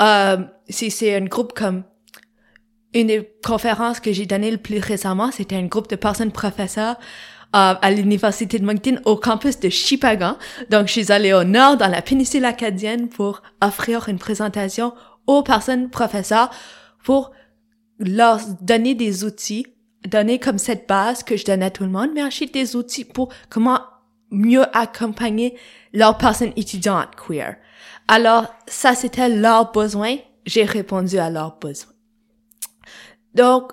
Um, 0.00 0.48
si 0.68 0.90
c'est 0.90 1.14
un 1.14 1.24
groupe 1.24 1.52
comme 1.52 1.84
une 2.92 3.08
des 3.08 3.30
conférences 3.44 4.00
que 4.00 4.12
j'ai 4.12 4.26
données 4.26 4.50
le 4.50 4.58
plus 4.58 4.78
récemment, 4.78 5.30
c'était 5.30 5.56
un 5.56 5.66
groupe 5.66 5.88
de 5.88 5.96
personnes 5.96 6.32
professeurs 6.32 6.96
euh, 7.54 7.74
à 7.80 7.90
l'université 7.90 8.58
de 8.58 8.64
Moncton 8.64 9.00
au 9.04 9.16
campus 9.16 9.60
de 9.60 9.68
Chipagan. 9.68 10.36
Donc, 10.70 10.88
je 10.88 10.92
suis 10.92 11.12
allée 11.12 11.32
au 11.32 11.44
nord 11.44 11.76
dans 11.76 11.88
la 11.88 12.02
péninsule 12.02 12.44
acadienne 12.44 13.08
pour 13.08 13.42
offrir 13.62 14.08
une 14.08 14.18
présentation 14.18 14.92
aux 15.26 15.42
personnes 15.42 15.90
professeurs 15.90 16.50
pour 17.04 17.32
leur 17.98 18.40
donner 18.60 18.94
des 18.94 19.24
outils, 19.24 19.66
donner 20.06 20.38
comme 20.38 20.58
cette 20.58 20.88
base 20.88 21.22
que 21.22 21.36
je 21.36 21.44
donne 21.44 21.62
à 21.62 21.70
tout 21.70 21.84
le 21.84 21.90
monde, 21.90 22.10
mais 22.14 22.22
ensuite 22.22 22.54
des 22.54 22.76
outils 22.76 23.04
pour 23.04 23.32
comment 23.48 23.80
mieux 24.30 24.64
accompagner 24.76 25.56
leurs 25.92 26.18
personnes 26.18 26.52
étudiantes 26.56 27.14
queer. 27.16 27.56
Alors, 28.08 28.46
ça, 28.66 28.94
c'était 28.94 29.28
leur 29.28 29.72
besoin. 29.72 30.16
J'ai 30.44 30.64
répondu 30.64 31.18
à 31.18 31.30
leurs 31.30 31.58
besoins. 31.58 31.92
Donc, 33.34 33.72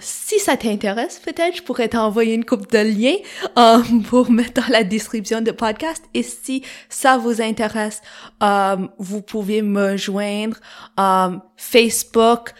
si 0.00 0.38
ça 0.38 0.56
t'intéresse, 0.56 1.18
peut-être 1.18 1.56
je 1.56 1.62
pourrais 1.62 1.88
t'envoyer 1.88 2.34
une 2.34 2.44
coupe 2.44 2.70
de 2.70 2.78
liens 2.78 3.16
um, 3.56 4.02
pour 4.08 4.30
mettre 4.30 4.62
dans 4.62 4.72
la 4.72 4.84
description 4.84 5.40
de 5.40 5.50
podcast. 5.50 6.04
Et 6.14 6.22
si 6.22 6.62
ça 6.88 7.18
vous 7.18 7.42
intéresse, 7.42 8.00
um, 8.40 8.90
vous 8.98 9.22
pouvez 9.22 9.62
me 9.62 9.96
joindre 9.96 10.56
um, 10.96 11.42
Facebook, 11.56 12.52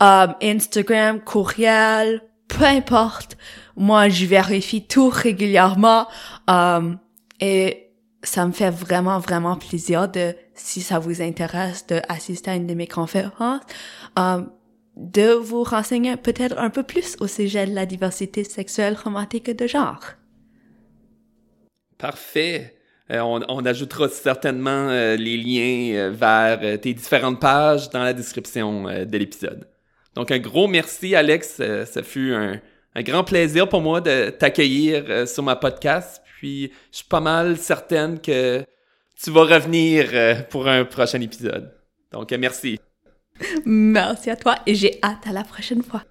Instagram, 0.00 1.20
courriel, 1.20 2.22
peu 2.48 2.64
importe. 2.64 3.36
Moi, 3.76 4.08
je 4.08 4.24
vérifie 4.24 4.86
tout 4.86 5.10
régulièrement 5.10 6.06
et 7.38 7.90
ça 8.22 8.46
me 8.46 8.52
fait 8.52 8.70
vraiment, 8.70 9.18
vraiment 9.18 9.56
plaisir 9.56 10.08
de, 10.08 10.34
si 10.54 10.80
ça 10.80 10.98
vous 10.98 11.22
intéresse, 11.22 11.86
d'assister 11.86 12.50
à 12.50 12.54
une 12.54 12.66
de 12.66 12.74
mes 12.74 12.86
conférences. 12.86 13.60
De 15.00 15.32
vous 15.32 15.62
renseigner 15.64 16.16
peut-être 16.16 16.58
un 16.58 16.68
peu 16.68 16.82
plus 16.82 17.16
au 17.20 17.26
sujet 17.26 17.66
de 17.66 17.74
la 17.74 17.86
diversité 17.86 18.44
sexuelle 18.44 18.96
romantique 19.02 19.50
de 19.50 19.66
genre. 19.66 20.04
Parfait. 21.96 22.76
Euh, 23.10 23.20
on, 23.20 23.64
ajoutera 23.64 24.08
certainement 24.08 24.88
euh, 24.88 25.16
les 25.16 25.36
liens 25.36 25.96
euh, 25.96 26.10
vers 26.10 26.80
tes 26.80 26.94
différentes 26.94 27.40
pages 27.40 27.90
dans 27.90 28.04
la 28.04 28.12
description 28.12 28.84
de 28.84 29.18
l'épisode. 29.18 29.66
Donc 30.14 30.30
un 30.30 30.38
gros 30.38 30.68
merci 30.68 31.16
Alex, 31.16 31.60
ça 31.86 32.02
fut 32.02 32.34
un, 32.34 32.60
un, 32.94 33.02
grand 33.02 33.24
plaisir 33.24 33.68
pour 33.68 33.80
moi 33.80 34.00
de 34.00 34.30
t'accueillir 34.30 35.26
sur 35.26 35.42
ma 35.42 35.56
podcast. 35.56 36.22
Puis 36.38 36.72
je 36.92 36.98
suis 36.98 37.08
pas 37.08 37.20
mal 37.20 37.56
certaine 37.56 38.20
que 38.20 38.64
tu 39.20 39.30
vas 39.30 39.44
revenir 39.44 40.46
pour 40.48 40.68
un 40.68 40.84
prochain 40.84 41.20
épisode. 41.20 41.72
Donc 42.12 42.30
merci. 42.32 42.78
Merci 43.64 44.30
à 44.30 44.36
toi 44.36 44.56
et 44.66 44.74
j'ai 44.74 44.98
hâte 45.02 45.26
à 45.26 45.32
la 45.32 45.44
prochaine 45.44 45.82
fois. 45.82 46.02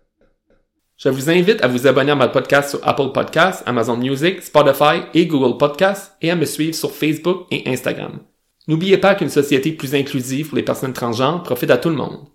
Je 0.97 1.09
vous 1.09 1.29
invite 1.29 1.63
à 1.63 1.67
vous 1.67 1.87
abonner 1.87 2.11
à 2.11 2.15
mon 2.15 2.27
podcast 2.27 2.71
sur 2.71 2.85
Apple 2.85 3.13
Podcasts, 3.13 3.63
Amazon 3.65 3.95
Music, 3.95 4.41
Spotify 4.41 5.03
et 5.13 5.27
Google 5.27 5.57
Podcasts 5.57 6.13
et 6.21 6.29
à 6.29 6.35
me 6.35 6.45
suivre 6.45 6.75
sur 6.75 6.91
Facebook 6.91 7.47
et 7.51 7.63
Instagram. 7.69 8.19
N'oubliez 8.67 8.97
pas 8.97 9.15
qu'une 9.15 9.29
société 9.29 9.71
plus 9.71 9.95
inclusive 9.95 10.49
pour 10.49 10.57
les 10.57 10.63
personnes 10.63 10.93
transgenres 10.93 11.43
profite 11.43 11.71
à 11.71 11.77
tout 11.77 11.89
le 11.89 11.95
monde. 11.95 12.27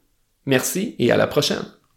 Merci 0.46 0.96
et 0.98 1.12
à 1.12 1.16
la 1.16 1.26
prochaine. 1.26 1.64